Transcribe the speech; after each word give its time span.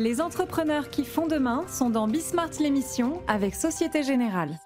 Les 0.00 0.22
entrepreneurs 0.22 0.88
qui 0.88 1.04
font 1.04 1.26
demain 1.26 1.66
sont 1.68 1.90
dans 1.90 2.08
Bismart 2.08 2.52
l'émission 2.58 3.20
avec 3.28 3.54
Société 3.54 4.02
Générale. 4.02 4.58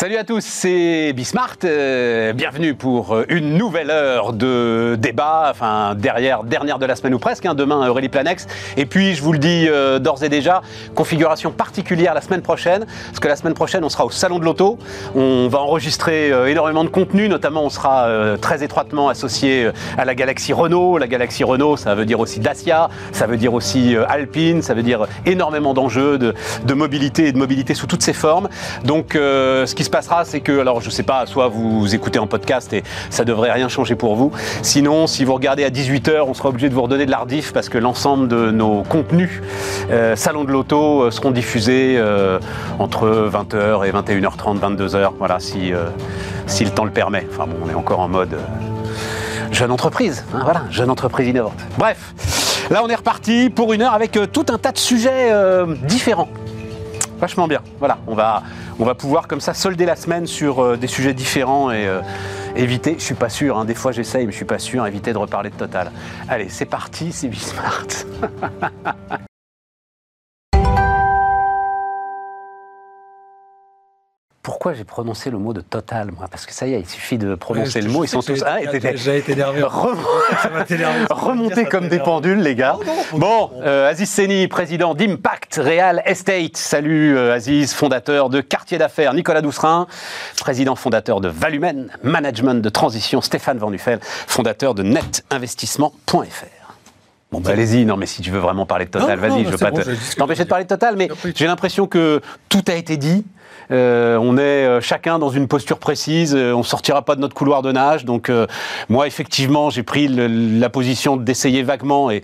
Salut 0.00 0.16
à 0.16 0.24
tous, 0.24 0.42
c'est 0.42 1.12
Bismart. 1.12 1.56
Euh, 1.62 2.32
bienvenue 2.32 2.74
pour 2.74 3.14
euh, 3.14 3.26
une 3.28 3.58
nouvelle 3.58 3.90
heure 3.90 4.32
de 4.32 4.96
débat, 4.98 5.48
enfin 5.50 5.94
derrière, 5.94 6.42
dernière 6.42 6.78
de 6.78 6.86
la 6.86 6.96
semaine 6.96 7.12
ou 7.12 7.18
presque, 7.18 7.44
hein, 7.44 7.52
demain 7.52 7.86
Aurélie 7.86 8.08
Planex. 8.08 8.46
Et 8.78 8.86
puis 8.86 9.14
je 9.14 9.22
vous 9.22 9.34
le 9.34 9.38
dis 9.38 9.66
euh, 9.68 9.98
d'ores 9.98 10.24
et 10.24 10.30
déjà, 10.30 10.62
configuration 10.94 11.50
particulière 11.50 12.14
la 12.14 12.22
semaine 12.22 12.40
prochaine, 12.40 12.86
parce 13.08 13.20
que 13.20 13.28
la 13.28 13.36
semaine 13.36 13.52
prochaine 13.52 13.84
on 13.84 13.90
sera 13.90 14.06
au 14.06 14.10
Salon 14.10 14.38
de 14.38 14.44
l'Auto, 14.46 14.78
on 15.14 15.48
va 15.48 15.58
enregistrer 15.58 16.32
énormément 16.50 16.84
de 16.84 16.88
contenu, 16.88 17.28
notamment 17.28 17.62
on 17.62 17.68
sera 17.68 18.08
très 18.40 18.64
étroitement 18.64 19.10
associé 19.10 19.68
à 19.98 20.06
la 20.06 20.14
galaxie 20.14 20.54
Renault. 20.54 20.96
La 20.96 21.08
galaxie 21.08 21.44
Renault, 21.44 21.76
ça 21.76 21.94
veut 21.94 22.06
dire 22.06 22.20
aussi 22.20 22.40
Dacia, 22.40 22.88
ça 23.12 23.26
veut 23.26 23.36
dire 23.36 23.52
aussi 23.52 23.96
Alpine, 24.08 24.62
ça 24.62 24.72
veut 24.72 24.82
dire 24.82 25.06
énormément 25.26 25.74
d'enjeux 25.74 26.16
de, 26.16 26.72
mobilité 26.72 27.26
et 27.26 27.32
de 27.32 27.38
mobilité 27.38 27.74
sous 27.74 27.86
toutes 27.86 28.02
ses 28.02 28.14
formes. 28.14 28.48
Donc 28.84 29.10
ce 29.12 29.74
qui 29.74 29.84
se 29.84 29.89
passera, 29.90 30.24
c'est 30.24 30.40
que, 30.40 30.60
alors 30.60 30.80
je 30.80 30.90
sais 30.90 31.02
pas, 31.02 31.26
soit 31.26 31.48
vous 31.48 31.94
écoutez 31.94 32.18
en 32.18 32.26
podcast 32.26 32.72
et 32.72 32.82
ça 33.10 33.24
devrait 33.24 33.52
rien 33.52 33.68
changer 33.68 33.94
pour 33.94 34.16
vous. 34.16 34.32
Sinon, 34.62 35.06
si 35.06 35.24
vous 35.24 35.34
regardez 35.34 35.64
à 35.64 35.70
18h, 35.70 36.22
on 36.26 36.34
sera 36.34 36.48
obligé 36.48 36.68
de 36.68 36.74
vous 36.74 36.82
redonner 36.82 37.06
de 37.06 37.10
l'ardif 37.10 37.52
parce 37.52 37.68
que 37.68 37.78
l'ensemble 37.78 38.28
de 38.28 38.50
nos 38.50 38.82
contenus 38.82 39.42
euh, 39.90 40.16
Salon 40.16 40.44
de 40.44 40.52
l'Auto 40.52 41.02
euh, 41.02 41.10
seront 41.10 41.30
diffusés 41.30 41.96
euh, 41.98 42.38
entre 42.78 43.28
20h 43.30 43.86
et 43.86 43.92
21h30, 43.92 44.58
22h, 44.58 45.10
voilà, 45.18 45.40
si, 45.40 45.72
si 46.46 46.64
le 46.64 46.70
temps 46.70 46.84
le 46.84 46.90
permet. 46.90 47.26
Enfin 47.30 47.46
bon, 47.46 47.56
on 47.64 47.70
est 47.70 47.74
encore 47.74 48.00
en 48.00 48.08
mode 48.08 48.36
jeune 49.50 49.70
entreprise, 49.70 50.24
hein, 50.34 50.40
voilà, 50.44 50.62
jeune 50.70 50.90
entreprise 50.90 51.28
innovante. 51.28 51.58
Bref, 51.78 52.14
là 52.70 52.82
on 52.84 52.88
est 52.88 52.94
reparti 52.94 53.50
pour 53.50 53.72
une 53.72 53.82
heure 53.82 53.94
avec 53.94 54.18
tout 54.32 54.46
un 54.48 54.58
tas 54.58 54.72
de 54.72 54.78
sujets 54.78 55.32
différents. 55.82 56.28
Vachement 57.20 57.46
bien. 57.46 57.60
Voilà, 57.78 57.98
on 58.06 58.14
va, 58.14 58.42
on 58.78 58.84
va 58.84 58.94
pouvoir 58.94 59.28
comme 59.28 59.40
ça 59.40 59.52
solder 59.52 59.84
la 59.84 59.94
semaine 59.94 60.26
sur 60.26 60.62
euh, 60.62 60.76
des 60.76 60.86
sujets 60.86 61.12
différents 61.12 61.70
et 61.70 61.86
euh, 61.86 62.00
éviter, 62.56 62.96
je 62.98 63.04
suis 63.04 63.14
pas 63.14 63.28
sûr, 63.28 63.58
hein, 63.58 63.66
des 63.66 63.74
fois 63.74 63.92
j'essaye, 63.92 64.24
mais 64.24 64.32
je 64.32 64.36
suis 64.36 64.46
pas 64.46 64.58
sûr, 64.58 64.86
éviter 64.86 65.12
de 65.12 65.18
reparler 65.18 65.50
de 65.50 65.56
Total. 65.56 65.92
Allez, 66.28 66.48
c'est 66.48 66.64
parti, 66.64 67.12
c'est 67.12 67.28
Bismart. 67.28 67.86
pourquoi 74.42 74.72
j'ai 74.72 74.84
prononcé 74.84 75.30
le 75.30 75.36
mot 75.36 75.52
de 75.52 75.60
total, 75.60 76.12
moi? 76.16 76.26
Parce 76.30 76.46
que 76.46 76.54
ça 76.54 76.66
y 76.66 76.72
est, 76.72 76.80
il 76.80 76.88
suffit 76.88 77.18
de 77.18 77.34
prononcer 77.34 77.82
le 77.82 77.90
mot, 77.90 78.04
ils 78.04 78.08
sont 78.08 78.22
tous. 78.22 78.42
Ah, 78.46 78.58
J'ai 78.94 79.18
été 79.18 79.32
énervé. 79.32 79.62
Remonter 81.10 81.64
comme 81.70 81.88
des 81.88 81.98
pendules, 81.98 82.40
les 82.40 82.54
gars. 82.54 82.76
bon, 83.12 83.50
euh, 83.62 83.90
Aziz 83.90 84.08
Seni, 84.08 84.48
président 84.48 84.94
d'Impact 84.94 85.60
Real 85.62 86.02
Estate. 86.06 86.56
Salut 86.56 87.16
euh, 87.16 87.34
Aziz, 87.34 87.74
fondateur 87.74 88.30
de 88.30 88.40
Quartier 88.40 88.78
d'affaires. 88.78 89.12
Nicolas 89.12 89.42
Doucerin, 89.42 89.86
président 90.40 90.74
fondateur 90.74 91.20
de 91.20 91.28
Valumen, 91.28 91.90
management 92.02 92.62
de 92.62 92.68
transition. 92.70 93.20
Stéphane 93.20 93.58
Van 93.58 93.70
fondateur 94.26 94.74
de 94.74 94.82
netinvestissement.fr. 94.82 96.59
Bon, 97.32 97.40
bah, 97.40 97.50
allez-y. 97.52 97.84
Non, 97.84 97.96
mais 97.96 98.06
si 98.06 98.22
tu 98.22 98.30
veux 98.30 98.40
vraiment 98.40 98.66
parler 98.66 98.86
de 98.86 98.90
Total, 98.90 99.18
vas-y. 99.18 99.44
je 99.44 99.50
veux 99.50 99.58
pas 99.58 99.70
t'empêcher 100.16 100.44
de 100.44 100.48
parler 100.48 100.64
de 100.64 100.68
Total, 100.68 100.96
mais 100.96 101.08
j'ai 101.34 101.46
l'impression 101.46 101.86
que 101.86 102.20
tout 102.48 102.64
a 102.66 102.74
été 102.74 102.96
dit. 102.96 103.24
Euh, 103.70 104.18
on 104.20 104.36
est 104.36 104.40
euh, 104.40 104.80
chacun 104.80 105.18
dans 105.18 105.30
une 105.30 105.46
posture 105.46 105.78
précise. 105.78 106.34
Euh, 106.34 106.52
on 106.52 106.62
sortira 106.62 107.02
pas 107.02 107.14
de 107.14 107.20
notre 107.20 107.34
couloir 107.34 107.62
de 107.62 107.70
nage. 107.70 108.04
Donc 108.04 108.30
moi, 108.88 109.06
effectivement, 109.06 109.70
j'ai 109.70 109.82
pris 109.82 110.08
la 110.08 110.68
position 110.68 111.16
d'essayer 111.16 111.62
vaguement 111.62 112.10
et 112.10 112.22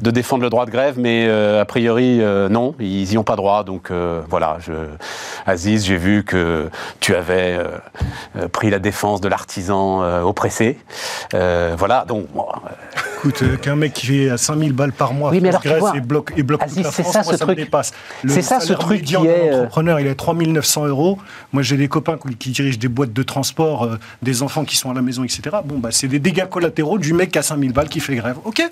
de 0.00 0.10
défendre 0.10 0.42
le 0.42 0.50
droit 0.50 0.66
de 0.66 0.70
grève, 0.70 0.94
mais 0.98 1.28
a 1.28 1.64
priori 1.64 2.18
non, 2.50 2.74
ils 2.78 3.12
y 3.12 3.18
ont 3.18 3.24
pas 3.24 3.36
droit. 3.36 3.64
Donc 3.64 3.90
voilà, 4.28 4.58
je, 4.60 4.72
Aziz, 5.46 5.84
j'ai 5.84 5.96
vu 5.96 6.24
que 6.24 6.68
tu 7.00 7.14
avais 7.14 7.58
pris 8.52 8.70
la 8.70 8.78
défense 8.78 9.20
de 9.20 9.28
l'artisan 9.28 10.22
oppressé. 10.22 10.78
voilà, 11.32 12.04
donc. 12.06 12.26
Écoute, 13.28 13.60
qu'un 13.60 13.74
mec 13.74 13.92
qui 13.92 14.06
fait 14.06 14.30
à 14.30 14.36
5000 14.36 14.72
balles 14.72 14.92
par 14.92 15.12
mois, 15.12 15.30
oui, 15.30 15.40
mais 15.40 15.48
alors, 15.48 15.78
vois, 15.78 15.96
et 15.96 16.00
bloque, 16.00 16.32
et 16.36 16.44
bloque 16.44 16.64
toute 16.66 16.76
la 16.76 16.92
France, 16.92 17.12
ça, 17.12 17.22
moi, 17.24 17.32
ce 17.32 17.38
truc, 17.38 17.56
dépasse. 17.56 17.92
C'est 18.28 18.42
ça 18.42 18.60
ce 18.60 18.72
truc 18.72 19.02
qui 19.02 19.16
est. 19.16 19.50
L'entrepreneur, 19.50 19.98
il 19.98 20.06
est 20.06 20.14
3900 20.14 20.86
euros. 20.86 21.18
Moi, 21.52 21.62
j'ai 21.62 21.76
des 21.76 21.88
copains 21.88 22.18
qui 22.38 22.50
dirigent 22.50 22.78
des 22.78 22.88
boîtes 22.88 23.12
de 23.12 23.22
transport, 23.24 23.84
euh, 23.84 23.98
des 24.22 24.42
enfants 24.42 24.64
qui 24.64 24.76
sont 24.76 24.92
à 24.92 24.94
la 24.94 25.02
maison, 25.02 25.24
etc. 25.24 25.56
Bon, 25.64 25.78
bah, 25.78 25.88
c'est 25.90 26.06
des 26.06 26.20
dégâts 26.20 26.46
collatéraux 26.48 26.98
du 26.98 27.14
mec 27.14 27.36
à 27.36 27.42
5000 27.42 27.72
balles 27.72 27.88
qui 27.88 27.98
fait 27.98 28.14
grève. 28.14 28.36
OK 28.44 28.62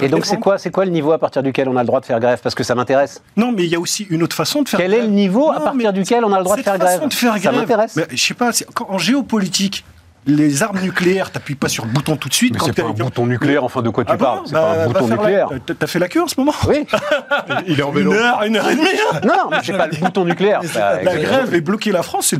Et 0.00 0.08
donc, 0.08 0.26
c'est 0.26 0.38
quoi, 0.38 0.58
c'est 0.58 0.70
quoi 0.70 0.84
le 0.84 0.92
niveau 0.92 1.10
à 1.10 1.18
partir 1.18 1.42
duquel 1.42 1.68
on 1.68 1.76
a 1.76 1.80
le 1.80 1.86
droit 1.86 2.00
de 2.00 2.06
faire 2.06 2.20
grève? 2.20 2.38
Parce 2.40 2.54
que 2.54 2.62
ça 2.62 2.76
m'intéresse. 2.76 3.20
Non, 3.36 3.50
mais 3.50 3.64
il 3.64 3.70
y 3.70 3.74
a 3.74 3.80
aussi 3.80 4.06
une 4.10 4.22
autre 4.22 4.36
façon 4.36 4.62
de 4.62 4.68
faire 4.68 4.78
Quel 4.78 4.90
grève. 4.90 5.00
Quel 5.00 5.08
est 5.08 5.10
le 5.10 5.16
niveau 5.16 5.50
à 5.50 5.60
partir 5.60 5.92
duquel 5.92 6.24
on 6.24 6.32
a 6.32 6.38
le 6.38 6.44
droit 6.44 6.56
de 6.56 6.62
faire 6.62 6.78
grève, 6.78 7.08
de 7.08 7.12
faire 7.12 7.38
grève 7.38 7.42
Ça 7.42 7.60
m'intéresse. 7.60 7.98
Je 8.10 8.16
sais 8.16 8.34
pas, 8.34 8.52
en 8.88 8.98
géopolitique, 8.98 9.84
les 10.28 10.62
armes 10.62 10.80
nucléaires, 10.80 11.30
t'appuies 11.30 11.54
pas 11.54 11.68
sur 11.68 11.86
le 11.86 11.90
bouton 11.90 12.16
tout 12.16 12.28
de 12.28 12.34
suite. 12.34 12.54
Mais 12.54 12.60
c'est 12.64 12.82
pas 12.82 12.88
un 12.88 12.92
bouton 12.92 13.26
nucléaire, 13.26 13.64
enfin 13.64 13.82
de 13.82 13.88
quoi 13.88 14.04
tu 14.04 14.12
ah 14.12 14.16
parles 14.16 14.40
C'est 14.44 14.52
pas 14.52 14.72
un 14.72 14.76
bah, 14.76 14.86
bouton 14.86 15.08
nucléaire. 15.08 15.48
T'as 15.78 15.86
fait 15.86 15.98
la 15.98 16.08
queue 16.08 16.22
en 16.22 16.28
ce 16.28 16.34
moment 16.38 16.52
Oui. 16.68 16.86
Il 17.66 17.80
est 17.80 17.82
en 17.82 17.90
vélo. 17.90 18.12
Une 18.12 18.18
heure, 18.18 18.42
une 18.42 18.56
heure 18.56 18.68
et 18.70 18.76
demie. 18.76 18.86
Hein. 19.12 19.20
non, 19.24 19.50
mais 19.50 19.56
c'est 19.64 19.76
pas 19.76 19.86
le 19.86 19.96
bouton 19.96 20.24
nucléaire. 20.24 20.60
la 21.02 21.16
grève 21.16 21.54
est 21.54 21.60
bloquer 21.60 21.92
la 21.92 22.02
France. 22.02 22.32
Le 22.32 22.38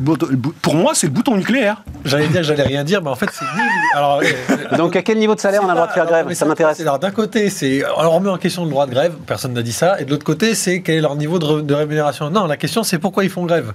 pour 0.61 0.75
moi, 0.75 0.93
c'est 0.93 1.07
le 1.07 1.13
bouton 1.13 1.35
nucléaire. 1.35 1.83
J'allais 2.05 2.27
dire, 2.27 2.43
j'allais 2.43 2.63
rien 2.63 2.83
dire, 2.83 3.01
mais 3.01 3.09
en 3.09 3.15
fait, 3.15 3.29
c'est 3.33 3.45
Alors, 3.95 4.21
Donc 4.77 4.95
à 4.95 5.01
quel 5.01 5.17
niveau 5.17 5.35
de 5.35 5.39
salaire 5.39 5.61
on 5.63 5.67
a 5.67 5.69
le 5.69 5.75
droit 5.75 5.87
de 5.87 5.93
faire 5.93 6.05
grève 6.05 6.31
Ça 6.33 6.45
m'intéresse. 6.45 6.79
Alors 6.81 6.99
d'un 6.99 7.11
côté, 7.11 7.49
c'est 7.49 7.83
alors 7.83 8.13
on 8.13 8.17
remet 8.17 8.29
en 8.29 8.37
question 8.37 8.65
le 8.65 8.69
droit 8.69 8.85
de 8.85 8.91
grève. 8.91 9.13
Personne 9.25 9.53
n'a 9.53 9.63
dit 9.63 9.73
ça. 9.73 9.99
Et 9.99 10.05
de 10.05 10.11
l'autre 10.11 10.25
côté, 10.25 10.53
c'est 10.53 10.81
quel 10.81 10.95
est 10.95 11.01
leur 11.01 11.15
niveau 11.15 11.39
de 11.39 11.73
rémunération. 11.73 12.29
Non, 12.29 12.45
la 12.45 12.57
question, 12.57 12.83
c'est 12.83 12.99
pourquoi 12.99 13.23
ils 13.23 13.29
font 13.29 13.45
grève. 13.45 13.73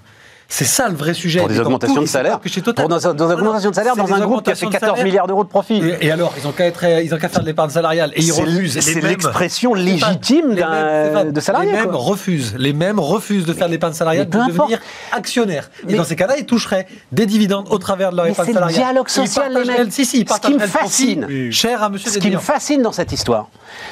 C'est 0.49 0.65
ça 0.65 0.89
le 0.89 0.95
vrai 0.95 1.15
sujet. 1.15 1.41
Pour 1.41 1.49
des 1.49 1.61
augmentations 1.61 2.03
de 2.03 2.07
salaire 2.07 2.41
Pour 2.41 2.89
dans, 2.89 2.99
dans, 2.99 3.15
des 3.15 3.35
augmentations 3.35 3.71
de 3.71 3.75
salaire 3.75 3.97
dans 3.97 4.13
un 4.13 4.21
groupe 4.21 4.45
qui 4.45 4.51
a 4.51 4.55
fait 4.55 4.67
14 4.67 5.03
milliards 5.03 5.27
d'euros 5.27 5.45
de 5.45 5.49
profit. 5.49 5.83
Et, 6.01 6.11
alors, 6.11 6.35
ils 6.39 6.47
ont 6.47 6.53
qu'à 6.53 6.71
faire 6.73 7.41
de 7.41 7.47
l'épargne 7.47 7.71
salariale. 7.71 8.13
Et 8.15 8.23
ils 8.23 8.33
refusent. 8.33 8.79
C'est 8.81 9.01
l'expression 9.01 9.75
légitime 9.75 10.55
de 10.55 11.41
salarié. 11.41 11.73
Les 11.73 11.79
mêmes 11.79 11.95
refusent. 11.95 12.55
Les 12.59 12.73
mêmes 12.73 13.01
refusent 13.01 13.47
de 13.47 13.53
faire 13.53 13.67
de 13.67 13.73
l'épargne 13.73 13.95
salariale 13.95 14.29
pour 14.29 14.47
devenir 14.47 14.81
actionnaires. 15.13 15.71
Et 15.89 15.95
dans 15.95 16.05
ces 16.05 16.17
cas-là, 16.17 16.37
ils 16.39 16.47
toucheraient 16.47 16.87
des 17.13 17.27
dividendes 17.27 17.69
au 17.71 17.79
travers 17.79 18.11
de 18.11 18.17
leur 18.17 18.27
épargne 18.27 18.53
salariale. 18.53 18.75
C'est 18.75 18.81
le 18.81 18.85
dialogue 18.85 19.09
social, 19.09 19.53
les 19.53 19.65
mecs. 19.65 19.93
Si, 19.93 20.05
si, 20.05 20.25
Ce 20.27 20.41
qui 20.41 20.55
me 20.55 20.67
fascine, 20.67 21.51
cher 21.51 21.83
à 21.83 21.89
monsieur 21.89 22.11
Ce 22.11 22.19
qui 22.19 22.31
me 22.31 22.39
fascine 22.39 22.83
dans 22.83 22.93
cette 22.93 23.13
histoire, 23.13 23.49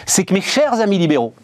c'est 0.07 0.25
que 0.25 0.35
mes 0.35 0.41
chers 0.41 0.81
amis 0.81 0.99
libéraux, 0.99 1.35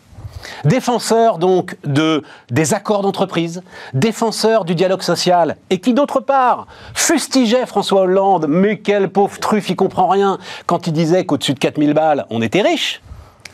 défenseur 0.65 1.39
donc 1.39 1.77
de, 1.85 2.23
des 2.51 2.75
accords 2.75 3.03
d'entreprise, 3.03 3.63
défenseur 3.95 4.65
du 4.65 4.75
dialogue 4.75 5.03
social, 5.03 5.57
et 5.71 5.81
qui 5.81 5.95
d'autre 5.95 6.21
part 6.21 6.67
fustigeait 6.95 7.67
François 7.67 8.03
Hollande, 8.03 8.47
mais 8.49 8.79
quel 8.79 9.09
pauvre 9.09 9.39
truffe, 9.39 9.71
il 9.71 9.77
comprend 9.77 10.09
rien, 10.09 10.39
quand 10.67 10.87
il 10.87 10.93
disait 10.93 11.25
qu'au-dessus 11.25 11.55
de 11.55 11.59
4000 11.59 11.95
balles, 11.95 12.27
on 12.31 12.43
était 12.43 12.63
riche 12.63 13.01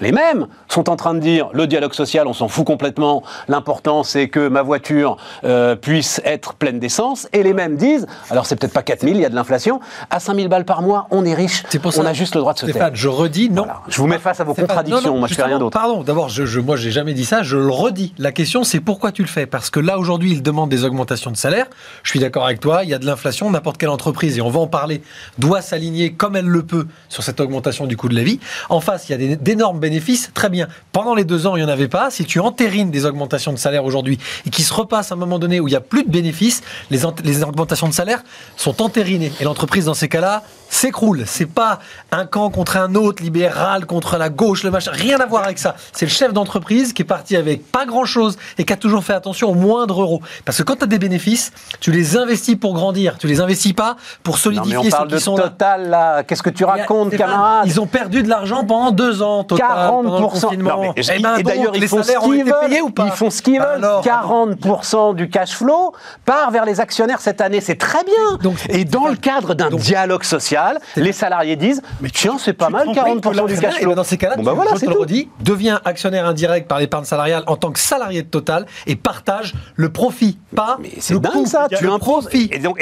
les 0.01 0.13
mêmes 0.13 0.47
sont 0.69 0.91
en 0.91 0.97
train 0.97 1.15
de 1.15 1.21
dire 1.21 1.49
le 1.53 1.67
dialogue 1.67 1.95
social, 1.95 2.27
on 2.27 2.33
s'en 2.33 2.49
fout 2.49 2.67
complètement. 2.67 3.23
L'important, 3.49 4.03
c'est 4.03 4.29
que 4.29 4.49
ma 4.49 4.63
voiture 4.63 5.17
euh, 5.45 5.77
puisse 5.77 6.21
être 6.25 6.55
pleine 6.55 6.79
d'essence. 6.79 7.29
Et 7.33 7.43
les 7.43 7.53
mêmes 7.53 7.77
disent, 7.77 8.07
alors 8.31 8.47
c'est 8.47 8.57
peut-être 8.57 8.73
pas 8.73 8.83
4000, 8.83 9.17
il 9.17 9.23
y 9.23 9.25
a 9.25 9.29
de 9.29 9.35
l'inflation, 9.35 9.81
à 10.11 10.21
5000 10.21 10.49
balles 10.49 10.65
par 10.65 10.83
mois, 10.83 11.07
on 11.11 11.25
est 11.25 11.35
riche. 11.35 11.65
on 11.97 12.07
a 12.07 12.13
juste 12.13 12.35
le 12.35 12.41
droit 12.41 12.55
de 12.55 12.59
se 12.59 12.67
Stéphane, 12.67 12.95
je 12.95 13.09
redis, 13.09 13.51
non. 13.51 13.67
Je 13.89 13.99
vous 13.99 14.07
mets 14.07 14.19
face 14.19 14.41
à 14.41 14.45
vos 14.45 14.55
contradictions, 14.55 15.19
moi 15.19 15.29
je 15.29 15.35
fais 15.35 15.43
rien 15.43 15.59
d'autre. 15.59 15.79
Pardon, 15.79 16.03
d'abord, 16.03 16.29
je, 16.29 16.45
je, 16.45 16.61
moi 16.61 16.77
j'ai 16.77 16.91
jamais 16.91 17.15
dit 17.15 17.25
ça, 17.25 17.43
je 17.43 17.57
le 17.57 17.71
redis. 17.71 18.15
La 18.19 18.33
question, 18.33 18.65
c'est 18.65 18.81
pourquoi 18.81 19.13
tu 19.13 19.23
le 19.23 19.29
fais? 19.29 19.47
Parce 19.47 19.71
que 19.71 19.81
là, 19.81 19.99
aujourd'hui, 19.99 20.33
il 20.33 20.43
demande 20.43 20.71
des 20.71 20.85
augmentations 20.85 21.31
de 21.31 21.37
salaire. 21.37 21.67
Je 22.03 22.11
suis 22.11 22.21
d'accord 22.21 22.45
avec 22.45 22.61
toi, 22.61 22.85
il 22.85 22.91
y 22.91 22.95
a 22.95 22.99
de 22.99 23.07
l'inflation, 23.07 23.51
n'importe 23.51 23.79
quelle 23.79 23.89
entreprise, 23.91 24.39
et 24.39 24.41
on 24.41 24.51
va 24.51 24.61
en 24.61 24.67
parler, 24.67 25.03
doit 25.39 25.63
s'aligner 25.63 26.13
comme 26.13 26.37
elle 26.37 26.47
le 26.47 26.63
peut 26.63 26.87
sur 27.09 27.23
cette 27.23 27.41
augmentation 27.41 27.87
du 27.87 27.97
coût 27.97 28.09
de 28.09 28.15
la 28.15 28.23
vie. 28.23 28.41
En 28.69 28.81
face, 28.81 29.09
il 29.09 29.21
y 29.21 29.33
a 29.33 29.37
d'énormes 29.37 29.81
bénéfices, 29.89 30.31
très 30.35 30.49
bien. 30.49 30.67
Pendant 30.93 31.15
les 31.15 31.25
deux 31.25 31.47
ans, 31.47 31.57
il 31.57 31.61
n'y 31.63 31.67
en 31.71 31.73
avait 31.73 31.89
pas. 31.89 32.11
Si 32.11 32.25
tu 32.25 32.41
entérines 32.41 32.91
des 32.91 33.05
augmentations 33.05 33.53
de 33.53 33.59
salaire 33.59 33.85
aujourd'hui 33.85 34.19
et 34.47 34.51
qui 34.51 34.63
se 34.63 34.73
repassent 34.73 35.13
à 35.13 35.15
un 35.15 35.19
moment 35.19 35.39
donné 35.39 35.61
où 35.61 35.69
il 35.69 35.73
n'y 35.73 35.77
a 35.77 35.81
plus 35.81 36.05
de 36.05 36.11
bénéfices, 36.11 36.63
les, 36.91 37.01
les 37.25 37.43
augmentations 37.43 37.89
de 37.89 37.93
salaire 37.93 38.23
sont 38.57 38.83
entérinées. 38.83 39.33
Et 39.41 39.45
l'entreprise, 39.45 39.85
dans 39.85 39.95
ces 39.95 40.09
cas-là, 40.09 40.43
s'écroule. 40.71 41.25
C'est 41.27 41.47
pas 41.47 41.79
un 42.11 42.27
camp 42.27 42.51
contre 42.51 42.77
un 42.77 42.95
autre, 42.95 43.23
libéral 43.23 43.87
contre 43.87 44.17
la 44.17 44.29
gauche, 44.29 44.65
le 44.65 44.71
machin. 44.71 44.91
Rien 44.93 45.21
à 45.21 45.27
voir 45.27 45.45
avec 45.45 45.59
ça. 45.59 45.77
C'est 45.93 46.07
le 46.07 46.11
chef 46.11 46.33
d'entreprise 46.33 46.93
qui 46.93 47.03
est 47.03 47.05
parti 47.05 47.37
avec 47.37 47.71
pas 47.71 47.87
grand-chose 47.87 48.37
et 48.59 48.65
qui 48.65 48.73
a 48.73 48.77
toujours 48.77 49.05
fait 49.05 49.13
attention 49.13 49.51
au 49.51 49.55
moindre 49.55 50.01
euro. 50.01 50.21
Parce 50.45 50.59
que 50.59 50.63
quand 50.63 50.77
tu 50.77 50.85
as 50.85 50.87
des 50.87 50.99
bénéfices, 50.99 51.53
tu 51.81 51.93
les 51.93 52.17
investis 52.17 52.57
pour 52.57 52.75
grandir. 52.75 53.19
Tu 53.19 53.27
les 53.27 53.41
investis 53.41 53.73
pas 53.73 53.97
pour 54.23 54.39
solidifier 54.39 54.75
non, 54.77 54.83
mais 54.83 54.89
on 54.89 54.91
parle 54.91 55.09
de 55.09 55.19
sont 55.19 55.37
total, 55.37 55.91
là. 55.91 56.23
Qu'est-ce 56.25 56.43
que 56.43 56.51
tu 56.51 56.65
racontes, 56.65 57.17
camarade? 57.17 57.67
Ils 57.67 57.81
ont 57.81 57.87
perdu 57.87 58.23
de 58.23 58.29
l'argent 58.29 58.65
pendant 58.65 58.91
deux 58.91 59.23
ans, 59.23 59.45
total. 59.45 59.67
Pendant 59.75 60.03
le 60.03 60.09
40%. 60.27 60.41
confinement. 60.47 60.71
Non, 60.77 60.81
mais- 60.97 61.03
Eh 61.17 61.21
ben 61.23 61.37
et 61.37 61.43
d'ailleurs, 61.43 61.77
ils 61.77 61.89
font 61.89 62.03
ce 62.03 62.13
qu'ils 62.19 62.45
veulent. 62.45 62.55
payés 62.69 62.81
ou 62.81 62.91
pas 62.91 63.07
Ils 63.07 63.13
font 63.13 63.31
ce 63.31 63.43
qu'ils 63.43 63.59
Bah 63.59 63.75
veulent. 63.75 63.85
alors 63.85 64.03
40% 64.03 65.15
du 65.15 65.29
cash 65.29 65.53
flow 65.55 65.93
part 66.25 66.51
vers 66.51 66.65
les 66.65 66.81
actionnaires 66.81 67.21
cette 67.21 67.41
année. 67.41 67.61
C'est 67.61 67.77
très 67.77 68.03
bien. 68.05 68.39
Donc, 68.43 68.57
et 68.69 68.85
dans 68.85 69.09
le 69.09 69.17
cadre 69.17 69.55
d'un 69.55 69.71
dialogue 69.71 70.25
social, 70.25 70.79
les 70.97 71.13
salariés 71.13 71.57
disent 71.57 71.83
Mais 72.01 72.11
Tiens, 72.11 72.37
c'est 72.39 72.53
pas 72.53 72.69
mal, 72.71 72.87
rends 72.89 72.95
compte 72.95 73.23
40% 73.25 73.47
que 73.47 73.53
du 73.53 73.61
cash 73.61 73.75
Eh 73.79 73.81
flow. 73.83 73.91
ben, 73.91 73.97
dans 73.97 74.05
ces 74.05 74.17
cas-là, 74.17 74.37
Bon, 74.37 74.43
bah 74.43 74.53
voilà, 74.55 74.73
je 74.75 74.81
te 74.81 74.91
le 74.91 74.99
redis, 74.99 75.29
deviens 75.41 75.81
actionnaire 75.85 76.27
indirect 76.27 76.69
par 76.69 76.79
l'épargne 76.79 77.05
salariale 77.05 77.45
en 77.47 77.57
tant 77.57 77.71
que 77.71 77.79
salarié 77.79 78.23
de 78.23 78.29
Total 78.29 78.67
et 78.87 78.97
partage 78.97 79.55
le 79.77 79.91
profit, 79.91 80.39
pas 80.55 80.79
Mais 80.81 80.91
c'est 80.99 81.19
dingue 81.21 81.33
coût. 81.33 81.47
ça, 81.47 81.67
tu 81.69 81.89
imposes. 81.89 82.25
profit. 82.25 82.51
Et 82.53 82.59
donc, 82.59 82.79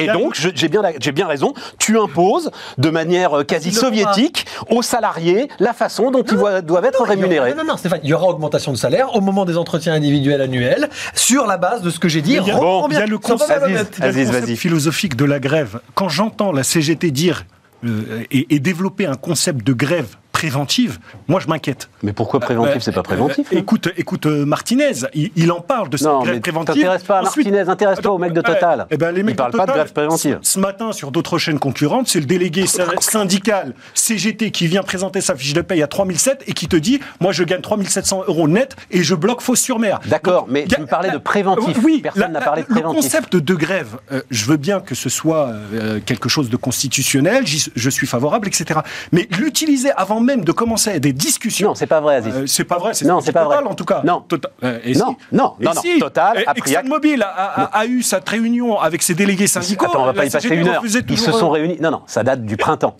j'ai 0.54 0.68
bien, 0.68 0.82
bien 1.14 1.26
raison, 1.26 1.52
tu 1.78 1.98
imposes 1.98 2.50
de 2.78 2.90
manière 2.90 3.38
euh, 3.38 3.44
quasi 3.44 3.72
soviétique 3.72 4.46
aux 4.70 4.82
salariés 4.82 5.48
la 5.58 5.72
façon 5.72 6.10
dont 6.10 6.22
ils 6.22 6.36
voient- 6.36 6.60
doivent 6.82 6.94
être 6.94 7.00
Non, 7.00 7.06
il 7.06 7.08
y 7.08 7.14
aura- 7.14 7.22
rémunérés. 7.28 7.50
Non, 7.54 7.64
non, 7.64 7.70
non, 7.72 7.76
Stéphane, 7.76 8.00
il 8.02 8.10
y 8.10 8.12
aura 8.14 8.26
augmentation 8.26 8.72
de 8.72 8.76
salaire 8.76 9.14
au 9.14 9.20
moment 9.20 9.44
des 9.44 9.56
entretiens 9.56 9.94
individuels 9.94 10.40
annuels 10.40 10.88
sur 11.14 11.46
la 11.46 11.56
base 11.56 11.82
de 11.82 11.90
ce 11.90 11.98
que 11.98 12.08
j'ai 12.08 12.22
dit. 12.22 12.36
Il 12.40 12.46
y 12.46 12.50
a- 12.50 12.56
bon, 12.56 12.88
bien. 12.88 12.98
il 12.98 13.00
y 13.00 13.04
a 13.04 13.06
le 13.06 13.18
concept, 13.18 13.48
malhonnête. 13.60 13.94
il 13.98 14.00
y 14.00 14.02
a 14.02 14.06
le 14.06 14.10
Aziz, 14.10 14.26
concept 14.28 14.46
vas-y. 14.46 14.56
philosophique 14.56 15.16
de 15.16 15.24
la 15.24 15.38
grève. 15.40 15.80
Quand 15.94 16.08
j'entends 16.08 16.52
la 16.52 16.62
CGT 16.62 17.10
dire 17.10 17.44
euh, 17.84 18.22
et, 18.30 18.54
et 18.54 18.58
développer 18.60 19.06
un 19.06 19.14
concept 19.16 19.66
de 19.66 19.72
grève 19.72 20.16
préventive, 20.46 20.98
moi 21.28 21.38
je 21.38 21.46
m'inquiète. 21.46 21.88
Mais 22.02 22.12
pourquoi 22.12 22.40
préventif, 22.40 22.76
Euh, 22.76 22.80
c'est 22.80 22.90
pas 22.92 23.04
préventif 23.04 23.46
euh, 23.52 23.56
hein 23.56 23.58
écoute, 23.60 23.88
écoute 23.96 24.26
euh, 24.26 24.44
Martinez, 24.44 24.90
il, 25.14 25.30
il 25.36 25.52
en 25.52 25.60
parle 25.60 25.88
de 25.88 25.96
cette 25.96 26.08
Non, 26.08 26.22
grève 26.22 26.34
mais 26.34 26.40
préventive. 26.40 26.74
t'intéresses 26.74 27.04
pas 27.04 27.18
à 27.20 27.22
Martinez, 27.22 27.60
intéresse-toi 27.60 28.10
aux 28.12 28.18
mecs 28.18 28.32
de 28.32 28.40
Total. 28.40 28.86
Eh 28.90 28.96
ben, 28.96 29.12
les 29.12 29.20
Ils 29.20 29.24
mecs 29.24 29.36
parlent 29.36 29.52
de 29.52 29.56
pas 29.56 29.66
de 29.66 29.68
Total, 29.68 29.82
grève 29.84 29.92
préventive. 29.92 30.38
Ce, 30.42 30.52
ce 30.54 30.58
matin, 30.58 30.90
sur 30.92 31.12
d'autres 31.12 31.38
chaînes 31.38 31.60
concurrentes, 31.60 32.08
c'est 32.08 32.18
le 32.18 32.26
délégué 32.26 32.66
sy- 32.66 32.78
syndical 33.00 33.74
CGT 33.94 34.50
qui 34.50 34.66
vient 34.66 34.82
présenter 34.82 35.20
sa 35.20 35.36
fiche 35.36 35.52
de 35.52 35.60
paye 35.60 35.80
à 35.82 35.86
3007 35.86 36.42
et 36.48 36.54
qui 36.54 36.66
te 36.66 36.74
dit 36.76 36.98
Moi, 37.20 37.30
je 37.32 37.44
gagne 37.44 37.60
3700 37.60 38.24
euros 38.26 38.48
net 38.48 38.74
et 38.90 39.04
je 39.04 39.14
bloque 39.14 39.42
Fos-sur-Mer. 39.42 40.00
D'accord, 40.06 40.42
Donc, 40.42 40.50
mais 40.50 40.64
tu 40.64 40.80
me 40.80 40.86
parlais 40.86 41.10
de 41.10 41.18
préventif. 41.18 41.76
Oui, 41.84 42.00
Personne 42.02 42.32
n'a 42.32 42.40
parlé 42.40 42.62
de 42.62 42.68
le 42.68 42.74
préventif. 42.74 43.02
concept 43.04 43.36
de 43.36 43.54
grève, 43.54 43.98
euh, 44.10 44.22
je 44.30 44.44
veux 44.46 44.56
bien 44.56 44.80
que 44.80 44.94
ce 44.96 45.08
soit 45.08 45.50
euh, 45.74 46.00
quelque 46.04 46.28
chose 46.28 46.50
de 46.50 46.56
constitutionnel, 46.56 47.44
je 47.46 47.90
suis 47.90 48.06
favorable, 48.06 48.48
etc. 48.48 48.80
Mais 49.12 49.28
l'utiliser 49.38 49.90
avant 49.92 50.20
même 50.20 50.31
de 50.36 50.52
commencer 50.52 50.98
des 51.00 51.12
discussions. 51.12 51.68
Non, 51.68 51.74
c'est 51.74 51.86
pas 51.86 52.00
vrai, 52.00 52.16
Aziz. 52.16 52.34
Euh, 52.34 52.46
c'est 52.46 52.64
pas 52.64 52.78
vrai, 52.78 52.94
c'est 52.94 53.04
Non, 53.06 53.20
ce 53.20 53.26
c'est 53.26 53.32
pas 53.32 53.44
Total, 53.44 53.62
vrai. 53.62 53.70
en 53.70 53.74
tout 53.74 53.84
cas. 53.84 54.00
Non. 54.04 54.20
Total- 54.26 54.50
euh, 54.64 54.78
et 54.84 54.94
Non, 54.94 55.16
si. 55.20 55.36
non, 55.36 55.52
Et 55.60 55.64
non, 55.64 55.72
non. 55.74 55.80
si. 55.80 55.98
Total 55.98 56.38
Et- 56.46 56.58
ExxonMobil 56.58 57.22
a, 57.22 57.26
a- 57.28 57.78
a 57.80 57.86
eu 57.86 58.02
sa 58.02 58.20
réunion 58.26 58.78
avec 58.80 59.02
ses 59.02 59.14
délégués 59.14 59.46
syndicaux. 59.46 59.86
Attends, 59.86 60.02
on 60.02 60.06
va 60.06 60.12
pas 60.14 60.24
y 60.26 60.30
passer 60.30 60.48
une 60.48 60.66
heure. 60.68 60.82
Ils 60.84 61.18
se 61.18 61.32
sont 61.32 61.50
réunis. 61.50 61.78
Non, 61.80 61.90
non, 61.90 62.02
ça 62.06 62.22
date 62.24 62.44
du 62.44 62.56
printemps. 62.56 62.96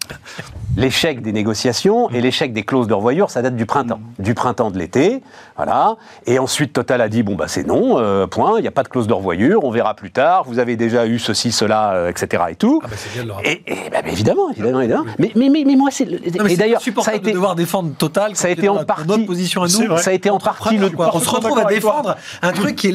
L'échec 0.75 1.21
des 1.21 1.33
négociations 1.33 2.09
et 2.11 2.23
l'échec 2.23 2.55
des 2.55 2.63
clauses 2.63 2.87
de 2.87 2.95
revoyure, 2.95 3.29
ça 3.31 3.43
date 3.43 3.57
du 3.57 3.67
printemps. 3.67 4.01
Du 4.19 4.33
printemps 4.33 4.71
de 4.71 4.79
l'été, 4.79 5.23
voilà. 5.57 5.97
Et 6.25 6.39
ensuite, 6.39 6.73
Total 6.73 7.03
a 7.03 7.11
dit 7.11 7.23
bon, 7.23 7.35
bah 7.35 7.45
c'est 7.47 7.67
non, 7.67 7.99
euh, 7.99 8.27
point, 8.27 8.55
il 8.59 8.63
n'y 8.63 8.69
a 8.69 8.71
pas 8.71 8.83
de 8.83 8.89
clause 8.89 9.07
de 9.07 9.13
revoyure, 9.13 9.65
on 9.65 9.71
verra 9.71 9.93
plus 9.95 10.11
tard, 10.11 10.45
vous 10.47 10.59
avez 10.59 10.77
déjà 10.77 11.07
eu 11.07 11.19
ceci, 11.19 11.53
cela, 11.53 11.93
euh, 11.93 12.09
etc. 12.09 12.45
et 12.51 12.55
tout. 12.57 12.81
Ah 12.83 12.87
bah, 12.89 12.97
c'est 12.97 13.13
bien 13.13 13.25
de. 13.25 13.47
Et, 13.47 13.63
et, 13.67 13.91
bah, 13.91 13.99
mais 14.03 14.13
évidemment, 14.13 14.51
évidemment, 14.51 14.81
évidemment. 14.81 15.05
Mais, 15.19 15.31
mais, 15.37 15.51
mais, 15.51 15.65
mais 15.67 15.77
moi, 15.77 15.91
c'est. 15.93 16.07
le- 16.07 16.13
Non, 16.13 16.21
mais 16.45 16.47
et 16.47 16.49
c'est 16.49 16.57
d'ailleurs, 16.57 16.81
ça 16.81 17.11
a 17.11 17.15
été. 17.17 17.22
De 17.23 17.31
devoir 17.31 17.55
défendre 17.55 17.93
Total. 17.97 18.37
ça 18.37 18.49
a 18.49 18.51
été 18.51 18.69
en 18.69 18.85
partie- 18.85 19.07
notre 19.09 19.27
position 19.27 19.63
à 19.63 19.67
nous. 19.67 19.99
Ça 19.99 20.11
a 20.11 20.13
été 20.13 20.31
en 20.31 20.39
partie 20.39 20.77
le. 20.77 20.91
Quoi. 20.91 21.11
On 21.15 21.21
se 21.21 21.29
retrouve 21.29 21.59
à 21.59 21.65
défendre 21.65 22.17
un 22.43 22.53
truc 22.53 22.77
qui 22.77 22.89
est 22.89 22.93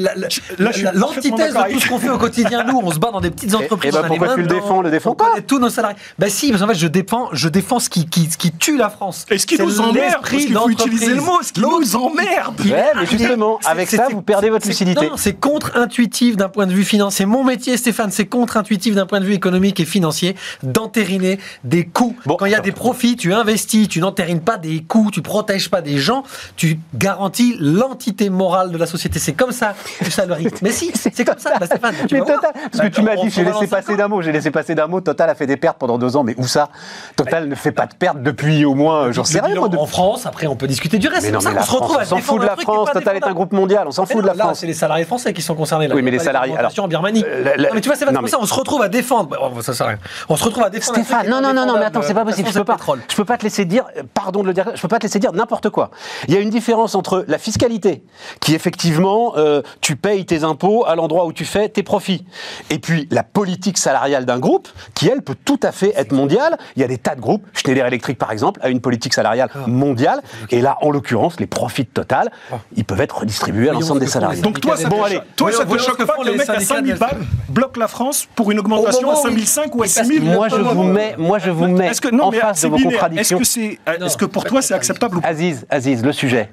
l'antithèse 0.93 1.53
de 1.53 1.71
tout 1.73 1.79
ce 1.79 1.87
qu'on 1.87 1.99
fait 1.99 2.09
au 2.09 2.17
quotidien. 2.17 2.63
Nous, 2.63 2.79
on 2.83 2.91
se 2.91 2.99
bat 2.99 3.11
dans 3.11 3.21
des 3.21 3.31
petites 3.31 3.53
entreprises. 3.55 3.89
et 3.89 3.97
bah, 3.97 4.01
on 4.03 4.05
a 4.05 4.09
les 4.09 4.17
pourquoi 4.17 4.35
tu 4.35 4.41
le 4.41 4.47
défends, 4.47 4.81
le 4.81 4.91
défends 4.91 5.15
pas 5.15 5.33
tous 5.45 5.59
nos 5.59 5.69
salariés. 5.69 5.97
Bah 6.19 6.29
si, 6.29 6.49
parce 6.49 6.61
qu'en 6.61 6.67
fait, 6.67 6.75
je 6.75 6.87
défends, 6.87 7.29
je 7.31 7.49
défends 7.49 7.79
ce 7.79 7.89
qui, 7.89 8.07
qui, 8.07 8.27
tue 8.51 8.77
la 8.77 8.89
France. 8.89 9.25
Et 9.29 9.37
ce 9.37 9.45
qui 9.45 9.57
nous 9.59 9.79
emmerde, 9.81 10.17
parce 10.21 10.29
qu'il 10.29 10.53
faut 10.53 10.69
utiliser 10.69 11.13
le 11.13 11.21
mot, 11.21 11.39
ce 11.41 11.53
qui 11.53 11.61
nous 11.61 11.95
emmerde. 11.95 12.59
Ouais, 12.61 12.85
mais 12.95 13.05
justement, 13.05 13.59
avec 13.65 13.89
ça, 13.89 14.07
vous 14.11 14.21
perdez 14.21 14.49
votre 14.49 14.67
lucidité. 14.67 15.07
Non, 15.07 15.17
c'est 15.17 15.33
contre-intuitif 15.33 16.37
d'un 16.37 16.49
point 16.49 16.65
de 16.65 16.73
vue 16.73 16.83
financier. 16.83 17.25
Mon 17.25 17.43
métier, 17.43 17.77
Stéphane, 17.77 18.11
c'est 18.11 18.25
contre-intuitif 18.25 18.95
d'un 18.95 19.05
point 19.05 19.19
de 19.19 19.25
vue 19.25 19.33
économique 19.33 19.79
et 19.79 19.85
financier 19.85 20.35
d'entériner 20.63 21.39
des 21.63 21.85
coûts. 21.85 22.15
Bon, 22.25 22.35
Quand 22.37 22.45
il 22.45 22.51
y 22.51 22.55
a 22.55 22.59
des 22.59 22.71
profits, 22.71 23.15
tu 23.15 23.33
investis, 23.33 23.87
tu 23.87 23.99
n'entérines 24.07 24.41
pas 24.41 24.57
des 24.57 24.83
coûts, 24.83 25.09
tu 25.11 25.21
protèges 25.21 25.69
pas 25.69 25.81
des 25.81 25.97
gens, 25.97 26.23
tu 26.55 26.79
garantis 26.95 27.55
l'entité 27.59 28.29
morale 28.29 28.71
de 28.71 28.77
la 28.77 28.85
société. 28.85 29.19
C'est 29.19 29.33
comme 29.33 29.51
ça 29.51 29.73
que 29.99 30.09
ça 30.09 30.25
le 30.25 30.33
rythme. 30.33 30.57
Mais 30.61 30.71
si, 30.71 30.91
c'est 30.95 31.25
comme 31.25 31.37
ça, 31.39 31.51
bah, 31.59 31.65
Stéphane. 31.65 31.93
Tu 32.07 32.15
Mais 32.15 32.21
voir. 32.21 32.35
Total, 32.39 32.51
parce 32.71 32.83
que 32.83 32.87
tu 32.93 33.01
m'as 33.01 33.15
on- 33.17 33.23
dit, 33.23 33.29
j'ai 33.29 33.41
on 33.45 33.51
laissé 33.51 33.67
passer 33.67 33.95
d'un 33.95 34.07
mot, 34.07 34.21
j'ai 34.21 34.31
laissé 34.31 34.51
passer 34.51 34.75
d'un 34.75 34.87
mot. 34.87 35.01
Total 35.01 35.29
a 35.29 35.35
fait 35.35 35.45
des 35.47 35.57
pertes 35.57 35.77
pendant 35.77 35.97
deux 35.97 36.15
ans, 36.17 36.23
mais 36.23 36.35
où 36.37 36.47
ça? 36.47 36.69
Total 37.15 37.47
ne 37.47 37.55
fait 37.55 37.71
pas 37.71 37.85
de 37.85 37.93
pertes 37.93 38.21
depuis 38.21 38.65
au 38.65 38.73
moins, 38.75 39.11
j'en 39.11 39.23
sais 39.23 39.39
rien 39.39 39.55
moi. 39.55 39.69
de- 39.69 39.77
En 39.77 39.85
France, 39.85 40.25
après, 40.25 40.47
on 40.47 40.55
peut 40.55 40.67
discuter 40.67 40.97
du 40.97 41.07
reste. 41.07 41.23
Mais 41.25 41.31
non, 41.31 41.39
ça 41.39 41.51
la 41.51 41.61
se 41.63 41.71
retrouve 41.71 41.89
France, 41.95 42.11
à 42.11 42.15
on 42.15 42.17
s'en 42.17 42.23
fout 42.23 42.41
de 42.41 42.45
la 42.45 42.55
France. 42.55 42.89
Total 42.93 43.17
est 43.17 43.23
un 43.25 43.33
groupe 43.33 43.51
mondial, 43.51 43.87
on 43.87 43.91
s'en 43.91 44.05
fout 44.05 44.21
de 44.21 44.27
la 44.27 44.33
France. 44.33 44.59
c'est 44.59 44.67
les 44.67 44.73
salariés 44.73 45.05
français 45.05 45.33
qui 45.33 45.41
sont 45.41 45.55
concernés. 45.55 45.87
Oui, 45.93 46.01
mais 46.01 46.11
les 46.11 46.19
salariés- 46.19 46.55
alors, 46.57 46.71
en 46.79 46.87
Birmanie. 46.87 47.23
euh, 47.27 47.55
mais 47.73 47.81
tu 47.81 47.89
vois, 47.89 47.95
c'est 47.97 48.05
ça. 48.05 48.39
On 48.39 48.45
se 48.45 48.53
retrouve 48.53 48.81
à 48.81 48.89
défendre. 48.89 49.29
Ça 49.61 49.73
sert 49.73 49.85
à 49.85 49.89
rien. 49.89 49.97
On 50.29 50.35
se 50.35 50.43
retrouve 50.43 50.63
à 50.63 50.69
défendre. 50.69 50.97
Stéphane, 50.97 51.27
non, 51.29 51.41
non, 51.41 51.53
non, 51.53 51.65
non, 51.65 51.77
mais 51.79 51.85
attends, 51.85 52.01
c'est 52.01 52.13
pas 52.13 52.25
possible. 52.25 52.49
Je 52.49 52.59
peux 52.59 52.63
pas, 52.65 52.77
je 53.09 53.15
peux 53.15 53.25
pas 53.25 53.37
te 53.37 53.43
laisser 53.43 53.65
dire, 53.65 53.85
euh, 53.96 53.96
pardon 54.13 54.41
de 54.41 54.47
le 54.47 54.53
dire, 54.53 54.71
je 54.75 54.81
peux 54.81 54.87
pas 54.87 54.99
te 54.99 55.03
laisser 55.03 55.19
dire 55.19 55.31
n'importe 55.33 55.69
quoi. 55.69 55.91
Il 56.27 56.33
y 56.33 56.37
a 56.37 56.39
une 56.39 56.49
différence 56.49 56.95
entre 56.95 57.25
la 57.27 57.37
fiscalité, 57.37 58.03
qui 58.39 58.53
effectivement, 58.55 59.33
euh, 59.37 59.61
tu 59.81 59.95
payes 59.95 60.25
tes 60.25 60.43
impôts 60.43 60.85
à 60.85 60.95
l'endroit 60.95 61.25
où 61.25 61.33
tu 61.33 61.45
fais 61.45 61.69
tes 61.69 61.83
profits, 61.83 62.25
et 62.69 62.79
puis 62.79 63.07
la 63.11 63.23
politique 63.23 63.77
salariale 63.77 64.25
d'un 64.25 64.39
groupe, 64.39 64.67
qui 64.93 65.07
elle 65.07 65.21
peut 65.21 65.35
tout 65.45 65.59
à 65.63 65.71
fait 65.71 65.93
être 65.95 66.11
mondiale. 66.11 66.57
Il 66.75 66.81
y 66.81 66.85
a 66.85 66.87
des 66.87 66.97
tas 66.97 67.15
de 67.15 67.21
groupes, 67.21 67.45
Schneider 67.53 67.85
Electric 67.85 68.17
par 68.17 68.31
exemple, 68.31 68.59
a 68.63 68.69
une 68.69 68.81
politique 68.81 69.13
salariale 69.13 69.49
Ah. 69.55 69.59
mondiale, 69.67 70.21
et 70.51 70.61
là, 70.61 70.77
en 70.81 70.91
l'occurrence, 70.91 71.39
les 71.39 71.47
profits 71.47 71.83
de 71.83 71.89
Total, 71.89 72.29
ils 72.75 72.85
peuvent 72.85 73.01
être 73.01 73.19
redistribués 73.19 73.69
à 73.69 73.73
l'ensemble 73.73 73.99
des 73.99 74.07
salariés. 74.07 74.41
Donc 74.41 74.59
toi, 74.61 74.77
ça 74.77 74.87
Bon, 74.89 74.97
te, 75.01 75.05
allez. 75.05 75.19
toi, 75.35 75.51
ça 75.51 75.65
te 75.65 75.77
choque 75.77 75.97
que 75.97 76.03
pas 76.03 76.13
que 76.15 76.25
le 76.25 76.31
les 76.31 76.37
mec 76.37 76.49
à 76.49 76.53
syndicats 76.59 76.75
5000 76.75 76.93
de- 76.93 76.99
balles 76.99 77.17
bloque 77.49 77.77
la 77.77 77.87
France 77.87 78.27
pour 78.35 78.51
une 78.51 78.59
augmentation 78.59 79.09
à 79.09 79.13
où 79.13 79.23
5005 79.23 79.75
ou 79.75 79.81
à 79.81 79.85
il 79.87 79.93
passe- 79.93 80.05
6000 80.07 80.23
Moi, 80.23 80.47
je 80.49 80.55
vous 80.57 80.83
mets, 80.83 81.15
moi, 81.17 81.39
je 81.39 81.49
vous 81.49 81.67
mets 81.67 81.87
Est-ce 81.87 82.01
que, 82.01 82.09
non, 82.09 82.25
en 82.25 82.31
face 82.31 82.61
de 82.61 82.67
vos. 82.67 82.75
Est-ce 82.77 82.83
contradictions. 82.85 83.37
que, 83.39 83.43
c'est, 83.45 83.79
est-ce 83.93 84.17
que 84.17 84.25
pour 84.25 84.43
toi 84.43 84.61
c'est 84.61 84.73
acceptable 84.73 85.17
ou 85.17 85.21
pas 85.21 85.27
Aziz, 85.27 85.65
Aziz, 85.69 86.03
le 86.03 86.11
sujet. 86.11 86.49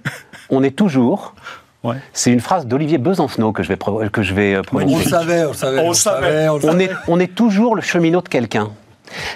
On 0.51 0.63
est 0.63 0.77
toujours. 0.77 1.35
Ouais. 1.83 1.97
C'est 2.15 2.31
une 2.33 2.41
phrase 2.41 2.67
d'Olivier 2.67 2.97
Besancenot 2.99 3.53
que 3.53 3.63
je 3.63 3.69
vais, 3.69 3.77
que 4.11 4.23
je 4.23 4.33
vais 4.35 4.55
euh, 4.55 4.63
On 4.73 4.79
le 4.79 4.85
prononcer. 4.87 5.09
savait, 5.11 5.45
on 5.45 5.49
le 5.49 5.55
savait. 5.55 5.79
On 5.81 5.83
le 5.83 5.89
le 5.89 5.95
savait. 5.95 6.27
savait, 6.27 6.49
on 6.49 6.57
le 6.57 6.65
On 6.65 6.71
savait. 6.73 6.85
est, 6.85 6.91
on 7.09 7.21
est 7.21 7.35
toujours 7.35 7.75
le 7.77 7.83
cheminot 7.83 8.23
de 8.23 8.29
quelqu'un. 8.29 8.71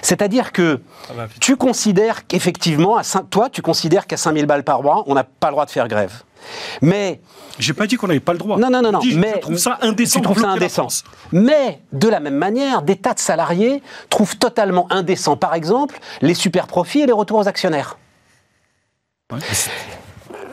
C'est-à-dire 0.01 0.51
que 0.51 0.79
va, 1.13 1.27
putain. 1.27 1.39
tu 1.39 1.55
considères 1.55 2.27
qu'effectivement, 2.27 2.97
à 2.97 3.03
toi, 3.29 3.49
tu 3.49 3.61
considères 3.61 4.07
qu'à 4.07 4.17
5000 4.17 4.45
balles 4.45 4.63
par 4.63 4.81
mois, 4.83 5.03
on 5.07 5.13
n'a 5.13 5.23
pas 5.23 5.47
le 5.47 5.53
droit 5.53 5.65
de 5.65 5.71
faire 5.71 5.87
grève. 5.87 6.23
Mais, 6.81 7.19
J'ai 7.59 7.73
pas 7.73 7.85
dit 7.85 7.95
qu'on 7.95 8.07
n'avait 8.07 8.19
pas 8.19 8.31
le 8.31 8.39
droit. 8.39 8.57
non, 8.57 8.69
non, 8.69 8.81
non, 8.81 8.93
non, 8.93 9.01
Je 9.01 9.17
mais. 9.17 9.33
je 9.35 9.41
trouve 9.41 9.57
ça 9.57 9.77
indécent. 9.81 10.19
Tu 10.19 10.23
trouves 10.23 10.37
de 10.37 10.41
ça 10.41 10.49
indécent. 10.49 10.87
Mais, 11.31 11.81
de 11.91 12.07
la 12.07 12.19
même 12.19 12.35
manière, 12.35 12.81
des 12.81 12.95
tas 12.95 13.13
de 13.13 13.19
salariés 13.19 13.83
trouvent 14.09 14.37
totalement 14.37 14.87
indécent, 14.91 15.35
par 15.35 15.53
exemple, 15.53 15.99
les 16.21 16.33
super 16.33 16.67
profits 16.67 17.01
et 17.01 17.05
les 17.05 17.11
retours 17.11 17.39
aux 17.39 17.47
actionnaires. 17.47 17.97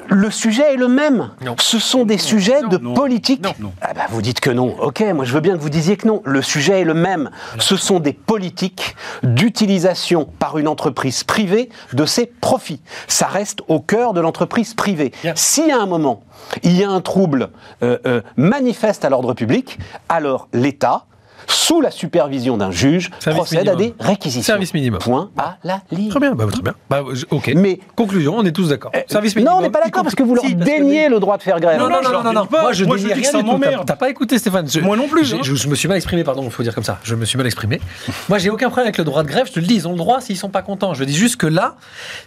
Le 0.09 0.31
sujet 0.31 0.75
est 0.75 0.77
le 0.77 0.89
même. 0.89 1.31
Non. 1.45 1.57
Ce 1.61 1.79
sont 1.79 2.05
des 2.05 2.19
sujets 2.19 2.63
de 2.69 2.79
non, 2.79 2.95
politique. 2.95 3.43
non, 3.43 3.55
non. 3.59 3.73
Ah 3.81 3.93
bah, 3.95 4.03
vous 4.11 4.23
dites 4.23 4.41
que 4.41 4.51
non. 4.51 4.77
Ok, 4.81 5.03
moi 5.15 5.25
je 5.25 5.33
veux 5.33 5.41
bien 5.41 5.55
que 5.55 5.61
vous 5.61 5.71
disiez 5.71 5.97
que 5.97 6.07
non. 6.07 6.23
Le 6.25 6.43
sujet 6.43 6.81
est 6.81 6.85
le 6.85 6.95
même. 6.95 7.31
Ce 7.59 7.77
sont 7.77 8.01
des 8.01 8.13
politiques 8.13 8.97
d'utilisation 9.23 10.29
par 10.39 10.59
une 10.59 10.69
entreprise 10.69 11.25
privée 11.25 11.69
de 11.93 12.05
ses 12.05 12.27
profits. 12.27 12.81
Ça 13.09 13.27
reste 13.27 13.61
au 13.69 13.81
cœur 13.81 14.13
de 14.13 14.21
l'entreprise 14.21 14.75
privée. 14.75 15.13
Bien. 15.23 15.33
Si 15.37 15.71
à 15.71 15.81
un 15.81 15.87
moment 15.87 16.23
il 16.63 16.77
y 16.77 16.85
a 16.85 16.91
un 16.91 17.01
trouble 17.01 17.51
euh, 17.83 17.99
euh, 18.07 18.21
manifeste 18.37 19.05
à 19.05 19.11
l'ordre 19.11 19.35
public, 19.35 19.79
alors 20.09 20.49
l'État 20.53 21.07
sous 21.47 21.81
la 21.81 21.91
supervision 21.91 22.57
d'un 22.57 22.71
juge, 22.71 23.11
Service 23.21 23.37
procède 23.43 23.69
à 23.69 23.75
minimum. 23.75 23.95
des 23.99 24.05
réquisitions. 24.05 24.43
Service 24.43 24.75
minimum. 24.75 24.99
Point 25.01 25.31
à 25.37 25.57
la 25.65 25.81
ligne. 25.91 26.09
Très 26.09 26.21
bien, 26.21 26.35
bah, 26.35 26.47
très 26.51 26.63
bien. 26.63 26.75
Bah, 26.91 27.03
je- 27.13 27.25
ok. 27.31 27.53
Mais- 27.57 27.81
conclusion, 27.95 28.37
on 28.39 28.45
est 28.45 28.53
tous 28.53 28.69
d'accord. 28.69 28.91
Euh, 28.95 29.01
Service 29.09 29.35
non, 29.37 29.41
minimum. 29.43 29.59
on 29.59 29.63
n'est 29.63 29.71
pas 29.71 29.83
d'accord 29.83 30.03
parce 30.03 30.15
que 30.15 30.23
vous 30.23 30.35
leur 30.35 30.45
Si, 30.45 30.55
que 30.57 30.63
déniez 30.65 31.09
le 31.09 31.21
droit 31.21 31.37
de 31.39 31.43
faire 31.43 31.61
grève. 31.61 31.79
Non, 31.79 31.89
non, 31.89 31.97
je 32.03 32.09
non, 32.11 32.23
non, 32.23 32.33
non, 32.33 32.47
pas. 32.47 32.63
Moi, 32.63 32.73
je 32.73 32.85
Moi, 32.85 32.97
je 32.97 33.03
dénie 33.03 33.15
dis 33.15 33.21
que 33.21 33.23
rien 33.29 33.33
ça 33.33 33.43
du 33.43 33.49
tout. 33.79 33.85
T'as- 33.87 33.97
pas 33.97 34.11
écouté, 34.11 34.39
Stéphane. 34.39 34.69
Je- 34.69 34.81
Moi 34.81 34.97
non 34.97 35.09
plus, 35.09 35.35
hein. 35.35 35.39
Je, 35.43 35.55
je 35.55 35.69
me 35.69 35.75
suis 35.75 35.89
mal 35.89 35.97
exprimé, 35.97 36.25
pardon, 36.25 36.43
il 36.45 36.51
faut 36.51 36.63
dire 36.63 36.75
comme 36.75 36.85
ça. 36.85 36.99
Je 37.03 37.15
me 37.15 37.25
suis 37.25 37.37
mal 37.39 37.47
exprimé. 37.47 37.81
Moi, 38.29 38.39
j'ai 38.39 38.51
aucun 38.51 38.69
problème 38.69 38.87
avec 38.87 38.99
le 38.99 39.05
droit 39.05 39.23
de 39.23 39.29
grève. 39.29 39.47
Je 39.47 39.53
te 39.53 39.61
le 39.61 39.67
dis, 39.67 39.75
ils 39.75 39.89
ont 39.89 39.93
le 39.93 39.99
droit 39.99 40.21
s'ils 40.21 40.37
sont 40.37 40.49
pas 40.51 40.63
contents. 40.63 40.95
Je 40.95 41.05
dis 41.05 41.15
juste 41.15 41.37
que 41.37 41.47
là, 41.47 41.77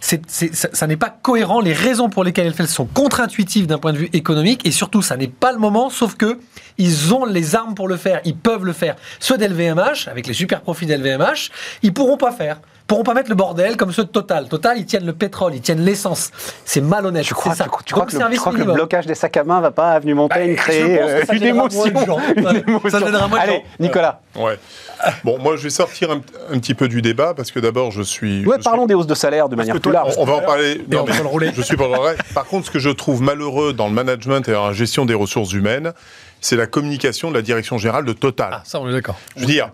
c'est, 0.00 0.22
c'est- 0.28 0.54
ça, 0.54 0.68
ça 0.72 0.86
n'est 0.86 0.96
pas 0.96 1.10
cohérent. 1.10 1.60
Les 1.60 1.72
raisons 1.72 2.08
pour 2.10 2.24
lesquelles 2.24 2.46
elles 2.46 2.52
le 2.58 2.66
font 2.66 2.66
sont 2.66 2.86
contre-intuitives 2.86 3.66
d'un 3.66 3.78
point 3.78 3.92
de 3.92 3.98
vue 3.98 4.10
économique. 4.12 4.66
Et 4.66 4.70
surtout, 4.70 5.02
ça 5.02 5.16
n'est 5.16 5.28
pas 5.28 5.52
le 5.52 5.58
moment, 5.58 5.90
sauf 5.90 6.14
que 6.16 6.38
ils 6.80 7.14
ont 7.14 7.24
les 7.26 7.54
armes 7.54 7.74
pour 7.74 7.86
le 7.88 7.96
faire. 7.96 8.20
Ils 8.24 8.36
peuvent 8.36 8.64
le 8.64 8.72
faire. 8.72 8.96
Ceux 9.20 9.36
d'LVMH, 9.38 10.08
avec 10.10 10.26
les 10.26 10.32
super 10.34 10.60
profits 10.62 10.86
d'LVMH, 10.86 11.50
ils 11.82 11.92
pourront 11.92 12.16
pas 12.16 12.32
faire. 12.32 12.56
pourront 12.86 13.04
pas 13.04 13.14
mettre 13.14 13.28
le 13.28 13.36
bordel 13.36 13.76
comme 13.76 13.92
ceux 13.92 14.02
de 14.04 14.08
Total. 14.08 14.48
Total, 14.48 14.76
ils 14.78 14.86
tiennent 14.86 15.06
le 15.06 15.12
pétrole, 15.12 15.54
ils 15.54 15.60
tiennent 15.60 15.84
l'essence. 15.84 16.30
C'est 16.64 16.80
malhonnête. 16.80 17.24
Tu 17.24 17.34
crois, 17.34 17.52
c'est 17.52 17.58
ça. 17.58 17.64
tu, 17.78 17.84
tu 17.84 17.94
crois 17.94 18.06
que, 18.06 18.12
le, 18.12 18.18
service 18.18 18.38
tu 18.38 18.40
crois 18.40 18.52
que 18.52 18.58
le 18.64 18.72
blocage 18.72 19.06
des 19.06 19.14
sacs 19.14 19.36
à 19.36 19.44
main 19.44 19.60
va 19.60 19.70
pas 19.70 19.92
avenue 19.92 20.14
Montaigne 20.14 20.56
Bah, 20.56 20.62
créer 20.62 21.00
euh, 21.00 21.24
ça 21.24 21.34
une 21.34 21.42
émotion, 21.44 21.84
une 22.36 22.46
Ouais. 22.46 22.64
émotion. 22.66 22.90
Ça 22.90 22.98
moins 23.00 23.10
de 23.28 23.42
Allez, 23.42 23.52
gens. 23.52 23.62
Nicolas. 23.78 24.20
Ouais. 24.34 24.58
Bon, 25.24 25.38
moi, 25.38 25.56
je 25.56 25.62
vais 25.62 25.70
sortir 25.70 26.10
un, 26.10 26.20
un 26.52 26.58
petit 26.58 26.74
peu 26.74 26.88
du 26.88 27.00
débat 27.02 27.32
parce 27.34 27.50
que 27.52 27.60
d'abord, 27.60 27.90
je 27.92 28.02
suis. 28.02 28.44
Ouais, 28.46 28.56
je 28.58 28.64
parlons 28.64 28.86
des 28.86 28.94
hausses 28.94 29.06
de 29.06 29.14
salaire 29.14 29.48
de 29.48 29.56
manière 29.56 29.78
plus 29.80 29.92
large. 29.92 30.14
On, 30.18 30.22
on 30.22 30.24
va 30.24 30.34
en 30.34 30.40
parler. 30.40 30.82
on 30.92 31.04
va 31.04 31.18
le 31.20 31.26
rouler. 31.26 31.50
Je 31.54 31.62
suis 31.62 31.76
pas 31.76 31.88
dans 31.88 32.02
le. 32.02 32.16
Par 32.34 32.44
contre, 32.46 32.66
ce 32.66 32.70
que 32.70 32.78
je 32.78 32.90
trouve 32.90 33.22
malheureux 33.22 33.72
dans 33.72 33.86
le 33.88 33.94
management 33.94 34.48
et 34.48 34.52
dans 34.52 34.66
la 34.66 34.72
gestion 34.72 35.04
des 35.04 35.14
ressources 35.14 35.52
humaines, 35.52 35.92
c'est 36.40 36.56
la 36.56 36.66
communication 36.66 37.30
de 37.30 37.36
la 37.36 37.42
direction 37.42 37.78
générale 37.78 38.04
de 38.04 38.12
Total. 38.12 38.50
Ah, 38.52 38.62
ça, 38.64 38.80
on 38.80 38.88
est 38.88 38.92
d'accord. 38.92 39.18
Je 39.36 39.40
veux 39.40 39.46
dire, 39.46 39.70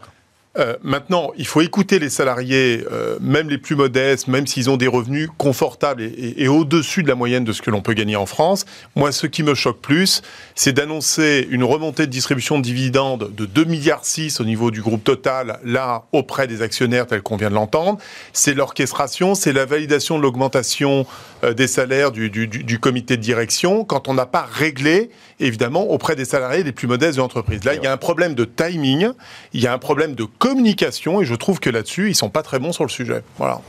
euh, 0.58 0.76
maintenant, 0.82 1.32
il 1.36 1.46
faut 1.46 1.60
écouter 1.60 1.98
les 1.98 2.08
salariés, 2.08 2.84
euh, 2.90 3.18
même 3.20 3.48
les 3.50 3.58
plus 3.58 3.76
modestes, 3.76 4.28
même 4.28 4.46
s'ils 4.46 4.70
ont 4.70 4.76
des 4.76 4.86
revenus 4.86 5.28
confortables 5.38 6.02
et, 6.02 6.48
au-dessus 6.48 7.02
de 7.02 7.08
la 7.08 7.14
moyenne 7.14 7.44
de 7.44 7.52
ce 7.52 7.62
que 7.62 7.70
l'on 7.70 7.82
peut 7.82 7.92
gagner 7.94 8.16
en 8.16 8.26
France. 8.26 8.64
Moi, 8.94 9.12
ce 9.12 9.26
qui 9.26 9.42
me 9.42 9.54
choque 9.54 9.80
plus, 9.80 10.22
c'est 10.54 10.72
d'annoncer 10.72 11.46
une 11.50 11.64
remontée 11.64 12.06
de 12.06 12.10
distribution 12.10 12.58
de 12.58 12.62
dividendes 12.62 13.30
de 13.36 13.46
2 13.46 13.64
milliards 13.64 14.04
6 14.04 14.40
au 14.40 14.44
niveau 14.44 14.70
du 14.70 14.82
groupe 14.82 15.04
Total, 15.04 15.60
là, 15.64 16.04
auprès 16.12 16.46
des 16.46 16.62
actionnaires, 16.62 17.06
tel 17.06 17.22
qu'on 17.22 17.36
vient 17.36 17.50
de 17.50 17.54
l'entendre. 17.54 17.98
C'est 18.32 18.54
l'orchestration, 18.54 19.34
c'est 19.34 19.52
la 19.52 19.66
validation 19.66 20.16
de 20.16 20.22
l'augmentation 20.22 21.06
euh, 21.44 21.52
des 21.54 21.66
salaires 21.66 22.12
du- 22.12 22.30
du 22.30 22.78
comité 22.78 23.16
de 23.16 23.22
direction, 23.22 23.84
quand 23.84 24.08
on 24.08 24.14
n'a 24.14 24.26
pas 24.26 24.48
réglé, 24.50 25.10
évidemment, 25.38 25.90
auprès 25.90 26.16
des 26.16 26.24
salariés 26.24 26.62
les 26.62 26.72
plus 26.72 26.88
modestes 26.88 27.16
de 27.16 27.20
l'entreprise. 27.20 27.62
Là, 27.64 27.74
il 27.74 27.82
y 27.82 27.86
a 27.86 27.92
un 27.92 27.96
problème 27.96 28.34
de 28.34 28.44
timing, 28.44 29.08
il 29.52 29.60
y 29.60 29.66
a 29.66 29.72
un 29.72 29.78
problème 29.78 30.14
de 30.14 30.24
communication, 30.48 31.20
et 31.20 31.24
je 31.24 31.34
trouve 31.34 31.58
que 31.58 31.70
là-dessus, 31.70 32.08
ils 32.08 32.14
sont 32.14 32.30
pas 32.30 32.42
très 32.42 32.60
bons 32.60 32.70
sur 32.70 32.84
le 32.84 32.88
sujet. 32.88 33.24
Voilà. 33.36 33.60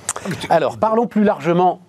Alors, 0.50 0.78
parlons 0.78 1.08
plus 1.08 1.24
largement. 1.24 1.82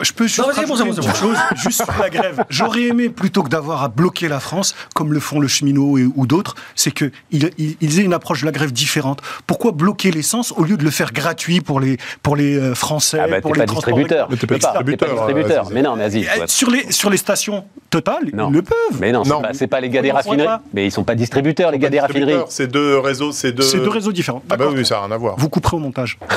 Je 0.00 0.12
peux 0.12 0.26
juste 0.26 0.38
Non, 0.38 0.46
bon, 0.66 0.76
bon, 0.76 0.84
petite 0.94 1.16
chose, 1.16 1.36
juste 1.56 1.82
sur 1.84 2.00
la 2.00 2.10
grève. 2.10 2.44
J'aurais 2.50 2.82
aimé, 2.84 3.08
plutôt 3.08 3.42
que 3.42 3.48
d'avoir 3.48 3.82
à 3.82 3.88
bloquer 3.88 4.28
la 4.28 4.40
France, 4.40 4.74
comme 4.94 5.12
le 5.12 5.20
font 5.20 5.38
le 5.40 5.48
cheminot 5.48 5.98
et- 5.98 6.08
ou 6.14 6.26
d'autres, 6.26 6.54
c'est 6.74 6.90
qu'ils 6.90 7.12
ils, 7.30 7.76
ils 7.80 8.00
aient 8.00 8.04
une 8.04 8.14
approche 8.14 8.40
de 8.40 8.46
la 8.46 8.52
grève 8.52 8.72
différente. 8.72 9.20
Pourquoi 9.46 9.72
bloquer 9.72 10.10
l'essence 10.10 10.52
au 10.56 10.64
lieu 10.64 10.76
de 10.76 10.84
le 10.84 10.90
faire 10.90 11.12
gratuit 11.12 11.60
pour 11.60 11.80
les, 11.80 11.98
pour 12.22 12.36
les 12.36 12.56
euh, 12.56 12.74
Français, 12.74 13.18
Ah 13.22 13.28
bah, 13.28 13.40
pour 13.40 13.54
les 13.54 13.60
pas 13.60 13.66
distributeur. 13.66 14.28
Mais 14.30 14.36
t'es 14.36 14.46
pas 14.46 14.58
pas 14.58 14.72
distributeur, 14.72 15.28
euh, 15.28 15.70
Mais 15.72 15.82
non, 15.82 15.96
mais 15.96 16.08
vas-y. 16.08 16.22
Eh. 16.24 16.46
Sur 16.46 16.70
les, 16.70 16.90
sur 16.92 17.10
les 17.10 17.16
stations 17.16 17.64
Total, 17.90 18.22
Non. 18.32 18.48
ils 18.48 18.54
le 18.54 18.62
peuvent. 18.62 19.00
Mais 19.00 19.12
non, 19.12 19.22
c'est 19.52 19.66
pas, 19.66 19.76
pas 19.76 19.80
les 19.82 19.90
gars 19.90 20.00
des 20.00 20.10
raffineries. 20.12 20.48
Mais 20.72 20.86
ils 20.86 20.90
sont 20.90 21.04
pas 21.04 21.14
distributeurs, 21.14 21.70
les 21.70 21.78
gars 21.78 21.90
des 21.90 22.00
raffineries. 22.00 22.40
C'est 22.48 22.66
deux 22.66 22.98
réseaux, 22.98 23.32
c'est 23.32 23.52
deux... 23.52 23.62
C'est 23.62 23.78
deux 23.80 23.90
réseaux 23.90 24.12
différents. 24.12 24.42
Ah 24.48 24.56
bah 24.56 24.66
oui, 24.72 24.84
ça 24.86 24.94
n'a 24.96 25.00
rien 25.02 25.10
à 25.10 25.16
voir. 25.18 25.36
Vous 25.36 25.48
couperez 25.50 25.76
au 25.76 25.80
montage. 25.80 26.18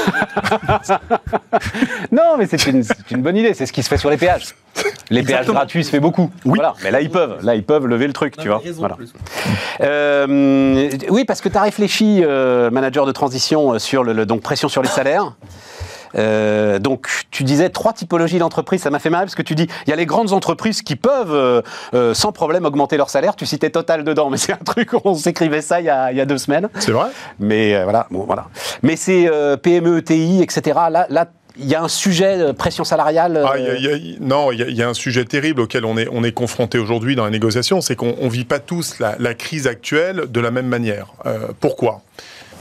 Non, 2.11 2.35
mais 2.37 2.45
c'est 2.47 2.65
une, 2.67 2.83
c'est 2.83 3.11
une 3.11 3.21
bonne 3.21 3.37
idée. 3.37 3.44
C'est 3.53 3.65
ce 3.65 3.73
qui 3.73 3.83
se 3.83 3.87
fait 3.89 3.97
sur 3.97 4.09
les 4.09 4.17
péages. 4.17 4.55
Les 5.09 5.21
péages 5.23 5.45
gratuits 5.45 5.83
se 5.83 5.89
fait 5.91 5.99
beaucoup. 5.99 6.31
Oui. 6.45 6.53
Voilà. 6.55 6.73
Mais 6.83 6.89
là, 6.91 6.99
ils 6.99 7.09
peuvent. 7.11 7.37
Là, 7.43 7.55
ils 7.55 7.63
peuvent 7.63 7.85
lever 7.85 8.07
le 8.07 8.13
truc, 8.13 8.35
tu 8.37 8.47
vois. 8.47 8.61
Voilà. 8.77 8.97
Euh, 9.81 10.89
oui, 11.09 11.25
parce 11.25 11.41
que 11.41 11.49
tu 11.49 11.57
as 11.57 11.61
réfléchi, 11.61 12.21
euh, 12.23 12.69
manager 12.71 13.05
de 13.05 13.11
transition, 13.11 13.73
euh, 13.73 13.79
sur 13.79 14.03
le, 14.03 14.13
le- 14.13 14.25
donc 14.25 14.41
pression 14.41 14.67
sur 14.67 14.81
les 14.81 14.89
salaires. 14.89 15.33
Euh, 16.17 16.79
donc, 16.79 17.07
tu 17.29 17.43
disais 17.43 17.69
trois 17.69 17.91
typologies 17.91 18.39
d'entreprises. 18.39 18.81
Ça 18.81 18.89
m'a 18.89 18.99
fait 18.99 19.09
marrer 19.09 19.25
parce 19.25 19.35
que 19.35 19.41
tu 19.41 19.53
dis 19.53 19.67
il 19.85 19.89
y 19.89 19.93
a 19.93 19.97
les 19.97 20.05
grandes 20.05 20.31
entreprises 20.31 20.81
qui 20.81 20.95
peuvent 20.95 21.33
euh, 21.33 21.61
euh, 21.93 22.13
sans 22.13 22.31
problème 22.31 22.65
augmenter 22.65 22.95
leur 22.97 23.09
salaire. 23.09 23.35
Tu 23.35 23.45
citais 23.45 23.69
Total 23.69 24.03
dedans, 24.05 24.29
mais 24.29 24.37
c'est 24.37 24.53
un 24.53 24.57
truc 24.57 24.91
on 25.03 25.13
s'écrivait 25.15 25.61
ça 25.61 25.81
il 25.81 25.85
y, 25.85 25.89
a, 25.89 26.11
il 26.11 26.17
y 26.17 26.21
a 26.21 26.25
deux 26.25 26.37
semaines. 26.37 26.69
C'est 26.79 26.91
vrai 26.93 27.07
Mais 27.39 27.75
euh, 27.75 27.83
voilà, 27.83 28.07
bon, 28.11 28.23
voilà. 28.25 28.45
Mais 28.81 28.95
c'est 28.95 29.27
euh, 29.27 29.57
PME, 29.57 30.01
TI, 30.03 30.41
etc. 30.41 30.79
Là, 30.89 31.05
là, 31.09 31.25
il 31.57 31.65
y 31.65 31.75
a 31.75 31.81
un 31.83 31.87
sujet 31.87 32.37
de 32.37 32.51
pression 32.51 32.83
salariale. 32.83 33.43
Ah, 33.47 33.57
il 33.57 33.63
y 33.65 33.67
a- 33.69 33.75
il 33.75 33.83
y 33.83 33.87
a- 33.87 33.95
il- 33.95 34.17
non, 34.21 34.51
il 34.51 34.59
y, 34.75 34.81
a- 34.83 34.89
un 34.89 34.93
sujet 34.93 35.25
terrible 35.25 35.61
auquel 35.61 35.85
on 35.85 35.97
est, 35.97 36.07
on 36.11 36.23
est 36.23 36.31
confronté 36.31 36.77
aujourd'hui 36.77 37.15
dans 37.15 37.25
les 37.25 37.31
négociations, 37.31 37.81
c'est 37.81 37.95
qu'on 37.95 38.15
ne 38.21 38.29
vit 38.29 38.45
pas 38.45 38.59
tous 38.59 38.99
la, 38.99 39.15
la 39.19 39.33
crise 39.33 39.67
actuelle 39.67 40.25
de 40.29 40.39
la 40.39 40.51
même 40.51 40.67
manière. 40.67 41.13
Euh, 41.25 41.47
pourquoi? 41.59 42.01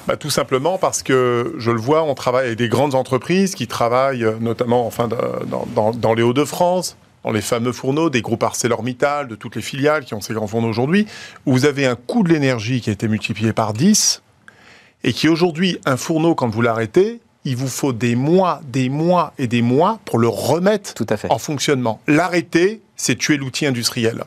Bah, 0.07 0.17
Tout 0.17 0.31
simplement 0.31 0.77
parce 0.79 1.03
que, 1.03 1.55
je 1.59 1.71
le 1.71 1.81
vois, 1.81 2.03
on 2.05 2.15
travaille 2.15 2.47
avec 2.47 2.59
des 2.59 2.69
grandes 2.69 2.95
entreprises 2.95 3.55
qui 3.55 3.67
travaillent 3.67 4.25
euh, 4.25 4.35
notamment 4.41 4.87
enfin, 4.87 5.09
dans- 5.09 5.93
dans 5.93 6.15
les 6.15 6.23
Hauts-de-France, 6.23 6.97
dans 7.25 7.31
les 7.33 7.41
fameux 7.41 7.73
fourneaux 7.73 8.11
des 8.11 8.21
groupes 8.21 8.43
ArcelorMittal, 8.43 9.29
de 9.29 9.35
toutes 9.35 9.57
les 9.57 9.63
filiales 9.63 10.05
qui 10.05 10.13
ont 10.13 10.21
ces 10.21 10.35
grands 10.35 10.47
fourneaux 10.47 10.69
aujourd'hui, 10.69 11.07
où 11.47 11.53
vous 11.53 11.65
avez 11.65 11.87
un 11.87 11.95
coût 11.97 12.23
de 12.23 12.29
l'énergie 12.29 12.83
qui 12.83 12.91
a 12.91 12.93
été 12.93 13.09
multiplié 13.09 13.55
par 13.55 13.73
10 13.73 14.23
et 15.05 15.13
qui 15.15 15.29
aujourd'hui, 15.29 15.79
un 15.87 15.97
fourneau, 15.97 16.35
quand 16.35 16.49
vous 16.49 16.61
l'arrêtez, 16.61 17.21
il 17.45 17.57
vous 17.57 17.69
faut 17.69 17.93
des 17.93 18.17
mois, 18.17 18.61
des 18.67 18.89
mois 18.89 19.33
et 19.39 19.47
des 19.47 19.63
mois 19.63 20.01
pour 20.05 20.19
le 20.19 20.29
remettre 20.29 20.95
Tout 20.95 21.07
à 21.09 21.17
fait. 21.17 21.31
en 21.31 21.39
fonctionnement. 21.39 22.01
L'arrêter, 22.07 22.81
c'est 22.97 23.17
tuer 23.17 23.37
l'outil 23.37 23.67
industriel. 23.67 24.25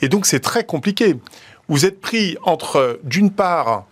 Et 0.00 0.08
donc 0.08 0.26
c'est 0.26 0.40
très 0.40 0.64
compliqué. 0.64 1.16
Vous 1.68 1.86
êtes 1.86 2.00
pris 2.00 2.36
entre, 2.42 3.00
d'une 3.04 3.30
part, 3.30 3.86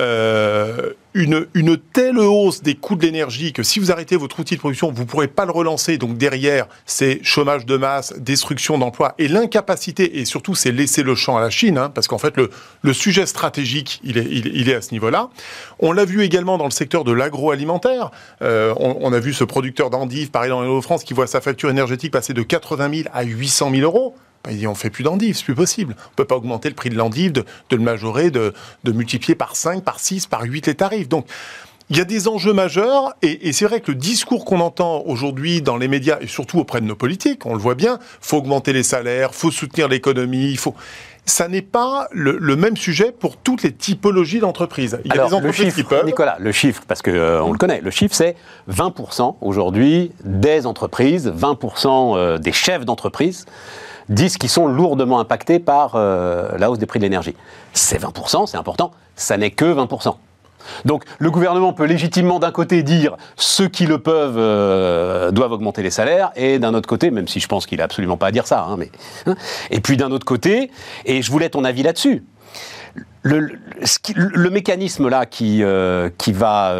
euh, 0.00 0.90
une, 1.14 1.46
telle 1.92 2.18
hausse 2.18 2.62
des 2.62 2.74
coûts 2.74 2.96
de 2.96 3.02
l'énergie 3.02 3.52
que 3.52 3.62
si 3.62 3.78
vous 3.78 3.92
arrêtez 3.92 4.16
votre 4.16 4.40
outil 4.40 4.56
de 4.56 4.60
production, 4.60 4.90
vous 4.90 5.02
ne 5.02 5.06
pourrez 5.06 5.28
pas 5.28 5.44
le 5.44 5.52
relancer. 5.52 5.96
Donc 5.96 6.18
derrière, 6.18 6.66
c'est 6.86 7.20
chômage 7.22 7.64
de 7.64 7.76
masse, 7.76 8.12
destruction 8.18 8.78
d'emplois 8.78 9.14
et 9.18 9.28
l'incapacité, 9.28 10.18
et 10.18 10.24
surtout 10.24 10.56
c'est 10.56 10.72
laisser 10.72 11.04
le 11.04 11.14
champ 11.14 11.36
à 11.36 11.40
la 11.40 11.50
Chine, 11.50 11.78
hein, 11.78 11.90
parce 11.90 12.08
qu'en 12.08 12.18
fait 12.18 12.34
le, 12.36 12.92
sujet 12.92 13.26
stratégique, 13.26 14.00
il 14.02 14.18
est, 14.18 14.74
à 14.74 14.82
ce 14.82 14.90
niveau-là. 14.90 15.30
On 15.78 15.92
l'a 15.92 16.04
vu 16.04 16.22
également 16.22 16.58
dans 16.58 16.64
le 16.64 16.70
secteur 16.70 17.04
de 17.04 17.12
l'agroalimentaire. 17.12 18.10
Euh, 18.42 18.74
on, 18.78 19.12
a 19.12 19.20
vu 19.20 19.32
ce 19.32 19.44
producteur 19.44 19.90
d'endives, 19.90 20.30
pareil 20.30 20.50
dans 20.50 20.62
les 20.62 20.68
Hauts-de-France, 20.68 21.04
qui 21.04 21.14
voit 21.14 21.28
sa 21.28 21.40
facture 21.40 21.70
énergétique 21.70 22.12
passer 22.12 22.32
de 22.32 22.42
80 22.42 22.90
000 22.92 23.08
à 23.12 23.22
800 23.22 23.70
000 23.70 23.82
euros. 23.82 24.16
Ben, 24.44 24.52
il 24.52 24.58
dit, 24.58 24.66
on 24.66 24.74
fait 24.74 24.90
plus 24.90 25.04
d'endives, 25.04 25.36
c'est 25.36 25.44
plus 25.44 25.54
possible. 25.54 25.96
On 26.12 26.14
peut 26.16 26.26
pas 26.26 26.36
augmenter 26.36 26.68
le 26.68 26.74
prix 26.74 26.90
de 26.90 26.96
l'endive, 26.96 27.32
de, 27.32 27.44
de 27.70 27.76
le 27.76 27.82
majorer, 27.82 28.30
de, 28.30 28.52
de 28.84 28.92
multiplier 28.92 29.34
par 29.34 29.56
5, 29.56 29.82
par 29.82 30.00
6, 30.00 30.26
par 30.26 30.42
8 30.42 30.66
les 30.66 30.74
tarifs. 30.74 31.08
Donc, 31.08 31.26
il 31.90 31.98
y 31.98 32.00
a 32.00 32.04
des 32.04 32.28
enjeux 32.28 32.52
majeurs, 32.52 33.14
et, 33.22 33.48
et 33.48 33.52
c'est 33.52 33.66
vrai 33.66 33.80
que 33.80 33.90
le 33.92 33.98
discours 33.98 34.44
qu'on 34.44 34.60
entend 34.60 35.02
aujourd'hui 35.06 35.60
dans 35.60 35.76
les 35.76 35.88
médias, 35.88 36.18
et 36.20 36.26
surtout 36.26 36.58
auprès 36.58 36.80
de 36.80 36.86
nos 36.86 36.94
politiques, 36.94 37.44
on 37.46 37.54
le 37.54 37.60
voit 37.60 37.74
bien, 37.74 37.98
faut 38.20 38.38
augmenter 38.38 38.72
les 38.72 38.82
salaires, 38.82 39.34
faut 39.34 39.50
soutenir 39.50 39.88
l'économie, 39.88 40.50
il 40.50 40.58
faut... 40.58 40.74
Ça 41.26 41.48
n'est 41.48 41.62
pas 41.62 42.06
le, 42.12 42.36
le 42.38 42.54
même 42.54 42.76
sujet 42.76 43.10
pour 43.10 43.38
toutes 43.38 43.62
les 43.62 43.72
typologies 43.72 44.40
d'entreprises. 44.40 44.98
Il 45.06 45.14
y 45.14 45.18
a 45.18 45.26
des 45.26 45.32
entreprises 45.32 45.64
chiffre, 45.64 45.76
qui 45.76 45.82
peuvent... 45.84 46.04
Nicolas, 46.04 46.36
le 46.38 46.52
chiffre, 46.52 46.82
parce 46.86 47.00
que 47.00 47.10
euh, 47.10 47.42
on 47.42 47.50
le 47.50 47.56
connaît, 47.56 47.80
le 47.80 47.90
chiffre 47.90 48.14
c'est 48.14 48.36
20% 48.70 49.36
aujourd'hui 49.40 50.12
des 50.22 50.66
entreprises, 50.66 51.32
20% 51.34 52.18
euh, 52.18 52.36
des 52.36 52.52
chefs 52.52 52.84
d'entreprise 52.84 53.46
disent 54.08 54.36
qu'ils 54.36 54.50
sont 54.50 54.66
lourdement 54.66 55.20
impactés 55.20 55.58
par 55.58 55.92
euh, 55.94 56.56
la 56.58 56.70
hausse 56.70 56.78
des 56.78 56.86
prix 56.86 56.98
de 56.98 57.04
l'énergie. 57.04 57.34
C'est 57.72 58.00
20%, 58.00 58.46
c'est 58.46 58.56
important, 58.56 58.92
ça 59.16 59.36
n'est 59.36 59.50
que 59.50 59.64
20%. 59.64 60.16
Donc 60.86 61.04
le 61.18 61.30
gouvernement 61.30 61.74
peut 61.74 61.84
légitimement 61.84 62.38
d'un 62.38 62.50
côté 62.50 62.82
dire 62.82 63.16
ceux 63.36 63.68
qui 63.68 63.84
le 63.84 63.98
peuvent 63.98 64.38
euh, 64.38 65.30
doivent 65.30 65.52
augmenter 65.52 65.82
les 65.82 65.90
salaires 65.90 66.32
et 66.36 66.58
d'un 66.58 66.72
autre 66.72 66.88
côté, 66.88 67.10
même 67.10 67.28
si 67.28 67.38
je 67.38 67.48
pense 67.48 67.66
qu'il 67.66 67.78
n'a 67.78 67.84
absolument 67.84 68.16
pas 68.16 68.28
à 68.28 68.30
dire 68.30 68.46
ça, 68.46 68.62
hein, 68.62 68.76
mais 68.78 68.90
hein, 69.26 69.34
et 69.70 69.80
puis 69.80 69.98
d'un 69.98 70.10
autre 70.10 70.24
côté, 70.24 70.70
et 71.04 71.20
je 71.20 71.30
voulais 71.30 71.50
ton 71.50 71.64
avis 71.64 71.82
là-dessus, 71.82 72.24
le, 73.22 74.50
mécanisme 74.50 75.08
là 75.08 75.26
qui, 75.26 75.62
euh, 75.62 76.08
va 76.28 76.74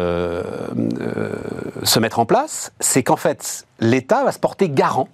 se 1.83 1.99
mettre 1.99 2.19
en 2.19 2.25
place, 2.25 2.71
c'est 2.79 3.03
qu'en 3.03 3.17
fait 3.17 3.67
l'État 3.79 4.23
va 4.23 4.31
se 4.31 4.39
porter 4.39 4.69
garant 4.69 5.09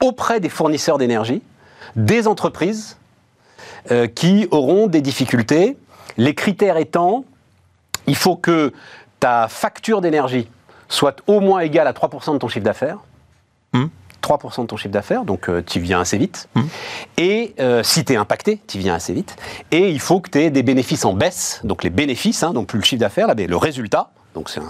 auprès 0.00 0.40
des 0.40 0.48
fournisseurs 0.48 0.98
d'énergie, 0.98 1.42
des 1.96 2.26
entreprises 2.26 2.96
euh, 3.90 4.06
qui 4.06 4.48
auront 4.50 4.86
des 4.86 5.00
difficultés. 5.00 5.76
Les 6.16 6.34
critères 6.34 6.76
étant, 6.76 7.24
il 8.06 8.16
faut 8.16 8.36
que 8.36 8.72
ta 9.20 9.48
facture 9.48 10.00
d'énergie 10.00 10.48
soit 10.88 11.22
au 11.26 11.40
moins 11.40 11.60
égale 11.60 11.86
à 11.86 11.92
3% 11.92 12.34
de 12.34 12.38
ton 12.38 12.48
chiffre 12.48 12.64
d'affaires. 12.64 12.98
Hmm. 13.72 13.86
3% 14.22 14.62
de 14.62 14.66
ton 14.66 14.76
chiffre 14.76 14.92
d'affaires, 14.92 15.24
donc 15.24 15.50
tu 15.66 15.80
viens 15.80 16.00
assez 16.00 16.16
vite. 16.16 16.48
Et 17.18 17.54
euh, 17.60 17.82
si 17.82 18.06
tu 18.06 18.14
es 18.14 18.16
impacté, 18.16 18.58
tu 18.66 18.78
viens 18.78 18.94
assez 18.94 19.12
vite. 19.12 19.36
Et 19.70 19.90
il 19.90 20.00
faut 20.00 20.20
que 20.20 20.30
tu 20.30 20.38
aies 20.38 20.50
des 20.50 20.62
bénéfices 20.62 21.04
en 21.04 21.12
baisse, 21.12 21.60
donc 21.62 21.84
les 21.84 21.90
bénéfices, 21.90 22.42
hein, 22.42 22.52
donc 22.54 22.68
plus 22.68 22.78
le 22.78 22.84
chiffre 22.84 23.00
d'affaires, 23.00 23.26
là, 23.26 23.34
mais 23.34 23.46
le 23.46 23.56
résultat, 23.56 24.10
donc 24.34 24.50
c'est 24.50 24.60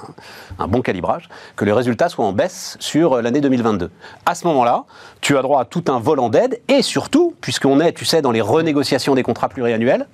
un, 0.58 0.68
bon 0.68 0.82
calibrage, 0.82 1.28
que 1.56 1.64
le 1.64 1.72
résultat 1.72 2.08
soit 2.08 2.24
en 2.24 2.32
baisse 2.32 2.76
sur 2.80 3.14
euh, 3.14 3.22
l'année 3.22 3.40
2022. 3.40 3.90
À 4.26 4.34
ce 4.34 4.46
moment-là, 4.46 4.84
tu 5.20 5.36
as 5.36 5.42
droit 5.42 5.60
à 5.60 5.64
tout 5.64 5.84
un 5.88 5.98
volant 5.98 6.28
d'aide 6.28 6.60
et 6.68 6.82
surtout, 6.82 7.34
puisqu'on 7.40 7.80
est, 7.80 7.92
tu 7.92 8.04
sais, 8.04 8.22
dans 8.22 8.32
les 8.32 8.40
renégociations 8.40 9.14
des 9.14 9.22
contrats 9.22 9.48
pluriannuels, 9.48 10.06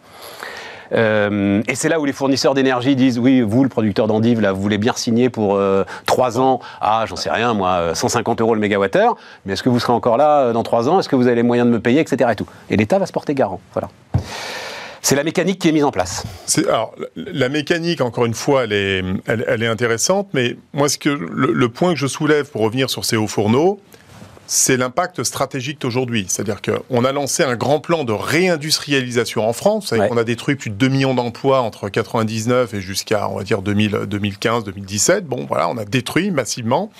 euh, 0.92 1.62
et 1.69 1.75
c'est 1.75 1.88
là 1.88 2.00
où 2.00 2.04
les 2.04 2.12
fournisseurs 2.12 2.54
d'énergie 2.54 2.97
disent 2.97 3.19
oui, 3.19 3.40
vous, 3.40 3.62
le 3.62 3.69
producteur 3.69 4.07
d'endives, 4.07 4.40
là, 4.40 4.52
vous 4.52 4.61
voulez 4.61 4.78
bien 4.78 4.92
signer 4.95 5.30
pour 5.30 5.57
euh, 5.57 5.85
3 6.07 6.40
ans, 6.40 6.61
ah, 6.80 7.04
j'en 7.07 7.16
sais 7.16 7.30
rien, 7.30 7.54
moi, 7.54 7.71
euh, 7.71 7.95
150 7.95 8.40
euros 8.40 8.54
le 8.54 8.61
mégawattheure, 8.61 9.16
mais 9.45 9.52
est-ce 9.52 9.62
que 9.62 9.69
vous 9.69 9.80
serez 9.80 9.92
encore 9.92 10.16
là 10.16 10.40
euh, 10.40 10.52
dans 10.52 10.62
3 10.62 10.88
ans? 10.88 11.00
Est-ce 11.00 11.09
que 11.09 11.16
vous 11.16 11.26
avez 11.26 11.37
les 11.37 11.42
moyens 11.42 11.69
de 11.69 11.73
me 11.73 11.80
payer, 11.80 12.00
etc. 12.00 12.30
Et, 12.33 12.37
tout. 12.37 12.47
et 12.71 12.76
l'État 12.76 12.99
va 12.99 13.07
se 13.07 13.12
porter 13.12 13.35
garant. 13.35 13.61
Voilà. 13.73 13.88
C'est 15.02 15.14
la 15.16 15.25
mécanique 15.25 15.59
qui 15.59 15.69
est 15.69 15.73
mise 15.73 15.85
en 15.85 15.90
place. 15.90 16.25
Alors, 16.69 16.95
la- 17.16 17.49
mécanique, 17.49 18.00
encore 18.00 18.26
une 18.26 18.35
fois, 18.35 18.64
elle 18.64 18.73
est, 18.73 19.02
elle, 19.26 19.45
elle 19.49 19.62
est 19.62 19.66
intéressante, 19.66 20.28
mais 20.35 20.57
moi, 20.73 20.88
ce 20.88 20.99
que, 20.99 21.09
le, 21.09 21.52
le 21.52 21.69
point 21.69 21.95
que 21.95 21.99
je 21.99 22.07
soulève 22.07 22.47
pour 22.50 22.61
revenir 22.62 22.90
sur 22.90 23.04
ces 23.04 23.16
hauts 23.16 23.26
fourneaux, 23.26 23.80
c'est 24.47 24.76
l'impact 24.76 25.23
stratégique 25.23 25.80
d'aujourd'hui. 25.80 26.26
C'est-à-dire 26.28 26.61
qu'on 26.61 27.04
a 27.04 27.12
lancé 27.12 27.45
un 27.45 27.54
grand 27.57 27.78
plan 27.80 28.02
de 28.04 28.12
réindustrialisation 28.12 29.49
en 29.49 29.52
France. 29.52 29.85
Vous 29.85 29.88
savez 29.90 30.02
Ouais. 30.02 30.09
qu'on 30.09 30.16
a 30.16 30.25
détruit 30.25 30.57
plus 30.57 30.71
de 30.71 30.75
2 30.75 30.88
millions 30.88 31.14
d'emplois 31.14 31.61
entre 31.61 31.88
99 31.88 32.75
et 32.75 32.80
jusqu'à, 32.80 33.28
on 33.28 33.37
va 33.38 33.45
dire, 33.45 33.62
2000, 33.62 33.90
2015, 34.07 34.64
2017. 34.64 35.25
Bon, 35.26 35.47
voilà, 35.49 35.69
on 35.69 35.76
a 35.78 35.85
détruit 35.85 36.30
massivement. 36.33 36.90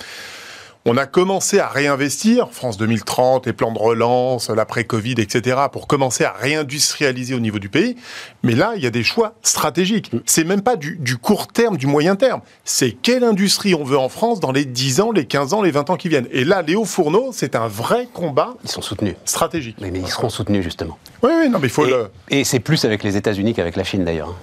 On 0.83 0.97
a 0.97 1.05
commencé 1.05 1.59
à 1.59 1.67
réinvestir, 1.67 2.49
France 2.51 2.75
2030, 2.77 3.45
les 3.45 3.53
plans 3.53 3.71
de 3.71 3.77
relance, 3.77 4.49
l'après-Covid, 4.49 5.13
etc., 5.19 5.57
pour 5.71 5.85
commencer 5.85 6.23
à 6.23 6.31
réindustrialiser 6.31 7.35
au 7.35 7.39
niveau 7.39 7.59
du 7.59 7.69
pays. 7.69 7.95
Mais 8.41 8.55
là, 8.55 8.73
il 8.75 8.81
y 8.81 8.87
a 8.87 8.89
des 8.89 9.03
choix 9.03 9.35
stratégiques. 9.43 10.09
C'est 10.25 10.43
même 10.43 10.63
pas 10.63 10.75
du, 10.77 10.97
du 10.99 11.17
court 11.17 11.47
terme, 11.49 11.77
du 11.77 11.85
moyen 11.85 12.15
terme. 12.15 12.41
C'est 12.65 12.93
quelle 12.93 13.23
industrie 13.23 13.75
on 13.75 13.83
veut 13.83 13.97
en 13.99 14.09
France 14.09 14.39
dans 14.39 14.51
les 14.51 14.65
10 14.65 15.01
ans, 15.01 15.11
les 15.11 15.25
15 15.25 15.53
ans, 15.53 15.61
les 15.61 15.69
20 15.69 15.91
ans 15.91 15.97
qui 15.97 16.09
viennent. 16.09 16.27
Et 16.31 16.43
là, 16.43 16.63
les 16.63 16.73
hauts 16.73 16.83
fourneaux, 16.85 17.29
c'est 17.31 17.55
un 17.55 17.67
vrai 17.67 18.07
combat 18.11 18.55
Ils 18.63 18.71
sont 18.71 18.81
soutenus. 18.81 19.13
stratégique. 19.23 19.75
Mais, 19.79 19.91
mais 19.91 19.99
ils 19.99 20.07
seront 20.07 20.29
soutenus, 20.29 20.63
justement. 20.63 20.97
Oui, 21.21 21.29
oui, 21.43 21.49
non, 21.49 21.59
mais 21.59 21.67
il 21.67 21.71
faut 21.73 21.85
Et, 21.85 21.91
le. 21.91 22.09
et 22.31 22.43
c'est 22.43 22.59
plus 22.59 22.83
avec 22.85 23.03
les 23.03 23.17
États-Unis 23.17 23.53
qu'avec 23.53 23.75
la 23.75 23.83
Chine, 23.83 24.03
d'ailleurs. 24.03 24.33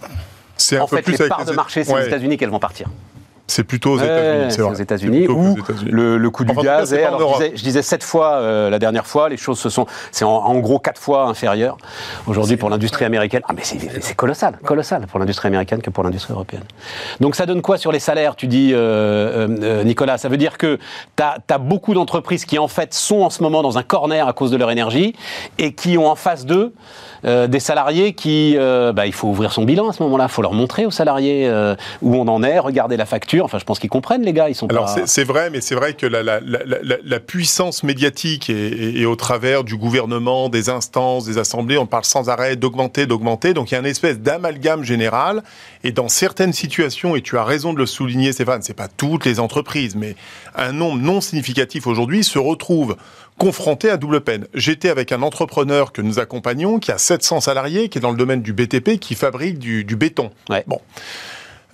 C'est 0.56 0.76
un 0.76 0.82
En 0.82 0.86
peu 0.86 0.96
fait, 0.96 1.02
plus 1.02 1.12
les 1.14 1.20
avec 1.22 1.30
parts 1.30 1.44
de 1.44 1.52
marché, 1.52 1.82
c'est 1.82 1.92
Ouais, 1.92 2.02
les 2.02 2.06
États-Unis 2.06 2.36
qu'elles 2.36 2.50
vont 2.50 2.60
partir. 2.60 2.88
C'est 3.48 3.64
plutôt 3.64 3.92
aux 3.94 3.98
États-Unis. 3.98 4.44
c'est 4.50 4.56
c'est 4.56 4.62
vrai. 4.62 4.70
aux 4.70 4.74
C'est 4.76 4.82
États-Unis 4.82 5.18
plutôt 5.18 5.34
où 5.34 5.52
aux 5.54 5.58
États-Unis. 5.58 5.90
le, 5.90 6.18
le 6.18 6.30
coût 6.30 6.44
du 6.44 6.52
Enfin, 6.52 6.62
gaz 6.62 6.92
est, 6.92 7.02
alors 7.04 7.34
je 7.34 7.38
disais, 7.44 7.52
je 7.56 7.62
disais 7.64 7.82
sept 7.82 8.04
fois 8.04 8.34
euh, 8.34 8.70
la 8.70 8.78
dernière 8.78 9.06
fois, 9.06 9.28
les 9.28 9.36
choses 9.36 9.58
se 9.58 9.68
sont, 9.68 9.86
c'est 10.12 10.24
en, 10.24 10.30
en 10.30 10.58
gros 10.58 10.78
quatre 10.78 11.00
fois 11.00 11.24
inférieur 11.24 11.76
aujourd'hui 12.26 12.56
pour 12.56 12.70
l'industrie 12.70 13.04
américaine. 13.04 13.42
Ah 13.48 13.52
mais 13.54 13.62
c'est 13.64 13.78
c'est 14.02 14.14
colossal, 14.14 14.58
colossal 14.64 15.06
pour 15.06 15.18
l'industrie 15.18 15.48
américaine 15.48 15.80
que 15.82 15.90
pour 15.90 16.04
l'industrie 16.04 16.34
européenne. 16.34 16.62
Donc 17.20 17.34
ça 17.34 17.46
donne 17.46 17.62
quoi 17.62 17.78
sur 17.78 17.90
les 17.90 17.98
salaires 18.00 18.36
Tu 18.36 18.46
dis, 18.46 18.72
euh, 18.72 18.76
euh, 18.78 19.48
euh, 19.62 19.84
Nicolas, 19.84 20.18
ça 20.18 20.28
veut 20.28 20.36
dire 20.36 20.58
que 20.58 20.78
tu 21.16 21.22
as, 21.22 21.58
beaucoup 21.58 21.94
d'entreprises 21.94 22.44
qui 22.44 22.58
en 22.58 22.68
fait 22.68 22.94
sont 22.94 23.22
en 23.22 23.30
ce 23.30 23.42
moment 23.42 23.62
dans 23.62 23.78
un 23.78 23.82
corner 23.82 24.28
à 24.28 24.32
cause 24.32 24.50
de 24.50 24.56
leur 24.56 24.70
énergie 24.70 25.14
et 25.58 25.72
qui 25.74 25.98
ont 25.98 26.08
en 26.08 26.14
face 26.16 26.46
d'eux 26.46 26.72
euh, 27.24 27.46
des 27.46 27.60
salariés 27.60 28.12
qui, 28.14 28.54
euh, 28.56 28.92
bah, 28.92 29.06
il 29.06 29.12
faut 29.12 29.28
ouvrir 29.28 29.52
son 29.52 29.64
bilan 29.64 29.88
à 29.88 29.92
ce 29.92 30.02
moment-là, 30.02 30.24
il 30.28 30.32
faut 30.32 30.42
leur 30.42 30.52
montrer 30.52 30.86
aux 30.86 30.90
salariés 30.90 31.46
euh, 31.48 31.74
où 32.02 32.14
on 32.16 32.26
en 32.28 32.42
est, 32.42 32.58
regarder 32.58 32.96
la 32.96 33.06
facture. 33.06 33.44
Enfin, 33.44 33.58
je 33.58 33.64
pense 33.64 33.78
qu'ils 33.78 33.90
comprennent 33.90 34.22
les 34.22 34.32
gars, 34.32 34.48
ils 34.48 34.54
sont 34.54 34.66
Alors 34.68 34.86
pas. 34.94 35.06
c'est- 35.06 35.24
vrai, 35.24 35.50
mais 35.50 35.60
c'est 35.60 35.74
vrai 35.74 35.94
que 35.94 36.06
la, 36.06 36.22
la- 36.22 36.40
la- 36.40 36.64
la- 36.64 36.96
la 37.04 37.20
puissance 37.20 37.82
médiatique 37.82 38.50
et, 38.50 38.52
et- 38.68 39.00
et 39.00 39.06
au 39.06 39.16
travers 39.16 39.64
du 39.64 39.76
gouvernement, 39.76 40.48
des 40.48 40.68
instances, 40.70 41.24
des 41.26 41.38
assemblées, 41.38 41.76
on 41.78 41.86
parle 41.86 42.04
sans 42.04 42.28
arrêt 42.28 42.56
d'augmenter, 42.56 43.06
d'augmenter. 43.06 43.54
Donc 43.54 43.70
il 43.70 43.74
y 43.74 43.76
a 43.76 43.80
une 43.80 43.86
espèce 43.86 44.18
d'amalgame 44.18 44.84
général. 44.84 45.42
Et 45.84 45.92
dans 45.92 46.08
certaines 46.08 46.52
situations, 46.52 47.14
et 47.16 47.22
tu 47.22 47.36
as 47.38 47.44
raison 47.44 47.72
de 47.72 47.78
le 47.78 47.86
souligner, 47.86 48.32
Stéphane, 48.32 48.62
c'est 48.62 48.74
pas 48.74 48.88
toutes 48.88 49.24
les 49.26 49.40
entreprises, 49.40 49.94
mais 49.96 50.16
un 50.56 50.72
nombre 50.72 50.98
non 51.00 51.20
significatif 51.20 51.86
aujourd'hui 51.86 52.24
se 52.24 52.38
retrouve 52.38 52.96
confronté 53.38 53.88
à 53.88 53.96
double 53.96 54.20
peine. 54.20 54.46
J'étais 54.52 54.90
avec 54.90 55.12
un 55.12 55.22
entrepreneur 55.22 55.92
que 55.92 56.02
nous 56.02 56.18
accompagnons, 56.18 56.78
qui 56.78 56.92
a 56.92 56.98
700 56.98 57.40
salariés, 57.40 57.88
qui 57.88 57.98
est 57.98 58.00
dans 58.00 58.10
le 58.10 58.16
domaine 58.16 58.42
du 58.42 58.52
BTP, 58.52 58.98
qui 58.98 59.14
fabrique 59.14 59.58
du, 59.58 59.84
du 59.84 59.96
béton. 59.96 60.30
Ouais. 60.50 60.64
Bon. 60.66 60.80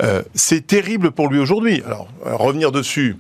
Euh, 0.02 0.22
c'est 0.34 0.66
terrible 0.66 1.10
pour 1.10 1.28
lui 1.28 1.38
aujourd'hui. 1.38 1.82
Alors, 1.86 2.08
revenir 2.24 2.70
dessus. 2.70 3.16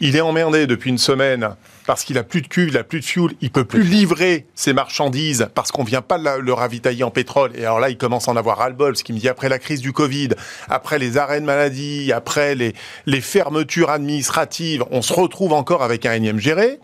Il 0.00 0.14
est 0.14 0.20
emmerdé 0.20 0.66
depuis 0.66 0.90
une 0.90 0.98
semaine 0.98 1.56
parce 1.86 2.04
qu'il 2.04 2.18
a 2.18 2.24
plus 2.24 2.42
de 2.42 2.48
cuve, 2.48 2.68
il 2.68 2.76
a 2.76 2.84
plus 2.84 3.00
de 3.00 3.04
fuel, 3.04 3.30
il 3.40 3.50
peut 3.50 3.64
plus 3.64 3.82
livrer 3.82 4.46
ses 4.54 4.72
marchandises 4.72 5.48
parce 5.54 5.72
qu'on 5.72 5.84
vient 5.84 6.02
pas 6.02 6.18
le 6.18 6.52
ravitailler 6.52 7.04
en 7.04 7.10
pétrole. 7.10 7.52
Et 7.54 7.60
alors 7.60 7.80
là, 7.80 7.90
il 7.90 7.96
commence 7.96 8.28
à 8.28 8.32
en 8.32 8.36
avoir 8.36 8.58
ras-le-bol, 8.58 8.96
ce 8.96 9.04
qui 9.04 9.12
me 9.12 9.18
dit 9.18 9.28
après 9.28 9.48
la 9.48 9.58
crise 9.58 9.80
du 9.80 9.92
Covid, 9.92 10.30
après 10.68 10.98
les 10.98 11.16
arrêts 11.16 11.40
de 11.40 11.46
maladie, 11.46 12.12
après 12.12 12.54
les, 12.54 12.74
les 13.06 13.20
fermetures 13.20 13.90
administratives, 13.90 14.84
on 14.90 15.02
se 15.02 15.12
retrouve 15.12 15.52
encore 15.52 15.82
avec 15.82 16.06
un 16.06 16.12
énième 16.12 16.40
géré. 16.40 16.78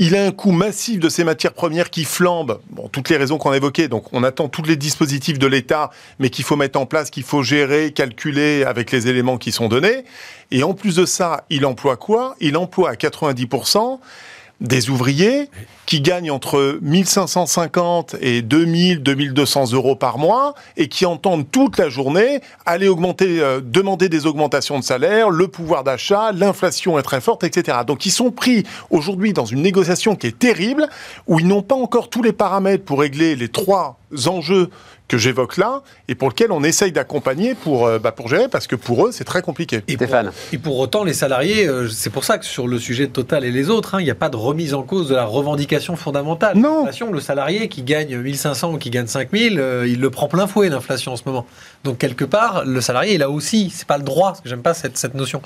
Il 0.00 0.14
a 0.14 0.24
un 0.24 0.30
coût 0.30 0.52
massif 0.52 1.00
de 1.00 1.08
ses 1.08 1.24
matières 1.24 1.52
premières 1.52 1.90
qui 1.90 2.04
flambent. 2.04 2.60
Bon, 2.70 2.88
toutes 2.88 3.08
les 3.08 3.16
raisons 3.16 3.36
qu'on 3.36 3.50
a 3.50 3.56
évoquées. 3.56 3.88
Donc, 3.88 4.04
on 4.12 4.22
attend 4.22 4.48
tous 4.48 4.62
les 4.62 4.76
dispositifs 4.76 5.40
de 5.40 5.46
l'État, 5.48 5.90
mais 6.20 6.30
qu'il 6.30 6.44
faut 6.44 6.54
mettre 6.54 6.78
en 6.78 6.86
place, 6.86 7.10
qu'il 7.10 7.24
faut 7.24 7.42
gérer, 7.42 7.92
calculer 7.92 8.62
avec 8.64 8.92
les 8.92 9.08
éléments 9.08 9.38
qui 9.38 9.50
sont 9.50 9.68
donnés. 9.68 10.04
Et 10.52 10.62
en 10.62 10.72
plus 10.72 10.96
de 10.96 11.04
ça, 11.04 11.44
il 11.50 11.66
emploie 11.66 11.96
quoi? 11.96 12.36
Il 12.40 12.56
emploie 12.56 12.90
à 12.90 12.94
90% 12.94 13.98
des 14.60 14.90
ouvriers 14.90 15.48
qui 15.86 16.00
gagnent 16.00 16.30
entre 16.30 16.78
1550 16.82 18.16
et 18.20 18.42
2000, 18.42 19.02
2200 19.02 19.72
euros 19.72 19.94
par 19.94 20.18
mois 20.18 20.54
et 20.76 20.88
qui 20.88 21.06
entendent 21.06 21.50
toute 21.50 21.78
la 21.78 21.88
journée 21.88 22.40
aller 22.66 22.88
augmenter, 22.88 23.40
euh, 23.40 23.60
demander 23.62 24.08
des 24.08 24.26
augmentations 24.26 24.78
de 24.78 24.84
salaire, 24.84 25.30
le 25.30 25.48
pouvoir 25.48 25.84
d'achat, 25.84 26.32
l'inflation 26.32 26.98
est 26.98 27.02
très 27.02 27.20
forte, 27.20 27.44
etc. 27.44 27.78
Donc 27.86 28.04
ils 28.04 28.10
sont 28.10 28.30
pris 28.30 28.64
aujourd'hui 28.90 29.32
dans 29.32 29.46
une 29.46 29.62
négociation 29.62 30.16
qui 30.16 30.26
est 30.26 30.38
terrible 30.38 30.88
où 31.26 31.40
ils 31.40 31.46
n'ont 31.46 31.62
pas 31.62 31.76
encore 31.76 32.10
tous 32.10 32.22
les 32.22 32.32
paramètres 32.32 32.84
pour 32.84 33.00
régler 33.00 33.36
les 33.36 33.48
trois 33.48 33.98
enjeux 34.26 34.70
que 35.08 35.18
j'évoque 35.18 35.56
là 35.56 35.82
et 36.08 36.14
pour 36.14 36.28
lesquels 36.28 36.52
on 36.52 36.62
essaye 36.62 36.92
d'accompagner 36.92 37.54
pour, 37.54 37.86
euh, 37.86 37.98
bah, 37.98 38.12
pour 38.12 38.28
gérer 38.28 38.48
parce 38.48 38.66
que 38.66 38.76
pour 38.76 39.06
eux 39.06 39.10
c'est 39.12 39.24
très 39.24 39.42
compliqué. 39.42 39.76
Et 39.88 39.96
pour, 39.96 40.06
Stéphane. 40.06 40.30
et 40.52 40.58
pour 40.58 40.78
autant, 40.78 41.02
les 41.04 41.14
salariés, 41.14 41.66
euh, 41.66 41.88
c'est 41.88 42.10
pour 42.10 42.24
ça 42.24 42.38
que 42.38 42.44
sur 42.44 42.68
le 42.68 42.78
sujet 42.78 43.06
de 43.06 43.12
Total 43.12 43.44
et 43.44 43.50
les 43.50 43.70
autres, 43.70 43.94
hein, 43.94 44.00
il 44.00 44.04
n'y 44.04 44.10
a 44.10 44.14
pas 44.14 44.28
de 44.28 44.36
remise 44.36 44.74
en 44.74 44.82
cause 44.82 45.08
de 45.08 45.14
la 45.14 45.24
revendication 45.24 45.96
fondamentale. 45.96 46.56
Non. 46.58 46.80
L'inflation, 46.80 47.10
le 47.12 47.20
salarié 47.20 47.68
qui 47.68 47.82
gagne 47.82 48.16
1500 48.18 48.72
ou 48.74 48.78
qui 48.78 48.90
gagne 48.90 49.06
5000, 49.06 49.58
euh, 49.58 49.86
il 49.88 50.00
le 50.00 50.10
prend 50.10 50.28
plein 50.28 50.46
fouet, 50.46 50.68
l'inflation 50.68 51.12
en 51.12 51.16
ce 51.16 51.22
moment. 51.26 51.46
Donc, 51.84 51.98
quelque 51.98 52.24
part, 52.24 52.64
le 52.66 52.80
salarié, 52.80 53.14
il 53.14 53.22
a 53.22 53.30
aussi, 53.30 53.70
c'est 53.74 53.86
pas 53.86 53.96
le 53.98 54.04
droit, 54.04 54.28
parce 54.28 54.40
que 54.42 54.48
j'aime 54.48 54.62
pas 54.62 54.74
cette, 54.74 54.98
cette 54.98 55.14
notion, 55.14 55.40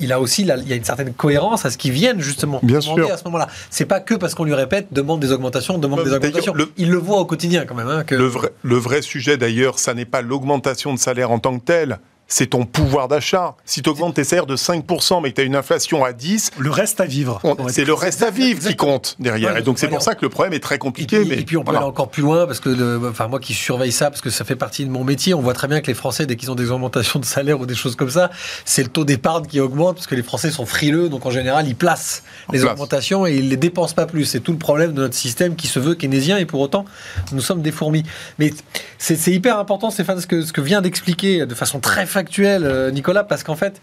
il 0.00 0.12
a 0.12 0.20
aussi, 0.20 0.42
il 0.42 0.68
y 0.68 0.72
a 0.72 0.76
une 0.76 0.84
certaine 0.84 1.12
cohérence 1.12 1.64
à 1.66 1.70
ce 1.70 1.78
qu'ils 1.78 1.92
viennent 1.92 2.20
justement 2.20 2.60
Bien 2.62 2.78
demander 2.78 3.02
sûr. 3.04 3.12
à 3.14 3.16
ce 3.16 3.24
moment-là. 3.24 3.48
C'est 3.70 3.86
pas 3.86 3.98
que 4.00 4.14
parce 4.14 4.34
qu'on 4.34 4.44
lui 4.44 4.54
répète, 4.54 4.88
demande 4.92 5.18
des 5.20 5.32
augmentations, 5.32 5.76
demande 5.78 6.04
des 6.04 6.12
augmentations. 6.12 6.54
le- 6.54 6.70
Il 6.76 6.90
le 6.90 6.98
voit 6.98 7.18
au 7.18 7.24
quotidien 7.24 7.64
quand 7.66 7.74
même. 7.74 7.88
hein, 7.88 8.04
que... 8.04 8.14
Le 8.14 8.26
vrai, 8.26 8.50
le 8.62 8.76
vrai 8.76 9.02
sujet 9.08 9.36
d'ailleurs, 9.36 9.78
ça 9.78 9.94
n'est 9.94 10.04
pas 10.04 10.22
l'augmentation 10.22 10.92
de 10.92 10.98
salaire 10.98 11.30
en 11.30 11.38
tant 11.38 11.58
que 11.58 11.64
tel, 11.64 11.98
c'est 12.30 12.48
ton 12.48 12.66
pouvoir 12.66 13.08
d'achat. 13.08 13.56
Si 13.64 13.80
tu 13.82 13.88
augmentes 13.88 14.14
tes 14.14 14.22
salaires 14.24 14.44
de 14.46 14.54
5% 14.56 15.22
mais 15.22 15.30
que 15.30 15.36
tu 15.36 15.40
as 15.40 15.44
une 15.44 15.56
inflation 15.56 16.04
à 16.04 16.12
10, 16.12 16.50
Le 16.58 16.70
reste 16.70 17.00
à 17.00 17.06
vivre. 17.06 17.40
c'est 17.70 17.84
le 17.86 17.94
reste 17.94 18.22
à 18.22 18.30
vivre 18.30 18.60
qui 18.68 18.76
compte 18.76 19.16
derrière. 19.18 19.54
Ouais, 19.54 19.60
Et 19.60 19.62
donc 19.62 19.78
c'est 19.78 19.88
pour 19.88 20.02
ça 20.02 20.14
que 20.14 20.22
le 20.24 20.28
problème 20.28 20.52
est 20.52 20.60
très 20.60 20.74
Et 20.74 20.78
compliqué. 20.78 21.20
puis, 21.20 21.28
mais 21.30 21.38
et 21.38 21.44
puis 21.44 21.56
on 21.56 21.60
peut 21.60 21.66
voilà. 21.70 21.78
aller 21.80 21.88
encore 21.88 22.10
plus 22.10 22.22
loin 22.22 22.46
parce 22.46 22.60
que, 22.60 22.68
le- 22.68 23.00
enfin 23.08 23.28
moi 23.28 23.40
qui 23.40 23.54
surveille 23.54 23.92
ça 23.92 24.10
parce 24.10 24.20
que 24.20 24.28
ça 24.28 24.44
fait 24.44 24.56
partie 24.56 24.84
de 24.84 24.90
mon 24.90 25.04
métier, 25.04 25.32
on 25.32 25.40
voit 25.40 25.54
très 25.54 25.68
bien 25.68 25.80
que 25.80 25.86
les 25.86 25.94
Français 25.94 26.26
dès 26.26 26.36
qu'ils 26.36 26.50
ont 26.50 26.54
des 26.54 26.70
augmentations 26.70 27.18
de 27.18 27.24
salaire 27.24 27.58
ou 27.60 27.64
des 27.66 27.74
choses 27.74 27.96
comme 27.96 28.10
ça, 28.10 28.30
c'est 28.66 28.82
le 28.82 28.90
taux 28.90 29.06
d'épargne 29.06 29.46
qui 29.46 29.58
augmente 29.58 29.96
parce 29.96 30.06
que 30.06 30.14
les 30.14 30.22
Français 30.22 30.50
sont 30.50 30.66
frileux, 30.66 31.08
donc 31.08 31.24
en 31.24 31.30
général 31.30 31.66
ils 31.66 31.74
placent 31.76 32.22
les 32.52 32.58
place. 32.60 32.72
augmentations 32.72 33.26
et 33.26 33.36
ils 33.36 33.48
les 33.48 33.56
dépensent 33.56 33.94
pas 33.94 34.04
plus. 34.06 34.26
C'est 34.26 34.40
tout 34.40 34.52
le 34.52 34.58
problème 34.58 34.92
de 34.92 35.00
notre 35.00 35.14
système 35.14 35.56
qui 35.56 35.66
se 35.66 35.78
veut 35.78 35.94
keynésien 35.94 36.36
et 36.36 36.44
pour 36.44 36.60
autant 36.60 36.84
nous 37.32 37.40
sommes 37.40 37.62
des 37.62 37.72
fourmis. 37.72 38.02
Mais 38.38 38.52
c'est 38.98 39.32
hyper 39.32 39.58
important 39.58 39.90
Stéphane 39.90 40.20
ce 40.20 40.26
que 40.26 40.42
ce 40.42 40.52
que 40.52 40.60
vient 40.60 40.82
d'expliquer 40.82 41.46
de 41.46 41.54
façon 41.54 41.80
très 41.80 42.04
factuelle 42.04 42.17
euh, 42.64 42.90
Nicolas 42.90 43.24
parce 43.24 43.42
qu'en 43.42 43.56
fait 43.56 43.80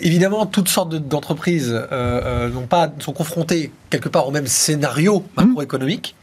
Évidemment, 0.00 0.46
toutes 0.46 0.68
sortes 0.68 0.90
de- 0.90 0.98
d'entreprises 0.98 1.72
euh, 1.74 1.86
euh, 1.90 2.48
n'ont 2.50 2.66
pas, 2.68 2.92
sont 3.00 3.12
confrontées 3.12 3.72
quelque 3.90 4.08
part 4.08 4.28
au 4.28 4.30
même 4.30 4.46
scénario 4.46 5.24
macroéconomique. 5.36 6.14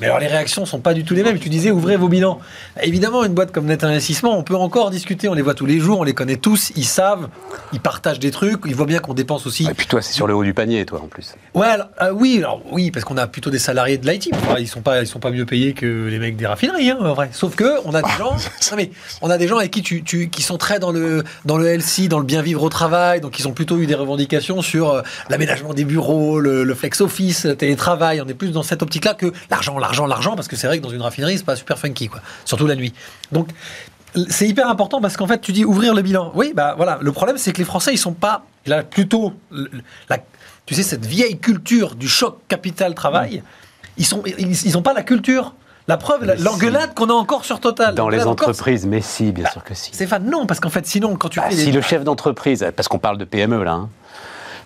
Mais 0.00 0.06
alors 0.06 0.18
les 0.18 0.26
réactions 0.26 0.64
sont 0.66 0.80
pas 0.80 0.94
du 0.94 1.04
tout 1.04 1.14
les 1.14 1.22
mêmes. 1.22 1.38
Tu 1.38 1.48
disais 1.48 1.70
ouvrez 1.70 1.96
vos 1.96 2.08
bilans. 2.08 2.38
Évidemment, 2.82 3.24
une 3.24 3.34
boîte 3.34 3.52
comme 3.52 3.66
Net 3.66 3.84
Investissement, 3.84 4.36
on 4.38 4.42
peut 4.42 4.56
encore 4.56 4.90
discuter. 4.90 5.28
On 5.28 5.34
les 5.34 5.42
voit 5.42 5.54
tous 5.54 5.66
les 5.66 5.78
jours, 5.80 6.00
on 6.00 6.04
les 6.04 6.14
connaît 6.14 6.36
tous. 6.36 6.72
Ils 6.76 6.84
savent, 6.84 7.28
ils 7.72 7.80
partagent 7.80 8.18
des 8.18 8.30
trucs. 8.30 8.60
Ils 8.66 8.74
voient 8.74 8.86
bien 8.86 8.98
qu'on 8.98 9.14
dépense 9.14 9.46
aussi. 9.46 9.66
Et 9.70 9.74
puis 9.74 9.86
toi, 9.86 10.02
c'est 10.02 10.12
sur 10.12 10.26
le 10.26 10.34
haut 10.34 10.44
du 10.44 10.54
panier, 10.54 10.84
toi, 10.86 11.00
en 11.02 11.06
plus. 11.08 11.34
Ouais, 11.54 11.66
alors, 11.68 11.86
euh, 12.02 12.10
oui, 12.12 12.38
alors 12.38 12.60
oui, 12.70 12.90
parce 12.90 13.04
qu'on 13.04 13.16
a 13.16 13.26
plutôt 13.26 13.50
des 13.50 13.58
salariés 13.58 13.98
de 13.98 14.08
l'IT. 14.10 14.30
Enfin, 14.34 14.56
ils 14.58 14.68
sont 14.68 14.80
pas, 14.82 15.00
ils 15.00 15.06
sont 15.06 15.18
pas 15.20 15.30
mieux 15.30 15.46
payés 15.46 15.72
que 15.72 16.06
les 16.08 16.18
mecs 16.18 16.36
des 16.36 16.46
raffineries, 16.46 16.90
hein, 16.90 16.98
en 17.00 17.14
vrai. 17.14 17.30
Sauf 17.32 17.54
que 17.54 17.80
on 17.86 17.94
a 17.94 18.02
des 18.02 18.08
gens, 18.18 18.32
non, 18.32 18.76
mais 18.76 18.90
on 19.22 19.30
a 19.30 19.38
des 19.38 19.48
gens 19.48 19.58
avec 19.58 19.70
qui 19.70 19.82
tu, 19.82 20.02
tu- 20.02 20.28
qui 20.28 20.42
sont 20.42 20.58
très 20.58 20.78
dans 20.78 20.90
le 20.92 21.24
dans 21.44 21.56
le 21.56 21.66
LC, 21.66 22.08
dans 22.08 22.18
le 22.18 22.24
bien 22.24 22.42
vivre 22.42 22.62
au 22.62 22.68
travail, 22.68 23.20
donc 23.20 23.38
ils 23.38 23.48
ont 23.48 23.52
plutôt 23.52 23.78
eu 23.78 23.86
des 23.86 23.94
revendications 23.94 24.60
sur 24.62 24.90
euh, 24.90 25.02
l'aménagement 25.30 25.72
des 25.74 25.84
bureaux, 25.84 26.38
le, 26.40 26.64
le 26.64 26.74
flex 26.74 27.00
office, 27.00 27.44
le 27.46 27.56
télétravail. 27.56 28.20
On 28.20 28.28
est 28.28 28.34
plus 28.34 28.50
dans 28.52 28.62
cette 28.62 28.82
optique-là 28.82 29.14
que 29.14 29.32
l'argent, 29.50 29.63
l'argent, 29.78 30.06
l'argent, 30.06 30.36
parce 30.36 30.48
que 30.48 30.56
c'est 30.56 30.66
vrai 30.66 30.78
que 30.78 30.82
dans 30.82 30.90
une 30.90 31.02
raffinerie, 31.02 31.36
c'est 31.38 31.44
pas 31.44 31.56
super 31.56 31.78
funky, 31.78 32.08
quoi. 32.08 32.20
Surtout 32.44 32.66
la 32.66 32.76
nuit. 32.76 32.92
Donc 33.32 33.48
c'est 34.28 34.46
hyper 34.46 34.68
important 34.68 35.00
parce 35.00 35.16
qu'en 35.16 35.26
fait, 35.26 35.40
tu 35.40 35.52
dis 35.52 35.64
ouvrir 35.64 35.94
le 35.94 36.02
bilan. 36.02 36.30
Oui, 36.34 36.52
bah 36.54 36.74
voilà. 36.76 36.98
Le 37.00 37.12
problème, 37.12 37.36
c'est 37.38 37.52
que 37.52 37.58
les 37.58 37.64
Français, 37.64 37.92
ils 37.92 37.98
sont 37.98 38.12
pas. 38.12 38.44
Là, 38.66 38.82
plutôt. 38.82 39.32
la- 40.08 40.18
tu 40.66 40.74
sais, 40.74 40.82
cette 40.82 41.04
vieille 41.04 41.38
culture 41.38 41.94
du 41.94 42.08
choc 42.08 42.38
capital-travail, 42.48 43.42
ils 43.98 44.06
sont, 44.06 44.22
ils, 44.24 44.50
ils 44.66 44.78
ont 44.78 44.82
pas 44.82 44.94
la 44.94 45.02
culture. 45.02 45.54
La 45.86 45.98
preuve, 45.98 46.24
l'engueulade 46.42 46.94
qu'on 46.94 47.10
a 47.10 47.12
encore 47.12 47.44
sur 47.44 47.60
Total. 47.60 47.94
Dans 47.94 48.08
les 48.08 48.22
encore, 48.22 48.48
entreprises, 48.48 48.86
mais 48.86 49.02
si, 49.02 49.32
bien 49.32 49.50
sûr 49.50 49.62
que 49.62 49.74
si. 49.74 49.92
Stéphane, 49.94 50.24
non, 50.30 50.46
parce 50.46 50.58
qu'en 50.58 50.70
fait, 50.70 50.86
sinon, 50.86 51.14
quand 51.16 51.28
tu 51.28 51.40
Bah, 51.40 51.50
fais 51.50 51.56
si 51.56 51.72
le 51.72 51.82
chef 51.82 52.04
d'entreprise, 52.04 52.64
parce 52.74 52.88
qu'on 52.88 52.98
parle 52.98 53.18
de 53.18 53.26
PME 53.26 53.62
là, 53.62 53.72
hein. 53.72 53.88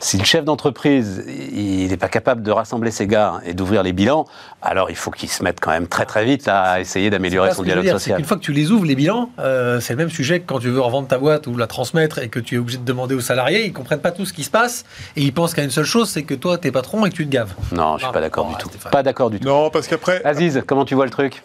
Si 0.00 0.16
le 0.16 0.24
chef 0.24 0.44
d'entreprise, 0.44 1.24
il 1.26 1.88
n'est 1.88 1.96
pas 1.96 2.08
capable 2.08 2.42
de 2.42 2.50
rassembler 2.50 2.90
ses 2.90 3.06
gars 3.06 3.40
et 3.44 3.54
d'ouvrir 3.54 3.82
les 3.82 3.92
bilans, 3.92 4.26
alors 4.62 4.90
il 4.90 4.96
faut 4.96 5.10
qu'il 5.10 5.28
se 5.28 5.42
mette 5.42 5.60
quand 5.60 5.70
même 5.70 5.88
très 5.88 6.06
très 6.06 6.24
vite 6.24 6.46
à 6.48 6.80
essayer 6.80 7.10
d'améliorer 7.10 7.52
son 7.52 7.62
dialogue 7.62 7.88
social. 7.88 8.18
Une 8.18 8.24
fois 8.24 8.36
que 8.36 8.42
tu 8.42 8.52
les 8.52 8.70
ouvres, 8.70 8.84
les 8.84 8.94
bilans, 8.94 9.30
euh, 9.38 9.80
c'est 9.80 9.92
le 9.94 9.98
même 9.98 10.10
sujet 10.10 10.40
que 10.40 10.46
quand 10.46 10.60
tu 10.60 10.68
veux 10.68 10.80
revendre 10.80 11.08
ta 11.08 11.18
boîte 11.18 11.46
ou 11.46 11.56
la 11.56 11.66
transmettre 11.66 12.18
et 12.18 12.28
que 12.28 12.38
tu 12.38 12.54
es 12.54 12.58
obligé 12.58 12.78
de 12.78 12.84
demander 12.84 13.14
aux 13.14 13.20
salariés, 13.20 13.66
ils 13.66 13.72
comprennent 13.72 14.00
pas 14.00 14.12
tout 14.12 14.24
ce 14.24 14.32
qui 14.32 14.44
se 14.44 14.50
passe 14.50 14.84
et 15.16 15.22
ils 15.22 15.32
pensent 15.32 15.54
qu'à 15.54 15.64
une 15.64 15.70
seule 15.70 15.84
chose, 15.84 16.08
c'est 16.08 16.22
que 16.22 16.34
toi, 16.34 16.58
t'es 16.58 16.70
patron 16.70 17.04
et 17.06 17.10
que 17.10 17.16
tu 17.16 17.26
te 17.26 17.32
gaves. 17.32 17.54
Non, 17.72 17.98
je 17.98 18.04
suis 18.04 18.12
pas 18.12 18.20
d'accord 18.20 18.48
du 18.48 18.56
tout. 18.56 18.70
Pas 18.90 19.02
d'accord 19.02 19.30
du 19.30 19.40
tout. 19.40 19.48
Non, 19.48 19.70
parce 19.70 19.88
qu'après. 19.88 20.22
Aziz, 20.24 20.62
comment 20.66 20.84
tu 20.84 20.94
vois 20.94 21.04
le 21.04 21.10
truc? 21.10 21.42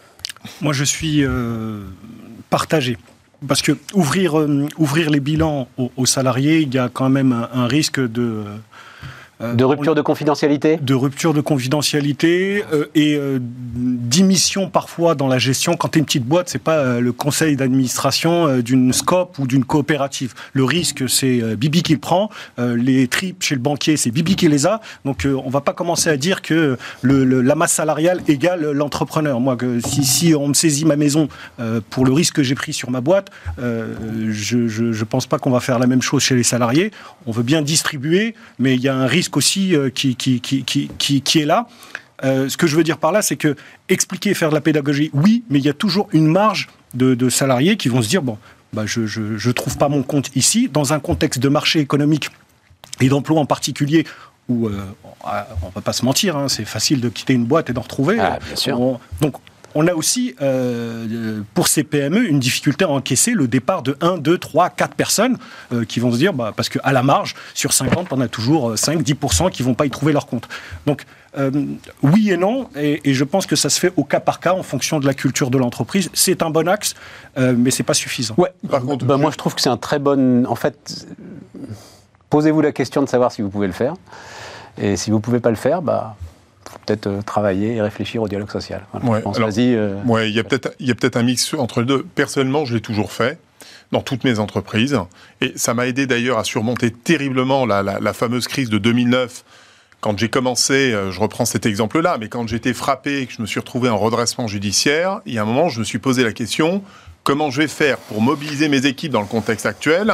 Moi, 0.61 0.73
je 0.73 0.83
suis 0.83 1.23
euh, 1.23 1.83
partagé 2.49 2.97
parce 3.47 3.61
que 3.61 3.73
ouvrir, 3.93 4.39
euh, 4.39 4.67
ouvrir 4.77 5.09
les 5.09 5.19
bilans 5.19 5.67
aux, 5.77 6.05
salariés, 6.05 6.61
il 6.61 6.73
y 6.73 6.77
a 6.77 6.89
quand 6.89 7.09
même 7.09 7.47
un 7.53 7.67
risque 7.67 7.99
de 7.99 8.43
de 9.53 9.63
rupture 9.63 9.95
de 9.95 10.01
confidentialité 10.01 10.77
De 10.77 10.93
rupture 10.93 11.33
de 11.33 11.41
confidentialité 11.41 12.63
euh, 12.71 12.85
et 12.95 13.15
euh, 13.15 13.39
d'émission 13.41 14.69
parfois 14.69 15.15
dans 15.15 15.27
la 15.27 15.37
gestion. 15.37 15.75
Quand 15.75 15.89
tu 15.89 15.97
es 15.97 15.99
une 15.99 16.05
petite 16.05 16.25
boîte, 16.25 16.49
c'est 16.49 16.61
pas 16.61 16.99
le 16.99 17.11
conseil 17.11 17.55
d'administration 17.55 18.59
d'une 18.59 18.93
SCOP 18.93 19.39
ou 19.39 19.47
d'une 19.47 19.65
coopérative. 19.65 20.33
Le 20.53 20.63
risque, 20.63 21.09
c'est 21.09 21.55
Bibi 21.55 21.83
qui 21.83 21.93
le 21.93 21.99
prend. 21.99 22.29
les 22.57 23.07
tripes 23.07 23.41
chez 23.41 23.55
le 23.55 23.61
banquier, 23.61 23.97
c'est 23.97 24.11
Bibi 24.11 24.35
qui 24.35 24.47
les 24.47 24.65
a. 24.67 24.81
Donc 25.05 25.25
on 25.25 25.49
va 25.49 25.61
pas 25.61 25.73
commencer 25.73 26.09
à 26.09 26.17
dire 26.17 26.41
que 26.41 26.77
le, 27.01 27.41
la 27.41 27.55
masse 27.55 27.73
salariale 27.73 28.21
égale 28.27 28.71
l'entrepreneur. 28.71 29.39
Moi, 29.39 29.55
que 29.55 29.79
si, 29.79 30.03
si, 30.03 30.35
on 30.35 30.49
me 30.49 30.53
saisit 30.53 30.85
ma 30.85 30.95
maison 30.95 31.27
pour 31.89 32.05
le 32.05 32.13
risque 32.13 32.35
que 32.35 32.43
j'ai 32.43 32.55
pris 32.55 32.73
sur 32.73 32.91
ma 32.91 33.01
boîte, 33.01 33.31
je 33.57 34.57
ne 34.57 35.03
pense 35.03 35.25
pas 35.25 35.39
qu'on 35.39 35.51
va 35.51 35.59
faire 35.59 35.79
la 35.79 35.87
même 35.87 36.01
chose 36.01 36.21
chez 36.21 36.35
les 36.35 36.43
salariés. 36.43 36.91
On 37.25 37.31
veut 37.31 37.43
bien 37.43 37.61
distribuer, 37.61 38.35
mais 38.59 38.75
il 38.75 38.81
y 38.81 38.89
a 38.89 38.95
un 38.95 39.07
risque 39.07 39.32
aussi 39.37 39.75
euh, 39.75 39.89
qui, 39.89 40.15
qui, 40.15 40.39
qui, 40.41 40.63
qui, 40.63 41.39
est 41.39 41.45
là. 41.45 41.67
Euh, 42.23 42.47
ce 42.49 42.57
que 42.57 42.67
je 42.67 42.75
veux 42.75 42.83
dire 42.83 42.97
par 42.97 43.11
là, 43.11 43.21
c'est 43.21 43.35
que 43.35 43.55
expliquer 43.89 44.31
et 44.31 44.33
faire 44.33 44.49
de 44.49 44.55
la 44.55 44.61
pédagogie, 44.61 45.09
oui, 45.13 45.43
mais 45.49 45.59
il 45.59 45.65
y 45.65 45.69
a 45.69 45.73
toujours 45.73 46.07
une 46.13 46.27
marge 46.27 46.69
de, 46.93 47.29
salariés 47.29 47.75
qui 47.75 47.89
vont 47.89 48.01
se 48.01 48.09
dire 48.09 48.21
bon, 48.21 48.37
bah, 48.71 48.85
je 48.85 49.01
ne 49.01 49.51
trouve 49.51 49.77
pas 49.77 49.89
mon 49.89 50.03
compte 50.03 50.29
ici, 50.35 50.69
dans 50.71 50.93
un 50.93 50.99
contexte 50.99 51.39
de 51.39 51.49
marché 51.49 51.79
économique 51.79 52.29
et 53.01 53.09
d'emploi 53.09 53.39
en 53.39 53.45
particulier 53.45 54.05
où 54.49 54.67
euh, 54.67 54.83
on 55.23 55.67
ne 55.67 55.71
va 55.73 55.81
pas 55.81 55.93
se 55.93 56.03
mentir, 56.03 56.35
hein, 56.35 56.49
c'est 56.49 56.65
facile 56.65 56.99
de 56.99 57.09
quitter 57.09 57.33
une 57.33 57.45
boîte 57.45 57.69
et 57.69 57.73
d'en 57.73 57.81
retrouver. 57.81 58.19
Ah, 58.19 58.39
bien 58.45 58.55
sûr. 58.55 58.99
donc 59.21 59.35
on 59.75 59.87
a 59.87 59.93
aussi, 59.93 60.35
euh, 60.41 61.41
pour 61.53 61.67
ces 61.67 61.83
PME, 61.83 62.27
une 62.27 62.39
difficulté 62.39 62.85
à 62.85 62.89
encaisser 62.89 63.31
le 63.31 63.47
départ 63.47 63.81
de 63.81 63.97
1, 64.01 64.17
2, 64.17 64.37
3, 64.37 64.69
4 64.69 64.95
personnes 64.95 65.37
euh, 65.71 65.85
qui 65.85 65.99
vont 65.99 66.11
se 66.11 66.17
dire, 66.17 66.33
bah, 66.33 66.53
parce 66.55 66.69
qu'à 66.69 66.91
la 66.91 67.03
marge, 67.03 67.35
sur 67.53 67.73
50, 67.73 68.07
on 68.11 68.21
a 68.21 68.27
toujours 68.27 68.77
5, 68.77 68.99
euh, 68.99 69.03
10% 69.03 69.49
qui 69.51 69.61
ne 69.63 69.67
vont 69.67 69.73
pas 69.73 69.85
y 69.85 69.89
trouver 69.89 70.13
leur 70.13 70.27
compte. 70.27 70.47
Donc, 70.85 71.05
oui 72.03 72.29
et 72.29 72.37
non, 72.37 72.69
et, 72.75 73.01
je 73.11 73.23
pense 73.23 73.47
que 73.47 73.55
ça 73.55 73.67
se 73.67 73.79
fait 73.79 73.91
au 73.97 74.03
cas 74.03 74.19
par 74.19 74.39
cas 74.39 74.53
en 74.53 74.61
fonction 74.61 74.99
de 74.99 75.07
la 75.07 75.15
culture 75.15 75.49
de 75.49 75.57
l'entreprise. 75.57 76.11
C'est 76.13 76.43
un 76.43 76.51
bon 76.51 76.67
axe, 76.67 76.93
mais 77.35 77.71
c'est 77.71 77.81
pas 77.81 77.95
suffisant. 77.95 78.35
Ouais. 78.37 78.53
Par 78.69 78.81
contre, 78.81 79.03
bah, 79.03 79.17
moi 79.17 79.31
je 79.31 79.37
trouve 79.37 79.55
que 79.55 79.61
c'est 79.61 79.69
un 79.69 79.77
très 79.77 79.97
bon. 79.97 80.45
En 80.45 80.53
fait, 80.53 81.07
posez-vous 82.29 82.61
la 82.61 82.71
question 82.71 83.01
de 83.01 83.09
savoir 83.09 83.31
si 83.31 83.41
vous 83.41 83.49
pouvez 83.49 83.65
le 83.65 83.73
faire, 83.73 83.95
et 84.77 84.95
si 84.95 85.09
vous 85.09 85.19
pouvez 85.19 85.39
pas 85.39 85.49
le 85.49 85.55
faire, 85.55 85.81
bah 85.81 86.15
peut-être 86.79 87.07
euh, 87.07 87.21
travailler 87.21 87.75
et 87.75 87.81
réfléchir 87.81 88.21
au 88.21 88.27
dialogue 88.27 88.51
social. 88.51 88.83
Ouais, 89.03 89.21
euh, 89.23 90.27
il 90.27 90.33
y 90.33 90.39
a 90.39 90.43
peut-être 90.43 90.75
peut 90.77 91.19
un 91.19 91.23
mix 91.23 91.53
entre 91.53 91.81
les 91.81 91.85
deux. 91.85 92.03
Personnellement, 92.15 92.65
je 92.65 92.75
l'ai 92.75 92.81
toujours 92.81 93.11
fait 93.11 93.39
dans 93.91 94.01
toutes 94.01 94.23
mes 94.23 94.39
entreprises. 94.39 94.99
Et 95.41 95.53
ça 95.55 95.73
m'a 95.73 95.87
aidé 95.87 96.07
d'ailleurs 96.07 96.37
à 96.37 96.43
surmonter 96.43 96.91
terriblement 96.91 97.65
la, 97.65 98.13
fameuse 98.13 98.47
crise 98.47 98.69
de 98.69 98.77
2009. 98.77 99.43
Quand 100.01 100.17
j'ai 100.17 100.29
commencé, 100.29 100.91
euh, 100.91 101.11
je 101.11 101.19
reprends 101.19 101.45
cet 101.45 101.65
exemple-là, 101.65 102.17
mais 102.19 102.27
quand 102.27 102.45
j'étais 102.47 102.73
frappé 102.73 103.21
et 103.21 103.25
que 103.25 103.33
je 103.33 103.41
me 103.41 103.47
suis 103.47 103.59
retrouvé 103.59 103.89
en 103.89 103.97
redressement 103.97 104.47
judiciaire, 104.47 105.21
il 105.25 105.33
y 105.33 105.37
a 105.37 105.43
un 105.43 105.45
moment, 105.45 105.69
je 105.69 105.79
me 105.79 105.85
suis 105.85 105.99
posé 105.99 106.23
la 106.23 106.33
question, 106.33 106.83
comment 107.23 107.51
je 107.51 107.61
vais 107.61 107.69
faire 107.69 107.97
pour 107.97 108.21
mobiliser 108.21 108.67
mes 108.67 108.85
équipes 108.85 109.13
dans 109.13 109.21
le 109.21 109.27
contexte 109.27 109.65
actuel 109.65 110.13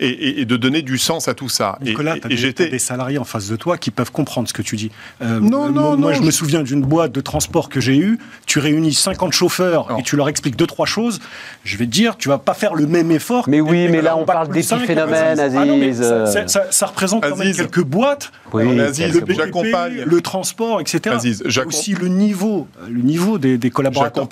et, 0.00 0.44
de 0.44 0.56
donner 0.56 0.82
du 0.82 0.98
sens 0.98 1.28
à 1.28 1.34
tout 1.34 1.48
ça. 1.48 1.78
Nicolas, 1.80 2.16
tu 2.18 2.26
as, 2.26 2.66
des 2.66 2.78
salariés 2.78 3.18
en 3.18 3.24
face 3.24 3.48
de 3.48 3.56
toi 3.56 3.78
qui 3.78 3.90
peuvent 3.90 4.10
comprendre 4.10 4.48
ce 4.48 4.52
que 4.52 4.62
tu 4.62 4.74
dis. 4.76 4.90
Euh, 5.22 5.38
non, 5.38 5.70
non, 5.70 5.96
moi, 5.96 6.12
je, 6.12 6.20
me 6.20 6.30
souviens 6.32 6.62
d'une 6.62 6.82
boîte 6.82 7.12
de 7.12 7.20
transport 7.20 7.68
que 7.68 7.80
j'ai 7.80 7.96
eue. 7.96 8.18
Tu 8.46 8.58
réunis 8.58 8.92
50 8.92 9.32
chauffeurs 9.32 9.96
et 9.98 10.02
tu 10.02 10.16
leur 10.16 10.28
expliques 10.28 10.56
deux, 10.56 10.66
trois 10.66 10.86
choses. 10.86 11.20
Je 11.62 11.76
vais 11.76 11.86
te 11.86 11.90
dire, 11.90 12.16
tu 12.16 12.28
vas 12.28 12.38
pas 12.38 12.54
faire 12.54 12.74
le 12.74 12.86
même 12.86 13.10
effort. 13.12 13.48
Mais 13.48 13.60
oui, 13.60 13.88
mais, 13.88 14.02
là, 14.02 14.16
on 14.16 14.24
parle 14.24 14.48
des 14.48 14.62
petits 14.62 14.78
phénomènes, 14.80 15.38
Aziz. 15.38 16.02
Ah 16.02 16.26
ça, 16.46 16.62
ça, 16.70 16.86
représente 16.86 17.22
quand 17.22 17.36
même 17.36 17.54
quelques 17.54 17.84
boîtes. 17.84 18.32
Oui, 18.52 18.80
Aziz, 18.80 19.14
le 19.14 19.34
j'accompagne. 19.34 20.02
Le 20.04 20.20
transport, 20.20 20.80
etc. 20.80 21.14
Aziz, 21.14 21.44
aussi 21.66 21.94
le 21.94 22.08
niveau, 22.08 22.66
le 22.88 23.00
niveau 23.00 23.38
des, 23.38 23.58
des 23.58 23.70
collaborateurs. 23.70 24.26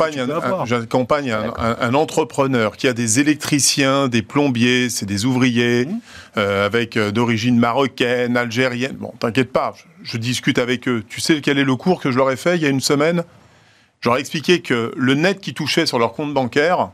J'accompagne 0.67 1.31
un, 1.31 1.77
un 1.81 1.95
entrepreneur 1.95 2.77
qui 2.77 2.89
a 2.89 2.93
des 2.93 3.21
électriciens, 3.21 4.09
des 4.09 4.23
plombiers, 4.23 4.91
c'est 4.91 5.07
des 5.07 5.25
ouvriers 5.25 5.52
Mmh. 5.53 6.01
Euh, 6.39 6.67
avec 6.67 6.97
euh, 6.97 7.11
d'origine 7.11 7.59
marocaine, 7.59 8.37
algérienne. 8.37 8.97
Bon, 8.97 9.13
t'inquiète 9.19 9.53
pas, 9.53 9.75
je, 10.03 10.17
discute 10.17 10.59
avec 10.59 10.89
eux. 10.89 11.05
Tu 11.09 11.21
sais 11.21 11.41
quel 11.41 11.59
est 11.59 11.65
le 11.65 11.77
cours 11.77 12.01
que 12.01 12.11
je 12.11 12.17
leur 12.17 12.31
ai 12.31 12.37
fait 12.37 12.57
il 12.57 12.63
y 12.63 12.67
a 12.67 12.71
une 12.71 12.81
semaine? 12.81 13.25
J'aurais 14.01 14.21
expliqué 14.21 14.63
que 14.63 14.93
le 14.97 15.15
net 15.15 15.41
qui 15.41 15.53
touchait 15.55 15.87
sur 15.87 15.99
leur 15.99 16.15
compte 16.15 16.33
bancaire, 16.33 16.91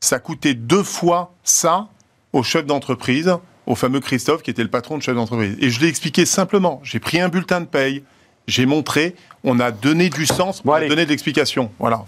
ça 0.00 0.18
coûtait 0.18 0.54
deux 0.54 0.82
fois 0.82 1.34
ça 1.42 1.88
au 2.32 2.42
chef 2.42 2.66
d'entreprise, 2.66 3.34
au 3.66 3.74
fameux 3.74 4.00
Christophe 4.00 4.42
qui 4.42 4.50
était 4.50 4.62
le 4.62 4.70
patron 4.70 4.96
de 4.96 5.02
chef 5.02 5.16
d'entreprise. 5.16 5.56
Et 5.60 5.70
je 5.70 5.80
l'ai 5.80 5.88
expliqué 5.88 6.24
simplement. 6.24 6.80
J'ai 6.84 7.00
pris 7.00 7.20
un 7.20 7.28
bulletin 7.28 7.60
de 7.60 7.66
paye, 7.66 8.04
j'ai 8.46 8.64
montré, 8.64 9.16
on 9.42 9.58
a 9.58 9.72
donné 9.72 10.08
du 10.08 10.24
sens, 10.24 10.62
on 10.64 10.72
a 10.72 10.86
donné 10.86 11.04
de 11.04 11.10
l'explication. 11.10 11.70
Voilà. 11.80 12.04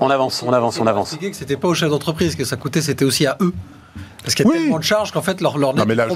On 0.00 0.10
avance, 0.10 0.42
on 0.42 0.52
avance, 0.52 0.78
on 0.78 0.86
avance. 0.86 1.16
que 1.16 1.32
c'était 1.32 1.56
pas 1.56 1.68
au 1.68 1.74
chef 1.74 1.88
d'entreprise 1.88 2.36
que 2.36 2.44
ça 2.44 2.56
coûtait, 2.56 2.82
c'était 2.82 3.06
aussi 3.06 3.26
à 3.26 3.38
eux. 3.40 3.54
Parce 4.22 4.34
qu'il 4.34 4.46
y 4.46 4.48
a 4.48 4.52
tellement 4.52 4.78
de 4.78 4.84
charges 4.84 5.10
qu'en 5.10 5.22
fait, 5.22 5.40
leur, 5.40 5.56
leur 5.58 5.74
net 5.74 5.86
mais 5.86 5.94
là, 5.94 6.06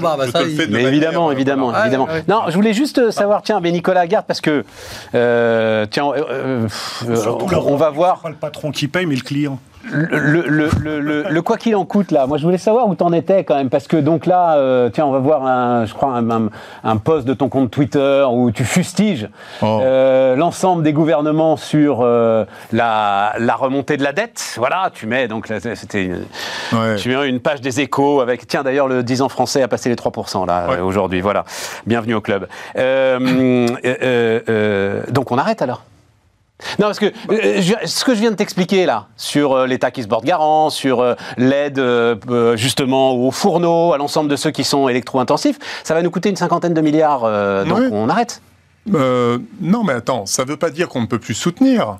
Mais 0.69 0.83
évidemment, 0.83 1.31
évidemment, 1.31 1.71
ah, 1.73 1.81
évidemment. 1.81 2.07
Non, 2.27 2.43
je 2.47 2.53
voulais 2.53 2.73
juste 2.73 2.99
euh, 2.99 3.11
savoir, 3.11 3.41
tiens, 3.41 3.59
mais 3.59 3.71
Nicolas 3.71 4.05
Garde, 4.05 4.25
parce 4.27 4.41
que, 4.41 4.63
euh, 5.15 5.85
tiens, 5.89 6.11
euh, 6.15 6.67
on, 7.07 7.75
va 7.75 7.89
voir... 7.89 8.19
Pas 8.19 8.29
le 8.29 8.35
patron 8.35 8.71
qui 8.71 8.87
paye, 8.87 9.05
mais 9.05 9.15
le 9.15 9.21
client 9.21 9.59
le, 9.91 11.29
le, 11.29 11.41
quoi 11.41 11.57
qu'il 11.57 11.75
en 11.75 11.85
coûte 11.85 12.11
là, 12.11 12.27
moi 12.27 12.37
je 12.37 12.43
voulais 12.43 12.57
savoir 12.57 12.87
où 12.87 12.95
t'en 12.95 13.11
étais 13.11 13.43
quand 13.43 13.55
même 13.55 13.69
parce 13.69 13.87
que 13.87 13.97
donc 13.97 14.25
là, 14.25 14.55
euh, 14.55 14.89
tiens, 14.89 15.05
on 15.05 15.11
va 15.11 15.19
voir 15.19 15.45
un, 15.45 15.85
je 15.85 15.93
crois 15.93 16.17
un, 16.17 16.49
un, 16.83 16.97
post 16.97 17.27
de 17.27 17.33
ton 17.33 17.49
compte 17.49 17.71
Twitter 17.71 18.25
où 18.29 18.51
tu 18.51 18.63
fustiges 18.63 19.29
oh. 19.61 19.79
euh, 19.81 20.35
l'ensemble 20.35 20.83
des 20.83 20.93
gouvernements 20.93 21.57
sur 21.57 21.99
euh, 22.01 22.45
la, 22.71 23.33
la, 23.39 23.55
remontée 23.55 23.97
de 23.97 24.03
la 24.03 24.13
dette. 24.13 24.55
Voilà, 24.57 24.89
tu 24.93 25.05
mets 25.05 25.27
donc 25.27 25.47
c'était 25.47 26.11
tu 26.97 27.09
mets 27.09 27.27
une 27.27 27.39
page 27.39 27.61
des 27.61 27.81
Échos 27.81 28.21
avec 28.21 28.47
tiens 28.47 28.63
d'ailleurs 28.63 28.87
le 28.87 29.03
10 29.03 29.21
ans 29.21 29.29
français 29.29 29.61
a 29.61 29.67
passé 29.67 29.89
les 29.89 29.95
3% 29.95 30.47
là 30.47 30.83
aujourd'hui. 30.83 31.21
Voilà, 31.21 31.45
bienvenue 31.85 32.15
au 32.15 32.21
club. 32.21 32.47
donc 32.75 33.77
on 35.31 35.37
arrête 35.37 35.61
alors? 35.61 35.83
Non, 36.79 36.87
parce 36.87 36.99
que 36.99 37.11
euh, 37.29 37.61
ce 37.85 38.05
que 38.05 38.15
je 38.15 38.19
viens 38.19 38.31
de 38.31 38.35
t'expliquer 38.35 38.85
là, 38.85 39.07
sur 39.17 39.53
euh, 39.53 39.67
l'État 39.67 39.91
qui 39.91 40.03
se 40.03 40.07
porte 40.07 40.25
garant, 40.25 40.69
sur 40.69 40.99
euh, 40.99 41.15
l'aide 41.37 41.81
justement 42.55 43.13
aux 43.13 43.31
fourneaux, 43.31 43.93
à 43.93 43.97
l'ensemble 43.97 44.29
de 44.29 44.35
ceux 44.35 44.51
qui 44.51 44.63
sont 44.63 44.87
électro-intensifs, 44.87 45.57
ça 45.83 45.93
va 45.93 46.01
nous 46.01 46.11
coûter 46.11 46.29
une 46.29 46.35
cinquantaine 46.35 46.73
de 46.73 46.81
milliards, 46.81 47.21
donc 47.65 47.91
on 47.91 48.09
arrête. 48.09 48.41
non, 48.87 49.83
mais 49.83 49.93
attends, 49.93 50.25
ça 50.25 50.43
ne 50.43 50.49
veut 50.49 50.57
pas 50.57 50.69
dire 50.69 50.87
qu'on 50.87 51.01
ne 51.01 51.07
peut 51.07 51.19
plus 51.19 51.33
soutenir. 51.33 51.97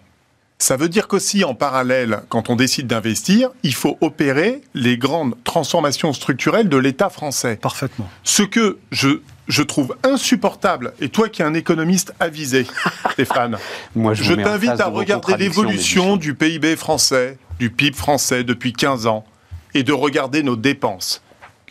Ça 0.59 0.77
veut 0.77 0.87
dire 0.87 1.09
qu'aussi, 1.09 1.43
en 1.43 1.55
parallèle, 1.55 2.21
quand 2.29 2.49
on 2.49 2.55
décide 2.55 2.87
d'investir, 2.87 3.49
il 3.63 3.73
faut 3.73 3.97
opérer 3.99 4.61
les 4.73 4.97
grandes 4.97 5.35
transformations 5.43 6.13
structurelles 6.13 6.69
de 6.69 6.77
l'État 6.77 7.09
français. 7.09 7.57
Parfaitement. 7.57 8.09
Ce 8.23 8.43
que 8.43 8.77
je 8.91 9.19
je 9.47 9.61
trouve 9.61 9.95
insupportable, 10.03 10.93
et 11.01 11.09
toi 11.09 11.29
qui 11.29 11.41
es 11.41 11.45
un 11.45 11.53
économiste 11.53 12.13
avisé, 12.19 12.65
Stéphane, 13.11 13.57
Moi, 13.95 14.13
je, 14.13 14.33
t'invite 14.33 14.79
à 14.79 14.87
regarder 14.87 15.37
l'évolution 15.37 16.17
du 16.17 16.33
PIB 16.33 16.75
français, 16.75 17.37
du 17.59 17.69
PIB 17.69 17.95
français 17.95 18.43
depuis 18.43 18.73
15 18.73 19.07
ans, 19.07 19.25
et 19.73 19.83
de 19.83 19.91
regarder 19.91 20.43
nos 20.43 20.55
dépenses. 20.55 21.21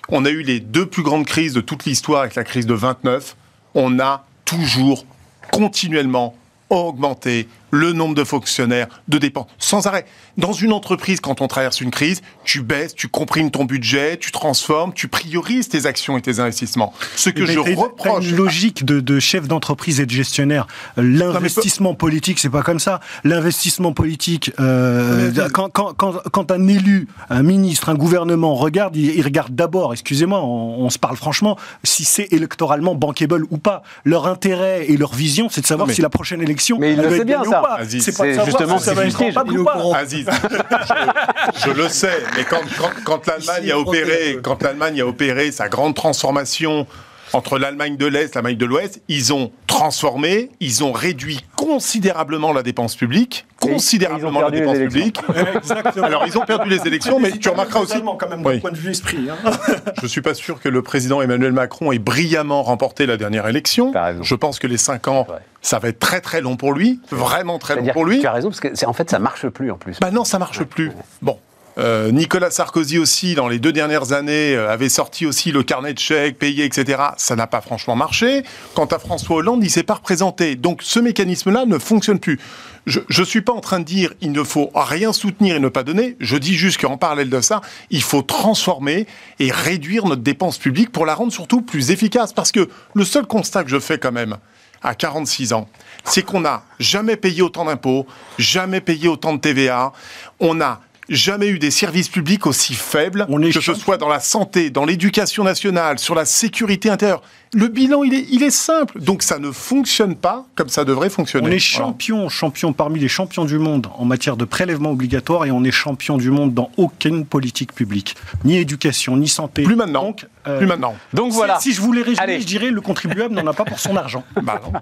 On 0.09 0.25
a 0.25 0.31
eu 0.31 0.43
les 0.43 0.61
deux 0.61 0.87
plus 0.87 1.03
grandes 1.03 1.27
crises 1.27 1.55
de 1.55 1.61
toute 1.61 1.85
l'histoire 1.85 2.23
avec 2.23 2.35
la 2.35 2.45
crise 2.45 2.67
de 2.67 2.75
29. 2.75 3.37
On 3.75 4.01
a 4.01 4.27
toujours, 4.45 5.07
continuellement, 5.53 6.37
augmenté, 6.69 7.49
le 7.73 7.93
nombre 7.93 8.15
de 8.15 8.23
fonctionnaires, 8.23 8.87
de 9.09 9.19
dépenses, 9.19 9.49
sans 9.59 9.87
arrêt. 9.87 10.05
Dans 10.37 10.53
une 10.53 10.73
entreprise, 10.73 11.21
quand 11.21 11.41
on 11.41 11.49
traverse 11.49 11.81
une 11.81 11.91
crise, 11.91 12.21
tu 12.45 12.61
baisses, 12.61 12.95
tu 12.95 13.09
comprimes 13.09 13.51
ton 13.51 13.65
budget, 13.65 14.19
tu 14.19 14.31
transformes, 14.31 14.93
tu 14.93 15.09
priorises 15.09 15.69
tes 15.69 15.87
actions 15.87 16.19
et 16.19 16.23
tes 16.23 16.39
investissements. 16.39 16.93
Ce 17.17 17.31
que 17.31 17.47
je 17.47 17.59
reproche. 17.59 18.25
une 18.25 18.37
logique 18.37 18.85
de, 18.85 19.01
de 19.01 19.19
chef 19.19 19.49
d'entreprise 19.49 20.01
et 20.01 20.07
de 20.07 20.11
gestionnaire. 20.11 20.67
L'investissement 20.97 21.95
politique, 21.95 22.39
c'est 22.39 22.51
pas 22.51 22.63
comme 22.63 22.79
ça. 22.79 23.01
L'investissement 23.25 23.93
politique, 23.93 24.53
euh, 24.61 25.33
quand, 25.53 25.71
quand, 25.71 25.95
quand, 25.95 26.17
quand, 26.31 26.51
un 26.51 26.69
élu, 26.69 27.09
un 27.31 27.43
ministre, 27.43 27.89
un 27.89 27.95
gouvernement 27.95 28.55
regarde, 28.55 28.97
il, 28.97 29.23
regarde 29.23 29.55
d'abord, 29.55 29.95
excusez-moi, 29.95 30.41
on, 30.43 30.85
on, 30.85 30.91
se 30.91 30.99
parle 30.99 31.17
franchement, 31.17 31.57
si 31.85 32.05
c'est 32.05 32.33
électoralement 32.33 32.95
bankable 32.95 33.47
ou 33.51 33.57
pas. 33.57 33.83
Leur 34.05 34.27
intérêt 34.27 34.91
et 34.91 34.99
leur 34.99 35.15
vision, 35.15 35.49
c'est 35.51 35.63
de 35.63 35.67
savoir 35.67 35.91
si 35.91 36.03
la 36.03 36.11
prochaine 36.11 36.43
élection. 36.43 36.77
Mais 36.79 36.93
il 36.93 37.01
le 37.01 37.17
sait 37.17 37.25
bien, 37.25 37.43
ça. 37.45 37.62
C'est 38.01 38.17
pas 38.17 38.27
de 38.27 38.45
justement 38.45 38.79
si 38.79 38.85
ça 38.85 38.95
va 38.95 39.07
être 39.07 39.59
ou 39.59 39.65
pas. 39.65 39.97
Aziz, 39.97 40.27
je, 40.29 41.67
je, 41.67 41.71
le 41.71 41.89
sais, 41.89 42.23
mais 42.37 42.45
quand, 42.45 42.61
quand, 42.79 42.91
quand 43.05 43.27
l'Allemagne 43.27 43.73
a 43.73 43.79
opéré, 43.79 44.39
quand 44.43 44.63
l'Allemagne 44.63 45.01
a 45.01 45.07
opéré 45.07 45.53
sa 45.53 45.69
grande 45.69 45.95
transformation 45.95 46.87
entre 47.33 47.59
l'Allemagne 47.59 47.97
de 47.97 48.07
l'Est 48.07 48.33
et 48.33 48.35
l'Allemagne 48.35 48.57
de 48.57 48.67
l'Ouest, 48.67 49.03
ils 49.09 49.33
ont 49.33 49.53
transformé, 49.67 50.51
ils 50.61 50.85
ont 50.85 50.93
réduit 50.93 51.41
considérablement 51.57 52.53
la 52.53 52.63
dépense 52.63 52.97
publique, 52.97 53.47
considérablement 53.61 54.41
la 54.41 54.51
dépense 54.51 54.79
publique. 54.79 55.21
Exactement. 55.57 56.07
Alors 56.07 56.27
ils 56.27 56.37
ont 56.37 56.45
perdu 56.45 56.69
les 56.69 56.87
élections, 56.87 57.21
mais, 57.21 57.33
tu 57.33 57.49
remarqueras 57.49 57.81
aussi 57.81 58.03
quand 58.19 58.29
même 58.29 58.45
oui. 58.45 58.61
point 58.61 58.73
de 58.73 58.77
vue 58.77 58.91
esprit. 58.91 59.29
Hein. 59.31 59.51
Je 60.03 60.07
suis 60.07 60.23
pas 60.23 60.35
sûr 60.35 60.61
que 60.61 60.69
le 60.69 60.83
président 60.83 61.23
Emmanuel 61.23 61.53
Macron 61.53 61.93
ait 61.93 61.99
brillamment 61.99 62.63
remporté 62.63 63.07
la 63.07 63.17
dernière 63.17 63.47
élection. 63.47 63.93
Je 64.21 64.35
pense 64.35 64.59
que 64.59 64.67
les 64.67 64.77
cinq 64.77 65.09
ans, 65.09 65.27
ça 65.61 65.79
va 65.79 65.89
être 65.89 65.99
très 65.99 66.21
très 66.21 66.41
long 66.41 66.57
pour 66.57 66.73
lui, 66.73 67.01
vraiment 67.11 67.59
très 67.59 67.77
long 67.77 67.87
pour 67.93 68.05
lui. 68.05 68.21
Tu 68.21 68.27
as 68.27 68.33
raison 68.33 68.49
parce 68.49 68.61
que 68.61 68.87
en 68.87 68.93
fait 68.93 69.11
ça 69.11 69.19
marche 69.19 69.47
plus 69.49 69.71
en 69.71 69.77
plus. 69.77 69.99
Bah 70.01 70.11
non, 70.11 70.25
ça 70.25 70.39
marche 70.39 70.65
plus. 70.65 70.93
Bon, 71.21 71.39
euh, 71.79 72.11
Nicolas 72.11 72.51
Sarkozy 72.51 72.99
aussi, 72.99 73.35
dans 73.35 73.49
les 73.49 73.59
deux 73.59 73.73
dernières 73.73 74.13
années, 74.13 74.55
euh, 74.55 74.71
avait 74.71 74.91
sorti 74.91 75.25
aussi 75.27 75.53
le 75.53 75.63
carnet 75.63 75.95
de 75.95 75.99
chèques, 75.99 76.39
payé, 76.39 76.65
etc. 76.65 77.03
Ça 77.17 77.35
n'a 77.35 77.47
pas 77.47 77.61
franchement 77.61 77.97
marché. 77.97 78.43
Quant 78.75 78.85
à 78.85 78.99
François 78.99 79.37
Hollande, 79.37 79.65
il 79.65 79.71
s'est 79.71 79.83
pas 79.83 79.95
représenté. 79.95 80.55
Donc 80.55 80.83
ce 80.83 81.01
mécanisme-là 81.01 81.65
ne 81.65 81.79
fonctionne 81.79 82.19
plus. 82.19 82.39
Je 82.85 83.01
ne 83.17 83.25
suis 83.25 83.43
pas 83.43 83.53
en 83.53 83.61
train 83.61 83.79
de 83.79 83.85
dire 83.85 84.13
il 84.21 84.33
ne 84.33 84.43
faut 84.43 84.71
rien 84.75 85.13
soutenir 85.13 85.57
et 85.57 85.61
ne 85.61 85.69
pas 85.69 85.85
donner. 85.85 86.17
Je 86.21 86.37
dis 86.37 86.55
juste 86.55 86.81
qu'en 86.81 86.99
parallèle 86.99 87.31
de 87.31 87.41
ça, 87.41 87.61
il 87.91 88.03
faut 88.03 88.23
transformer 88.23 89.07
et 89.39 89.51
réduire 89.51 90.05
notre 90.05 90.23
dépense 90.23 90.59
publique 90.59 90.91
pour 90.91 91.07
la 91.07 91.15
rendre 91.15 91.33
surtout 91.33 91.63
plus 91.63 91.91
efficace. 91.91 92.33
Parce 92.33 92.53
que 92.53 92.69
le 92.95 93.05
seul 93.05 93.27
constat 93.27 93.65
que 93.65 93.71
je 93.71 93.79
fais 93.79 93.99
quand 93.99 94.13
même, 94.13 94.37
à 94.83 94.95
46 94.95 95.53
ans, 95.53 95.69
c'est 96.05 96.23
qu'on 96.23 96.41
n'a 96.41 96.65
jamais 96.81 97.17
payé 97.17 97.41
autant 97.41 97.65
d'impôts, 97.65 98.07
jamais 98.37 98.81
payé 98.81 99.09
autant 99.09 99.33
de 99.33 99.39
TVA. 99.39 99.93
On 100.41 100.61
a 100.61 100.81
jamais 101.09 101.49
eu 101.49 101.59
des 101.59 101.71
services 101.71 102.09
publics 102.09 102.47
aussi 102.47 102.75
faibles, 102.75 103.27
que 103.53 103.61
ce 103.61 103.75
soit 103.75 103.97
dans 103.97 104.09
la 104.09 104.21
santé, 104.21 104.71
dans 104.71 104.85
l'éducation 104.85 105.45
nationale, 105.45 105.99
sur 105.99 106.15
la 106.15 106.25
sécurité 106.25 106.91
intérieure. 106.91 107.23
Le 107.55 107.69
bilan, 107.69 108.03
il 108.03 108.15
est, 108.15 108.27
il 108.31 108.43
est 108.43 108.51
simple. 108.51 108.99
Donc 109.01 109.23
ça 109.23 109.39
ne 109.39 109.51
fonctionne 109.51 110.17
pas 110.17 110.47
comme 110.55 110.71
ça 110.71 110.85
devrait 110.85 111.11
fonctionner. 111.11 111.49
On 111.49 111.53
est 111.53 111.59
champion, 111.59 112.29
champion 112.31 112.73
parmi 112.73 112.99
les 112.99 113.09
champions 113.09 113.45
du 113.45 113.59
monde 113.59 113.89
en 113.95 114.07
matière 114.07 114.39
de 114.39 114.47
prélèvement 114.47 114.91
obligatoire 114.91 115.45
et 115.45 115.51
on 115.51 115.63
est 115.63 115.71
champion 115.71 116.17
du 116.17 116.31
monde 116.31 116.55
dans 116.55 116.71
aucune 116.79 117.27
politique 117.27 117.75
publique. 117.75 118.17
Ni 118.45 118.57
éducation, 118.57 119.19
ni 119.19 119.29
santé. 119.29 119.65
Plus 119.65 119.77
maintenant. 119.77 120.05
Donc, 120.05 120.27
euh, 120.47 120.59
Plus 120.59 120.67
maintenant. 120.67 120.95
Donc 121.13 121.33
voilà. 121.33 121.61
Si 121.61 121.75
je 121.75 121.83
voulais 121.83 122.03
résumer, 122.03 122.41
je 122.41 122.47
dirais 122.47 122.71
le 122.71 122.81
contribuable 122.81 123.35
n'en 123.35 123.47
a 123.47 123.53
pas 123.53 123.65
pour 123.65 123.79
son 123.79 123.97
argent. 123.97 124.25
Bah 124.43 124.61
non. 124.65 124.81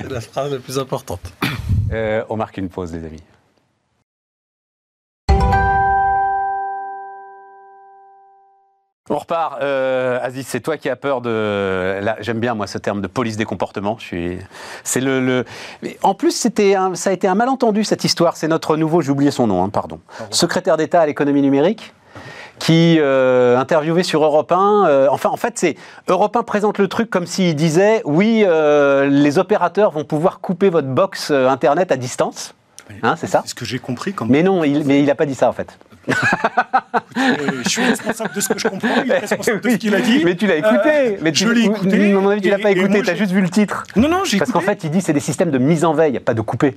c'est 0.00 0.10
la 0.10 0.20
phrase 0.20 0.52
la 0.52 0.58
plus 0.58 0.78
importante. 0.78 1.32
Euh, 1.92 2.22
on 2.28 2.36
marque 2.36 2.58
une 2.58 2.68
pause, 2.68 2.92
les 2.92 3.04
amis. 3.04 3.22
On 9.10 9.18
repart. 9.18 9.60
Euh, 9.62 10.18
Aziz, 10.22 10.46
c'est 10.46 10.60
toi 10.60 10.76
qui 10.76 10.88
as 10.88 10.96
peur 10.96 11.20
de. 11.20 12.00
J'aime 12.20 12.40
bien 12.40 12.54
moi 12.54 12.66
ce 12.66 12.78
terme 12.78 13.00
de 13.00 13.06
police 13.06 13.36
des 13.36 13.44
comportements. 13.44 13.96
Je 13.98 14.04
suis. 14.04 14.38
C'est 14.84 15.00
le, 15.00 15.20
le, 15.20 15.44
En 16.02 16.14
plus, 16.14 16.32
c'était 16.32 16.74
ça 16.94 17.10
a 17.10 17.12
été 17.12 17.26
un 17.26 17.34
malentendu 17.34 17.84
cette 17.84 18.04
histoire. 18.04 18.36
C'est 18.36 18.48
notre 18.48 18.76
nouveau. 18.76 19.00
J'ai 19.00 19.10
oublié 19.10 19.30
son 19.30 19.46
nom. 19.46 19.64
Hein, 19.64 19.70
pardon. 19.70 20.00
Secrétaire 20.30 20.76
d'État 20.76 21.00
à 21.00 21.06
l'économie 21.06 21.42
numérique 21.42 21.92
qui 22.58 22.98
euh, 22.98 23.56
interviewé 23.56 24.02
sur 24.02 24.22
Europe 24.24 24.52
1. 24.52 24.86
Euh, 24.86 25.08
enfin, 25.10 25.30
en 25.30 25.36
fait, 25.36 25.58
c'est 25.58 25.76
Europe 26.08 26.36
1 26.36 26.42
présente 26.42 26.78
le 26.78 26.88
truc 26.88 27.10
comme 27.10 27.26
s'il 27.26 27.54
disait 27.54 28.02
oui, 28.04 28.44
euh, 28.46 29.06
les 29.06 29.38
opérateurs 29.38 29.90
vont 29.90 30.04
pouvoir 30.04 30.40
couper 30.40 30.70
votre 30.70 30.88
box 30.88 31.30
euh, 31.30 31.48
internet 31.48 31.92
à 31.92 31.96
distance. 31.96 32.54
Hein, 33.02 33.16
c'est 33.16 33.26
ça? 33.26 33.42
C'est 33.44 33.50
ce 33.50 33.54
que 33.54 33.64
j'ai 33.64 33.78
compris. 33.78 34.14
Quand 34.14 34.26
mais 34.26 34.42
non, 34.42 34.64
il, 34.64 34.84
mais 34.84 35.00
il 35.00 35.06
n'a 35.06 35.14
pas 35.14 35.26
dit 35.26 35.34
ça 35.34 35.48
en 35.48 35.52
fait. 35.52 35.78
Je 36.06 37.68
suis 37.68 37.84
responsable 37.84 38.34
de 38.34 38.40
ce 38.40 38.48
que 38.48 38.58
je 38.58 38.68
comprends, 38.68 39.02
il 39.04 39.10
est 39.10 39.18
responsable 39.20 39.60
de 39.60 39.70
ce 39.70 39.76
qu'il 39.76 39.94
a 39.94 40.00
dit. 40.00 40.22
Mais 40.24 40.36
tu 40.36 40.46
l'as 40.46 40.56
écouté. 40.56 40.90
Euh, 40.90 41.16
mais 41.20 41.32
tu, 41.32 41.44
je 41.44 41.50
l'ai 41.50 41.64
écouté. 41.64 42.12
À 42.12 42.20
mon 42.20 42.28
avis, 42.28 42.40
tu 42.40 42.50
l'as 42.50 42.58
pas 42.58 42.70
écouté, 42.70 43.02
tu 43.02 43.10
as 43.10 43.14
juste 43.14 43.32
vu 43.32 43.40
le 43.40 43.50
titre. 43.50 43.84
Non, 43.96 44.08
non, 44.08 44.24
j'ai 44.24 44.38
Parce 44.38 44.52
qu'en 44.52 44.60
fait, 44.60 44.84
il 44.84 44.90
dit 44.90 45.00
c'est 45.00 45.12
des 45.12 45.20
systèmes 45.20 45.50
de 45.50 45.58
mise 45.58 45.84
en 45.84 45.94
veille, 45.94 46.18
pas 46.20 46.34
de 46.34 46.40
couper. 46.40 46.76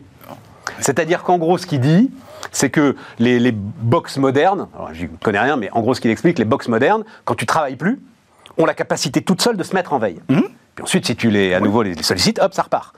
C'est-à-dire 0.80 1.24
qu'en 1.24 1.38
gros, 1.38 1.58
ce 1.58 1.66
qu'il 1.66 1.80
dit, 1.80 2.12
c'est 2.52 2.70
que 2.70 2.96
les, 3.20 3.40
les 3.40 3.52
box 3.52 4.18
modernes, 4.18 4.68
alors 4.76 4.94
j'y 4.94 5.08
connais 5.22 5.40
rien, 5.40 5.58
mais 5.58 5.70
en 5.72 5.82
gros, 5.82 5.94
ce 5.94 6.02
qu'il 6.02 6.12
explique, 6.12 6.40
les 6.40 6.46
box 6.46 6.68
modernes, 6.68 7.04
quand 7.26 7.36
tu 7.36 7.46
travailles 7.46 7.76
plus, 7.76 8.00
ont 8.58 8.66
la 8.66 8.74
capacité 8.74 9.22
toute 9.22 9.42
seule 9.42 9.58
de 9.58 9.64
se 9.64 9.76
mettre 9.76 9.94
en 9.94 10.00
veille. 10.00 10.20
Mmh. 10.30 10.42
Puis 10.82 10.84
ensuite, 10.84 11.06
si 11.06 11.16
tu 11.16 11.30
les, 11.30 11.54
à 11.54 11.60
nouveau 11.60 11.84
les, 11.84 12.02
sollicites, 12.02 12.40
hop, 12.40 12.54
ça 12.54 12.64
repart. 12.64 12.96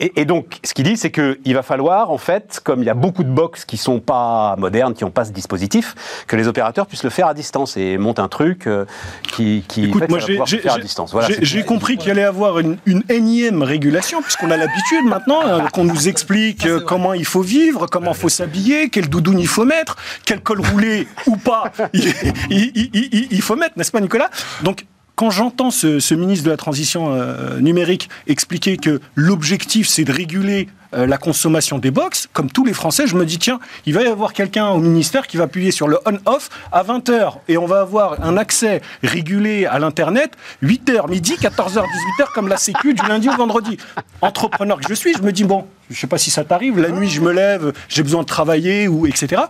Et, 0.00 0.20
et 0.20 0.24
donc, 0.24 0.58
ce 0.64 0.74
qu'il 0.74 0.84
dit, 0.84 0.96
c'est 0.96 1.10
qu'il 1.10 1.54
va 1.54 1.62
falloir, 1.62 2.10
en 2.10 2.18
fait, 2.18 2.60
comme 2.62 2.82
il 2.82 2.86
y 2.86 2.90
a 2.90 2.94
beaucoup 2.94 3.24
de 3.24 3.30
box 3.30 3.64
qui 3.64 3.76
sont 3.76 4.00
pas 4.00 4.54
modernes, 4.56 4.94
qui 4.94 5.04
n'ont 5.04 5.10
pas 5.10 5.24
ce 5.24 5.32
dispositif, 5.32 5.94
que 6.26 6.36
les 6.36 6.48
opérateurs 6.48 6.86
puissent 6.86 7.04
le 7.04 7.10
faire 7.10 7.26
à 7.26 7.34
distance 7.34 7.76
et 7.76 7.96
montent 7.98 8.18
un 8.18 8.28
truc 8.28 8.66
euh, 8.66 8.84
qui, 9.28 9.64
qui 9.66 9.86
Écoute, 9.86 10.02
fait, 10.02 10.08
moi, 10.08 10.20
ça 10.20 10.26
va 10.26 10.44
j'ai 10.44 10.58
faire 10.58 10.74
à 10.74 10.78
distance. 10.78 11.12
Voilà, 11.12 11.28
j'ai 11.40 11.64
compris 11.64 11.96
qu'il 11.96 12.10
allait 12.10 12.24
avoir 12.24 12.58
une, 12.58 12.76
une, 12.86 13.02
énième 13.08 13.62
régulation, 13.62 14.22
puisqu'on 14.22 14.50
a 14.50 14.56
l'habitude 14.56 15.04
maintenant 15.04 15.40
hein, 15.42 15.68
qu'on 15.72 15.84
nous 15.84 16.08
explique 16.08 16.66
euh, 16.66 16.80
comment 16.80 17.14
il 17.14 17.24
faut 17.24 17.42
vivre, 17.42 17.86
comment 17.86 18.12
il 18.12 18.16
faut 18.16 18.28
s'habiller, 18.28 18.90
quel 18.90 19.08
doudoune 19.08 19.38
il 19.38 19.48
faut 19.48 19.64
mettre, 19.64 19.96
quel 20.24 20.40
col 20.40 20.60
roulé 20.60 21.08
ou 21.26 21.36
pas 21.36 21.72
il, 21.92 22.12
il, 22.50 22.90
il, 22.92 23.28
il 23.30 23.42
faut 23.42 23.56
mettre, 23.56 23.76
n'est-ce 23.76 23.92
pas, 23.92 24.00
Nicolas? 24.00 24.30
Donc, 24.62 24.84
quand 25.14 25.30
j'entends 25.30 25.70
ce, 25.70 26.14
ministre 26.14 26.44
de 26.44 26.50
la 26.50 26.56
Transition 26.56 27.12
euh, 27.12 27.58
numérique 27.60 28.08
expliquer 28.26 28.76
que 28.76 29.00
l'objectif, 29.14 29.88
c'est 29.88 30.04
de 30.04 30.12
réguler 30.12 30.68
euh, 30.94 31.06
la 31.06 31.16
consommation 31.16 31.78
des 31.78 31.90
box, 31.90 32.28
comme 32.32 32.50
tous 32.50 32.64
les 32.64 32.72
Français, 32.72 33.06
je 33.06 33.16
me 33.16 33.24
dis, 33.24 33.38
tiens, 33.38 33.60
il 33.86 33.94
va 33.94 34.02
y 34.02 34.06
avoir 34.06 34.32
quelqu'un 34.32 34.68
au 34.68 34.78
ministère 34.78 35.26
qui 35.26 35.36
va 35.36 35.44
appuyer 35.44 35.70
sur 35.70 35.88
le 35.88 35.98
on-off 36.06 36.50
à 36.70 36.82
20h, 36.82 37.34
et 37.48 37.56
on 37.56 37.66
va 37.66 37.80
avoir 37.80 38.22
un 38.24 38.36
accès 38.36 38.82
régulé 39.02 39.64
à 39.66 39.78
l'Internet 39.78 40.32
8h, 40.62 41.08
midi, 41.08 41.34
14h, 41.40 41.82
18h, 41.82 42.32
comme 42.34 42.48
la 42.48 42.58
Sécu 42.58 42.94
du 42.94 43.06
lundi 43.06 43.28
au 43.28 43.36
vendredi. 43.36 43.78
Entrepreneur 44.20 44.78
que 44.78 44.88
je 44.88 44.94
suis, 44.94 45.14
je 45.14 45.22
me 45.22 45.32
dis, 45.32 45.44
bon, 45.44 45.66
je 45.88 45.94
ne 45.94 46.00
sais 46.00 46.06
pas 46.06 46.18
si 46.18 46.30
ça 46.30 46.44
t'arrive, 46.44 46.78
la 46.78 46.90
nuit, 46.90 47.08
je 47.08 47.20
me 47.20 47.32
lève, 47.32 47.72
j'ai 47.88 48.02
besoin 48.02 48.22
de 48.22 48.26
travailler, 48.26 48.88
ou 48.88 49.06
etc. 49.06 49.42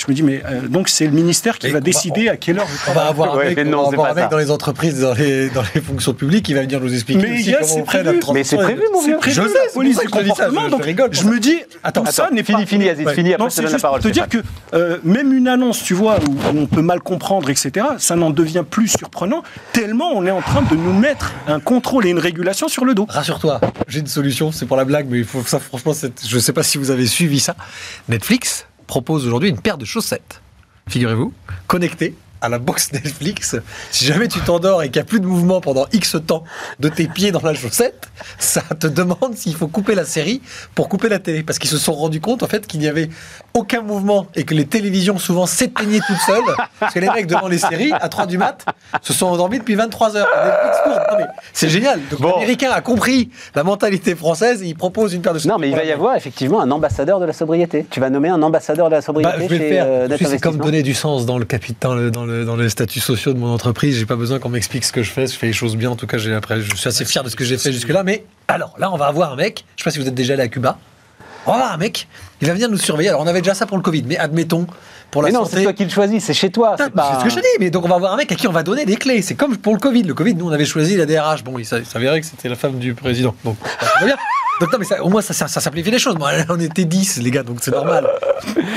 Je 0.00 0.06
me 0.08 0.14
dis, 0.14 0.22
mais 0.22 0.42
euh, 0.46 0.66
donc 0.66 0.88
c'est 0.88 1.04
le 1.04 1.12
ministère 1.12 1.58
qui 1.58 1.68
va 1.70 1.80
décider 1.80 2.28
on, 2.30 2.32
à 2.32 2.36
quelle 2.38 2.58
heure 2.58 2.66
vous 2.66 2.90
On 2.90 2.94
va 2.94 3.06
avoir 3.06 3.34
un 3.34 3.44
mec, 3.44 3.56
ouais, 3.58 3.64
non, 3.64 3.80
on 3.80 3.82
va 3.82 3.88
avoir 3.88 4.10
un 4.12 4.14
mec 4.14 4.30
dans 4.30 4.38
les 4.38 4.50
entreprises, 4.50 5.00
dans 5.00 5.12
les, 5.12 5.50
dans 5.50 5.62
les 5.74 5.80
fonctions 5.82 6.14
publiques, 6.14 6.46
qui 6.46 6.54
va 6.54 6.62
venir 6.62 6.80
nous 6.80 6.94
expliquer 6.94 7.28
mais 7.28 7.38
aussi 7.38 7.54
a, 7.54 7.58
comment 7.60 7.90
on 7.92 8.04
notre 8.04 8.32
Mais 8.32 8.44
c'est 8.44 8.56
prévu, 8.56 8.82
mon 8.94 9.02
vieux. 9.02 9.18
Je 9.22 9.30
sais, 9.30 9.40
la 9.42 9.72
police 9.74 9.98
du 9.98 10.08
comportement. 10.08 10.62
Je, 10.64 10.70
donc, 10.70 10.80
je, 10.80 10.86
rigole, 10.86 11.08
je 11.12 11.24
me 11.24 11.38
dis, 11.38 11.58
attends, 11.84 12.06
ça 12.06 12.30
n'est 12.32 12.42
fini, 12.42 12.62
pas... 12.62 12.66
Fini, 12.66 12.88
Aziz, 12.88 13.04
ouais. 13.04 13.14
fini, 13.14 13.34
après 13.34 13.50
je 13.50 13.56
te 13.56 13.60
donne 13.60 13.72
la 13.72 13.78
parole. 13.78 14.00
te 14.00 14.08
dire 14.08 14.28
que 14.28 14.38
euh, 14.72 14.96
même 15.04 15.34
une 15.34 15.48
annonce, 15.48 15.82
tu 15.82 15.92
vois, 15.92 16.16
où 16.26 16.56
on 16.56 16.66
peut 16.66 16.82
mal 16.82 17.00
comprendre, 17.00 17.50
etc., 17.50 17.86
ça 17.98 18.16
n'en 18.16 18.30
devient 18.30 18.64
plus 18.68 18.88
surprenant, 18.88 19.42
tellement 19.72 20.12
on 20.14 20.24
est 20.24 20.30
en 20.30 20.40
train 20.40 20.62
de 20.62 20.76
nous 20.76 20.94
mettre 20.94 21.34
un 21.46 21.60
contrôle 21.60 22.06
et 22.06 22.10
une 22.10 22.18
régulation 22.18 22.68
sur 22.68 22.86
le 22.86 22.94
dos. 22.94 23.06
Rassure-toi, 23.06 23.60
j'ai 23.86 24.00
une 24.00 24.06
solution, 24.06 24.50
c'est 24.50 24.64
pour 24.64 24.78
la 24.78 24.86
blague, 24.86 25.08
mais 25.10 25.18
il 25.18 25.24
faut 25.24 25.42
ça, 25.44 25.58
franchement, 25.58 25.92
je 25.92 26.34
ne 26.34 26.40
sais 26.40 26.52
pas 26.54 26.62
si 26.62 26.78
vous 26.78 26.90
avez 26.90 27.06
suivi 27.06 27.38
ça. 27.38 27.54
Netflix 28.08 28.66
propose 28.90 29.24
aujourd'hui 29.24 29.48
une 29.48 29.60
paire 29.60 29.78
de 29.78 29.84
chaussettes. 29.84 30.42
Figurez-vous, 30.88 31.32
connecté 31.68 32.16
à 32.40 32.48
la 32.48 32.58
box 32.58 32.92
Netflix. 32.92 33.56
Si 33.90 34.04
jamais 34.04 34.28
tu 34.28 34.40
t'endors 34.40 34.82
et 34.82 34.86
qu'il 34.90 35.00
n'y 35.00 35.02
a 35.02 35.04
plus 35.04 35.20
de 35.20 35.26
mouvement 35.26 35.60
pendant 35.60 35.86
X 35.92 36.16
temps 36.26 36.44
de 36.78 36.88
tes 36.88 37.06
pieds 37.06 37.32
dans 37.32 37.40
la 37.42 37.54
chaussette, 37.54 38.08
ça 38.38 38.62
te 38.78 38.86
demande 38.86 39.34
s'il 39.36 39.54
faut 39.54 39.68
couper 39.68 39.94
la 39.94 40.04
série 40.04 40.40
pour 40.74 40.88
couper 40.88 41.08
la 41.08 41.18
télé. 41.18 41.42
Parce 41.42 41.58
qu'ils 41.58 41.70
se 41.70 41.78
sont 41.78 41.92
rendus 41.94 42.20
compte, 42.20 42.42
en 42.42 42.46
fait, 42.48 42.66
qu'il 42.66 42.80
n'y 42.80 42.88
avait 42.88 43.08
aucun 43.54 43.82
mouvement 43.82 44.26
et 44.34 44.44
que 44.44 44.54
les 44.54 44.66
télévisions 44.66 45.18
souvent 45.18 45.46
s'éteignaient 45.46 46.00
toutes 46.06 46.16
seules. 46.26 46.42
Parce 46.78 46.94
que 46.94 47.00
les 47.00 47.08
mecs 47.10 47.26
devant 47.26 47.48
les 47.48 47.58
séries, 47.58 47.92
à 47.92 48.08
3 48.08 48.26
du 48.26 48.38
mat, 48.38 48.64
se 49.02 49.12
sont 49.12 49.26
endormis 49.26 49.58
depuis 49.58 49.74
23 49.74 50.16
heures. 50.16 50.28
C'est 51.52 51.68
génial. 51.68 52.00
Donc 52.10 52.20
bon. 52.20 52.30
l'Américain 52.30 52.70
a 52.72 52.80
compris 52.80 53.30
la 53.54 53.64
mentalité 53.64 54.14
française 54.14 54.62
et 54.62 54.66
il 54.66 54.74
propose 54.74 55.14
une 55.14 55.22
paire 55.22 55.34
de 55.34 55.48
Non, 55.48 55.58
mais 55.58 55.68
il 55.68 55.76
va 55.76 55.84
y 55.84 55.92
avoir 55.92 56.16
effectivement 56.16 56.60
un 56.60 56.70
ambassadeur 56.70 57.20
de 57.20 57.26
la 57.26 57.32
sobriété. 57.32 57.86
Tu 57.90 58.00
vas 58.00 58.10
nommer 58.10 58.28
un 58.28 58.42
ambassadeur 58.42 58.88
de 58.88 58.94
la 58.94 59.02
sobriété 59.02 59.32
bah, 59.32 59.38
je 59.42 59.48
vais 59.48 59.58
chez 59.58 59.64
le 59.64 59.68
faire. 59.68 59.84
euh, 59.86 60.08
C'est 60.20 60.40
comme 60.40 60.58
donner 60.58 60.82
du 60.82 60.94
sens 60.94 61.26
dans 61.26 61.38
le 61.38 61.44
capital, 61.44 62.10
dans 62.10 62.24
le, 62.30 62.44
dans 62.44 62.56
les 62.56 62.68
statuts 62.70 63.00
sociaux 63.00 63.32
de 63.34 63.38
mon 63.38 63.52
entreprise. 63.52 63.98
J'ai 63.98 64.06
pas 64.06 64.16
besoin 64.16 64.38
qu'on 64.38 64.48
m'explique 64.48 64.84
ce 64.84 64.92
que 64.92 65.02
je 65.02 65.10
fais. 65.10 65.26
Je 65.26 65.36
fais 65.36 65.46
les 65.48 65.52
choses 65.52 65.76
bien. 65.76 65.90
En 65.90 65.96
tout 65.96 66.06
cas, 66.06 66.18
j'ai 66.18 66.34
après, 66.34 66.60
je 66.60 66.74
suis 66.76 66.88
assez 66.88 67.04
fier 67.04 67.22
de 67.22 67.28
ce 67.28 67.36
que 67.36 67.44
j'ai 67.44 67.58
fait 67.58 67.72
jusque-là. 67.72 68.02
Mais 68.04 68.24
alors, 68.48 68.74
là, 68.78 68.90
on 68.92 68.96
va 68.96 69.06
avoir 69.06 69.32
un 69.32 69.36
mec. 69.36 69.64
Je 69.76 69.82
sais 69.82 69.84
pas 69.84 69.90
si 69.92 69.98
vous 69.98 70.08
êtes 70.08 70.14
déjà 70.14 70.34
allé 70.34 70.42
à 70.42 70.48
Cuba. 70.48 70.78
On 71.46 71.52
va 71.52 71.56
avoir 71.56 71.72
un 71.72 71.78
mec, 71.78 72.06
il 72.42 72.46
va 72.48 72.52
venir 72.52 72.68
nous 72.70 72.76
surveiller. 72.76 73.08
Alors 73.08 73.22
on 73.22 73.26
avait 73.26 73.40
déjà 73.40 73.54
ça 73.54 73.64
pour 73.64 73.78
le 73.78 73.82
Covid, 73.82 74.02
mais 74.06 74.18
admettons 74.18 74.66
pour 75.10 75.22
la 75.22 75.28
Mais 75.28 75.34
non, 75.34 75.46
c'est 75.46 75.62
toi 75.62 75.72
qui 75.72 75.84
le 75.84 75.90
choisis, 75.90 76.22
c'est 76.22 76.34
chez 76.34 76.50
toi. 76.50 76.72
Putain, 76.72 76.84
C'est 76.84 76.90
pas... 76.94 77.18
Ce 77.18 77.24
que 77.24 77.30
je 77.30 77.36
dis, 77.36 77.46
mais 77.58 77.70
donc 77.70 77.86
on 77.86 77.88
va 77.88 77.94
avoir 77.94 78.12
un 78.12 78.16
mec 78.18 78.30
à 78.30 78.34
qui 78.34 78.46
on 78.46 78.52
va 78.52 78.62
donner 78.62 78.84
des 78.84 78.96
clés. 78.96 79.22
C'est 79.22 79.36
comme 79.36 79.56
pour 79.56 79.72
le 79.72 79.78
Covid. 79.80 80.02
Le 80.02 80.12
Covid, 80.12 80.34
nous 80.34 80.46
on 80.46 80.52
avait 80.52 80.66
choisi 80.66 80.98
la 80.98 81.06
DRH. 81.06 81.42
Bon, 81.42 81.58
il 81.58 81.64
s'a- 81.64 81.78
il 81.78 81.86
s'avérait 81.86 82.20
que 82.20 82.26
c'était 82.26 82.50
la 82.50 82.56
femme 82.56 82.78
du 82.78 82.92
président. 82.92 83.34
Donc, 83.42 83.56
ça 83.80 83.86
va 84.00 84.04
bien. 84.06 84.16
Donc 84.60 84.72
non, 84.72 84.78
mais 84.78 84.84
ça- 84.84 85.02
au 85.02 85.08
moins 85.08 85.22
ça, 85.22 85.32
ça, 85.32 85.48
ça 85.48 85.60
simplifie 85.60 85.90
les 85.90 85.98
choses. 85.98 86.16
Moi, 86.18 86.30
on 86.48 86.60
était 86.60 86.84
10, 86.84 87.18
les 87.22 87.30
gars, 87.30 87.42
donc 87.42 87.58
c'est 87.60 87.70
normal. 87.70 88.06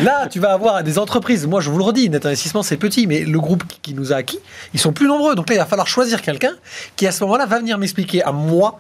Là, 0.03 0.27
tu 0.29 0.39
vas 0.39 0.53
avoir 0.53 0.81
des 0.83 0.97
entreprises. 0.97 1.45
Moi, 1.45 1.61
je 1.61 1.69
vous 1.69 1.77
le 1.77 1.83
redis, 1.83 2.09
net 2.09 2.25
investissement, 2.25 2.63
c'est 2.63 2.77
petit, 2.77 3.05
mais 3.07 3.21
le 3.25 3.39
groupe 3.39 3.63
qui, 3.81 3.93
nous 3.93 4.13
a 4.13 4.15
acquis, 4.17 4.39
ils 4.73 4.79
sont 4.79 4.93
plus 4.93 5.07
nombreux. 5.07 5.35
Donc 5.35 5.49
là, 5.49 5.55
il 5.55 5.59
va 5.59 5.65
falloir 5.65 5.87
choisir 5.87 6.21
quelqu'un 6.21 6.53
qui, 6.95 7.05
à 7.07 7.11
ce 7.11 7.23
moment-là, 7.25 7.45
va 7.45 7.59
venir 7.59 7.77
m'expliquer 7.77 8.23
à 8.23 8.31
moi 8.31 8.79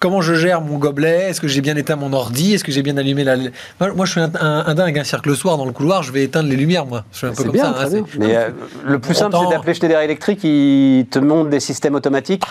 comment 0.00 0.20
je 0.20 0.34
gère 0.34 0.60
mon 0.60 0.76
gobelet, 0.76 1.30
est-ce 1.30 1.40
que 1.40 1.48
j'ai 1.48 1.62
bien 1.62 1.76
éteint 1.76 1.96
mon 1.96 2.12
ordi, 2.12 2.52
est-ce 2.52 2.64
que 2.64 2.70
j'ai 2.72 2.82
bien 2.82 2.96
allumé 2.98 3.24
la... 3.24 3.36
Moi, 3.36 4.04
je 4.04 4.10
suis 4.10 4.20
un, 4.20 4.30
un, 4.38 4.64
un 4.66 4.74
dingue, 4.74 4.98
un 4.98 5.04
cirque 5.04 5.24
le 5.24 5.34
soir 5.34 5.56
dans 5.56 5.64
le 5.64 5.72
couloir, 5.72 6.02
je 6.02 6.12
vais 6.12 6.24
éteindre 6.24 6.48
les 6.50 6.56
lumières, 6.56 6.84
moi. 6.84 7.04
Je 7.12 7.18
suis 7.18 7.26
un 7.26 7.30
peu 7.32 7.44
comme 7.44 7.52
bien, 7.52 7.72
ça. 7.72 7.84
hein, 7.84 7.88
bien. 7.88 8.04
Mais 8.18 8.36
euh, 8.36 8.50
le 8.84 8.98
plus 8.98 9.14
simple, 9.14 9.34
c'est 9.40 9.50
d'appeler 9.54 9.72
Schneider 9.72 10.00
Electric 10.00 10.40
qui 10.40 11.06
te 11.10 11.18
montre 11.18 11.48
des 11.48 11.60
systèmes 11.60 11.94
automatiques 11.94 12.42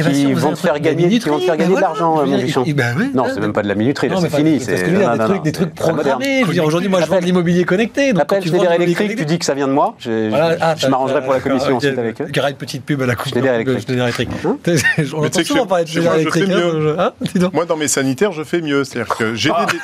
Eh 0.00 0.02
ben, 0.02 0.14
si 0.14 0.26
qui 0.26 0.32
vont 0.32 0.56
faire 0.56 0.80
gagner, 0.80 1.08
qui 1.18 1.28
vont 1.28 1.38
te 1.38 1.44
faire 1.44 1.54
ben 1.54 1.58
gagner 1.58 1.74
de 1.74 1.78
voilà. 1.80 1.86
l'argent, 1.88 2.16
Je 2.16 2.20
veux 2.22 2.36
mon 2.36 2.42
bichon. 2.42 2.64
eh 2.66 2.72
ben 2.74 2.94
oui, 2.98 3.10
Non, 3.14 3.24
c'est 3.32 3.40
même 3.40 3.52
pas 3.52 3.62
de 3.62 3.68
la 3.68 3.74
minuterie, 3.74 4.08
là, 4.08 4.16
c'est 4.20 4.30
fini. 4.34 4.56
parce 4.56 4.66
que 4.70 4.76
c'est- 4.76 4.86
non, 4.90 4.98
des 4.98 5.04
non, 5.18 5.24
trucs, 5.24 5.36
non, 5.36 5.42
des 5.42 5.52
trucs 5.52 5.68
c'est 5.76 5.82
programmés. 5.82 6.44
Aujourd'hui, 6.64 6.88
moi, 6.88 7.00
je 7.02 7.06
vends 7.06 7.20
de 7.20 7.24
l'immobilier 7.24 7.64
connecté. 7.64 8.12
Donc, 8.12 8.26
quand 8.26 8.36
Appelle 8.36 8.42
tu 8.42 8.56
vends 8.56 8.70
Electric, 8.70 9.16
tu 9.16 9.24
dis 9.24 9.38
que 9.38 9.44
ça 9.44 9.54
vient 9.54 9.68
de 9.68 9.72
moi. 9.72 9.94
Je, 9.98 10.30
ah, 10.60 10.74
m'arrangerai 10.88 11.22
pour 11.22 11.32
la 11.32 11.40
commission 11.40 11.76
ensuite 11.76 11.98
avec 11.98 12.20
eux. 12.20 12.26
Il 12.28 12.36
y 12.36 12.40
aura 12.40 12.50
une 12.50 12.56
petite 12.56 12.84
pub 12.84 13.02
à 13.02 13.06
la 13.06 13.14
coupe. 13.14 13.28
Schneider 13.28 13.54
Electric. 13.54 14.28
Hein 14.44 14.56
On 15.14 15.24
entend 15.24 15.44
souvent 15.44 15.62
je- 15.64 15.68
parler 15.68 15.84
de 15.84 15.88
Schneider 15.90 16.12
fais 16.32 17.00
hein, 17.00 17.12
hein. 17.40 17.48
Moi, 17.52 17.64
dans 17.66 17.76
mes 17.76 17.88
sanitaires, 17.88 18.32
je 18.32 18.42
fais 18.42 18.60
mieux. 18.60 18.84
C'est-à-dire 18.84 19.14
que 19.16 19.34
j'ai 19.34 19.50
des. 19.50 19.78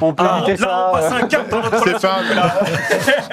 On 0.00 0.12
peut 0.12 0.24
éviter 0.38 0.56
ça. 0.56 0.92
Stéphane, 1.80 2.24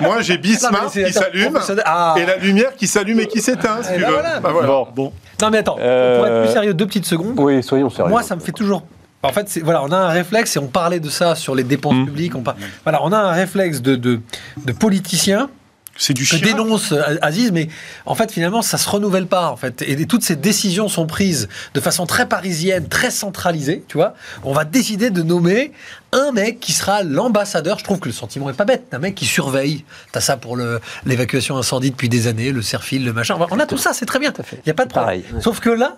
moi 0.02 0.22
j'ai 0.22 0.38
Bismarck 0.38 0.90
c'est- 0.92 1.04
qui 1.06 1.14
s'allume 1.14 1.60
ah. 1.86 2.16
et 2.18 2.26
la 2.26 2.38
lumière 2.38 2.76
qui 2.76 2.88
s'allume 2.88 3.20
et 3.20 3.28
qui 3.28 3.42
s'éteint, 3.42 3.78
si 3.82 3.90
Eh 3.92 3.96
tu 3.96 4.02
ben 4.02 4.08
veux. 4.08 4.14
voilà. 4.14 4.40
Bah, 4.40 4.50
voilà. 4.52 4.68
Bon, 4.68 4.88
Bon, 4.96 5.14
Non, 5.42 5.50
mais 5.50 5.60
attends, 5.60 5.78
Euh, 5.80 6.18
pour 6.18 6.28
être 6.28 6.44
plus 6.46 6.54
sérieux, 6.54 6.74
deux 6.74 6.86
petites 6.88 7.06
secondes. 7.06 7.34
oui, 7.38 7.62
soyons 7.64 7.90
sérieux. 7.90 8.10
Moi, 8.10 8.24
ça 8.24 8.36
me 8.36 8.42
fait 8.42 8.52
toujours. 8.52 8.84
En 9.24 9.30
fait, 9.30 9.60
voilà, 9.64 9.82
on 9.84 9.92
a 9.92 9.98
un 9.98 10.10
réflexe, 10.10 10.56
et 10.56 10.60
on 10.60 10.68
parlait 10.68 11.00
de 11.00 11.10
ça 11.10 11.34
sur 11.36 11.56
les 11.56 11.64
dépenses 11.64 11.96
Mm. 11.96 12.06
publiques. 12.06 12.36
On 12.36 12.42
par- 12.42 12.56
Voilà, 12.84 13.00
on 13.04 13.12
a 13.12 13.18
un 13.18 13.32
réflexe 13.32 13.82
de, 13.82 13.96
de, 13.96 14.20
de 14.66 14.72
politiciens 14.72 15.50
c'est 15.98 16.14
du 16.14 16.26
que 16.28 16.36
dénonce 16.38 16.92
euh, 16.92 17.16
Aziz, 17.22 17.52
mais 17.52 17.70
en 18.06 18.16
fait, 18.16 18.32
finalement, 18.32 18.62
ça 18.62 18.78
se 18.78 18.90
renouvelle 18.90 19.28
pas, 19.28 19.50
en 19.50 19.56
fait. 19.56 19.82
Et, 19.82 20.06
toutes 20.06 20.24
ces 20.24 20.36
décisions 20.36 20.88
sont 20.90 21.08
prises 21.08 21.48
de 21.74 21.80
façon 21.80 22.06
très 22.06 22.28
parisienne, 22.28 22.88
très 22.90 23.12
centralisée, 23.12 23.84
tu 23.88 23.98
vois. 23.98 24.14
On 24.44 24.52
va 24.54 24.66
décider 24.66 25.10
de 25.10 25.22
nommer 25.24 25.72
un 26.12 26.32
mec 26.32 26.60
qui 26.60 26.74
sera 26.74 27.04
l'ambassadeur. 27.04 27.80
Je 27.80 27.84
trouve 27.84 28.00
que 28.00 28.10
le 28.10 28.14
sentiment 28.14 28.50
est 28.50 28.54
pas 28.54 28.66
bête. 28.66 28.84
Un 28.92 29.00
mec 29.00 29.16
qui 29.16 29.26
surveille. 29.26 29.84
T'as 30.12 30.22
ça 30.22 30.38
pour 30.38 30.56
le- 30.58 30.80
l'évacuation 31.06 31.58
incendie 31.58 31.92
depuis 31.92 32.10
des 32.10 32.28
années, 32.28 32.52
le 32.52 32.62
serfil, 32.62 33.06
le 33.06 33.14
machin. 33.14 33.38
On 33.52 33.60
a 33.60 33.66
tout 33.66 33.78
ça, 33.78 33.94
c'est 33.94 34.06
très 34.06 34.20
bien. 34.20 34.34
Il 34.52 34.58
n'y 34.66 34.72
a 34.72 34.74
pas 34.74 34.86
de 34.86 34.90
problème. 34.90 35.22
Pareil. 35.22 35.42
Sauf 35.42 35.60
que 35.60 35.70
là, 35.70 35.98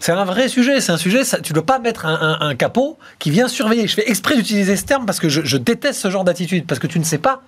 c'est 0.00 0.12
un 0.12 0.24
vrai 0.24 0.48
sujet. 0.48 0.80
C'est 0.80 0.92
un 0.92 0.96
sujet, 0.98 1.24
ça, 1.24 1.40
tu 1.40 1.52
ne 1.52 1.54
dois 1.54 1.66
pas 1.66 1.78
mettre 1.78 2.04
un, 2.06 2.38
un- 2.40 2.46
un 2.48 2.54
capot 2.54 2.98
qui 3.18 3.30
vient 3.30 3.48
surveiller. 3.48 3.86
Je 3.86 3.94
fais 3.94 4.08
exprès 4.10 4.36
d'utiliser 4.36 4.76
ce 4.76 4.84
terme 4.84 5.06
parce 5.06 5.18
que 5.18 5.28
je, 5.28 5.42
je 5.44 5.56
déteste 5.56 6.00
ce 6.00 6.10
genre 6.10 6.24
d'attitude, 6.24 6.66
parce 6.66 6.78
que 6.78 6.86
tu 6.86 6.98
ne 6.98 7.04
sais 7.04 7.18
pas 7.18 7.42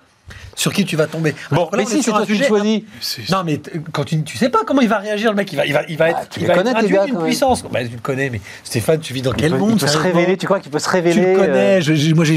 sur 0.55 0.71
qui 0.71 0.85
tu 0.85 0.95
vas 0.95 1.07
tomber. 1.07 1.33
Bon, 1.49 1.57
Alors 1.57 1.71
mais 1.77 1.85
si, 1.85 2.03
c'est 2.03 2.11
un 2.11 2.17
toi 2.17 2.25
qui 2.25 2.35
le 2.35 2.45
choisis. 2.45 2.83
Non, 3.31 3.43
mais 3.45 3.59
quand 3.91 4.03
tu, 4.03 4.21
tu 4.23 4.37
sais 4.37 4.49
pas 4.49 4.59
comment 4.65 4.81
il 4.81 4.87
va 4.89 4.99
réagir, 4.99 5.31
le 5.31 5.35
mec, 5.35 5.51
il 5.51 5.55
va, 5.55 5.65
il 5.65 5.73
va, 5.73 5.81
il 5.89 5.97
va 5.97 6.09
être, 6.09 6.19
Ah, 6.21 6.25
tu 6.29 6.39
il 6.41 6.47
va 6.47 6.53
connais, 6.55 6.71
être 6.71 6.87
gars, 6.87 7.05
même. 7.07 7.23
puissance. 7.23 7.63
Bah, 7.63 7.83
tu 7.83 7.89
le 7.95 7.99
connais, 8.01 8.29
mais 8.29 8.39
Stéphane, 8.63 8.99
tu 8.99 9.13
vis 9.13 9.21
dans 9.23 9.31
quel 9.31 9.51
peut, 9.51 9.57
monde 9.57 9.73
il 9.73 9.79
peut 9.79 9.87
se 9.87 9.97
révéler, 9.97 10.37
tu 10.37 10.45
crois 10.45 10.59
qu'il 10.59 10.71
peut 10.71 10.79
se 10.79 10.85
Tu 10.85 10.91
révéler 10.91 11.21
le 11.21 11.27
euh, 11.39 11.45
connais. 11.45 11.81
je- 11.81 11.95
je- 11.95 12.13
moi, 12.13 12.23
j'ai- 12.23 12.35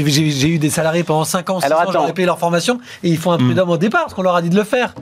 eu 0.49 0.57
des 0.57 0.69
salariés 0.69 1.03
pendant 1.03 1.25
5 1.25 1.49
ans, 1.49 1.59
6 1.59 1.65
Alors, 1.67 1.79
ans, 1.79 1.83
attends. 1.83 1.91
j'aurais 1.93 2.13
payé 2.13 2.25
leur 2.25 2.39
formation 2.39 2.79
et 3.03 3.09
ils 3.09 3.17
font 3.17 3.31
un 3.31 3.37
prud'homme 3.37 3.69
au 3.69 3.77
départ 3.77 4.01
parce 4.03 4.13
qu'on 4.15 4.23
leur 4.23 4.35
a 4.35 4.41
dit 4.41 4.49
de 4.49 4.55
le 4.55 4.63
faire. 4.63 4.95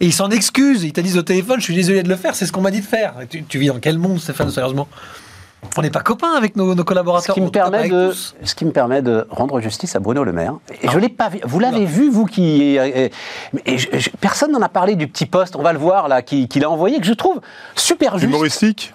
Et 0.00 0.06
ils 0.06 0.12
s'en 0.12 0.30
excusent. 0.30 0.82
Ils 0.84 0.92
te 0.92 1.00
disent 1.00 1.16
au 1.16 1.22
téléphone, 1.22 1.58
je 1.60 1.64
suis 1.64 1.74
désolé 1.74 2.02
de 2.02 2.08
le 2.08 2.16
faire, 2.16 2.34
c'est 2.34 2.44
ce 2.46 2.52
qu'on 2.52 2.60
m'a 2.60 2.70
dit 2.70 2.80
de 2.80 2.86
faire. 2.86 3.14
Tu, 3.30 3.44
tu 3.44 3.58
vis 3.58 3.68
dans 3.68 3.78
quel 3.78 3.96
monde, 3.98 4.20
Stéphane, 4.20 4.50
sérieusement? 4.50 4.88
On 5.76 5.82
n'est 5.82 5.90
pas 5.90 6.00
copains 6.00 6.32
avec 6.36 6.56
nos, 6.56 6.74
nos 6.74 6.78
Ce 6.78 6.82
collaborateurs. 6.82 7.34
qui, 7.34 7.40
me 7.40 7.50
permet 7.50 7.88
de, 7.88 8.12
ce 8.42 8.54
qui 8.54 8.64
me 8.64 8.70
permet 8.72 9.02
de 9.02 9.26
rendre 9.30 9.60
justice 9.60 9.94
à 9.96 10.00
Bruno 10.00 10.24
Le 10.24 10.32
Maire. 10.32 10.54
Et 10.82 10.86
Ah. 10.88 10.90
je 10.92 10.98
l'ai 10.98 11.08
pas 11.08 11.28
vu. 11.28 11.40
Vous 11.44 11.58
l'avez 11.58 11.84
vu, 11.84 12.08
vous 12.10 12.24
qui. 12.26 12.76
et- 12.76 13.10
et 13.66 13.78
je- 13.78 13.88
je- 13.92 14.10
personne 14.20 14.52
n'en 14.52 14.62
a 14.62 14.68
parlé 14.68 14.94
du 14.96 15.06
petit 15.08 15.26
poste, 15.26 15.56
on 15.56 15.62
va 15.62 15.72
le 15.72 15.78
voir 15.78 16.08
là, 16.08 16.22
qu'il 16.22 16.48
qu'il 16.48 16.64
a 16.64 16.70
envoyé, 16.70 16.98
que 17.00 17.06
je 17.06 17.12
trouve 17.14 17.40
super 17.74 18.18
juste. 18.18 18.30
Humoristique 18.30 18.94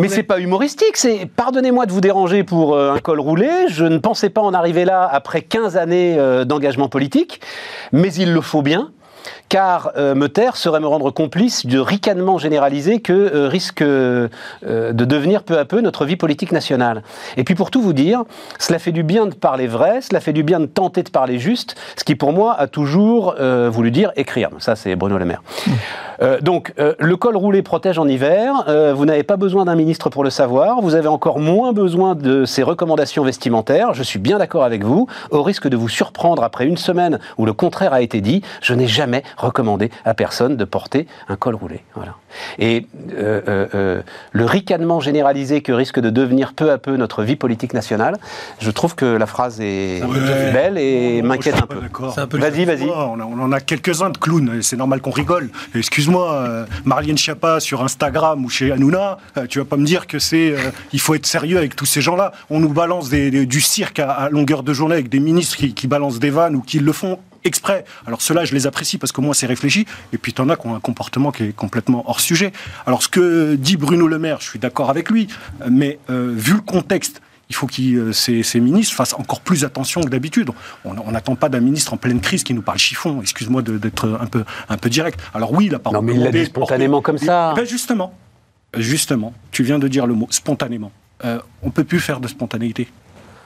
Mais 0.00 0.08
c'est 0.08 0.22
pas 0.22 0.38
humoristique, 0.40 0.96
c'est 0.96 1.26
pardonnez-moi 1.26 1.84
de 1.84 1.92
vous 1.92 2.00
déranger 2.00 2.44
pour 2.44 2.74
euh, 2.74 2.94
un 2.94 2.98
col 2.98 3.20
roulé, 3.20 3.50
je 3.68 3.84
ne 3.84 3.98
pensais 3.98 4.30
pas 4.30 4.40
en 4.40 4.54
arriver 4.54 4.86
là 4.86 5.06
après 5.12 5.42
15 5.42 5.76
années 5.76 6.16
euh, 6.18 6.44
d'engagement 6.46 6.88
politique, 6.88 7.40
mais 7.92 8.10
il 8.14 8.32
le 8.32 8.40
faut 8.40 8.62
bien. 8.62 8.90
Car 9.48 9.92
euh, 9.96 10.14
me 10.14 10.28
taire 10.28 10.56
serait 10.56 10.80
me 10.80 10.86
rendre 10.86 11.10
complice 11.10 11.66
de 11.66 11.78
ricanement 11.78 12.38
généralisé 12.38 13.00
que 13.00 13.12
euh, 13.12 13.48
risque 13.48 13.82
euh, 13.82 14.28
de 14.62 15.04
devenir 15.04 15.42
peu 15.42 15.58
à 15.58 15.64
peu 15.64 15.80
notre 15.80 16.04
vie 16.04 16.16
politique 16.16 16.52
nationale. 16.52 17.02
Et 17.36 17.44
puis 17.44 17.54
pour 17.54 17.70
tout 17.70 17.80
vous 17.80 17.92
dire, 17.92 18.24
cela 18.58 18.78
fait 18.78 18.92
du 18.92 19.02
bien 19.02 19.26
de 19.26 19.34
parler 19.34 19.66
vrai, 19.66 20.00
cela 20.00 20.20
fait 20.20 20.32
du 20.32 20.42
bien 20.42 20.60
de 20.60 20.66
tenter 20.66 21.02
de 21.02 21.10
parler 21.10 21.38
juste, 21.38 21.76
ce 21.96 22.04
qui 22.04 22.16
pour 22.16 22.32
moi 22.32 22.54
a 22.58 22.66
toujours 22.66 23.34
euh, 23.38 23.70
voulu 23.70 23.90
dire 23.90 24.12
écrire. 24.16 24.50
Ça 24.58 24.76
c'est 24.76 24.96
Bruno 24.96 25.18
Le 25.18 25.24
Maire. 25.24 25.42
Euh, 26.22 26.40
donc, 26.40 26.72
euh, 26.78 26.94
le 26.98 27.16
col 27.16 27.36
roulé 27.36 27.62
protège 27.62 27.98
en 27.98 28.08
hiver. 28.08 28.64
euh, 28.68 28.94
vous 28.94 29.04
n'avez 29.04 29.22
pas 29.22 29.36
besoin 29.36 29.64
d'un 29.64 29.74
ministre 29.74 30.08
pour 30.10 30.24
le 30.24 30.30
savoir. 30.30 30.80
Vous 30.80 30.94
avez 30.94 31.08
encore 31.08 31.38
moins 31.38 31.72
besoin 31.72 32.14
de 32.14 32.44
ses 32.44 32.62
recommandations 32.62 33.24
vestimentaires. 33.24 33.94
Je 33.94 34.02
suis 34.02 34.18
bien 34.18 34.38
d'accord 34.38 34.64
avec 34.64 34.84
vous. 34.84 35.06
Au 35.30 35.42
risque 35.42 35.68
de 35.68 35.76
vous 35.76 35.88
surprendre 35.88 36.42
après 36.42 36.66
une 36.66 36.76
semaine 36.76 37.18
où 37.38 37.46
le 37.46 37.52
contraire 37.52 37.92
a 37.92 38.00
été 38.00 38.20
dit, 38.20 38.42
je 38.62 38.74
n'ai 38.74 38.86
jamais 38.86 39.22
recommandé 39.36 39.90
à 40.04 40.14
personne 40.14 40.56
de 40.56 40.64
porter 40.64 41.06
un 41.28 41.36
col 41.36 41.54
roulé. 41.54 41.82
Voilà. 41.94 42.14
Et 42.58 42.86
euh, 43.14 43.40
euh, 43.48 43.66
euh, 43.74 44.02
le 44.32 44.44
ricanement 44.44 45.00
généralisé 45.00 45.62
que 45.62 45.72
risque 45.72 46.00
de 46.00 46.10
devenir 46.10 46.52
peu 46.54 46.70
à 46.70 46.78
peu 46.78 46.96
notre 46.96 47.22
vie 47.22 47.36
politique 47.36 47.72
nationale, 47.74 48.16
je 48.58 48.70
trouve 48.70 48.94
que 48.94 49.04
la 49.06 49.26
phrase 49.26 49.60
est 49.60 50.02
Ouais. 50.02 50.52
belle 50.52 50.78
et 50.78 51.22
m'inquiète 51.22 51.54
je 51.54 51.58
suis 51.60 51.64
un 51.64 51.66
peu. 51.66 51.80
d'accord. 51.80 52.12
C'est 52.14 52.20
un 52.20 52.26
peu 52.26 52.38
Vas-y, 52.38 52.64
vas-y. 52.64 52.84
On, 52.88 53.20
en 53.20 53.52
a 53.52 53.60
quelques-uns 53.60 54.10
de 54.10 54.18
clowns, 54.18 54.56
et 54.58 54.62
c'est 54.62 54.76
normal 54.76 55.00
qu'on 55.00 55.10
rigole. 55.10 55.50
Excuse-moi, 55.74 56.32
euh, 56.34 56.66
Marlène 56.84 57.16
Schiappa 57.18 57.60
sur 57.60 57.82
Instagram 57.82 58.44
ou 58.44 58.48
chez 58.48 58.72
Hanouna, 58.72 59.18
euh, 59.36 59.46
tu 59.46 59.58
vas 59.58 59.64
pas 59.64 59.76
me 59.76 59.84
dire 59.84 60.06
que 60.06 60.18
c'est. 60.18 60.52
euh, 60.52 60.70
il 60.92 61.00
faut 61.00 61.14
être 61.14 61.26
sérieux 61.26 61.58
avec 61.58 61.76
tous 61.76 61.86
ces 61.86 62.00
gens-là. 62.00 62.32
On 62.50 62.60
nous 62.60 62.72
balance 62.72 63.08
des- 63.08 63.30
des- 63.30 63.46
du 63.46 63.60
cirque 63.60 63.98
à, 63.98 64.10
à 64.10 64.28
longueur 64.30 64.62
de 64.62 64.72
journée 64.72 64.94
avec 64.94 65.08
des 65.08 65.20
ministres 65.20 65.56
qui, 65.56 65.74
qui 65.74 65.86
balancent 65.86 66.18
des 66.18 66.30
vannes 66.30 66.56
ou 66.56 66.60
qui 66.60 66.78
le 66.78 66.92
font 66.92 67.18
exprès. 67.46 67.84
Alors 68.06 68.20
ceux-là, 68.20 68.44
je 68.44 68.54
les 68.54 68.66
apprécie 68.66 68.98
parce 68.98 69.12
que 69.12 69.20
moi, 69.20 69.34
c'est 69.34 69.46
réfléchi. 69.46 69.86
Et 70.12 70.18
puis, 70.18 70.32
t'en 70.32 70.48
as 70.48 70.56
qui 70.56 70.66
ont 70.66 70.74
un 70.74 70.80
comportement 70.80 71.32
qui 71.32 71.44
est 71.44 71.56
complètement 71.56 72.08
hors 72.08 72.20
sujet. 72.20 72.52
Alors, 72.86 73.02
ce 73.02 73.08
que 73.08 73.54
dit 73.54 73.76
Bruno 73.76 74.06
Le 74.06 74.18
Maire, 74.18 74.38
je 74.40 74.48
suis 74.50 74.58
d'accord 74.58 74.90
avec 74.90 75.10
lui, 75.10 75.28
euh, 75.62 75.68
mais 75.70 75.98
euh, 76.10 76.32
vu 76.34 76.54
le 76.54 76.60
contexte, 76.60 77.22
il 77.48 77.54
faut 77.54 77.66
que 77.66 78.12
ces, 78.12 78.42
ces 78.42 78.60
ministres 78.60 78.94
fassent 78.94 79.14
encore 79.14 79.40
plus 79.40 79.64
attention 79.64 80.00
que 80.00 80.08
d'habitude. 80.08 80.50
On 80.84 81.12
n'attend 81.12 81.36
pas 81.36 81.48
d'un 81.48 81.60
ministre 81.60 81.94
en 81.94 81.96
pleine 81.96 82.20
crise 82.20 82.42
qui 82.42 82.54
nous 82.54 82.62
parle 82.62 82.78
chiffon. 82.78 83.20
Excuse-moi 83.22 83.62
d'être 83.62 84.18
un 84.20 84.26
peu, 84.26 84.44
un 84.68 84.76
peu 84.76 84.90
direct. 84.90 85.20
Alors 85.32 85.52
oui, 85.52 85.68
la 85.68 85.78
parole. 85.78 85.98
Non, 85.98 86.02
mais 86.02 86.14
il 86.14 86.24
l'a 86.24 86.32
dit 86.32 86.46
spontanément 86.46 87.02
comme 87.02 87.18
ça. 87.18 87.54
Ben 87.54 87.64
justement, 87.64 88.12
justement, 88.76 89.32
tu 89.52 89.62
viens 89.62 89.78
de 89.78 89.86
dire 89.86 90.08
le 90.08 90.14
mot 90.14 90.26
spontanément. 90.30 90.90
Euh, 91.24 91.38
on 91.62 91.70
peut 91.70 91.84
plus 91.84 92.00
faire 92.00 92.18
de 92.18 92.26
spontanéité. 92.26 92.88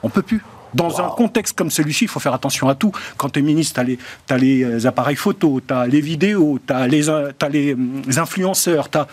On 0.02 0.08
peut 0.08 0.22
plus. 0.22 0.42
Dans 0.74 1.00
un 1.00 1.08
contexte 1.08 1.56
comme 1.56 1.70
celui-ci, 1.70 2.04
il 2.04 2.08
faut 2.08 2.20
faire 2.20 2.34
attention 2.34 2.68
à 2.68 2.74
tout. 2.74 2.92
Quand 3.16 3.30
tu 3.30 3.40
es 3.40 3.42
ministre, 3.42 3.74
tu 3.74 3.80
as 3.80 3.84
les, 3.84 3.98
t'as 4.26 4.38
les 4.38 4.64
euh, 4.64 4.88
appareils 4.88 5.16
photo, 5.16 5.60
tu 5.66 5.74
as 5.74 5.86
les 5.86 6.00
vidéos, 6.00 6.58
tu 6.66 6.72
as 6.72 6.86
les, 6.86 7.06
t'as 7.38 7.48
les, 7.48 7.74
hum, 7.74 8.02
les 8.06 8.18
influenceurs, 8.18 8.88
tu 8.88 8.98
as, 8.98 9.06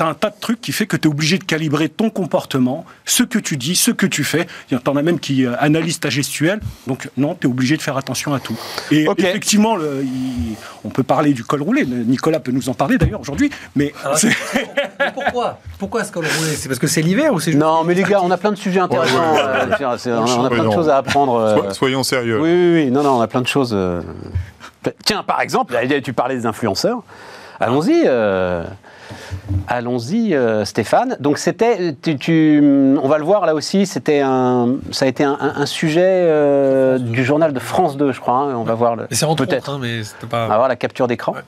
un 0.00 0.14
tas 0.14 0.30
de 0.30 0.34
trucs 0.40 0.60
qui 0.60 0.72
fait 0.72 0.86
que 0.86 0.96
tu 0.96 1.06
es 1.08 1.10
obligé 1.10 1.38
de 1.38 1.44
calibrer 1.44 1.88
ton 1.88 2.08
comportement, 2.10 2.84
ce 3.04 3.22
que 3.22 3.38
tu 3.38 3.56
dis, 3.56 3.76
ce 3.76 3.90
que 3.90 4.06
tu 4.06 4.24
fais. 4.24 4.46
Il 4.70 4.78
y 4.78 4.88
en 4.88 4.96
a 4.96 5.02
même 5.02 5.18
qui 5.20 5.44
euh, 5.44 5.54
analysent 5.58 6.00
ta 6.00 6.08
gestuelle. 6.10 6.60
Donc 6.86 7.08
non, 7.16 7.34
tu 7.38 7.46
es 7.46 7.50
obligé 7.50 7.76
de 7.76 7.82
faire 7.82 7.96
attention 7.96 8.32
à 8.34 8.40
tout. 8.40 8.56
Et 8.90 9.06
effectivement, 9.18 9.76
le- 9.76 10.02
il- 10.02 10.56
on 10.84 10.88
peut 10.88 11.02
parler 11.02 11.32
du 11.34 11.44
col 11.44 11.62
roulé. 11.62 11.84
Nicolas 11.84 12.40
peut 12.40 12.52
nous 12.52 12.68
en 12.68 12.74
parler 12.74 12.96
d'ailleurs 12.98 13.20
aujourd'hui. 13.20 13.50
Mais 13.74 13.92
Alors, 14.04 14.18
c'est- 14.18 14.28
mais 14.98 15.12
pourquoi? 15.12 15.58
Pourquoi 15.78 16.04
ce 16.04 16.12
col 16.12 16.24
roulé? 16.24 16.54
C'est 16.56 16.68
parce 16.68 16.78
que 16.78 16.86
c'est 16.86 17.02
l'hiver 17.02 17.32
ou 17.34 17.40
c'est 17.40 17.52
juste- 17.52 17.62
Non, 17.62 17.84
mais 17.84 17.94
les 17.94 18.02
gars, 18.02 18.20
on 18.22 18.30
a 18.30 18.36
plein 18.38 18.52
de 18.52 18.56
sujets 18.56 18.80
intéressants. 18.80 19.14
Ouais, 19.34 19.42
ouais. 19.42 19.82
euh, 19.82 19.96
c'est- 19.98 20.10
on 20.12 20.44
a- 20.44 20.50
plein 20.50 20.64
de 20.64 20.70
choses 20.72 20.88
à 20.88 20.96
apprendre. 20.98 21.34
euh. 21.34 21.72
Soyons 21.72 22.02
sérieux. 22.02 22.40
Oui, 22.40 22.50
oui, 22.50 22.84
oui. 22.84 22.90
Non, 22.90 23.02
non, 23.02 23.18
on 23.18 23.20
a 23.20 23.26
plein 23.26 23.42
de 23.42 23.46
choses. 23.46 23.76
Tiens, 25.04 25.22
par 25.22 25.40
exemple, 25.40 25.76
tu 26.02 26.12
parlais 26.12 26.36
des 26.36 26.46
influenceurs. 26.46 27.02
Allons-y. 27.60 28.02
euh, 28.06 28.64
Allons-y, 29.68 30.34
euh, 30.34 30.64
Stéphane. 30.64 31.16
Donc 31.20 31.38
c'était, 31.38 31.94
tu, 32.02 32.16
tu- 32.18 32.96
on 33.00 33.06
va 33.08 33.18
le 33.18 33.24
voir 33.24 33.46
là 33.46 33.54
aussi. 33.54 33.86
C'était 33.86 34.20
un, 34.20 34.76
ça 34.90 35.04
a 35.04 35.08
été 35.08 35.22
un, 35.24 35.36
un- 35.40 35.60
un 35.62 35.66
sujet 35.66 36.02
euh, 36.04 36.98
du 36.98 37.24
journal 37.24 37.52
de 37.52 37.60
France 37.60 37.96
2, 37.96 38.12
je 38.12 38.20
crois. 38.20 38.34
hein. 38.38 38.54
On 38.56 38.64
va 38.64 38.74
voir 38.74 38.96
le, 38.96 39.06
c'est 39.10 39.26
peut-être. 39.36 39.70
hein, 39.70 39.78
mais 39.80 40.02
c'était 40.02 40.26
On 40.46 40.48
va 40.48 40.56
voir 40.56 40.68
la 40.68 40.76
capture 40.76 41.06
d'écran. 41.06 41.32
Ouais. 41.34 41.40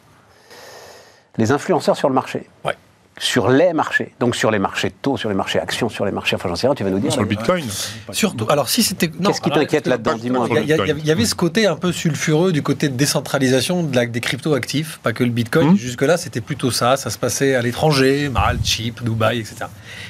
Les 1.37 1.51
influenceurs 1.53 1.97
sur 1.97 2.09
le 2.09 2.15
marché. 2.15 2.49
Ouais. 2.65 2.75
Sur 3.21 3.49
les 3.51 3.73
marchés, 3.73 4.15
donc 4.21 4.37
sur 4.37 4.51
les 4.51 4.59
marchés 4.59 4.89
de 4.89 4.95
taux, 5.03 5.17
sur 5.17 5.29
les 5.29 5.35
marchés 5.35 5.59
actions, 5.59 5.89
sur 5.89 6.05
les 6.05 6.13
marchés, 6.13 6.37
enfin 6.37 6.49
j'en 6.49 6.57
sais 6.57 6.67
rien, 6.67 6.75
tu 6.75 6.85
vas 6.85 6.91
nous 6.91 6.99
dire. 6.99 7.13
Sur 7.13 7.23
le 7.23 7.27
Bitcoin 7.29 7.65
Surtout, 8.13 8.47
alors 8.49 8.69
si 8.69 8.83
c'était. 8.83 9.09
Qu'est-ce 9.09 9.41
qui 9.41 9.51
t'inquiète 9.51 9.87
là-dedans 9.87 10.17
Dis-moi. 10.17 10.49
Il 10.63 10.67
y, 11.07 11.11
avait 11.11 11.25
ce 11.25 11.35
côté 11.35 11.67
un 11.67 11.77
peu 11.77 11.93
sulfureux 11.93 12.53
du 12.53 12.63
côté 12.63 12.89
de 12.89 12.95
décentralisation 12.97 13.83
de 13.83 13.95
la- 13.95 14.07
des 14.07 14.21
crypto-actifs, 14.21 15.01
pas 15.03 15.13
que 15.13 15.25
le 15.25 15.31
Bitcoin. 15.31 15.69
Mhm. 15.71 15.77
Jusque-là, 15.77 16.17
c'était 16.17 16.41
plutôt 16.41 16.71
ça. 16.71 16.97
Ça 16.97 17.11
se 17.11 17.19
passait 17.19 17.55
à 17.55 17.63
l'étranger, 17.63 18.29
Malte, 18.29 18.65
Chypre, 18.65 19.03
Dubaï, 19.03 19.41
etc. 19.41 19.67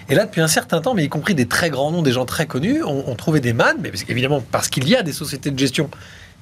Et 0.08 0.14
là, 0.14 0.24
depuis 0.26 0.40
un 0.40 0.48
certain 0.48 0.80
temps, 0.80 0.94
mais 0.94 1.04
y 1.04 1.08
compris 1.08 1.34
des 1.34 1.46
très 1.46 1.70
grands 1.70 1.90
noms, 1.90 2.02
des 2.02 2.12
gens 2.12 2.24
très 2.26 2.46
connus, 2.46 2.82
on, 2.84 3.04
on 3.06 3.14
trouvait 3.14 3.40
des 3.40 3.52
mannes, 3.52 3.78
mais 3.80 3.90
parce- 3.90 4.04
évidemment 4.08 4.42
parce 4.50 4.68
qu'il 4.68 4.88
y 4.88 4.94
a 4.96 5.02
des 5.02 5.12
sociétés 5.12 5.50
de 5.50 5.58
gestion 5.58 5.90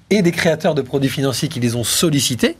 et 0.08 0.22
des 0.22 0.30
créateurs 0.30 0.76
de 0.76 0.82
produits 0.82 1.08
financiers 1.08 1.48
qui 1.48 1.58
les 1.58 1.74
ont 1.74 1.82
sollicités, 1.82 2.56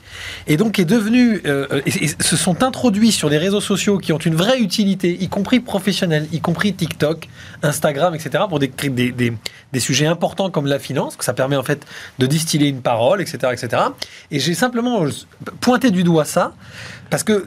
et 0.49 0.57
donc 0.57 0.81
est 0.81 0.85
devenu, 0.85 1.43
euh, 1.47 1.81
et, 1.87 2.09
se 2.09 2.37
sont 2.37 2.64
introduits 2.64 3.12
sur 3.12 3.31
des 3.31 3.39
réseaux 3.39 3.61
sociaux 3.61 3.99
qui 3.99 4.12
ont 4.12 4.18
une 4.18 4.35
vraie 4.35 4.59
utilité, 4.59 5.16
y 5.20 5.29
compris 5.29 5.61
professionnelle, 5.61 6.27
y 6.33 6.41
compris 6.41 6.75
TikTok, 6.75 7.29
Instagram, 7.62 8.16
etc., 8.16 8.45
pour 8.49 8.59
des, 8.59 8.73
sujets 9.79 10.07
importants 10.07 10.51
comme 10.51 10.66
la 10.66 10.81
finance, 10.81 11.14
que 11.16 11.25
ça 11.25 11.35
permet 11.35 11.57
en 11.57 11.62
fait 11.62 11.87
de 12.18 12.27
distiller 12.27 12.68
une 12.68 12.81
parole, 12.81 13.20
etc., 13.20 13.53
etc. 13.53 13.83
Et 14.33 14.41
j'ai 14.41 14.55
simplement 14.55 15.05
euh, 15.05 15.11
pointé 15.61 15.93
du 15.93 16.03
doigt 16.03 16.25
ça, 16.25 16.53
parce 17.11 17.23
que 17.23 17.47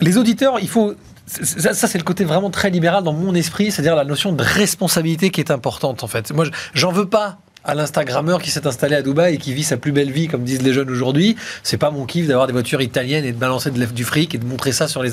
les 0.00 0.16
auditeurs, 0.16 0.58
il 0.60 0.68
faut. 0.68 0.94
Ça, 1.26 1.74
c'est 1.74 1.98
le 1.98 2.02
côté 2.02 2.24
vraiment 2.24 2.50
très 2.50 2.70
libéral 2.70 3.04
dans 3.04 3.12
mon 3.12 3.36
esprit, 3.36 3.70
c'est-à-dire 3.70 3.94
la 3.94 4.04
notion 4.04 4.32
de 4.32 4.42
responsabilité 4.42 5.30
qui 5.30 5.40
est 5.40 5.52
importante 5.52 6.02
en 6.02 6.08
fait. 6.08 6.32
Moi, 6.32 6.44
je- 6.44 6.50
j'en 6.74 6.90
veux 6.90 7.08
pas 7.08 7.38
à 7.70 7.74
l'Instagrammeur 7.74 8.42
qui 8.42 8.50
s'est 8.50 8.66
installé 8.66 8.96
à 8.96 9.02
Dubaï 9.02 9.34
et 9.34 9.38
qui 9.38 9.54
vit 9.54 9.62
sa 9.62 9.76
plus 9.76 9.92
belle 9.92 10.10
vie, 10.10 10.26
comme 10.26 10.42
disent 10.42 10.62
les 10.62 10.72
jeunes 10.72 10.90
aujourd'hui. 10.90 11.36
C'est 11.62 11.76
pas 11.76 11.92
mon 11.92 12.04
kiff 12.04 12.26
d'avoir 12.26 12.48
des 12.48 12.52
voitures 12.52 12.82
italiennes 12.82 13.24
et 13.24 13.30
de 13.30 13.38
balancer 13.38 13.70
de 13.70 13.84
du 13.84 14.04
fric 14.04 14.34
et 14.34 14.38
de 14.38 14.44
montrer 14.44 14.72
ça 14.72 14.88
sur 14.88 15.04
les. 15.04 15.12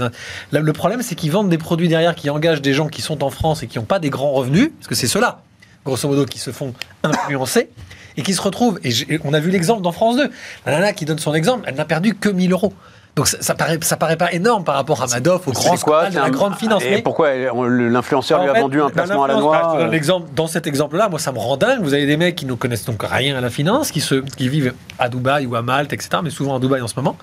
le 0.51 0.73
problème, 0.73 1.03
c'est 1.03 1.13
qu'ils 1.13 1.31
vendent 1.31 1.49
des 1.49 1.59
produits 1.59 1.87
derrière 1.87 2.15
qui 2.15 2.31
engagent 2.31 2.63
des 2.63 2.73
gens 2.73 2.87
qui 2.87 3.03
sont 3.03 3.23
en 3.23 3.29
France 3.29 3.61
et 3.61 3.67
qui 3.67 3.77
n'ont 3.77 3.85
pas 3.85 3.99
des 3.99 4.09
grands 4.09 4.31
revenus, 4.31 4.71
parce 4.75 4.87
que 4.87 4.95
c'est 4.95 5.07
ceux-là, 5.07 5.43
grosso 5.85 6.07
modo, 6.07 6.25
qui 6.25 6.39
se 6.39 6.49
font 6.49 6.73
influencer 7.03 7.69
et 8.17 8.23
qui 8.23 8.33
se 8.33 8.41
retrouvent. 8.41 8.79
Et 8.83 9.19
on 9.23 9.33
a 9.35 9.39
vu 9.39 9.51
l'exemple 9.51 9.83
dans 9.83 9.91
France 9.91 10.17
2. 10.17 10.31
La 10.65 10.71
nana 10.71 10.93
qui 10.93 11.05
donne 11.05 11.19
son 11.19 11.35
exemple, 11.35 11.63
elle 11.67 11.75
n'a 11.75 11.85
perdu 11.85 12.15
que 12.15 12.29
1000 12.29 12.51
euros. 12.51 12.73
Donc 13.17 13.27
ça, 13.27 13.37
ça 13.41 13.55
paraît, 13.55 13.79
ça 13.81 13.97
paraît 13.97 14.15
pas 14.15 14.31
énorme 14.31 14.63
par 14.63 14.75
rapport 14.75 15.01
à 15.01 15.07
Madoff, 15.07 15.47
au 15.47 15.51
grand 15.51 15.69
quoi 15.69 15.77
scandale 15.77 16.13
de 16.13 16.19
la 16.19 16.29
grande 16.29 16.55
finance. 16.55 16.83
Et 16.83 16.91
Mais- 16.91 17.01
pourquoi 17.01 17.31
l'influenceur 17.35 18.43
lui 18.43 18.47
en 18.47 18.51
a 18.51 18.55
fait, 18.55 18.61
vendu 18.61 18.79
un 18.79 18.85
bah, 18.85 18.91
placement 18.93 19.23
à 19.23 19.27
la 19.27 19.33
bah, 19.33 19.39
noix 19.39 19.73
donne 19.75 19.87
euh, 19.87 19.89
l'exemple- 19.89 20.27
Dans 20.35 20.45
cet 20.45 20.67
exemple-là, 20.67 21.09
moi, 21.09 21.17
ça 21.17 21.31
me 21.31 21.39
rend 21.39 21.57
dingue. 21.57 21.81
Vous 21.81 21.95
avez 21.95 22.05
des 22.05 22.15
mecs 22.15 22.35
qui 22.35 22.45
ne 22.45 22.53
connaissent 22.53 22.85
donc 22.85 23.01
rien 23.03 23.35
à 23.35 23.41
la 23.41 23.49
finance, 23.49 23.89
qui, 23.89 24.01
se, 24.01 24.15
qui 24.15 24.49
vivent 24.49 24.75
à 24.99 25.09
Dubaï 25.09 25.47
ou 25.47 25.55
à 25.55 25.63
Malte, 25.63 25.93
etc., 25.93 26.09
mais 26.23 26.29
souvent 26.29 26.57
à 26.57 26.59
Dubaï 26.59 26.79
en 26.81 26.87
ce 26.87 26.93
moment. 26.95 27.17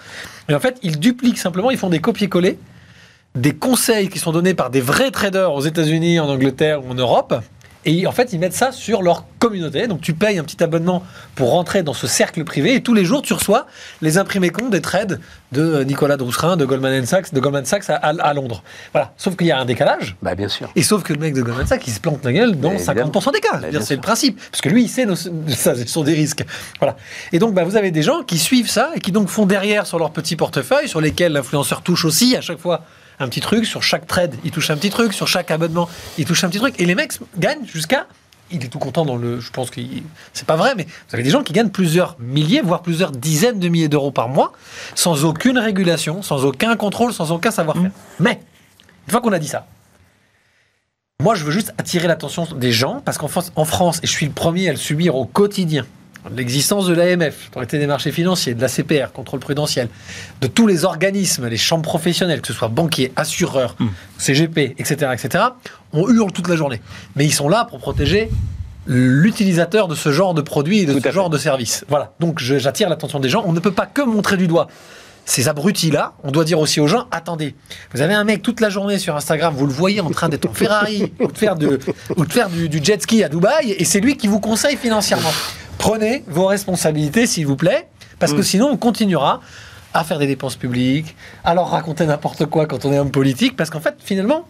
Et 0.49 0.55
en 0.57 0.59
fait, 0.61 0.79
ils 0.83 0.99
dupliquent 0.99 1.39
simplement, 1.39 1.71
ils 1.71 1.79
font 1.79 1.91
des 1.91 2.01
copier-coller 2.01 2.59
des 3.37 3.55
conseils 3.55 4.09
qui 4.09 4.19
sont 4.19 4.33
donnés 4.33 4.55
par 4.55 4.71
des 4.71 4.81
vrais 4.81 5.11
traders 5.11 5.53
aux 5.53 5.61
États-Unis, 5.61 6.21
en 6.21 6.29
Angleterre 6.29 6.85
ou 6.85 6.91
en 6.91 6.95
Europe. 6.95 7.35
Et 7.87 8.07
en 8.07 8.13
fait, 8.13 8.33
ils 8.33 8.39
mettent 8.39 8.55
ça 8.55 8.73
sur 8.73 9.03
leur 9.03 9.25
communauté. 9.39 9.87
Donc, 9.87 10.01
tu 10.01 10.15
payes 10.15 10.39
un 10.39 10.45
petit 10.45 10.63
abonnement 10.63 11.03
pour 11.35 11.51
rentrer 11.51 11.83
dans 11.83 11.93
ce 11.95 12.07
cercle 12.07 12.45
privé. 12.45 12.75
Et 12.75 12.83
tous 12.83 12.95
les 12.95 13.05
jours, 13.05 13.23
tu 13.23 13.33
reçois 13.33 13.67
les 14.01 14.19
imprimés 14.19 14.51
comptes 14.51 14.71
des 14.71 14.81
trades 14.81 15.21
de 15.53 15.85
Nicolas 15.85 16.17
Drousserin, 16.17 16.57
de 16.57 16.65
Goldman 16.65 17.05
Sachs, 17.07 17.33
de 17.33 17.41
Goldman 17.41 17.65
Sachs 17.65 17.85
à, 17.89 18.35
Londres. 18.35 18.63
Voilà. 18.93 19.13
Sauf 19.17 19.37
qu'il 19.37 19.47
y 19.47 19.53
a 19.53 19.59
un 19.59 19.65
décalage. 19.65 20.17
Bah 20.23 20.35
bien 20.35 20.49
sûr. 20.49 20.71
Et 20.75 20.83
sauf 20.83 21.03
que 21.03 21.13
le 21.13 21.21
mec 21.21 21.35
de 21.35 21.43
Goldman 21.43 21.67
Sachs, 21.67 21.87
il 21.87 21.93
se 21.93 22.01
plante 22.01 22.25
la 22.25 22.33
gueule 22.33 22.59
dans 22.59 22.71
Mais 22.71 22.79
50% 22.79 23.33
des 23.33 23.41
cas. 23.41 23.61
C'est 23.81 23.97
le 23.97 24.01
principe. 24.01 24.41
Parce 24.51 24.61
que 24.61 24.69
lui, 24.69 24.85
il 24.85 24.89
sait 24.89 25.05
nos, 25.05 25.15
ça, 25.49 25.75
ce 25.75 25.87
sont 25.87 26.05
des 26.05 26.15
risques. 26.15 26.45
Voilà. 26.81 26.97
Et 27.33 27.39
donc, 27.39 27.55
bah, 27.55 27.65
vous 27.65 27.77
avez 27.77 27.91
des 27.91 28.03
gens 28.03 28.23
qui 28.23 28.39
suivent 28.39 28.71
ça 28.71 28.91
et 28.95 29.01
qui 29.01 29.13
donc 29.13 29.29
font 29.29 29.47
derrière 29.47 29.87
sur 29.87 29.99
leur 29.99 30.11
petit 30.11 30.37
portefeuille, 30.37 30.89
sur 30.89 31.01
lesquels 31.01 31.33
l'influenceur 31.33 31.83
touche 31.83 32.05
aussi 32.05 32.37
à 32.37 32.41
chaque 32.41 32.59
fois 32.59 32.83
un 33.21 33.29
petit 33.29 33.41
truc. 33.41 33.67
Sur 33.67 33.83
chaque 33.83 34.07
trade, 34.07 34.35
il 34.45 34.51
touche 34.51 34.71
un 34.71 34.77
petit 34.77 34.91
truc. 34.91 35.13
Sur 35.13 35.29
chaque 35.29 35.51
abonnement, 35.51 35.89
il 36.19 36.25
touche 36.25 36.45
un 36.45 36.49
petit 36.49 36.59
truc. 36.59 36.75
Et 36.81 36.85
les 36.85 36.95
mecs 36.95 37.13
gagnent 37.39 37.67
jusqu'à. 37.67 38.07
Il 38.51 38.63
est 38.65 38.69
tout 38.69 38.79
content 38.79 39.05
dans 39.05 39.17
le. 39.17 39.41
Je 39.41 39.51
pense 39.51 39.71
que 39.71 39.81
c'est 40.33 40.47
pas 40.47 40.57
vrai, 40.57 40.75
mais 40.77 40.85
vous 40.85 41.15
avez 41.15 41.23
des 41.23 41.31
gens 41.31 41.43
qui 41.43 41.53
gagnent 41.53 41.71
plusieurs 41.71 42.17
milliers, 42.21 42.61
voire 42.61 42.83
plusieurs 42.83 43.11
dizaines 43.11 43.59
de 43.59 43.69
milliers 43.69 43.89
d'euros 43.89 44.11
par 44.11 44.29
mois, 44.29 44.53
sans 44.95 45.25
aucune 45.25 45.59
régulation, 45.59 46.23
sans 46.23 46.45
aucun 46.45 46.77
contrôle, 46.77 47.13
sans 47.13 47.33
aucun 47.33 47.51
savoir-faire. 47.51 47.91
Mais, 48.21 48.41
une 49.07 49.11
fois 49.11 49.23
qu'on 49.23 49.33
a 49.33 49.39
dit 49.39 49.49
ça, 49.49 49.67
moi, 51.23 51.35
je 51.35 51.45
veux 51.45 51.53
juste 51.53 51.73
attirer 51.79 52.07
l'attention 52.07 52.47
des 52.55 52.71
gens, 52.71 53.01
parce 53.03 53.17
qu'en 53.17 53.29
France, 53.29 53.51
en 53.57 53.65
France, 53.65 53.99
et 54.03 54.07
je 54.07 54.13
suis 54.13 54.27
le 54.27 54.33
premier 54.33 54.69
à 54.69 54.73
le 54.73 54.79
subir 54.79 55.17
au 55.17 55.25
quotidien, 55.25 55.87
l'existence 56.35 56.87
de 56.87 56.95
l'AMF, 56.95 57.47
l'autorité 57.47 57.79
des 57.79 57.87
marchés 57.87 58.13
financiers, 58.13 58.55
de 58.55 58.61
la 58.61 58.69
CPR, 58.69 59.13
contrôle 59.13 59.41
prudentiel, 59.41 59.89
de 60.41 60.47
tous 60.47 60.67
les 60.67 60.85
organismes, 60.85 61.49
les 61.49 61.57
chambres 61.57 61.83
professionnelles, 61.83 62.41
que 62.41 62.47
ce 62.49 62.53
soit 62.53 62.69
banquiers, 62.69 63.13
assureurs, 63.17 63.77
CGP, 64.19 64.75
etc., 64.79 65.13
etc., 65.13 65.45
on 65.93 66.09
hurle 66.09 66.33
toute 66.33 66.49
la 66.49 66.57
journée. 66.57 66.81
Mais 67.17 67.25
ils 67.25 67.33
sont 67.33 67.49
là 67.49 67.67
pour 67.69 67.79
protéger 67.79 68.31
l'utilisateur 68.87 69.89
de 69.89 69.95
ce 69.95 70.13
genre 70.13 70.35
de 70.35 70.43
produit 70.43 70.81
et 70.81 70.87
de 70.87 70.93
Tout 70.93 70.99
ce 70.99 71.05
fait. 71.05 71.13
genre 71.13 71.31
de 71.31 71.39
service. 71.39 71.85
Voilà. 71.89 72.13
Donc 72.21 72.39
j'attire 72.41 72.89
l'attention 72.89 73.21
des 73.21 73.29
gens. 73.29 73.43
On 73.47 73.53
ne 73.53 73.61
peut 73.61 73.71
pas 73.73 73.87
que 73.87 74.03
montrer 74.03 74.37
du 74.37 74.47
doigt 74.47 74.69
ces 75.25 75.49
abrutis-là. 75.49 76.13
On 76.23 76.31
doit 76.31 76.45
dire 76.45 76.59
aussi 76.59 76.81
aux 76.81 76.87
gens 76.87 77.07
attendez, 77.11 77.55
vous 77.95 78.03
avez 78.03 78.13
un 78.13 78.25
mec 78.25 78.43
toute 78.43 78.61
la 78.61 78.69
journée 78.69 78.99
sur 78.99 79.17
Instagram, 79.17 79.55
vous 79.57 79.67
le 79.67 79.73
voyez 79.73 80.01
en 80.01 80.11
train 80.11 80.29
d'être 80.29 80.47
en 80.49 80.53
Ferrari 80.53 81.13
ou 81.21 81.29
de 81.33 81.39
faire, 81.39 81.57
de, 81.57 81.81
ou 82.17 82.27
de 82.27 82.33
faire 82.33 82.51
du, 82.51 82.69
du 82.69 82.85
jet 82.85 83.01
ski 83.01 83.25
à 83.25 83.31
Dubaï, 83.31 83.71
et 83.73 83.85
c'est 83.85 84.01
lui 84.01 84.17
qui 84.19 84.27
vous 84.27 84.41
conseille 84.41 84.77
financièrement. 84.77 85.33
Prenez 85.89 86.25
vos 86.27 86.47
responsabilités, 86.47 87.27
s'il 87.27 87.47
vous 87.47 87.57
plaît, 87.57 87.87
parce 88.19 88.33
Mm. 88.33 88.37
que 88.37 88.43
sinon 88.43 88.69
on 88.73 88.77
continuera 88.77 89.41
à 89.93 90.03
faire 90.03 90.19
des 90.19 90.27
dépenses 90.27 90.57
publiques, 90.57 91.15
à 91.45 91.55
leur 91.55 91.69
raconter 91.71 92.07
n'importe 92.07 92.47
quoi 92.47 92.67
quand 92.67 92.85
on 92.85 92.93
est 92.93 92.99
homme 92.99 93.11
politique, 93.11 93.55
parce 93.57 93.71
qu'en 93.71 93.81
fait, 93.81 93.95
finalement, 94.03 94.45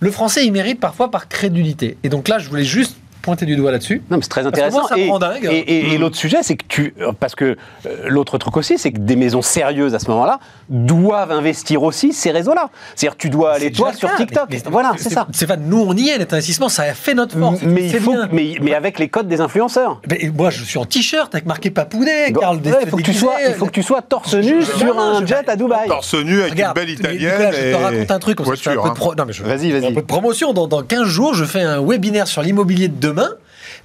le 0.00 0.10
français, 0.10 0.44
il 0.44 0.52
mérite 0.52 0.80
parfois 0.80 1.10
par 1.10 1.28
crédulité. 1.28 1.96
Et 2.02 2.08
donc 2.08 2.28
là, 2.28 2.38
je 2.38 2.48
voulais 2.48 2.64
juste 2.64 2.96
pointer 3.24 3.46
du 3.46 3.56
doigt 3.56 3.72
là-dessus. 3.72 4.02
Non, 4.10 4.16
mais 4.18 4.22
c'est 4.22 4.28
très 4.28 4.42
Parce 4.42 4.52
que 4.52 4.58
intéressant. 4.58 4.80
moi, 4.80 4.88
ça 4.88 4.96
me 4.96 5.00
et 5.02 5.10
rend 5.10 5.18
dingue. 5.18 5.44
et- 5.50 5.56
et- 5.58 5.94
et 5.94 5.98
l'autre 5.98 6.16
sujet, 6.16 6.38
c'est 6.42 6.56
que 6.56 6.64
tu. 6.68 6.94
Parce 7.20 7.34
que 7.34 7.44
euh, 7.86 7.96
l'autre 8.06 8.38
truc 8.38 8.56
aussi, 8.56 8.78
c'est 8.78 8.92
que 8.92 8.98
des 9.00 9.16
maisons 9.16 9.42
sérieuses 9.42 9.94
à 9.94 9.98
ce 9.98 10.08
moment-là 10.10 10.38
doivent 10.68 11.32
investir 11.32 11.82
aussi 11.82 12.12
ces 12.12 12.30
réseaux-là. 12.30 12.68
C'est-à-dire, 12.94 13.16
tu 13.16 13.30
dois 13.30 13.52
aller 13.54 13.72
toi 13.72 13.92
sur 13.92 14.08
cas, 14.08 14.16
TikTok. 14.16 14.46
mais- 14.50 14.60
mais 14.64 14.70
voilà, 14.70 14.92
c'est 14.98 15.10
ça. 15.10 15.26
C'est 15.32 15.46
pas 15.46 15.56
nous, 15.56 15.84
on 15.88 15.94
y 15.96 16.08
est, 16.08 16.18
les 16.18 16.24
investissements, 16.24 16.68
ça 16.68 16.82
a 16.84 16.94
fait 16.94 17.14
notre 17.14 17.38
force. 17.38 17.60
Mais, 17.62 17.86
il 17.88 18.00
faut, 18.00 18.12
bien. 18.12 18.28
mais, 18.32 18.54
mais 18.60 18.74
avec 18.74 18.98
les 18.98 19.08
codes 19.08 19.28
des 19.28 19.40
influenceurs. 19.40 20.00
Mais 20.08 20.30
moi, 20.36 20.50
je 20.50 20.62
suis 20.64 20.78
en 20.78 20.84
t-shirt 20.84 21.34
avec 21.34 21.46
marqué 21.46 21.70
Papounet, 21.70 22.30
Bon, 22.32 22.40
Carl 22.40 22.56
ouais, 22.58 22.62
il 22.82 22.88
faut 22.88 22.96
que 22.96 23.02
tu 23.02 23.14
sois, 23.14 23.34
il 23.48 23.54
faut 23.54 23.66
que 23.66 23.70
tu 23.70 23.82
sois 23.82 24.02
torse 24.02 24.34
nu 24.34 24.60
Je- 24.60 24.66
sur 24.78 24.94
non, 24.94 25.00
un 25.00 25.20
je- 25.20 25.26
jet 25.26 25.48
à 25.48 25.56
Dubaï. 25.56 25.88
Torse 25.88 26.14
nu 26.14 26.40
avec 26.40 26.52
Regarde, 26.52 26.76
une 26.78 26.84
belle 26.84 26.94
Nicolas, 26.94 27.12
italienne. 27.14 27.52
je 27.52 27.76
te 27.76 27.82
raconte 27.82 28.10
un 28.10 28.18
truc 28.18 28.40
un 28.40 28.44
voiture, 28.44 28.72
peu 28.72 28.76
de 28.88 28.92
hein. 28.92 28.94
pro- 28.94 29.14
non, 29.14 29.24
mais 29.26 29.32
je- 29.32 29.42
Vas-y, 29.42 29.70
vas-y. 29.72 29.86
un 29.86 29.92
peu 29.94 30.00
de 30.02 30.06
promotion. 30.06 30.52
Dans, 30.52 30.66
dans 30.66 30.82
15 30.82 31.06
jours, 31.06 31.34
je 31.34 31.44
fais 31.44 31.62
un 31.62 31.80
webinaire 31.80 32.26
sur 32.26 32.42
l'immobilier 32.42 32.88
de 32.88 32.98
demain. 32.98 33.13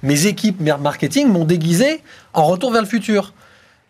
Mes 0.02 0.26
équipes 0.26 0.60
marketing 0.60 1.28
m'ont 1.28 1.44
déguisé 1.44 2.02
en 2.34 2.44
retour 2.44 2.72
vers 2.72 2.82
le 2.82 2.88
futur. 2.88 3.32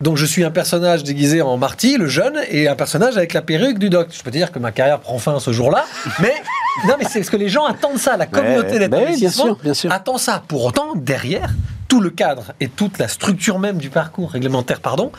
Donc 0.01 0.17
je 0.17 0.25
suis 0.25 0.43
un 0.43 0.49
personnage 0.49 1.03
déguisé 1.03 1.43
en 1.43 1.57
Marty, 1.57 1.97
le 1.97 2.07
jeune, 2.07 2.39
et 2.49 2.67
un 2.67 2.75
personnage 2.75 3.17
avec 3.17 3.33
la 3.33 3.43
perruque 3.43 3.77
du 3.77 3.89
doc. 3.89 4.07
Je 4.11 4.23
peux 4.23 4.31
te 4.31 4.37
dire 4.37 4.51
que 4.51 4.57
ma 4.57 4.71
carrière 4.71 4.99
prend 4.99 5.19
fin 5.19 5.39
ce 5.39 5.51
jour-là, 5.51 5.85
mais 6.19 6.33
non, 6.87 6.95
mais 6.97 7.05
c'est 7.05 7.19
parce 7.19 7.29
que 7.29 7.37
les 7.37 7.49
gens 7.49 7.65
attendent 7.65 7.99
ça. 7.99 8.17
La 8.17 8.25
communauté 8.25 8.79
Ouais, 8.79 8.87
bah 8.87 8.97
oui, 8.97 9.03
bien 9.03 9.11
d'investissement 9.13 9.43
sûr, 9.45 9.57
bien 9.61 9.73
sûr. 9.75 9.91
attend 9.91 10.17
ça. 10.17 10.43
Pour 10.47 10.65
autant, 10.65 10.95
derrière, 10.95 11.51
tout 11.87 12.01
le 12.01 12.09
cadre 12.09 12.53
et 12.59 12.67
toute 12.67 12.97
la 12.97 13.07
structure 13.07 13.59
même 13.59 13.77
du 13.77 13.89
parcours 13.91 14.31
réglementaire, 14.31 14.79
pardon, 14.81 15.11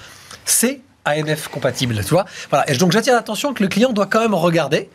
c'est 0.45 0.81
AMF 1.05 1.49
compatible, 1.49 2.03
tu 2.03 2.11
vois. 2.11 2.25
Voilà. 2.51 2.69
Et 2.69 2.77
donc 2.77 2.91
j'attire 2.91 3.15
l'attention 3.15 3.55
que 3.55 3.63
le 3.63 3.69
client 3.69 3.93
doit 3.93 4.07
quand 4.07 4.21
même 4.21 4.35
regarder 4.35 4.91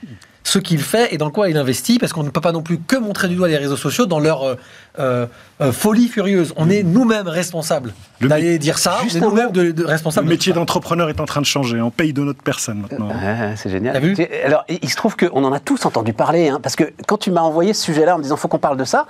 ce 0.48 0.60
qu'il 0.60 0.80
fait 0.80 1.14
et 1.14 1.18
dans 1.18 1.30
quoi 1.30 1.50
il 1.50 1.58
investit, 1.58 2.00
parce 2.00 2.14
qu'on 2.14 2.24
ne 2.24 2.30
peut 2.30 2.40
pas 2.40 2.54
non 2.54 2.62
plus 2.62 2.78
que 2.80 2.96
montrer 2.96 3.28
du 3.28 3.36
doigt 3.36 3.50
les 3.50 3.58
réseaux 3.58 3.76
sociaux 3.76 4.06
dans 4.06 4.20
leur 4.20 4.44
euh, 4.44 4.56
euh, 4.98 5.26
euh, 5.60 5.74
folie 5.74 6.08
furieuse. 6.08 6.54
On 6.56 6.70
est 6.70 6.84
nous-mêmes 6.84 7.28
responsables 7.28 7.94
Le 8.22 8.30
d'aller 8.30 8.58
dire 8.58 8.78
ça, 8.78 9.00
Juste 9.04 9.18
on 9.18 9.20
est 9.20 9.22
nous-mêmes 9.26 9.52
de, 9.52 9.72
de 9.72 9.82
Le 9.82 9.88
responsables. 9.90 10.26
de 10.26 10.32
métier 10.32 10.54
d'entrepreneur 10.54 11.10
est 11.10 11.20
en 11.20 11.26
train 11.26 11.42
de 11.42 11.46
changer. 11.46 11.82
On 11.82 11.92
paye 11.92 12.14
de 12.14 12.22
notre 12.22 12.42
personne 12.42 12.80
maintenant. 12.80 13.10
Ouais, 13.10 13.56
c'est 13.58 13.70
génial. 13.70 13.94
T'as 13.94 14.00
vu 14.00 14.16
Tu- 14.16 14.26
Alors, 14.46 14.64
il 14.70 14.80
il 14.82 14.90
se 14.90 14.96
trouve 14.96 15.18
qu'on 15.18 15.44
en 15.44 15.52
a 15.52 15.60
tous 15.60 15.86
entendu 15.86 16.14
parler, 16.14 16.48
hein, 16.48 16.60
parce 16.64 16.78
que 16.78 16.86
quand 17.08 17.18
tu 17.18 17.30
m'as 17.30 17.42
envoyé 17.42 17.74
ce 17.74 17.84
sujet-là 17.84 18.16
en 18.16 18.18
me 18.20 18.24
disant 18.24 18.38
faut 18.38 18.48
qu'on 18.48 18.58
parle 18.58 18.78
de 18.78 18.86
ça, 18.86 19.06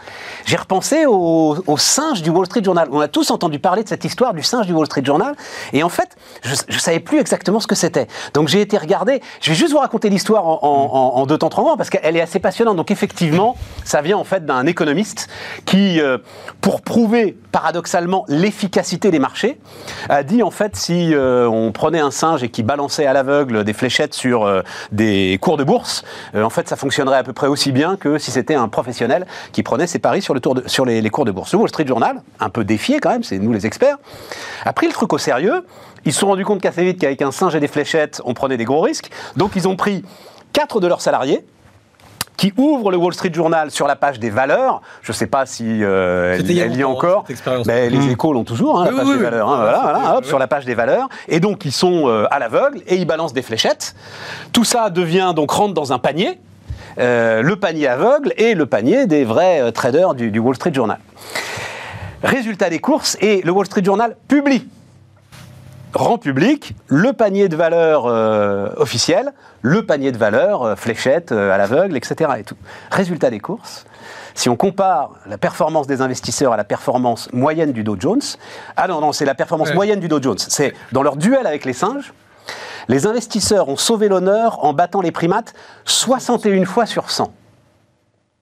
j'ai 0.46 0.58
repensé 0.58 1.06
au, 1.06 1.56
au 1.68 1.78
singe 1.78 2.24
du 2.24 2.32
Wall 2.32 2.48
Street 2.48 2.64
Journal. 2.64 2.88
On 2.92 3.00
a 3.00 3.08
tous 3.08 3.30
entendu 3.30 3.60
parler 3.60 3.84
de 3.84 3.90
cette 3.90 4.04
histoire 4.06 4.34
du 4.34 4.42
singe 4.42 4.66
du 4.66 4.74
Wall 4.74 4.88
Street 4.88 5.06
Journal, 5.06 5.36
et 5.72 5.84
en 5.84 5.90
fait, 5.90 6.10
je 6.42 6.54
ne 6.74 6.80
savais 6.80 7.00
plus 7.00 7.20
exactement 7.20 7.60
ce 7.60 7.68
que 7.68 7.76
c'était. 7.76 8.08
Donc 8.34 8.48
j'ai 8.48 8.62
été 8.62 8.76
regarder. 8.80 9.22
Je 9.42 9.52
vais 9.52 9.56
juste 9.56 9.72
vous 9.72 9.78
raconter 9.80 10.10
l'histoire 10.10 10.48
en, 10.48 10.60
en- 10.64 10.96
en- 10.96 11.22
en 11.22 11.26
deux 11.28 11.38
temps, 11.38 11.50
trois 11.50 11.64
mots, 11.64 11.78
parce 11.78 11.90
qu'elle 11.90 12.16
est 12.16 12.22
assez 12.22 12.40
passionnante. 12.40 12.78
Donc 12.78 12.92
effectivement, 12.92 13.56
ça 13.84 14.02
vient 14.02 14.18
en 14.18 14.24
fait 14.24 14.46
d'un 14.46 14.66
économiste 14.66 15.28
qui, 15.66 16.02
euh, 16.02 16.18
pour 16.62 16.82
prouver 16.82 17.38
paradoxalement 17.52 18.26
l'efficacité 18.28 19.12
des 19.12 19.20
marchés, 19.20 19.60
a 20.10 20.24
dit 20.24 20.44
en 20.44 20.52
fait 20.52 20.76
si 20.76 21.14
euh, 21.14 21.48
on 21.48 21.72
prenait 21.72 22.00
un 22.00 22.12
singe 22.12 22.44
et 22.44 22.50
qui 22.50 22.64
balançait 22.64 23.06
à 23.06 23.14
l'aveugle 23.14 23.64
des 23.64 23.74
fléchettes 23.74 24.14
sur 24.14 24.46
euh, 24.46 24.62
des 24.92 25.38
cours 25.42 25.58
de 25.58 25.64
bourse, 25.64 26.04
en 26.36 26.50
fait 26.50 26.68
ça 26.68 26.76
fonctionnerait 26.76 27.18
à 27.18 27.24
peu 27.24 27.34
près 27.34 27.48
aussi 27.48 27.72
bien 27.72 27.96
que 27.96 28.18
si 28.18 28.32
c'était 28.32 28.56
un 28.56 28.68
professionnel 28.68 29.26
qui 29.52 29.64
prenait 29.64 29.88
ses 29.88 30.00
paris 30.00 30.22
sur, 30.22 30.34
le 30.34 30.40
tour 30.40 30.56
sur 30.66 30.86
les, 30.86 31.02
les 31.02 31.10
cours 31.10 31.26
de 31.26 31.32
bourse. 31.32 31.52
Le 31.54 31.60
Wall 31.60 31.70
Street 31.70 31.88
Journal, 31.88 32.22
un 32.40 32.50
peu 32.50 32.64
défié 32.64 33.00
quand 33.00 33.10
même, 33.10 33.24
c'est 33.24 33.38
nous 33.40 33.52
les 33.52 33.66
experts, 33.66 33.98
a 34.66 34.74
pris 34.74 34.88
le 34.88 34.94
truc 34.94 35.12
au 35.14 35.18
sérieux. 35.18 35.66
Ils 36.06 36.14
se 36.14 36.20
sont 36.20 36.28
rendus 36.28 36.46
compte 36.46 36.62
qu'assez 36.62 36.84
vite 36.84 37.00
qu'avec 37.00 37.22
un 37.22 37.32
singe 37.32 37.56
et 37.56 37.60
des 37.60 37.68
fléchettes, 37.68 38.22
on 38.24 38.34
prenait 38.34 38.58
des 38.58 38.66
gros 38.66 38.82
risques. 38.82 39.10
Donc 39.36 39.52
ils 39.56 39.68
ont 39.68 39.76
pris 39.76 40.04
quatre 40.54 40.80
de 40.80 40.88
leurs 40.88 41.02
salariés 41.02 41.46
qui 42.36 42.54
ouvrent 42.56 42.92
le 42.92 42.98
Wall 42.98 43.14
Street 43.16 43.32
Journal 43.34 43.72
sur 43.72 43.88
la 43.88 43.96
page 43.96 44.20
des 44.20 44.30
valeurs. 44.30 44.82
Je 45.02 45.12
ne 45.12 45.16
sais 45.16 45.26
pas 45.26 45.48
si 45.48 45.84
euh, 45.84 46.34
elle, 46.34 46.42
C'était 46.42 46.54
il 46.54 46.58
y 46.58 46.62
a 46.62 46.66
elle 46.66 46.76
y 46.78 46.82
est 46.82 46.84
encore. 46.84 47.26
Mais 47.66 47.90
les 47.90 48.10
échos 48.12 48.32
l'ont 48.32 48.44
toujours, 48.44 48.80
hein, 48.80 48.86
la 48.86 48.92
Oui, 48.92 48.98
page 48.98 49.06
oui, 49.08 49.12
des 49.14 49.18
oui. 49.18 49.24
valeurs. 49.24 49.50
hein, 49.50 49.58
Ouais, 49.66 49.72
voilà, 49.92 50.18
hop, 50.18 50.26
sur 50.26 50.38
la 50.38 50.46
page 50.48 50.64
des 50.66 50.76
valeurs. 50.76 51.10
Et 51.28 51.40
donc, 51.40 51.66
ils 51.66 51.72
sont 51.72 52.08
euh, 52.08 52.26
à 52.30 52.38
l'aveugle 52.38 52.82
et 52.86 52.96
ils 52.98 53.06
balancent 53.08 53.34
des 53.34 53.42
fléchettes. 53.42 53.96
Tout 54.54 54.64
ça 54.66 54.92
devient 54.92 55.34
donc 55.36 55.50
rentre 55.50 55.74
dans 55.74 55.94
un 55.94 55.98
panier. 56.00 56.40
euh, 57.00 57.42
le 57.42 57.56
panier 57.56 57.88
aveugle 57.88 58.34
et 58.38 58.54
le 58.54 58.68
panier 58.68 59.08
des 59.08 59.24
vrais 59.26 59.60
euh, 59.62 59.72
traders 59.72 60.14
du, 60.14 60.30
du 60.30 60.38
Wall 60.38 60.56
Street 60.56 60.74
Journal. 60.74 61.00
Résultat 62.24 62.70
des 62.70 62.80
courses 62.80 63.18
et 63.20 63.42
le 63.44 63.52
Wall 63.52 63.66
Street 63.66 63.84
Journal 63.84 64.16
publie 64.28 64.68
rend 65.98 66.18
public 66.18 66.76
le 66.88 67.12
panier 67.14 67.50
de 67.50 67.56
valeurs 67.56 68.06
euh, 68.06 68.70
officiel, 68.78 69.34
le 69.62 69.86
panier 69.86 70.12
de 70.12 70.18
valeurs 70.18 70.64
euh, 70.64 70.76
fléchette 70.76 71.32
euh, 71.32 71.52
à 71.52 71.58
l'aveugle, 71.58 71.98
etc. 71.98 72.32
Et 72.40 72.44
tout. 72.44 72.56
Résultat 72.92 73.30
des 73.30 73.40
courses, 73.40 73.86
si 74.34 74.48
on 74.50 74.56
compare 74.56 75.12
la 75.26 75.38
performance 75.38 75.88
des 75.88 76.02
investisseurs 76.02 76.54
à 76.54 76.58
la 76.58 76.64
performance 76.64 77.30
moyenne 77.34 77.72
du 77.74 77.84
Dow 77.84 77.98
Jones, 78.00 78.22
ah 78.78 78.88
non, 78.88 79.02
non, 79.02 79.12
c'est 79.12 79.26
la 79.26 79.36
performance 79.36 79.70
Ouais. 79.70 79.76
moyenne 79.76 80.00
du 80.00 80.08
Dow 80.08 80.22
Jones, 80.22 80.38
c'est 80.38 80.74
dans 80.92 81.04
leur 81.04 81.18
duel 81.18 81.46
avec 81.48 81.66
les 81.66 81.74
singes, 81.74 82.14
les 82.88 83.06
investisseurs 83.06 83.68
ont 83.68 83.76
sauvé 83.76 84.08
l'honneur 84.08 84.64
en 84.64 84.74
battant 84.74 85.02
les 85.02 85.12
primates 85.12 85.54
61 85.86 86.64
fois 86.66 86.86
sur 86.86 87.10
100. 87.10 87.34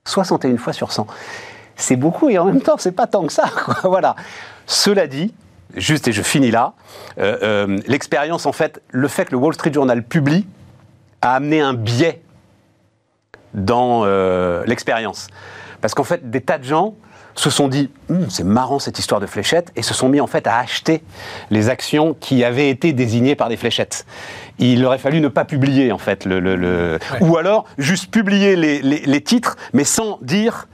61 0.05 0.57
fois 0.57 0.73
sur 0.73 0.91
100. 0.91 1.07
C'est 1.77 1.95
beaucoup 1.95 2.29
et 2.29 2.37
en 2.37 2.45
même 2.45 2.61
temps, 2.61 2.75
c'est 2.77 2.91
pas 2.91 3.07
tant 3.07 3.25
que 3.25 3.33
ça. 3.33 3.45
quoi. 3.65 3.75
Voilà. 3.83 4.15
Cela 4.67 5.07
dit, 5.07 5.33
juste 5.75 6.07
et 6.07 6.11
je 6.11 6.21
finis 6.21 6.51
là, 6.51 6.73
euh, 7.17 7.37
euh, 7.43 7.77
l'expérience, 7.87 8.45
en 8.45 8.51
fait, 8.53 8.81
le 8.89 9.07
fait 9.07 9.25
que 9.25 9.31
le 9.31 9.37
Wall 9.37 9.53
Street 9.53 9.73
Journal 9.73 10.03
publie 10.03 10.45
a 11.21 11.35
amené 11.35 11.61
un 11.61 11.73
biais 11.73 12.21
dans 13.53 14.03
euh, 14.05 14.63
l'expérience. 14.65 15.27
Parce 15.81 15.93
qu'en 15.93 16.03
fait, 16.03 16.29
des 16.29 16.41
tas 16.41 16.57
de 16.57 16.63
gens 16.63 16.95
se 17.35 17.49
sont 17.49 17.67
dit 17.67 17.89
Hum, 18.09 18.29
c'est 18.29 18.43
marrant 18.45 18.79
cette 18.79 18.97
histoire 18.99 19.19
de 19.19 19.25
fléchettes 19.25 19.71
et 19.75 19.81
se 19.81 19.93
sont 19.93 20.07
mis 20.07 20.21
en 20.21 20.27
fait 20.27 20.47
à 20.47 20.57
acheter 20.57 21.03
les 21.51 21.69
actions 21.69 22.13
qui 22.19 22.43
avaient 22.43 22.69
été 22.69 22.93
désignées 22.93 23.35
par 23.35 23.49
des 23.49 23.57
fléchettes. 23.57 24.05
Il 24.57 24.85
aurait 24.85 24.97
fallu 24.99 25.19
ne 25.19 25.27
pas 25.27 25.43
publier 25.45 25.91
en 25.91 25.97
fait 25.97 26.23
le, 26.25 26.39
le- 26.39 26.55
le- 26.55 26.99
ou 27.19 27.35
alors 27.37 27.65
juste 27.77 28.09
publier 28.09 28.55
les, 28.55 28.81
les- 28.81 29.01
les 29.05 29.21
titres 29.21 29.57
mais 29.73 29.83
sans 29.83 30.17
dire 30.21 30.67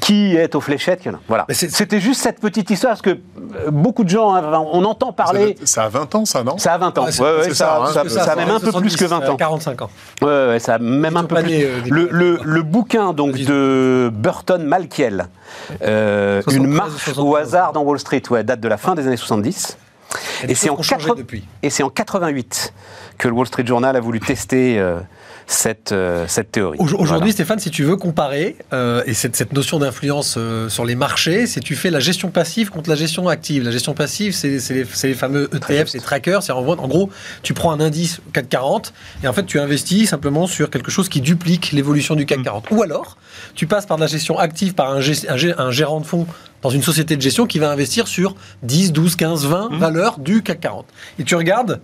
qui 0.00 0.36
est 0.36 0.54
aux 0.54 0.60
fléchettes. 0.60 1.00
qu'il 1.00 1.10
y 1.12 1.14
en 1.14 1.18
a. 1.18 1.20
Voilà. 1.28 1.46
C'était 1.50 2.00
juste 2.00 2.20
cette 2.22 2.40
petite 2.40 2.70
histoire 2.70 2.92
parce 2.92 3.02
que 3.02 3.10
euh, 3.10 3.70
beaucoup 3.70 4.04
de 4.04 4.08
gens, 4.08 4.34
hein, 4.34 4.64
on 4.72 4.84
entend 4.84 5.12
parler. 5.12 5.56
Ça 5.64 5.84
a 5.84 5.88
20 5.88 6.14
ans, 6.14 6.24
ça, 6.24 6.42
non? 6.44 6.58
Ça 6.58 6.74
a 6.74 6.78
20 6.78 6.98
ans. 6.98 7.04
Ouais, 7.04 7.12
c'est- 7.12 7.22
Ouais, 7.22 7.28
ouais, 7.36 7.42
c'est 7.44 7.54
ça, 7.54 7.54
ça, 7.66 7.82
hein, 7.82 7.86
ça- 7.92 8.02
que 8.02 8.08
ça 8.08 8.32
a 8.32 8.36
même 8.36 8.50
un 8.50 8.60
peu 8.60 8.72
plus 8.72 8.96
que 8.96 9.04
20 9.04 9.28
ans. 9.28 9.36
45 9.36 9.82
ans. 9.82 9.90
Ouais, 10.22 10.28
ouais, 10.48 10.58
ça 10.58 10.74
a 10.74 10.78
même 10.78 11.16
un 11.16 11.24
peu 11.24 11.34
plus. 11.36 11.64
euh, 11.64 11.80
des- 11.82 11.90
le, 11.90 12.08
le- 12.10 12.38
le 12.42 12.62
bouquin 12.62 13.12
donc 13.12 13.36
de 13.36 14.10
Burton 14.12 14.62
Malkiel, 14.64 15.26
euh, 15.82 16.42
73 16.42 16.56
une 16.56 16.66
marche 16.72 16.90
73. 16.92 17.18
au 17.24 17.36
hasard 17.36 17.72
dans 17.72 17.82
Wall 17.82 17.98
Street, 17.98 18.22
ouais, 18.30 18.44
date 18.44 18.60
de 18.60 18.68
la 18.68 18.76
fin 18.76 18.94
des 18.94 19.06
années 19.06 19.16
70. 19.16 19.76
Et, 20.48 20.54
c'est 20.54 20.70
en 20.70 20.74
qui 20.74 20.80
ont 20.80 20.82
changé 20.82 21.06
80 21.06 21.14
depuis. 21.18 21.44
Et 21.62 21.70
c'est 21.70 21.82
en 21.82 21.88
88 21.90 22.72
que 23.18 23.28
le 23.28 23.34
Wall 23.34 23.46
Street 23.46 23.66
Journal 23.66 23.96
a 23.96 24.00
voulu 24.00 24.20
tester 24.20 24.78
euh, 24.78 24.98
cette, 25.46 25.92
euh, 25.92 26.24
cette 26.26 26.50
théorie. 26.50 26.76
Aujourd- 26.80 27.00
Aujourd'hui, 27.00 27.20
Voilà. 27.20 27.32
Stéphane, 27.32 27.58
si 27.60 27.70
tu 27.70 27.84
veux 27.84 27.96
comparer, 27.96 28.56
euh, 28.72 29.02
et 29.06 29.14
cette, 29.14 29.36
cette 29.36 29.52
notion 29.52 29.78
d'influence 29.78 30.34
euh, 30.38 30.68
sur 30.68 30.84
les 30.84 30.96
marchés, 30.96 31.46
c'est 31.46 31.60
tu 31.60 31.76
fais 31.76 31.90
la 31.90 32.00
gestion 32.00 32.30
passive 32.30 32.70
contre 32.70 32.90
la 32.90 32.96
gestion 32.96 33.28
active. 33.28 33.62
La 33.62 33.70
gestion 33.70 33.94
passive, 33.94 34.34
c'est 34.34 34.58
les, 34.70 35.14
fameux 35.14 35.48
ETF, 35.54 35.88
c'est 35.88 36.00
trackers. 36.00 36.42
C'est 36.42 36.52
en, 36.52 36.62
gros- 36.62 36.78
en 36.78 36.88
gros, 36.88 37.10
tu 37.42 37.54
prends 37.54 37.70
un 37.72 37.80
indice 37.80 38.20
CAC 38.32 38.48
40 38.48 38.92
et 39.22 39.28
en 39.28 39.32
fait, 39.32 39.46
tu 39.46 39.60
investis 39.60 40.08
simplement 40.10 40.46
sur 40.46 40.68
quelque 40.70 40.90
chose 40.90 41.08
qui 41.08 41.20
duplique 41.20 41.70
l'évolution 41.72 42.16
du 42.16 42.26
CAC 42.26 42.42
40. 42.42 42.66
Ou 42.72 42.82
alors, 42.82 43.16
tu 43.54 43.66
passes 43.66 43.86
par 43.86 43.96
de 43.98 44.02
la 44.02 44.08
gestion 44.08 44.38
active 44.38 44.74
par 44.74 44.90
un 44.90 45.00
gérant 45.70 46.00
de 46.00 46.06
fonds 46.06 46.26
dans 46.62 46.70
une 46.70 46.82
société 46.82 47.16
de 47.16 47.22
gestion 47.22 47.46
qui 47.46 47.58
va 47.60 47.70
investir 47.70 48.08
sur 48.08 48.34
10, 48.64 48.92
12, 48.92 49.14
15, 49.14 49.46
20 49.46 49.78
valeurs 49.78 50.18
du 50.18 50.42
CAC 50.42 50.58
40. 50.60 50.86
Et 51.20 51.24
tu 51.24 51.36
regardes 51.36 51.80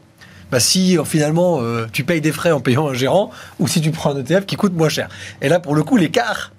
bah, 0.53 0.61
si 0.61 0.97
euh, 0.97 1.05
finalement 1.05 1.59
euh, 1.61 1.87
tu 1.93 2.05
payes 2.05 2.21
des 2.21 2.31
frais 2.31 2.53
en 2.53 2.61
payant 2.61 2.87
un 2.89 2.95
gérant 2.95 3.31
ou 3.59 3.67
si 3.67 3.81
tu 3.81 3.91
prends 3.91 4.15
un 4.15 4.21
ETF 4.21 4.47
qui 4.47 4.55
coûte 4.55 4.75
moins 4.75 4.89
cher. 4.91 5.09
Et 5.41 5.49
là, 5.49 5.59
pour 5.59 5.75
le 5.75 5.83
coup, 5.83 5.97
l'écart, 5.97 6.53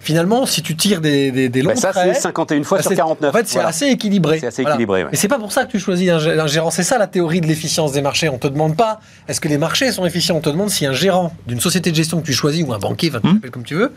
finalement, 0.00 0.46
si 0.46 0.62
tu 0.62 0.76
tires 0.76 1.00
des, 1.00 1.32
des, 1.32 1.48
des 1.48 1.62
longs 1.62 1.70
Bah, 1.70 1.76
ça, 1.80 1.90
traits, 1.92 2.14
c'est 2.16 2.20
51 2.22 2.62
fois 2.64 2.78
bah, 2.78 2.82
sur 2.82 2.90
c'est- 2.90 2.96
49. 2.96 3.30
En 3.34 3.38
fait, 3.38 3.46
c'est 3.48 3.54
Voilà. 3.54 3.68
assez 3.70 3.86
équilibré. 3.86 4.38
C'est 4.40 4.46
assez 4.48 4.62
équilibré, 4.62 5.04
ouais. 5.04 5.10
Et 5.12 5.16
c'est 5.16 5.28
pas 5.28 5.38
pour 5.38 5.50
ça 5.52 5.64
que 5.64 5.70
tu 5.70 5.78
choisis 5.80 6.10
un, 6.10 6.18
gé- 6.18 6.38
un 6.38 6.46
gérant. 6.46 6.70
C'est 6.70 6.82
ça 6.82 6.98
la 6.98 7.06
théorie 7.06 7.40
de 7.40 7.46
l'efficience 7.46 7.92
des 7.92 8.02
marchés. 8.02 8.28
On 8.28 8.38
te 8.38 8.46
demande 8.48 8.76
pas 8.76 9.00
est-ce 9.28 9.40
que 9.40 9.48
les 9.48 9.58
marchés 9.58 9.90
sont 9.92 10.04
efficients? 10.04 10.36
On 10.36 10.40
te 10.40 10.50
demande 10.50 10.70
si 10.70 10.84
un 10.86 10.92
gérant 10.92 11.32
d'une 11.46 11.60
société 11.60 11.90
de 11.90 11.96
gestion 11.96 12.20
que 12.20 12.26
tu 12.26 12.32
choisis 12.34 12.64
ou 12.66 12.72
un 12.72 12.78
banquier, 12.78 13.08
enfin, 13.10 13.20
tu 13.20 13.32
l'appelles 13.34 13.50
comme 13.50 13.64
tu 13.64 13.74
veux, 13.74 13.92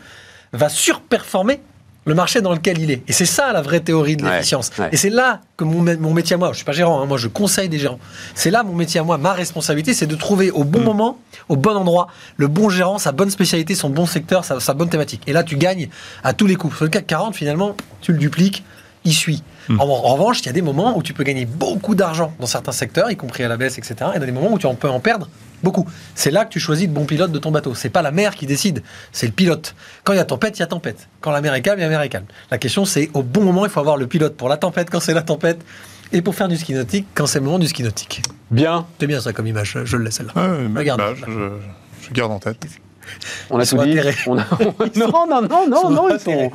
va 0.52 0.68
surperformer 0.68 1.60
le 2.10 2.14
marché 2.14 2.40
dans 2.42 2.52
lequel 2.52 2.78
il 2.78 2.90
est. 2.90 3.02
Et 3.08 3.12
c'est 3.12 3.24
ça 3.24 3.52
la 3.52 3.62
vraie 3.62 3.80
théorie 3.80 4.16
de 4.16 4.24
l'efficience. 4.24 4.70
ouais. 4.78 4.88
Et 4.92 4.96
c'est 4.96 5.08
là 5.10 5.40
que 5.56 5.64
mon, 5.64 5.82
mon 5.98 6.12
métier 6.12 6.34
à 6.34 6.38
moi, 6.38 6.50
je 6.50 6.56
suis 6.56 6.64
pas 6.64 6.72
gérant, 6.72 7.00
hein, 7.00 7.06
moi 7.06 7.16
je 7.16 7.28
conseille 7.28 7.68
des 7.70 7.78
gérants. 7.78 7.98
C'est 8.34 8.50
là 8.50 8.62
mon 8.62 8.74
métier 8.74 9.00
à 9.00 9.04
moi, 9.04 9.16
ma 9.16 9.32
responsabilité, 9.32 9.94
c'est 9.94 10.06
de 10.06 10.16
trouver 10.16 10.50
au 10.50 10.64
bon 10.64 10.80
moment, 10.82 11.18
au 11.48 11.56
bon 11.56 11.74
endroit, 11.76 12.08
le 12.36 12.48
bon 12.48 12.68
gérant, 12.68 12.98
sa 12.98 13.12
bonne 13.12 13.30
spécialité, 13.30 13.74
son 13.74 13.88
bon 13.88 14.06
secteur, 14.06 14.44
sa, 14.44 14.60
sa 14.60 14.74
bonne 14.74 14.88
thématique. 14.90 15.22
Et 15.26 15.32
là, 15.32 15.44
tu 15.44 15.56
gagnes 15.56 15.88
à 16.24 16.32
tous 16.34 16.46
les 16.46 16.56
coups. 16.56 16.74
Sur 16.76 16.84
le 16.84 16.90
CAC 16.90 17.06
40, 17.06 17.34
finalement, 17.36 17.76
tu 18.00 18.12
le 18.12 18.18
dupliques, 18.18 18.64
il 19.04 19.14
suit. 19.14 19.42
En, 19.78 19.84
en 19.84 20.14
revanche, 20.14 20.40
il 20.40 20.46
y 20.46 20.48
a 20.48 20.52
des 20.52 20.62
moments 20.62 20.96
où 20.98 21.02
tu 21.02 21.12
peux 21.14 21.22
gagner 21.22 21.46
beaucoup 21.46 21.94
d'argent 21.94 22.32
dans 22.40 22.46
certains 22.46 22.72
secteurs, 22.72 23.10
y 23.10 23.16
compris 23.16 23.44
à 23.44 23.48
la 23.48 23.56
baisse, 23.56 23.78
etc. 23.78 23.94
Et 24.14 24.18
dans 24.18 24.26
des 24.26 24.32
moments 24.32 24.52
où 24.52 24.58
tu 24.58 24.66
en 24.66 24.74
peux 24.74 24.90
en 24.90 24.98
perdre 24.98 25.28
beaucoup. 25.62 25.86
C'est 26.14 26.30
là 26.30 26.44
que 26.44 26.50
tu 26.50 26.60
choisis 26.60 26.86
le 26.86 26.92
bon 26.92 27.04
pilote 27.04 27.32
de 27.32 27.38
ton 27.38 27.50
bateau. 27.50 27.74
C'est 27.74 27.90
pas 27.90 28.02
la 28.02 28.10
mer 28.10 28.34
qui 28.34 28.46
décide, 28.46 28.82
c'est 29.12 29.26
le 29.26 29.32
pilote. 29.32 29.74
Quand 30.04 30.12
il 30.12 30.16
y 30.16 30.20
a 30.20 30.24
tempête, 30.24 30.56
il 30.58 30.60
y 30.60 30.62
a 30.62 30.66
tempête. 30.66 31.08
Quand 31.20 31.30
la 31.30 31.40
mer 31.40 31.54
est 31.54 31.62
calme, 31.62 31.78
il 31.78 31.82
y 31.82 31.84
a 31.84 31.88
la 31.88 31.96
mer 31.96 32.02
est 32.02 32.08
calme. 32.08 32.26
La 32.50 32.58
question, 32.58 32.84
c'est 32.84 33.10
au 33.14 33.22
bon 33.22 33.42
moment, 33.42 33.64
il 33.64 33.70
faut 33.70 33.80
avoir 33.80 33.96
le 33.96 34.06
pilote 34.06 34.36
pour 34.36 34.48
la 34.48 34.56
tempête 34.56 34.88
quand 34.90 35.00
c'est 35.00 35.14
la 35.14 35.22
tempête 35.22 35.60
et 36.12 36.22
pour 36.22 36.34
faire 36.34 36.48
du 36.48 36.56
ski 36.56 36.74
nautique 36.74 37.06
quand 37.14 37.26
c'est 37.26 37.38
le 37.38 37.44
moment 37.44 37.58
du 37.58 37.68
ski 37.68 37.82
nautique. 37.82 38.22
Bien, 38.50 38.86
C'est 38.98 39.06
bien 39.06 39.20
ça 39.20 39.32
comme 39.32 39.46
image, 39.46 39.78
je 39.84 39.96
le 39.96 40.04
laisse 40.04 40.14
celle-là. 40.16 40.32
Ouais, 40.34 40.68
mais 40.68 40.80
Regarde. 40.80 41.00
bah, 41.00 41.12
je, 41.14 41.50
je 42.08 42.10
garde 42.12 42.32
en 42.32 42.38
tête. 42.40 42.56
on 43.48 43.58
a 43.58 43.62
Ils 43.62 43.68
tout 43.68 43.76
dit. 43.78 43.98
atterrés. 43.98 44.16
On 44.26 44.38
a- 44.38 44.44
non, 44.96 45.26
non, 45.28 45.42
non, 45.42 45.68
non, 45.68 45.90
non, 45.90 46.08
ils 46.10 46.18
sont, 46.20 46.50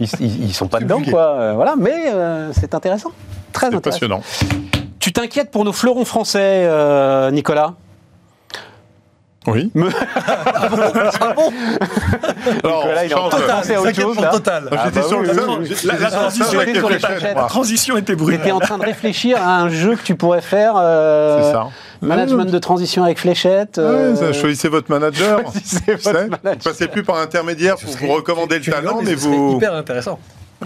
ils, 0.00 0.08
ils- 0.20 0.44
ils 0.46 0.52
sont 0.54 0.68
pas 0.68 0.80
dedans, 0.80 0.96
compliqué. 0.96 1.12
quoi. 1.12 1.40
Euh, 1.40 1.52
Voilà, 1.54 1.74
mais 1.78 1.94
euh, 2.12 2.50
c'est 2.52 2.74
intéressant. 2.74 3.10
Très 3.52 3.70
C'est 3.70 3.76
intéressant. 3.76 3.90
passionnant. 4.08 4.22
Tu 4.98 5.12
t'inquiètes 5.12 5.50
pour 5.50 5.64
nos 5.64 5.72
fleurons 5.72 6.04
français, 6.04 6.64
euh, 6.66 7.30
Nicolas? 7.30 7.74
Oui. 9.52 9.70
Ah 10.60 10.68
bon 11.34 11.52
Alors, 12.64 12.84
Nicolas, 12.84 13.04
il 13.04 13.10
est 13.10 13.14
en 13.14 13.18
change. 13.18 13.30
train 13.30 13.38
de 13.38 13.42
Total, 13.42 13.56
penser 13.56 13.74
à 13.74 13.80
autre 13.80 13.94
chose, 14.00 14.20
là. 14.20 14.28
total. 14.28 14.68
Ah, 14.72 14.82
J'étais 14.86 15.00
bah 15.00 15.06
sur 15.08 15.18
oui, 15.18 15.26
le 15.26 15.30
oui, 15.32 15.36
la- 15.36 15.42
oui. 15.46 15.68
la- 15.84 15.92
la 15.92 15.98
J'étais 15.98 16.10
transition 16.10 16.44
sur 16.46 16.60
avec 16.60 16.74
les 16.74 16.80
La 17.20 17.34
moi. 17.34 17.46
transition 17.48 17.96
était 17.96 18.12
Tu 18.12 18.16
brutale. 18.16 18.40
étais 18.40 18.52
en 18.52 18.60
train 18.60 18.78
de 18.78 18.84
réfléchir 18.84 19.38
à 19.40 19.60
un 19.60 19.68
jeu 19.68 19.96
que 19.96 20.02
tu 20.02 20.14
pourrais 20.14 20.40
faire. 20.40 20.74
euh, 20.76 21.42
C'est 21.42 21.52
ça. 21.52 21.68
Management 22.00 22.44
de 22.50 22.58
transition 22.58 23.04
avec 23.04 23.18
fléchette. 23.18 23.78
euh, 23.78 24.14
Ouais, 24.14 24.32
choisissez 24.32 24.68
votre 24.68 24.90
manager. 24.90 25.40
choisissez 25.52 25.80
Tu 25.84 25.92
votre 25.92 26.12
manager. 26.12 26.52
Vous 26.58 26.70
passez 26.70 26.88
plus 26.88 27.02
par 27.02 27.16
intermédiaire 27.18 27.76
pour 27.76 27.90
vous 27.96 28.12
recommander 28.14 28.58
le 28.58 28.64
talent, 28.72 29.00
mais 29.02 29.14
vous. 29.14 29.56
hyper 29.56 29.74
intéressant. 29.74 30.18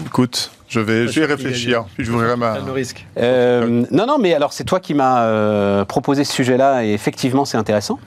Écoute, 0.05 0.49
je 0.69 0.79
vais, 0.79 1.07
je 1.07 1.19
vais 1.19 1.25
y 1.27 1.29
réfléchir. 1.29 1.85
Puis 1.95 2.05
je 2.05 2.11
voudrais 2.11 2.35
ma. 2.35 2.51
Prendre 2.53 2.65
le 2.67 2.71
risque. 2.71 3.05
Euh, 3.19 3.83
non, 3.91 4.05
non, 4.07 4.17
mais 4.17 4.33
alors 4.33 4.51
c'est 4.53 4.63
toi 4.63 4.79
qui 4.79 4.93
m'as 4.95 5.23
euh, 5.25 5.85
proposé 5.85 6.23
ce 6.23 6.33
sujet-là 6.33 6.83
et 6.83 6.93
effectivement 6.93 7.45
c'est 7.45 7.57
intéressant. 7.57 7.99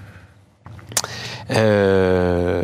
Euh, 1.51 2.63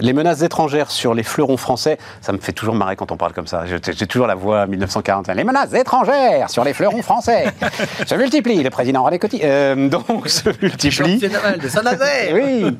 les 0.00 0.12
menaces 0.12 0.42
étrangères 0.42 0.90
sur 0.90 1.14
les 1.14 1.22
fleurons 1.22 1.56
français, 1.56 1.98
ça 2.20 2.32
me 2.32 2.38
fait 2.38 2.52
toujours 2.52 2.74
marrer 2.74 2.96
quand 2.96 3.12
on 3.12 3.16
parle 3.16 3.32
comme 3.32 3.46
ça. 3.46 3.64
J'ai 3.66 4.06
toujours 4.06 4.26
la 4.26 4.34
voix 4.34 4.66
1940. 4.66 5.28
Les 5.28 5.44
menaces 5.44 5.72
étrangères 5.74 6.50
sur 6.50 6.64
les 6.64 6.74
fleurons 6.74 7.02
français 7.02 7.46
se 8.06 8.14
multiplient. 8.14 8.62
Le 8.62 8.70
président 8.70 9.04
René 9.04 9.18
Coty 9.18 9.40
euh, 9.44 9.88
donc 9.88 10.28
se 10.28 10.48
de 10.48 11.68
Saint-Nazaire. 11.68 12.34
Oui. 12.34 12.76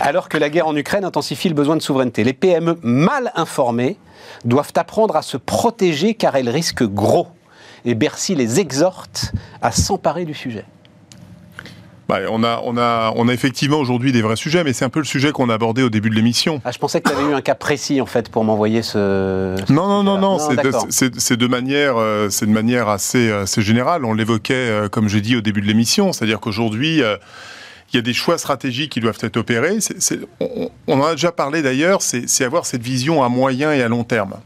Alors 0.00 0.28
que 0.28 0.38
la 0.38 0.48
guerre 0.48 0.68
en 0.68 0.76
Ukraine 0.76 1.04
intensifie 1.04 1.48
le 1.48 1.54
besoin 1.54 1.76
de 1.76 1.82
souveraineté, 1.82 2.24
les 2.24 2.32
PME 2.32 2.78
mal 2.82 3.32
informées 3.34 3.98
doivent 4.44 4.72
apprendre 4.76 5.16
à 5.16 5.22
se 5.22 5.36
protéger 5.36 6.14
car 6.14 6.36
elles 6.36 6.48
risquent 6.48 6.84
gros. 6.84 7.28
Et 7.84 7.94
Bercy 7.94 8.34
les 8.34 8.60
exhorte 8.60 9.32
à 9.62 9.70
s'emparer 9.72 10.24
du 10.24 10.34
sujet. 10.34 10.64
Bah, 12.08 12.20
on, 12.30 12.42
a, 12.42 12.62
on, 12.64 12.78
a, 12.78 13.12
on 13.16 13.28
a 13.28 13.34
effectivement 13.34 13.76
aujourd'hui 13.76 14.12
des 14.12 14.22
vrais 14.22 14.36
sujets, 14.36 14.64
mais 14.64 14.72
c'est 14.72 14.86
un 14.86 14.88
peu 14.88 15.00
le 15.00 15.04
sujet 15.04 15.30
qu'on 15.30 15.50
a 15.50 15.54
abordé 15.54 15.82
au 15.82 15.90
début 15.90 16.08
de 16.08 16.14
l'émission. 16.14 16.62
Ah, 16.64 16.72
je 16.72 16.78
pensais 16.78 17.02
que 17.02 17.10
tu 17.10 17.14
avais 17.14 17.30
eu 17.30 17.34
un 17.34 17.42
cas 17.42 17.54
précis 17.54 18.00
en 18.00 18.06
fait 18.06 18.30
pour 18.30 18.44
m'envoyer 18.44 18.82
ce. 18.82 19.54
Non, 19.70 19.86
non, 19.86 20.02
non, 20.02 20.18
non, 20.18 20.38
c'est 20.38 21.36
de, 21.36 21.46
manière, 21.46 21.98
euh, 21.98 22.30
c'est 22.30 22.46
de 22.46 22.50
manière 22.50 22.88
assez, 22.88 23.30
assez 23.30 23.60
générale. 23.60 24.06
On 24.06 24.14
l'évoquait, 24.14 24.54
euh, 24.54 24.88
comme 24.88 25.06
j'ai 25.08 25.20
dit 25.20 25.36
au 25.36 25.42
début 25.42 25.60
de 25.60 25.66
l'émission, 25.66 26.14
c'est-à-dire 26.14 26.40
qu'aujourd'hui, 26.40 27.02
euh, 27.02 27.18
il 27.92 27.96
y 27.96 27.98
a 27.98 28.02
des 28.02 28.14
choix 28.14 28.38
stratégiques 28.38 28.92
qui 28.92 29.00
doivent 29.00 29.18
être 29.20 29.36
opérés. 29.36 29.76
On, 30.40 30.70
on 30.86 31.00
en 31.00 31.04
a 31.04 31.10
déjà 31.12 31.30
parlé 31.30 31.60
d'ailleurs, 31.60 32.00
c'est 32.00 32.44
avoir 32.44 32.64
cette 32.64 32.82
vision 32.82 33.22
à 33.22 33.28
moyen 33.28 33.74
et 33.74 33.82
à 33.82 33.88
long 33.88 34.04
terme. 34.04 34.36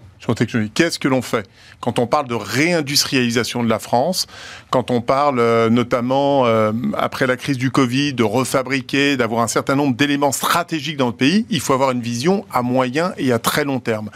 Qu'est-ce 0.74 0.98
que 0.98 1.08
l'on 1.08 1.22
fait 1.22 1.48
quand 1.80 1.98
on 1.98 2.06
parle 2.06 2.28
de 2.28 2.34
réindustrialisation 2.34 3.64
de 3.64 3.68
la 3.68 3.80
France, 3.80 4.28
quand 4.70 4.92
on 4.92 5.00
parle 5.00 5.40
euh, 5.40 5.68
notamment 5.68 6.46
euh, 6.46 6.72
après 6.96 7.26
la 7.26 7.36
crise 7.36 7.58
du 7.58 7.72
Covid 7.72 8.14
de 8.14 8.22
refabriquer, 8.22 9.16
d'avoir 9.16 9.42
un 9.42 9.48
certain 9.48 9.74
nombre 9.74 9.96
d'éléments 9.96 10.30
stratégiques 10.30 10.96
dans 10.96 11.08
le 11.08 11.12
pays, 11.12 11.44
il 11.50 11.60
faut 11.60 11.72
avoir 11.72 11.90
une 11.90 12.00
vision 12.00 12.44
à 12.52 12.62
moyen 12.62 13.12
et 13.18 13.32
à 13.32 13.40
très 13.40 13.64
long 13.64 13.80
terme. 13.80 14.10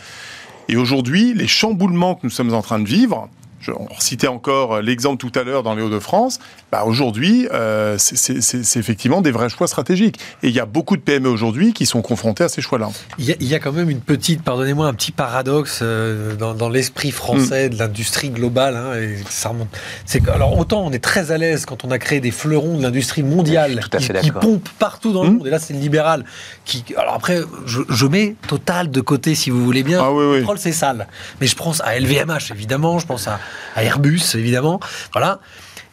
Et 0.68 0.76
aujourd'hui, 0.76 1.34
les 1.34 1.48
chamboulements 1.48 2.14
que 2.14 2.20
nous 2.22 2.30
sommes 2.30 2.54
en 2.54 2.62
train 2.62 2.78
de 2.78 2.88
vivre, 2.88 3.28
je, 3.60 3.72
on 3.72 3.88
citait 3.98 4.26
encore 4.28 4.80
l'exemple 4.80 5.16
tout 5.18 5.38
à 5.38 5.42
l'heure 5.42 5.62
dans 5.62 5.74
les 5.74 5.82
Hauts-de-France, 5.82 6.38
bah 6.72 6.84
aujourd'hui, 6.84 7.48
euh, 7.52 7.96
c'est- 7.98 8.76
effectivement 8.76 9.20
des 9.22 9.30
vrais 9.30 9.48
choix 9.48 9.66
stratégiques. 9.66 10.18
Et 10.42 10.48
il 10.48 10.54
y 10.54 10.60
a 10.60 10.66
beaucoup 10.66 10.96
de 10.96 11.02
PME 11.02 11.28
aujourd'hui 11.28 11.72
qui 11.72 11.86
sont 11.86 12.02
confrontés 12.02 12.44
à 12.44 12.48
ces 12.48 12.60
choix-là. 12.60 12.90
Il 13.18 13.24
y, 13.24 13.32
a, 13.32 13.36
il 13.40 13.46
y 13.46 13.54
a 13.54 13.58
quand 13.58 13.72
même 13.72 13.88
une 13.90 14.00
petite, 14.00 14.42
pardonnez-moi, 14.42 14.86
un 14.86 14.94
petit 14.94 15.12
paradoxe 15.12 15.80
euh, 15.82 16.34
dans, 16.36 16.54
dans 16.54 16.68
l'esprit 16.68 17.08
Mm. 17.08 17.12
français 17.12 17.68
de 17.68 17.78
l'industrie 17.78 18.30
globale. 18.30 18.76
hein, 18.76 18.94
et 18.94 19.18
ça 19.28 19.50
remonte. 19.50 19.68
C'est 20.04 20.20
que, 20.20 20.30
alors 20.30 20.58
autant 20.58 20.84
on 20.84 20.92
est 20.92 20.98
très 21.02 21.30
à 21.30 21.38
l'aise 21.38 21.64
quand 21.66 21.84
on 21.84 21.90
a 21.90 21.98
créé 21.98 22.20
des 22.20 22.30
fleurons 22.30 22.76
de 22.78 22.82
l'industrie 22.82 23.22
mondiale 23.22 23.80
qui, 24.22 24.30
pompent 24.32 24.68
partout 24.78 25.12
dans 25.12 25.22
le 25.24 25.30
Mm. 25.30 25.36
monde. 25.38 25.46
Et 25.46 25.50
là, 25.50 25.58
c'est 25.58 25.72
le 25.74 25.80
libéral 25.80 26.24
qui. 26.64 26.84
Alors 26.96 27.14
après, 27.14 27.40
je, 27.64 27.80
je 27.88 28.06
mets 28.06 28.34
Total 28.48 28.90
de 28.90 29.00
côté 29.00 29.34
si 29.34 29.50
vous 29.50 29.64
voulez 29.64 29.82
bien. 29.82 30.00
Ah 30.02 30.12
oui, 30.12 30.20
Le 30.22 30.30
oui. 30.32 30.38
pétrole, 30.38 30.58
c'est 30.58 30.72
sale. 30.72 31.06
Mais 31.40 31.46
je 31.46 31.56
pense 31.56 31.80
à 31.82 31.98
LVMH 31.98 32.50
évidemment, 32.52 32.98
je 32.98 33.06
pense 33.06 33.28
à, 33.28 33.38
à 33.74 33.84
Airbus 33.84 34.22
évidemment. 34.34 34.80
Voilà. 35.12 35.40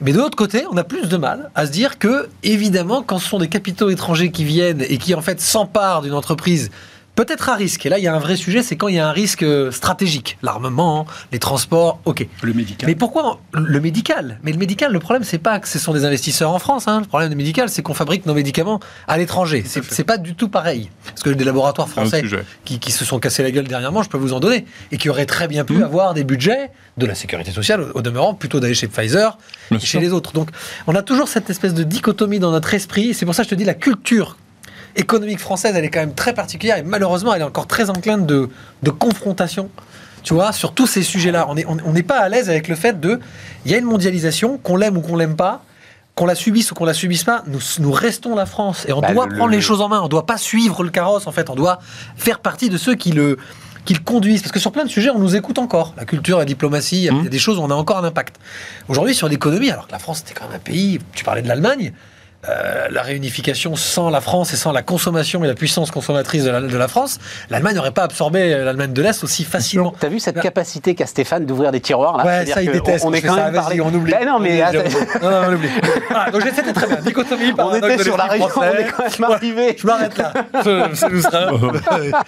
Mais 0.01 0.11
de 0.11 0.17
l'autre 0.17 0.35
côté, 0.35 0.65
on 0.69 0.75
a 0.75 0.83
plus 0.83 1.07
de 1.07 1.17
mal 1.17 1.49
à 1.55 1.65
se 1.65 1.71
dire 1.71 1.97
que, 1.97 2.27
évidemment, 2.43 3.03
quand 3.03 3.19
ce 3.19 3.29
sont 3.29 3.39
des 3.39 3.47
capitaux 3.47 3.89
étrangers 3.89 4.31
qui 4.31 4.43
viennent 4.43 4.81
et 4.81 4.97
qui, 4.97 5.15
en 5.15 5.21
fait, 5.21 5.39
s'emparent 5.39 6.01
d'une 6.01 6.13
entreprise, 6.13 6.71
peut-être 7.15 7.49
à 7.49 7.55
risque, 7.55 7.85
et 7.85 7.89
là, 7.89 7.97
il 7.99 8.03
y 8.03 8.07
a 8.07 8.15
un 8.15 8.19
vrai 8.19 8.35
sujet, 8.35 8.63
c'est 8.63 8.75
quand 8.75 8.87
il 8.87 8.95
y 8.95 8.99
a 8.99 9.07
un 9.07 9.11
risque 9.11 9.43
euh, 9.43 9.71
stratégique. 9.71 10.37
L'armement, 10.41 11.05
les 11.31 11.39
transports, 11.39 11.99
ok. 12.05 12.25
Le 12.41 12.53
médical. 12.53 12.87
Mais 12.87 12.95
pourquoi 12.95 13.39
le 13.53 13.79
médical? 13.79 14.39
Mais 14.43 14.51
le 14.51 14.57
médical, 14.57 14.91
le 14.91 14.99
problème, 14.99 15.23
c'est 15.23 15.37
pas 15.37 15.59
que 15.59 15.67
ce 15.67 15.77
sont 15.79 15.93
des 15.93 16.05
investisseurs 16.05 16.51
en 16.51 16.59
France. 16.59 16.87
hein. 16.87 17.01
Le 17.01 17.05
problème 17.07 17.29
du 17.29 17.35
médical, 17.35 17.69
c'est 17.69 17.81
qu'on 17.81 17.93
fabrique 17.93 18.25
nos 18.25 18.33
médicaments 18.33 18.79
à 19.07 19.17
l'étranger. 19.17 19.63
C'est 19.65 20.03
pas 20.03 20.17
du 20.17 20.33
tout 20.35 20.49
pareil. 20.49 20.89
Parce 21.05 21.21
que 21.23 21.29
des 21.29 21.43
laboratoires 21.43 21.89
français 21.89 22.23
qui, 22.65 22.79
qui 22.79 22.91
se 22.91 23.05
sont 23.05 23.19
cassés 23.19 23.43
la 23.43 23.51
gueule 23.51 23.67
dernièrement, 23.67 24.01
je 24.01 24.09
peux 24.09 24.17
vous 24.17 24.33
en 24.33 24.39
donner, 24.39 24.65
et 24.91 24.97
qui 24.97 25.09
auraient 25.09 25.25
très 25.25 25.47
bien 25.47 25.65
pu 25.65 25.73
Mmh. 25.73 25.83
avoir 25.83 26.13
des 26.13 26.23
budgets 26.23 26.69
de 26.97 27.05
la 27.07 27.15
sécurité 27.15 27.49
sociale, 27.51 27.87
au, 27.95 28.01
demeurant, 28.03 28.35
plutôt 28.35 28.59
d'aller 28.59 28.75
chez 28.75 28.87
Pfizer 28.87 29.37
Bien 29.71 29.79
chez 29.79 29.99
les 29.99 30.13
autres. 30.13 30.31
Donc, 30.33 30.49
on 30.85 30.93
a 30.93 31.01
toujours 31.01 31.27
cette 31.27 31.49
espèce 31.49 31.73
de 31.73 31.83
dichotomie 31.83 32.37
dans 32.37 32.51
notre 32.51 32.73
esprit, 32.75 33.15
c'est 33.15 33.25
pour 33.25 33.33
ça 33.33 33.41
que 33.43 33.49
je 33.49 33.55
te 33.55 33.59
dis, 33.59 33.65
la 33.65 33.73
culture 33.73 34.37
économique 34.95 35.39
française, 35.39 35.73
elle 35.75 35.85
est 35.85 35.89
quand 35.89 35.99
même 35.99 36.13
très 36.15 36.33
particulière, 36.33 36.77
et 36.77 36.83
malheureusement, 36.83 37.33
elle 37.33 37.41
est 37.41 37.45
encore 37.45 37.67
très 37.67 37.89
encline 37.89 38.25
de, 38.25 38.49
de 38.83 38.89
confrontation. 38.91 39.69
Tu 40.23 40.33
vois, 40.33 40.53
sur 40.53 40.73
tous 40.73 40.87
ces 40.87 41.03
sujets-là, 41.03 41.47
on 41.49 41.55
n'est 41.55 41.65
on, 41.65 41.77
on 41.85 41.93
pas 42.03 42.19
à 42.19 42.29
l'aise 42.29 42.49
avec 42.49 42.67
le 42.69 42.75
fait 42.75 42.99
de, 42.99 43.19
il 43.65 43.71
y 43.71 43.75
a 43.75 43.77
une 43.77 43.85
mondialisation, 43.85 44.57
qu'on 44.57 44.77
l'aime 44.77 44.95
ou 44.97 45.01
qu'on 45.01 45.17
l'aime 45.17 45.35
pas, 45.35 45.63
qu'on 46.15 46.25
la 46.25 46.35
subisse 46.35 46.71
ou 46.71 46.75
qu'on 46.75 46.85
la 46.85 46.93
subisse 46.93 47.23
pas, 47.23 47.43
nous, 47.47 47.59
nous 47.79 47.91
restons 47.91 48.35
la 48.35 48.45
France 48.45 48.85
et 48.87 48.93
on 48.93 49.01
Bah, 49.01 49.11
doit 49.13 49.25
le- 49.25 49.35
prendre 49.35 49.49
le- 49.49 49.55
les 49.57 49.61
choses 49.61 49.81
en 49.81 49.89
main. 49.89 49.99
On 50.01 50.07
doit 50.07 50.25
pas 50.27 50.37
suivre 50.37 50.83
le 50.83 50.91
carrosse 50.91 51.25
en 51.27 51.31
fait. 51.31 51.49
On 51.49 51.55
doit 51.55 51.79
faire 52.15 52.39
partie 52.39 52.69
de 52.69 52.77
ceux 52.77 52.95
qui 52.95 53.11
le 53.11 53.37
qui 53.85 53.93
le 53.95 53.99
conduisent. 53.99 54.41
Parce 54.41 54.53
que 54.53 54.59
sur 54.59 54.71
plein 54.71 54.85
de 54.85 54.89
sujets, 54.89 55.09
on 55.09 55.19
nous 55.19 55.35
écoute 55.35 55.57
encore. 55.57 55.93
La 55.97 56.05
culture, 56.05 56.37
la 56.37 56.45
diplomatie, 56.45 56.97
il 56.99 57.03
y 57.03 57.09
a- 57.09 57.13
y 57.13 57.25
a 57.25 57.29
des 57.29 57.39
choses 57.39 57.57
où 57.57 57.61
on 57.63 57.69
a 57.69 57.73
encore 57.73 57.97
un 57.97 58.03
impact. 58.05 58.37
Aujourd'hui, 58.87 59.13
sur 59.13 59.27
l'économie, 59.27 59.71
alors 59.71 59.87
que 59.87 59.91
la 59.91 59.99
France 59.99 60.19
c'était 60.19 60.33
quand 60.39 60.45
même 60.47 60.55
un 60.55 60.59
pays. 60.59 60.99
Tu 61.13 61.23
parlais 61.25 61.41
de 61.41 61.47
l'Allemagne. 61.49 61.91
Euh, 62.49 62.87
la 62.91 63.01
réunification 63.01 63.75
sans 63.75 64.09
la 64.09 64.21
France 64.21 64.53
et 64.53 64.55
sans 64.57 64.71
la 64.71 64.81
consommation 64.81 65.43
et 65.43 65.47
la 65.47 65.53
puissance 65.55 65.91
consommatrice 65.91 66.43
de 66.43 66.49
la, 66.51 66.61
de 66.61 66.77
la 66.77 66.87
France, 66.87 67.19
l'Allemagne 67.49 67.75
n'aurait 67.75 67.91
pas 67.91 68.03
absorbé 68.03 68.53
euh, 68.53 68.65
l'Allemagne 68.65 68.93
de 68.93 69.01
l'Est 69.01 69.23
aussi 69.23 69.43
facilement. 69.43 69.93
T'as 69.99 70.09
vu 70.09 70.19
cette 70.19 70.35
Bah- 70.35 70.41
capacité 70.41 70.95
qu'a 70.95 71.05
Stéphane 71.05 71.45
d'ouvrir 71.45 71.71
des 71.71 71.79
tiroirs 71.81 72.17
là? 72.17 72.25
Ouais, 72.25 72.45
ça, 72.45 72.61
il 72.61 72.71
déteste. 72.71 73.05
On, 73.05 73.09
on 73.09 73.13
est 73.13 73.21
quand 73.21 73.35
ça, 73.35 73.45
même 73.45 73.53
parlé. 73.55 73.79
on 73.81 73.93
oublie. 73.93 74.11
Ben 74.11 74.25
non, 74.27 74.39
mais 74.39 74.61
On 74.63 74.69
oublie. 74.79 74.95
non, 75.21 75.31
non, 75.31 75.37
on 75.49 75.53
oublie. 75.53 75.69
Voilà, 76.09 76.31
donc 76.31 76.41
c'était 76.53 76.73
très 76.73 76.87
bien. 76.87 76.97
Dichotomie, 76.97 77.51
on 77.53 77.55
paradoxe 77.55 77.85
était 77.87 77.97
de 77.97 78.03
sur 78.03 78.17
la 78.17 78.23
région, 78.25 78.45
on 78.45 78.61
est 78.63 78.83
français. 78.85 78.87
quand 78.97 79.19
même 79.19 79.31
arrivé. 79.31 79.75
Je 79.79 79.87
m'arrête 79.87 80.17
là. 80.17 80.33
Je, 80.65 80.95
ça 80.95 81.09
nous 81.09 81.21
sera- 81.21 81.49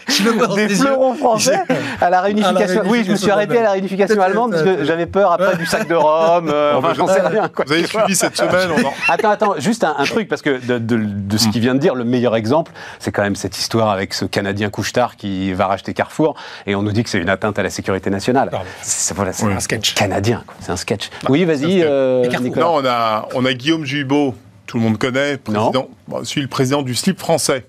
je 0.08 0.24
le 0.24 0.32
vois 0.32 0.48
dans 0.48 0.56
Des 0.56 0.64
yeux. 0.70 0.76
fleurons 0.76 1.16
français 1.16 1.60
à 2.02 2.10
la 2.10 2.22
réunification. 2.22 2.84
Oui, 2.86 3.04
je 3.06 3.12
me 3.12 3.16
suis 3.18 3.32
arrêté 3.32 3.58
à 3.60 3.64
la 3.64 3.72
réunification 3.72 4.22
allemande. 4.22 4.52
parce 4.52 4.64
que 4.64 4.84
j'avais 4.86 5.06
peur 5.06 5.32
après 5.34 5.58
du 5.58 5.66
sac 5.66 5.88
de 5.88 5.96
Rome. 5.96 6.50
euh, 6.54 6.74
enfin, 6.76 6.94
j'en 6.96 7.08
sais 7.08 7.22
rien. 7.22 7.50
Vous 7.66 7.72
avez 7.74 7.86
suivi 7.86 8.16
cette 8.16 8.38
semaine 8.38 8.70
on 8.78 8.86
en- 8.88 8.94
Attends, 9.10 9.30
attends, 9.30 9.56
juste 9.60 9.84
un 9.84 10.05
truc, 10.06 10.28
parce 10.28 10.42
que 10.42 10.66
de, 10.66 10.78
de- 10.80 10.98
de 11.06 11.38
ce 11.38 11.48
qu'il 11.50 11.62
vient 11.62 11.76
de 11.76 11.80
dire, 11.80 11.96
le 11.96 12.04
meilleur 12.04 12.36
exemple, 12.36 12.72
c'est 13.00 13.12
quand 13.12 13.24
même 13.24 13.36
cette 13.36 13.58
histoire 13.58 13.90
avec 13.90 14.14
ce 14.14 14.26
Canadien 14.26 14.70
couche-tard 14.70 15.16
qui 15.16 15.54
va 15.54 15.68
racheter 15.68 15.94
Carrefour, 15.94 16.36
et 16.66 16.76
on 16.76 16.82
nous 16.84 16.92
dit 16.92 17.04
que 17.04 17.10
c'est 17.10 17.20
une 17.20 17.30
atteinte 17.30 17.58
à 17.60 17.64
la 17.64 17.70
sécurité 17.70 18.10
nationale. 18.10 18.52
C'est 18.82 19.16
voilà, 19.16 19.34
c'est 19.34 19.46
Oui. 19.46 19.54
un 19.54 19.60
sketch. 19.60 19.94
Canadien, 19.96 20.44
c'est 20.60 20.72
un 20.72 20.78
sketch. 20.78 21.10
oui, 21.30 21.40
c'est 21.40 21.44
un 21.66 21.68
vas-y, 21.68 21.82
euh. 21.84 22.24
Non, 22.56 22.76
on 22.76 22.86
a, 22.86 23.28
on 23.36 23.46
a 23.46 23.54
Guillaume 23.54 23.86
Jubeau, 23.86 24.36
tout 24.66 24.78
le 24.78 24.84
monde 24.84 24.98
connaît, 24.98 25.38
président, 25.38 25.90
bon, 26.08 26.24
celui 26.24 26.42
le 26.42 26.48
président 26.48 26.82
du 26.82 26.96
slip 26.96 27.20
français, 27.20 27.66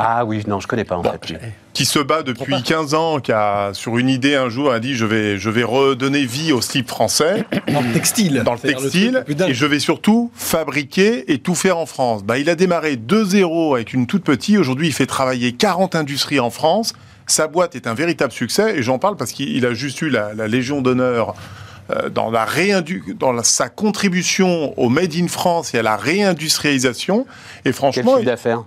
Ah 0.00 0.24
oui, 0.24 0.42
non, 0.46 0.60
je 0.60 0.68
connais 0.68 0.84
pas 0.84 0.96
en 0.96 1.02
Bon, 1.02 1.10
fait. 1.10 1.28
lui. 1.30 1.36
qui 1.74 1.84
se 1.84 1.98
bat 1.98 2.22
depuis 2.22 2.62
15 2.62 2.94
ans, 2.94 3.18
qui 3.18 3.32
a, 3.32 3.70
sur 3.74 3.98
une 3.98 4.08
idée 4.08 4.36
un 4.36 4.48
jour, 4.48 4.70
a 4.70 4.78
dit 4.78 4.94
je 4.94 5.04
vais, 5.04 5.38
je 5.38 5.50
vais 5.50 5.64
redonner 5.64 6.24
vie 6.24 6.52
au 6.52 6.60
slip 6.60 6.88
français, 6.88 7.44
Dans 7.72 7.80
le 7.80 7.92
textile. 7.92 8.42
dans 8.44 8.52
le 8.54 8.58
textile, 8.60 9.24
le 9.26 9.48
et 9.50 9.54
je 9.54 9.66
vais 9.66 9.80
surtout 9.80 10.30
fabriquer 10.34 11.32
et 11.32 11.38
tout 11.38 11.54
faire 11.56 11.78
en 11.78 11.86
France. 11.86 12.22
Bah, 12.24 12.38
il 12.38 12.48
a 12.48 12.54
démarré 12.54 12.96
de 12.96 13.24
zéro 13.24 13.74
avec 13.74 13.92
une 13.92 14.06
toute 14.06 14.22
petite, 14.24 14.56
aujourd'hui 14.58 14.86
il 14.86 14.92
fait 14.92 15.06
travailler 15.06 15.52
40 15.52 15.94
industries 15.96 16.40
en 16.40 16.50
France, 16.50 16.92
sa 17.26 17.46
boîte 17.48 17.74
est 17.76 17.86
un 17.86 17.94
véritable 17.94 18.32
succès, 18.32 18.76
et 18.78 18.82
j'en 18.82 18.98
parle 18.98 19.16
parce 19.16 19.32
qu'il 19.32 19.48
il 19.54 19.66
a 19.66 19.74
juste 19.74 20.00
eu 20.02 20.08
la, 20.10 20.32
la 20.34 20.46
Légion 20.48 20.80
d'honneur 20.80 21.34
euh, 21.90 22.08
dans, 22.08 22.30
la 22.30 22.44
réindu- 22.44 23.14
dans 23.18 23.32
la- 23.32 23.42
sa 23.42 23.68
contribution 23.68 24.78
au 24.78 24.88
Made 24.90 25.14
in 25.14 25.26
France 25.28 25.74
et 25.74 25.78
à 25.78 25.82
la 25.82 25.96
réindustrialisation. 25.96 27.20
Et 27.20 27.62
Quel 27.64 27.72
franchement, 27.72 28.14
chiffre 28.16 28.24
d'affaires? 28.26 28.64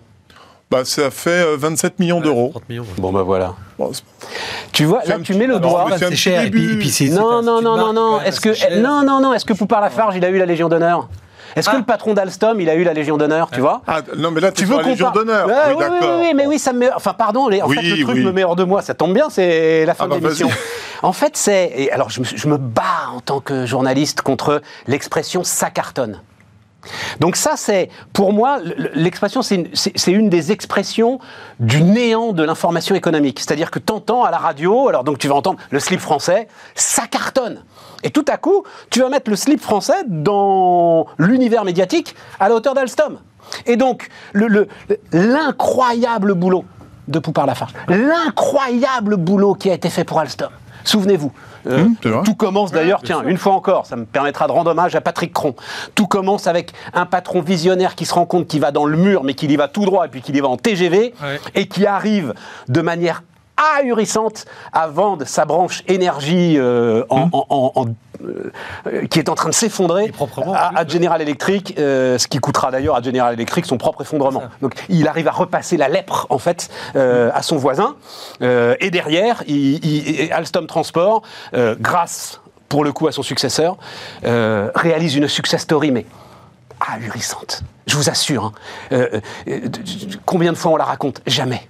Bah, 0.72 0.86
ça 0.86 1.12
fait 1.12 1.30
euh, 1.46 1.58
27 1.60 2.00
millions 2.00 2.22
d'euros. 2.22 2.50
30 2.52 2.70
millions. 2.70 2.86
Bon, 2.98 3.12
bah 3.12 3.22
voilà. 3.24 3.54
Bon, 3.78 3.92
Tu 4.72 4.86
vois, 4.86 5.02
là, 5.06 5.18
tu 5.24 5.34
mets 5.34 5.48
le 5.48 5.60
doigt. 5.60 5.86
c'est 6.00 6.16
cher. 6.16 6.44
Et 6.44 6.50
puis, 6.50 6.62
début. 6.62 6.74
et 6.74 6.78
puis 6.80 6.90
c'est- 6.90 7.08
c'est 7.08 7.14
Non, 7.20 7.42
non, 7.42 7.62
non, 7.62 7.76
non, 7.78 7.94
non. 7.94 8.22
Est-ce 8.22 8.40
que, 8.40 8.80
non, 8.80 9.04
non, 9.04 9.20
non. 9.20 9.34
Est-ce 9.34 9.46
que 9.46 9.54
Poupard 9.54 9.82
Lafarge, 9.82 10.16
il 10.16 10.26
a 10.26 10.30
eu 10.30 10.38
la 10.38 10.46
Légion 10.46 10.70
d'honneur 10.70 11.08
Est-ce 11.56 11.68
que 11.68 11.76
Ah. 11.76 11.80
le 11.80 11.84
patron 11.84 12.14
d'Alstom, 12.14 12.62
il 12.62 12.70
a 12.70 12.76
eu 12.76 12.84
la 12.86 12.94
Légion 12.94 13.18
d'honneur, 13.18 13.50
tu 13.52 13.60
vois 13.60 13.82
Ah, 13.86 14.00
non, 14.16 14.32
mais 14.32 14.40
là, 14.40 14.54
tu 14.54 14.64
veux 14.64 14.78
la 14.78 14.84
Légion 14.84 15.12
d'honneur. 15.12 15.48
Ouais, 15.48 15.54
oui, 15.76 15.84
oui, 15.90 15.98
oui, 16.02 16.08
oui, 16.22 16.34
mais 16.34 16.48
oui, 16.48 16.58
ça 16.60 16.72
me 16.72 16.80
met. 16.80 16.90
Enfin, 16.96 17.14
pardon, 17.14 17.50
les- 17.50 17.62
en 17.62 17.68
Oui, 17.68 17.76
fait, 17.76 17.82
le 17.98 18.04
truc 18.06 18.16
oui. 18.16 18.24
me 18.24 18.32
met 18.32 18.46
hors 18.46 18.56
de 18.56 18.64
moi. 18.64 18.82
Ça 18.82 18.94
tombe 18.94 19.14
bien, 19.14 19.30
c'est 19.30 19.86
la 19.86 19.94
fin 19.94 20.06
Ah 20.06 20.08
de 20.08 20.20
bah, 20.22 20.30
l'émission. 20.30 20.48
En 21.04 21.12
fait, 21.14 21.36
c'est. 21.36 21.72
et 21.76 21.92
Alors, 21.92 22.10
je 22.12 22.22
me, 22.22 22.26
je 22.26 22.48
me 22.48 22.58
bats 22.58 23.10
en 23.14 23.20
tant 23.22 23.40
que 23.42 23.66
journaliste 23.66 24.22
contre 24.22 24.62
l'expression 24.88 25.44
ça 25.44 25.70
cartonne. 25.72 26.22
Donc 27.20 27.36
ça, 27.36 27.54
c'est 27.56 27.90
pour 28.14 28.34
moi 28.34 28.60
l'expression, 28.96 29.42
c'est 29.42 29.64
une, 30.08 30.30
des 30.30 30.52
expressions 30.52 31.20
du 31.60 31.84
néant 31.84 32.34
de 32.34 32.44
l'information 32.44 32.96
économique. 32.96 33.40
C'est-à-dire 33.40 33.70
que 33.72 33.80
t'entends 33.80 34.24
à 34.24 34.32
la 34.32 34.38
radio, 34.38 34.88
alors 34.88 35.04
donc 35.04 35.18
tu 35.20 35.28
vas 35.28 35.36
entendre 35.36 35.60
le 35.70 35.80
slip 35.80 36.00
français, 36.00 36.48
ça 36.76 37.04
cartonne. 37.08 37.64
Et 38.04 38.10
tout 38.10 38.26
à 38.28 38.38
coup, 38.38 38.64
tu 38.90 39.02
vas 39.02 39.10
mettre 39.10 39.30
le 39.30 39.36
slip 39.36 39.62
français 39.62 40.04
dans 40.08 41.06
l'univers 41.20 41.66
médiatique 41.66 42.16
à 42.40 42.50
la 42.50 42.56
hauteur 42.56 42.74
d'Alstom. 42.74 43.20
Et 43.68 43.76
donc 43.76 44.08
le- 44.34 44.48
le- 44.48 44.68
l'incroyable 45.12 46.34
boulot 46.34 46.66
de 47.08 47.20
Poupard 47.20 47.46
Lafarge, 47.46 47.74
l'incroyable 47.88 49.18
boulot 49.18 49.54
qui 49.56 49.70
a 49.70 49.74
été 49.74 49.90
fait 49.90 50.04
pour 50.04 50.20
Alstom. 50.20 50.50
Souvenez-vous. 50.84 51.32
Euh, 51.68 51.84
Mmh, 51.86 51.96
vrai. 52.10 52.24
tout 52.26 52.34
commence 52.34 52.72
d'ailleurs, 52.72 53.02
tiens, 53.04 53.22
une 53.24 53.38
fois 53.38 53.54
encore, 53.54 53.86
ça 53.86 53.96
me 53.96 54.06
permettra 54.06 54.48
de 54.48 54.52
rendre 54.52 54.72
hommage 54.72 54.96
à 54.96 55.02
Patrick 55.02 55.32
Cron. 55.32 55.54
Tout 55.94 56.08
commence 56.08 56.48
avec 56.48 56.74
un 56.94 57.06
patron 57.06 57.42
visionnaire 57.42 57.94
qui 57.96 58.06
se 58.06 58.16
rend 58.16 58.26
compte 58.26 58.48
qu'il 58.48 58.62
va 58.62 58.72
dans 58.72 58.86
le 58.86 58.98
mur, 58.98 59.24
mais 59.24 59.36
qu'il 59.36 59.52
y 59.52 59.56
va 59.58 59.68
tout 59.68 59.86
droit, 59.86 60.06
et 60.06 60.10
puis 60.10 60.22
qu'il 60.22 60.36
y 60.36 60.40
va 60.40 60.48
en 60.48 60.58
TGV, 60.58 61.14
Ouais. 61.22 61.40
et 61.54 61.68
qui 61.68 61.86
arrive 61.86 62.34
de 62.68 62.82
manière 62.82 63.22
ahurissante 63.58 64.46
à 64.74 64.88
vendre 64.88 65.26
sa 65.26 65.46
branche 65.46 65.84
énergie 65.88 66.58
euh, 66.58 67.04
en, 67.10 67.30
en- 67.32 67.46
en- 67.50 67.72
en- 67.76 67.86
euh, 68.24 69.06
qui 69.08 69.18
est 69.20 69.30
en 69.30 69.36
train 69.36 69.50
de 69.50 69.54
s'effondrer 69.54 70.12
à, 70.54 70.88
General 70.88 71.22
Electric, 71.22 71.76
euh, 71.80 72.18
ce 72.18 72.28
qui 72.28 72.38
coûtera 72.40 72.70
d'ailleurs 72.72 72.96
à 72.96 73.02
General 73.02 73.34
Electric 73.34 73.66
son 73.66 73.78
propre 73.78 74.02
effondrement. 74.02 74.44
Donc 74.62 74.74
il 74.90 75.08
arrive 75.08 75.28
à 75.28 75.32
repasser 75.32 75.76
la 75.78 75.88
lèpre 75.90 76.28
en 76.30 76.38
fait 76.38 76.70
à 76.96 77.42
son 77.42 77.58
voisin, 77.58 77.96
et 78.42 78.90
derrière, 78.92 79.44
il, 79.48 80.30
Alstom 80.32 80.68
Transport, 80.68 81.24
grâce 81.80 82.42
pour 82.70 82.84
le 82.84 82.92
coup 82.94 83.08
à 83.08 83.12
son 83.12 83.24
successeur, 83.24 83.78
réalise 84.24 85.16
une 85.16 85.28
success 85.28 85.62
story 85.62 85.92
mais 85.92 86.06
ahurissante. 86.80 87.64
Je 87.88 87.96
vous 87.98 88.10
assure. 88.10 88.54
hein. 88.92 88.98
Combien 90.26 90.52
de 90.52 90.58
fois 90.58 90.72
on 90.72 90.78
la 90.78 90.86
raconte? 90.86 91.22
Jamais. 91.28 91.68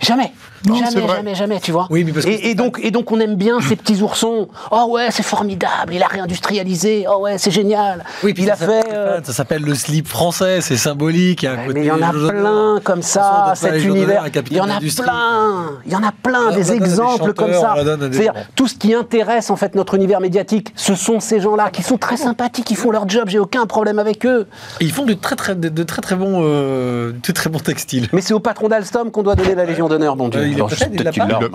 Jamais. 0.00 0.32
Non, 0.66 0.76
jamais, 0.76 1.00
vrai. 1.02 1.16
jamais, 1.16 1.34
jamais, 1.34 1.60
tu 1.60 1.72
vois. 1.72 1.86
Oui, 1.90 2.04
mais 2.04 2.12
parce 2.12 2.24
que 2.24 2.30
et, 2.30 2.50
et 2.50 2.54
donc, 2.54 2.80
et 2.82 2.90
donc, 2.90 3.12
on 3.12 3.20
aime 3.20 3.34
bien 3.36 3.60
ces 3.60 3.76
petits 3.76 4.00
oursons. 4.00 4.48
Oh 4.70 4.86
ouais, 4.88 5.08
c'est 5.10 5.22
formidable, 5.22 5.92
il 5.92 6.02
a 6.02 6.06
réindustrialisé. 6.06 7.04
Oh 7.06 7.18
ouais, 7.20 7.36
c'est 7.36 7.50
génial. 7.50 8.02
Oui, 8.22 8.32
puis 8.32 8.44
il 8.44 8.50
a 8.50 8.56
ça 8.56 8.66
fait. 8.66 8.76
s'appelle- 8.80 8.92
euh, 8.94 9.20
Ça 9.22 9.32
s'appelle 9.34 9.62
le 9.62 9.74
slip 9.74 10.08
français, 10.08 10.60
c'est 10.62 10.78
symbolique. 10.78 11.42
il 11.42 11.46
y 11.46 11.48
a 11.48 11.52
un 11.52 11.56
Ouais, 11.58 11.66
côté 11.66 11.80
mais 11.80 11.84
il 11.86 11.88
y 11.88 11.92
en 11.92 12.00
a 12.02 12.10
plein 12.30 12.80
comme 12.82 13.02
ça, 13.02 13.52
cet 13.56 13.82
univers. 13.84 14.22
un 14.24 14.28
Il 14.50 14.56
y 14.56 14.60
en 14.60 14.70
a 14.70 14.78
plein. 14.80 15.70
Il 15.84 15.92
y 15.92 15.96
en 15.96 16.02
a 16.02 16.12
plein, 16.22 16.50
des 16.52 16.72
exemples 16.72 17.34
comme 17.34 17.52
ça. 17.52 17.74
C'est-à-dire, 17.76 18.32
tout 18.56 18.66
ce 18.68 18.74
qui 18.74 18.94
intéresse 18.94 19.50
en 19.50 19.56
fait 19.56 19.74
notre 19.74 19.94
univers 19.94 20.20
médiatique, 20.20 20.72
ce 20.76 20.94
sont 20.94 21.20
ces 21.20 21.40
gens-là 21.40 21.70
qui 21.70 21.82
sont 21.82 21.98
très 21.98 22.16
sympathiques, 22.16 22.64
qui 22.64 22.74
font 22.74 22.90
leur 22.90 23.06
job. 23.08 23.28
J'ai 23.28 23.38
aucun 23.38 23.66
problème 23.66 23.98
avec 23.98 24.24
eux. 24.24 24.46
Et 24.80 24.84
ils 24.84 24.92
font 24.92 25.04
de 25.04 25.12
très 25.14 25.36
très, 25.36 25.54
de, 25.54 25.68
de 25.68 25.82
très 25.82 26.00
très 26.00 26.16
bons, 26.16 26.40
euh, 26.42 27.12
de 27.12 27.32
très 27.32 27.50
bons 27.50 27.58
textiles. 27.58 28.08
Mais 28.12 28.20
c'est 28.22 28.32
au 28.34 28.40
patron 28.40 28.68
d'Alstom 28.68 29.10
qu'on 29.10 29.22
doit 29.22 29.34
donner 29.34 29.54
la 29.54 29.64
Légion 29.66 29.83
d'honneur, 29.88 30.16
bon 30.16 30.28
Dieu. 30.28 30.40
Euh, 30.40 30.46
il 30.46 30.52
est 30.52 30.56
Alors, 30.56 30.68
peut-être, 30.68 30.90
qu'il 30.90 31.02
l'a, 31.02 31.12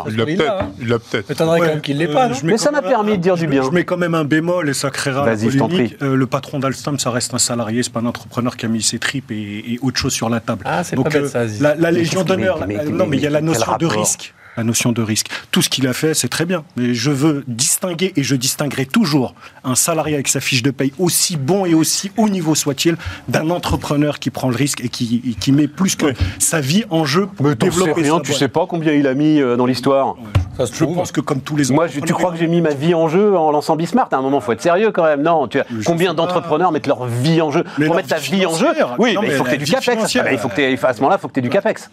Il 0.07 0.15
l'a 0.17 0.25
peut-être. 0.25 0.61
hein. 0.61 0.71
Il 0.80 0.88
l'a 0.88 0.99
peut-être. 0.99 1.30
M'étonnerait 1.30 1.59
quand 1.59 1.65
même 1.65 1.82
qu'il 1.82 1.97
l'ait 1.97 2.07
pas, 2.07 2.30
Mais 2.43 2.57
ça 2.57 2.71
m'a 2.71 2.82
permis 2.82 3.17
de 3.17 3.21
dire 3.21 3.36
du 3.36 3.47
bien. 3.47 3.63
Je 3.63 3.69
mets 3.69 3.86
quand 3.86 3.97
même 3.97 4.15
un 4.15 4.25
bémol 4.25 4.69
et 4.69 4.73
ça 4.73 4.89
créera 4.89 5.25
la 5.25 5.36
Vas-y, 5.36 5.49
je 5.51 5.57
t'en 5.57 5.67
polémique. 5.67 5.97
Euh, 6.01 6.15
le 6.15 6.25
patron 6.27 6.59
d'Alstom, 6.59 6.99
ça 6.99 7.11
reste 7.11 7.34
un 7.34 7.39
salarié, 7.39 7.84
c'est 7.84 7.93
pas 7.93 7.99
un 7.99 8.05
entrepreneur 8.05 8.55
qui 8.57 8.65
a 8.65 8.69
mis 8.69 8.82
ses 8.82 8.99
tripes 8.99 9.32
et, 9.32 9.80
autre 9.82 9.97
chose 9.97 10.13
sur 10.13 10.30
la 10.30 10.39
table. 10.39 10.63
Ah, 10.65 10.84
c'est 10.84 10.95
Donc, 10.95 11.05
pas 11.05 11.19
bête, 11.19 11.36
euh, 11.36 11.47
ça, 11.47 11.75
la, 11.77 11.91
Légion 11.91 12.23
d'honneur, 12.23 12.59
non, 12.91 13.07
mais 13.07 13.17
il 13.17 13.23
y 13.23 13.27
a 13.27 13.30
la 13.30 13.41
notion 13.41 13.77
de 13.77 13.86
risque. 13.86 14.34
La 14.60 14.66
notion 14.66 14.91
de 14.91 15.01
risque. 15.01 15.28
Tout 15.51 15.62
ce 15.62 15.70
qu'il 15.70 15.88
a 15.88 15.93
fait, 15.93 16.14
c'est 16.14 16.28
très 16.28 16.43
bien. 16.45 16.66
Mais 16.76 16.93
je 16.93 17.12
veux 17.12 17.45
distinguer 17.47 18.12
et 18.18 18.24
je 18.24 18.36
distinguerai 18.36 18.86
toujours 18.86 19.34
un 19.64 19.74
salarié 19.76 20.16
avec 20.16 20.28
sa 20.28 20.41
fiche 20.41 20.64
de 20.64 20.72
paye 20.72 20.91
aussi 20.99 21.38
bon 21.38 21.66
et 21.66 21.74
aussi 21.74 22.12
haut 22.18 22.28
niveau 22.28 22.55
soit-il 22.55 22.97
d'un 23.30 23.51
entrepreneur 23.51 24.20
qui 24.20 24.32
prend 24.32 24.49
le 24.49 24.57
risque 24.57 24.82
et 24.84 24.89
qui, 24.89 25.22
et 25.26 25.34
qui 25.36 25.53
met 25.53 25.70
plus 25.70 25.95
que 25.95 26.07
sa 26.39 26.60
vie 26.60 26.84
en 26.89 27.05
jeu 27.05 27.26
pour 27.28 27.45
Mais 27.45 27.55
t'en 27.55 27.68
sais 27.68 27.72
développer 27.72 28.01
rien, 28.01 28.16
sa 28.16 28.20
tu 28.20 28.28
boîte. 28.32 28.39
sais 28.39 28.47
pas 28.49 28.66
combien 28.68 28.91
il 28.91 29.07
a 29.07 29.14
mis 29.14 29.39
euh, 29.39 29.55
dans 29.55 29.66
l'histoire. 29.66 30.16
Ça 30.57 30.66
se 30.66 30.74
Je 30.74 30.84
trouve. 30.84 30.95
pense 30.95 31.14
que 31.14 31.22
comme 31.22 31.39
tous 31.39 31.55
les 31.55 31.70
Moi, 31.72 31.88
je- 31.88 31.93
tu 31.93 31.97
entrepreneurs- 31.99 32.18
crois 32.18 32.32
que 32.34 32.38
j'ai 32.39 32.47
mis 32.47 32.60
ma 32.60 32.74
vie 32.74 32.93
en 32.93 33.07
jeu 33.07 33.38
en 33.38 33.51
lançant 33.51 33.78
Bismart? 33.78 34.10
À 34.12 34.18
un 34.18 34.22
moment, 34.22 34.41
faut 34.41 34.51
être 34.51 34.62
sérieux 34.62 34.91
quand 34.91 35.03
même. 35.05 35.22
Non, 35.22 35.47
tu 35.47 35.62
as, 35.62 35.66
Je 35.70 35.86
combien 35.86 36.14
d'entrepreneurs 36.14 36.74
mettent 36.74 36.88
leur 36.88 37.05
vie 37.05 37.41
en 37.41 37.49
jeu? 37.51 37.64
Mais 37.78 37.86
Pour 37.86 37.95
mettre 37.95 38.10
ta 38.10 38.18
vie 38.18 38.45
en 38.45 38.53
jeu, 38.57 38.68
oui, 38.97 39.14
Non, 39.14 39.22
mais 39.22 39.28
il 39.28 39.32
mais 39.32 39.38
faut 39.38 39.45
que 39.45 39.49
tu 39.51 39.55
aies 39.55 39.57
du 39.57 39.72
capex. 39.72 40.16
Ah 40.18 40.24
bah, 40.24 40.34
il 40.34 40.38
faut 40.38 40.49
que 40.49 40.86
à 40.86 40.93
ce 40.93 40.99
moment-là, 40.99 41.16
il 41.18 41.22
faut 41.22 41.30
que 41.30 41.34
tu 41.34 41.39
aies 41.39 41.43
du 41.43 41.49
capex. 41.49 41.89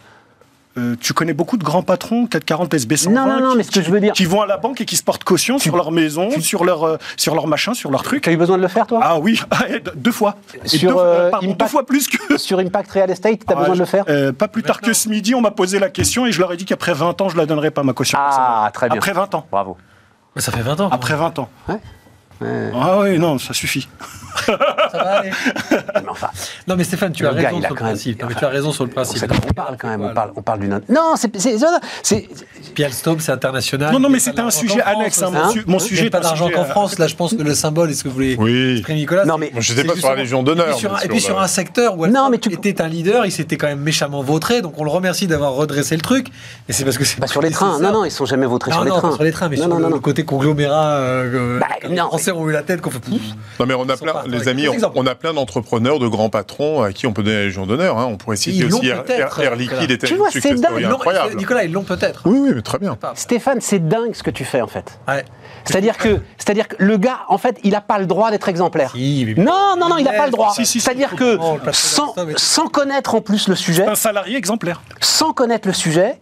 Euh, 0.79 0.95
tu 1.01 1.14
connais 1.14 1.33
beaucoup 1.33 1.57
de 1.57 1.64
grands 1.64 1.83
patrons, 1.83 2.27
440 2.27 2.74
SB120, 2.74 3.11
Non, 3.11 3.27
non, 3.27 3.41
non, 3.41 3.51
qui, 3.53 3.57
mais 3.57 3.62
ce 3.62 3.70
que 3.70 3.81
je 3.81 3.91
veux 3.91 3.99
dire- 3.99 4.12
qui 4.12 4.27
vont 4.27 4.43
à 4.43 4.47
la 4.47 4.59
banque 4.59 4.81
et 4.83 4.85
qui 4.85 4.97
se 4.97 5.03
portent 5.03 5.24
caution 5.24 5.59
sur 5.59 5.74
leur 5.74 5.91
maison, 5.91 6.29
sur 6.41 6.64
leur, 6.66 6.85
euh, 6.85 6.97
sur 7.16 7.35
leur 7.35 7.47
machin, 7.47 7.72
sur 7.72 7.91
leur 7.91 8.03
truc. 8.03 8.24
Tu 8.24 8.29
as 8.29 8.33
eu 8.33 8.37
besoin 8.37 8.59
de 8.59 8.62
le 8.62 8.68
faire, 8.68 8.87
toi? 8.87 9.01
Ah 9.03 9.18
oui, 9.18 9.41
deux 9.97 10.12
fois. 10.12 10.37
Sur, 10.66 10.91
deux, 10.91 10.97
euh, 10.99 11.31
pardon, 11.31 11.47
Impact- 11.49 11.61
deux 11.61 11.66
fois 11.66 11.87
plus 11.87 12.09
que. 12.09 12.37
Sur 12.39 12.59
Impact 12.59 12.91
Real 12.93 13.11
Estate, 13.11 13.39
tu 13.47 13.53
as 13.53 13.57
Ah, 13.57 13.61
besoin 13.61 13.74
de 13.74 13.79
le 13.81 13.85
faire? 13.87 14.05
euh, 14.09 14.33
Pas 14.33 14.49
plus 14.49 14.62
tard 14.62 14.81
que 14.83 14.93
ce 14.93 15.09
midi, 15.09 15.35
on 15.35 15.41
m'a 15.41 15.51
posé 15.51 15.79
la 15.79 15.89
question 15.89 16.27
et 16.27 16.33
je 16.33 16.41
leur 16.41 16.53
ai 16.53 16.57
dit 16.59 16.66
qu'après 16.66 16.93
20 16.93 17.18
ans, 17.22 17.29
je 17.31 17.37
la 17.39 17.47
donnerais 17.47 17.70
pas 17.70 17.83
ma 17.83 17.95
caution. 17.95 18.18
Ah, 18.20 18.27
personnelle. 18.27 18.72
très 18.72 18.89
bien. 18.89 18.97
Après 18.99 19.12
20 19.14 19.35
ans. 19.35 19.47
Bravo. 19.51 19.77
Mais 20.35 20.43
ça 20.43 20.53
fait 20.53 20.61
20 20.61 20.79
ans. 20.81 20.89
Après 20.93 21.14
20 21.16 21.39
ans. 21.39 21.49
Ouais. 21.68 21.77
Ouais. 22.41 22.70
Ah 22.74 22.99
oui, 23.01 23.18
non, 23.18 23.39
ça 23.39 23.55
suffit. 23.55 23.89
Ça 24.45 24.53
va 24.93 24.99
aller. 25.18 25.30
Mais 25.95 26.03
enfin, 26.11 26.28
Non 26.68 26.76
mais 26.76 26.84
Stéphane, 26.84 27.12
tu 27.12 27.26
as 27.26 27.32
gars, 27.32 27.49
raison 27.49 27.49
sur 27.49 27.57
le 27.57 27.62
même- 27.62 27.74
principe. 27.74 28.22
Non, 28.22 28.28
mais 28.28 28.34
tu 28.34 28.45
as 28.45 28.49
raison 28.49 28.72
sur 28.72 28.84
le 28.84 28.91
principe. 28.91 29.18
c'est- 29.18 29.30
on 29.32 29.53
parle 29.55 29.76
quand 29.80 29.89
même, 29.89 30.03
on 30.03 30.12
parle, 30.12 30.32
on 30.37 30.43
parle 30.43 30.61
d'une. 30.61 30.80
Non, 30.91 31.14
c'est. 31.16 31.34
c'est- 31.39 31.57
c'est- 32.03 32.28
c'est 33.20 33.32
international. 33.32 33.93
Non, 33.95 33.99
non, 33.99 34.11
mais 34.11 34.16
a 34.16 34.18
pas 34.18 34.24
c'était 34.24 34.41
un 34.41 34.51
sujet 34.51 34.82
annexe, 34.82 35.22
hein, 35.22 35.30
mon 35.32 35.49
su- 35.51 35.64
mon 35.66 35.78
Il 35.78 35.80
y 35.80 35.84
a 35.84 35.89
sujet 35.89 36.11
pas 36.11 36.20
d'argent 36.20 36.45
sujet, 36.47 36.57
qu'en 36.57 36.62
euh, 36.64 36.66
France. 36.66 36.99
Là, 36.99 37.07
je 37.07 37.14
pense 37.14 37.32
que 37.34 37.43
le 37.43 37.55
symbole, 37.55 37.91
est-ce 37.91 38.05
que 38.05 38.09
vous 38.09 38.14
voulez 38.14 38.37
Oui. 38.39 38.72
exprimer, 38.76 39.01
Nicolas 39.01 39.24
Non, 39.24 39.37
c'est- 39.41 39.51
mais- 39.55 39.61
je 39.62 39.72
n'étais 39.72 39.89
c'est 39.89 39.95
pas 39.95 40.01
sur 40.01 40.11
la 40.11 40.16
Légion 40.16 40.41
Et 40.43 40.45
d'honneur. 40.45 40.66
puis 40.66 40.76
sur, 40.76 40.93
mais 40.93 40.99
un, 40.99 41.01
et 41.01 41.09
puis 41.09 41.20
sur 41.20 41.41
un 41.41 41.47
secteur 41.47 41.95
où 41.95 42.07
Non, 42.07 42.26
Alstom 42.26 42.30
mais 42.32 42.39
tu- 42.39 42.53
était 42.53 42.82
un 42.82 42.89
leader, 42.89 43.24
il 43.24 43.32
s'était 43.32 43.57
quand 43.57 43.68
même 43.68 43.80
méchamment 43.80 44.20
vautré, 44.22 44.61
donc 44.61 44.74
on 44.78 44.84
le 44.84 44.91
remercie 44.91 45.26
d'avoir 45.26 45.53
redressé 45.55 45.95
le 45.97 46.03
truc. 46.03 46.28
Et 46.68 46.74
c'est 46.74 46.84
parce 46.84 46.99
que 46.99 47.05
c'est 47.07 47.18
Bah, 47.20 47.26
sur 47.26 47.41
les 47.41 47.51
trains, 47.53 47.80
non, 47.80 47.91
non, 47.93 48.05
ils 48.05 48.11
sont 48.11 48.26
jamais 48.26 48.45
vautrés 48.47 48.72
sur 48.72 48.84
les 48.84 48.91
non, 48.91 48.99
trains. 48.99 49.09
pas 49.09 49.14
sur 49.14 49.24
les 49.24 49.32
trains, 49.32 49.49
mais 49.49 49.57
non, 49.57 49.62
sur 49.62 49.68
non, 49.70 49.76
le, 49.76 49.82
non, 49.84 49.89
le 49.89 49.95
non. 49.95 50.01
côté 50.01 50.24
conglomérat, 50.26 50.97
ont 52.35 52.49
eu 52.49 52.53
la 52.53 52.62
tête 52.62 52.81
qu'on 52.81 52.91
fait 52.91 52.99
pouf. 53.01 53.20
Non, 53.61 53.66
mais 53.66 53.74
on 53.74 53.89
a 53.89 53.97
plein, 53.97 54.12
pas- 54.12 54.24
les 54.27 54.49
amis, 54.49 54.66
on, 54.95 55.07
a 55.07 55.14
plein 55.14 55.33
d'entrepreneurs, 55.35 55.99
de 55.99 56.09
grands 56.09 56.29
patrons 56.31 56.83
à 56.83 56.93
qui 56.93 57.07
on 57.07 57.12
peut 57.12 57.22
donner 57.22 57.37
la 57.37 57.45
Légion 57.45 57.66
d'honneur. 57.66 57.99
hein. 57.99 58.07
On 58.09 58.16
pourrait 58.16 58.37
citer 58.37 58.57
Ils 58.59 58.74
aussi 58.74 58.87
Air, 58.89 59.05
Air- 59.09 59.39
Air 59.41 59.57
Liquide 59.57 59.91
était 59.91 60.07
Tu 60.07 60.14
vois, 60.16 60.31
c'est 60.31 60.55
dingue. 60.55 60.85
incroyable. 60.85 61.37
Nicolas, 61.37 61.64
ils 61.64 61.72
l'ont 61.72 61.85
peut-être. 61.85 62.22
Oui, 62.24 62.39
oui, 62.41 62.53
mais 62.55 62.62
très 62.62 62.79
bien. 62.79 62.97
Stéphane, 63.14 63.61
c'est 63.61 63.87
dingue 63.89 64.14
ce 64.14 64.22
que 64.22 64.31
tu 64.31 64.45
fais 64.45 64.61
en 64.61 64.66
fait. 64.66 64.99
Ouais. 65.09 65.24
C'est-à-dire 65.64 65.97
que, 65.99 66.20
c'est-à-dire 66.39 66.68
que 66.68 66.77
le 66.79 66.97
gars, 66.97 67.20
en 67.29 67.39
fait, 67.39 67.59
il 67.64 67.72
n'a 67.72 67.81
pas 67.81 67.99
le 67.99 68.07
droit 68.07 68.31
d'être 68.31 68.49
exemplaire. 68.49 68.93
Si, 68.95 69.24
mais- 69.37 69.43
Non, 69.43 69.74
non, 69.79 69.89
non, 69.89 69.97
il 69.99 70.05
n'a 70.05 70.12
pas 70.12 70.27
le 70.27 70.33
droit. 70.33 70.51
Si, 70.55 70.64
si, 70.64 70.72
si. 70.72 70.81
C'est-à-dire 70.81 71.16
que 71.16 71.37
Non, 71.37 71.59
sans, 71.72 72.14
sans 72.37 72.68
connaître 72.68 73.14
en 73.14 73.20
plus 73.20 73.49
le 73.49 73.55
sujet, 73.57 73.85
Un 73.87 73.95
salarié 73.97 74.37
exemplaire. 74.37 74.81
sans 75.01 75.33
connaître 75.33 75.66
le 75.66 75.74
sujet, 75.74 76.18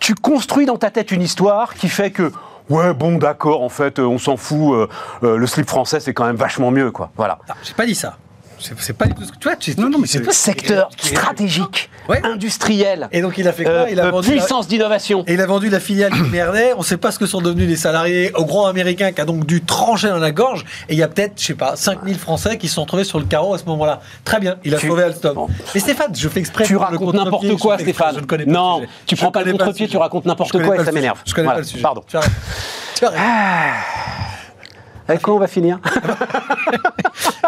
tu 0.00 0.14
construis 0.14 0.64
dans 0.64 0.76
ta 0.78 0.90
tête 0.90 1.10
une 1.12 1.22
histoire 1.22 1.74
qui 1.74 1.88
fait 1.88 2.10
que 2.10 2.32
ouais 2.70 2.92
bon 2.94 3.18
d'accord 3.18 3.62
en 3.62 3.68
fait 3.68 3.98
euh, 3.98 4.06
on 4.06 4.18
s'en 4.18 4.36
fout 4.36 4.74
euh, 4.74 4.88
euh, 5.22 5.36
le 5.36 5.46
slip 5.46 5.68
français 5.68 6.00
c'est 6.00 6.14
quand 6.14 6.24
même 6.26 6.36
vachement 6.36 6.70
mieux 6.70 6.90
quoi 6.90 7.10
voilà 7.16 7.38
Non, 7.48 7.54
j'ai 7.62 7.74
pas 7.74 7.86
dit 7.86 7.94
ça. 7.94 8.16
C'est 8.60 8.96
pas 8.96 9.06
du 9.06 9.14
tout 9.14 9.24
ce 9.24 9.32
que 9.32 9.38
tu 9.38 9.48
vois. 9.48 9.56
Tu, 9.56 9.74
Non, 9.78 9.88
non, 9.88 9.98
mais 9.98 10.06
c'est 10.06 10.30
secteur 10.32 10.88
stratégique 10.98 11.90
Ouais. 12.08 12.22
industriel 12.24 13.06
Et 13.12 13.20
donc 13.20 13.36
il 13.36 13.46
a 13.46 13.52
fait 13.52 13.64
quoi 13.64 13.72
euh, 13.72 13.86
Il 13.90 14.00
a 14.00 14.06
euh, 14.06 14.10
vendu. 14.10 14.28
la- 14.30 14.36
puissance 14.40 14.66
d'innovation 14.66 15.24
Et 15.26 15.34
il 15.34 15.40
a 15.42 15.46
vendu 15.46 15.68
la 15.68 15.78
filiale 15.78 16.14
merdait. 16.32 16.72
On 16.74 16.78
ne 16.78 16.84
sait 16.84 16.96
pas 16.96 17.10
ce 17.12 17.18
que 17.18 17.26
sont 17.26 17.42
devenus 17.42 17.68
les 17.68 17.76
salariés 17.76 18.32
au 18.34 18.46
grand 18.46 18.64
américain 18.66 19.12
qui 19.12 19.20
a 19.20 19.26
donc 19.26 19.44
dû 19.44 19.60
trancher 19.62 20.08
dans 20.08 20.16
la 20.18 20.30
gorge. 20.30 20.64
Et 20.88 20.94
il 20.94 20.98
y 20.98 21.02
a 21.02 21.08
peut-être, 21.08 21.34
je 21.38 21.44
sais 21.48 21.54
pas, 21.54 21.76
5000 21.76 22.18
Français 22.18 22.56
qui 22.56 22.66
se 22.66 22.76
sont 22.76 22.82
retrouvés 22.82 23.04
sur 23.04 23.18
le 23.18 23.26
carreau 23.26 23.52
à 23.52 23.58
ce 23.58 23.64
moment-là. 23.66 24.00
Très 24.24 24.40
bien, 24.40 24.56
il 24.64 24.74
a 24.74 24.78
Tu- 24.78 24.88
sauvé 24.88 25.02
Alstom. 25.02 25.34
Bon. 25.34 25.48
Mais 25.74 25.80
Stéphane, 25.80 26.14
je 26.16 26.28
fais 26.30 26.40
exprès. 26.40 26.64
tu 26.64 26.76
racontes 26.76 27.14
n'importe 27.14 27.54
quoi 27.58 27.76
Stéphane 27.78 28.14
je 28.14 28.20
ne 28.20 28.24
connais 28.26 28.46
pas 28.46 28.52
non 28.52 28.82
tu 29.04 29.14
prends 29.16 29.30
pas 29.30 29.42
le 29.42 29.52
contre-pied 29.52 29.86
tu 29.88 29.98
racontes 29.98 30.24
n'importe 30.24 30.62
quoi 30.62 30.76
et 30.80 30.84
ça 30.84 30.92
m'énerve 30.92 31.20
Je 31.26 31.34
connais 31.34 31.48
pas 31.48 31.58
le 31.58 31.64
sujet. 31.64 31.82
pardon 31.82 32.02
Tu 32.08 32.16
arrêtes. 32.16 32.30
Tu 35.08 35.12
avec 35.12 35.22
quoi 35.22 35.34
on 35.34 35.38
va 35.38 35.46
finir 35.46 35.78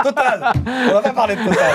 Total. 0.02 0.52
On 0.88 0.94
va 0.94 1.02
pas 1.02 1.10
parler 1.10 1.36
de 1.36 1.42
Total. 1.42 1.72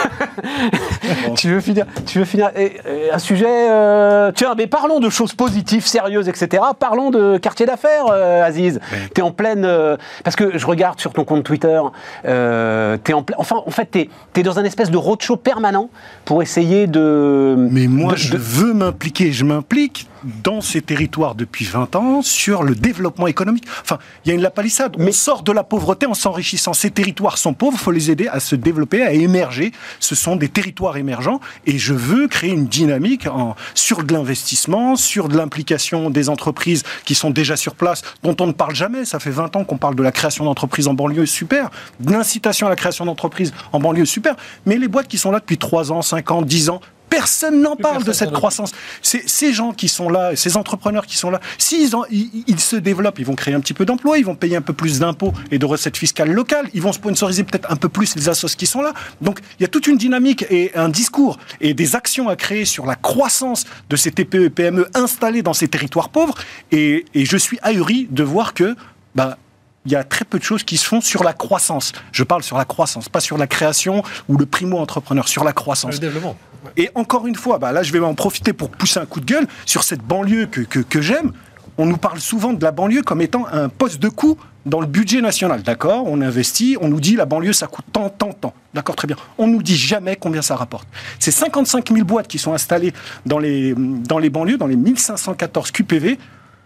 tu 1.36 1.50
veux 1.50 1.62
finir 1.62 1.86
tu 2.06 2.20
veux 2.20 2.26
finir 2.26 2.50
et, 2.56 2.78
et 2.88 3.12
un 3.12 3.20
sujet 3.20 3.46
euh, 3.70 4.32
tiens 4.34 4.56
mais 4.58 4.66
parlons 4.68 5.00
de 5.00 5.10
choses 5.10 5.34
positives 5.34 5.86
sérieuses 5.86 6.28
etc 6.28 6.64
parlons 6.80 7.12
de 7.12 7.38
quartier 7.38 7.66
d'affaires 7.66 8.06
euh, 8.12 8.44
Aziz 8.44 8.80
t'es 9.14 9.22
en 9.22 9.32
pleine 9.32 9.64
euh, 9.66 9.96
parce 10.24 10.36
que 10.36 10.58
je 10.58 10.66
regarde 10.66 11.00
sur 11.00 11.14
ton 11.14 11.24
compte 11.24 11.44
Twitter 11.44 11.80
euh, 12.26 12.98
t'es 13.04 13.14
en 13.14 13.22
plein 13.22 13.36
enfin 13.38 13.58
en 13.66 13.72
fait 13.72 13.86
t'es 13.92 14.10
es 14.38 14.44
dans 14.44 14.58
un 14.60 14.64
espèce 14.64 14.90
de 14.90 14.98
roadshow 14.98 15.36
permanent 15.38 15.90
pour 16.26 16.42
essayer 16.42 16.88
de 16.88 17.56
Mais 17.58 17.88
moi, 17.88 18.14
de- 18.14 18.18
je 18.18 18.32
de- 18.32 18.38
veux 18.38 18.74
m'impliquer. 18.74 19.32
Je 19.32 19.46
m'implique 19.46 20.08
dans 20.44 20.62
ces 20.62 20.82
territoires 20.82 21.36
depuis 21.36 21.66
20 21.66 21.96
ans 21.96 22.22
sur 22.22 22.64
le 22.64 22.76
développement 22.76 23.28
économique. 23.28 23.66
Enfin, 23.82 24.00
il 24.24 24.30
y 24.30 24.32
a 24.32 24.36
une 24.36 24.42
la 24.42 24.52
palissade. 24.52 24.96
On 24.98 25.04
Mais- 25.06 25.12
sort 25.12 25.44
de 25.44 25.52
la 25.52 25.64
pauvreté 25.64 26.06
en 26.06 26.14
s'enrichissant. 26.14 26.74
Ces 26.74 26.92
territoires 26.92 27.38
sont 27.38 27.54
pauvres, 27.54 27.78
il 27.80 27.84
faut 27.84 27.92
les 27.92 28.12
aider 28.12 28.28
à 28.28 28.40
se 28.40 28.56
développer, 28.56 29.02
à 29.02 29.12
émerger. 29.12 29.72
Ce 30.00 30.16
sont 30.16 30.36
des 30.36 30.50
territoires 30.50 30.98
émergents 30.98 31.40
et 31.66 31.78
je 31.78 31.94
veux 31.94 32.28
créer 32.28 32.52
une 32.52 32.68
dynamique 32.68 33.28
en, 33.28 33.56
sur 33.74 34.04
de 34.04 34.14
l'investissement, 34.14 34.96
sur 34.96 35.28
de 35.30 35.38
l'implication 35.38 36.10
des 36.10 36.30
entreprises 36.30 36.84
qui 37.06 37.16
sont 37.16 37.30
déjà 37.30 37.56
sur 37.56 37.76
place, 37.76 38.02
dont 38.24 38.36
on 38.40 38.48
ne 38.48 38.52
parle 38.52 38.76
jamais. 38.76 39.06
Ça 39.06 39.20
fait 39.20 39.32
20 39.32 39.56
ans 39.56 39.64
qu'on 39.64 39.78
parle 39.78 39.96
de 39.96 40.04
la 40.04 40.12
création 40.12 40.46
d'entreprises 40.46 40.88
en 40.88 40.94
banlieue, 40.94 41.26
super. 41.26 41.70
De 42.00 42.12
l'incitation 42.12 42.68
à 42.68 42.70
la 42.70 42.76
création 42.76 43.06
d'entreprises 43.06 43.54
en 43.72 43.80
banlieue, 43.80 44.06
super. 44.06 44.36
Mais 44.66 44.78
les 44.78 44.88
boîtes 44.88 45.08
qui 45.08 45.18
sont 45.18 45.32
là 45.32 45.40
depuis 45.40 45.58
3 45.58 45.92
ans, 45.92 46.02
5 46.02 46.32
ans, 46.32 46.42
10 46.42 46.70
ans, 46.70 46.82
Personne 47.10 47.62
n'en 47.62 47.76
parle 47.76 48.04
de 48.04 48.12
cette 48.12 48.32
croissance. 48.32 48.72
Ces 49.02 49.54
gens 49.54 49.72
qui 49.72 49.88
sont 49.88 50.10
là, 50.10 50.36
ces 50.36 50.58
entrepreneurs 50.58 51.06
qui 51.06 51.18
sont 51.18 51.30
là, 51.30 51.40
s'ils 51.58 51.92
ils, 52.12 52.44
ils 52.48 52.60
se 52.60 52.76
développent, 52.76 53.20
ils 53.20 53.26
vont 53.26 53.36
créer 53.36 53.54
un 53.54 53.60
petit 53.60 53.74
peu 53.74 53.86
d'emplois, 53.86 54.18
ils 54.18 54.26
vont 54.26 54.36
payer 54.36 54.56
un 54.56 54.62
peu 54.62 54.74
plus 54.74 55.00
d'impôts 55.00 55.34
et 55.52 55.58
de 55.58 55.66
recettes 55.66 55.98
fiscales 55.98 56.32
locales, 56.32 56.68
ils 56.74 56.82
vont 56.82 56.92
sponsoriser 56.92 57.44
peut-être 57.44 57.72
un 57.72 57.76
peu 57.76 57.90
plus 57.90 58.16
les 58.16 58.30
assos 58.30 58.56
qui 58.58 58.66
sont 58.66 58.82
là. 58.82 58.94
Donc 59.22 59.40
il 59.60 59.64
y 59.64 59.66
a 59.66 59.70
toute 59.70 59.88
une 59.88 59.98
dynamique 59.98 60.46
et 60.50 60.72
un 60.76 60.90
discours 60.90 61.38
et 61.62 61.74
des 61.74 61.96
actions 61.96 62.30
à 62.30 62.36
créer 62.36 62.66
sur 62.66 62.86
la 62.86 62.96
croissance 62.96 63.66
de 63.90 63.96
ces 63.96 64.12
TPE 64.12 64.46
et 64.46 64.50
PME 64.50 64.88
installés 64.94 65.42
dans 65.42 65.54
ces 65.54 65.68
territoires 65.68 66.10
pauvres. 66.10 66.36
Et, 66.72 67.06
et 67.14 67.26
je 67.26 67.38
suis 67.38 67.60
ahuri 67.62 68.08
de 68.10 68.24
voir 68.24 68.54
que 68.54 68.76
bah, 69.16 69.38
il 69.86 69.92
y 69.92 69.96
a 69.96 70.04
très 70.04 70.26
peu 70.26 70.40
de 70.40 70.44
choses 70.44 70.64
qui 70.64 70.78
se 70.78 70.86
font 70.86 71.02
sur 71.02 71.24
la 71.24 71.34
croissance. 71.34 71.92
Je 72.12 72.24
parle 72.24 72.44
sur 72.44 72.58
la 72.58 72.66
croissance, 72.66 73.10
pas 73.10 73.20
sur 73.20 73.38
la 73.38 73.48
création 73.48 74.04
ou 74.28 74.38
le 74.38 74.46
primo-entrepreneur, 74.46 75.28
sur 75.28 75.44
la 75.44 75.54
croissance. 75.54 75.94
Le 75.94 76.00
développement. 76.00 76.36
Et 76.78 76.90
encore 76.96 77.28
une 77.28 77.36
fois, 77.36 77.60
bah 77.60 77.72
là, 77.72 77.84
je 77.84 77.92
vais 77.92 78.00
en 78.00 78.16
profiter 78.16 78.54
pour 78.54 78.70
pousser 78.70 79.00
un 79.00 79.06
coup 79.06 79.20
de 79.20 79.26
gueule 79.26 79.48
sur 79.66 79.84
cette 79.84 80.02
banlieue 80.02 80.48
que, 80.48 80.62
que, 80.62 80.80
que 80.80 81.02
j'aime. 81.02 81.32
On 81.78 81.86
nous 81.86 81.98
parle 81.98 82.20
souvent 82.20 82.54
de 82.54 82.64
la 82.64 82.72
banlieue 82.72 83.02
comme 83.02 83.22
étant 83.22 83.46
un 83.52 83.70
poste 83.70 84.02
de 84.02 84.10
coût 84.10 84.38
dans 84.66 84.80
le 84.80 84.88
budget 84.88 85.22
national. 85.22 85.62
D'accord? 85.62 86.04
On 86.06 86.22
investit, 86.22 86.78
on 86.80 86.88
nous 86.88 87.00
dit 87.00 87.16
la 87.16 87.26
banlieue, 87.26 87.54
ça 87.54 87.68
coûte 87.68 87.86
tant, 87.92 88.10
tant, 88.10 88.34
tant. 88.34 88.54
D'accord, 88.74 88.96
très 88.96 89.08
bien. 89.08 89.18
On 89.38 89.48
nous 89.48 89.62
dit 89.62 89.76
jamais 89.76 90.16
combien 90.16 90.42
ça 90.42 90.56
rapporte. 90.56 90.88
C'est 91.20 91.32
55 91.32 91.92
000 91.92 92.06
boîtes 92.06 92.28
qui 92.28 92.40
sont 92.40 92.54
installées 92.54 92.94
dans 93.26 93.40
les, 93.40 93.76
dans 93.76 94.18
les 94.18 94.30
banlieues, 94.30 94.58
dans 94.58 94.68
les 94.68 94.78
1514 94.78 95.72
QPV. 95.72 96.18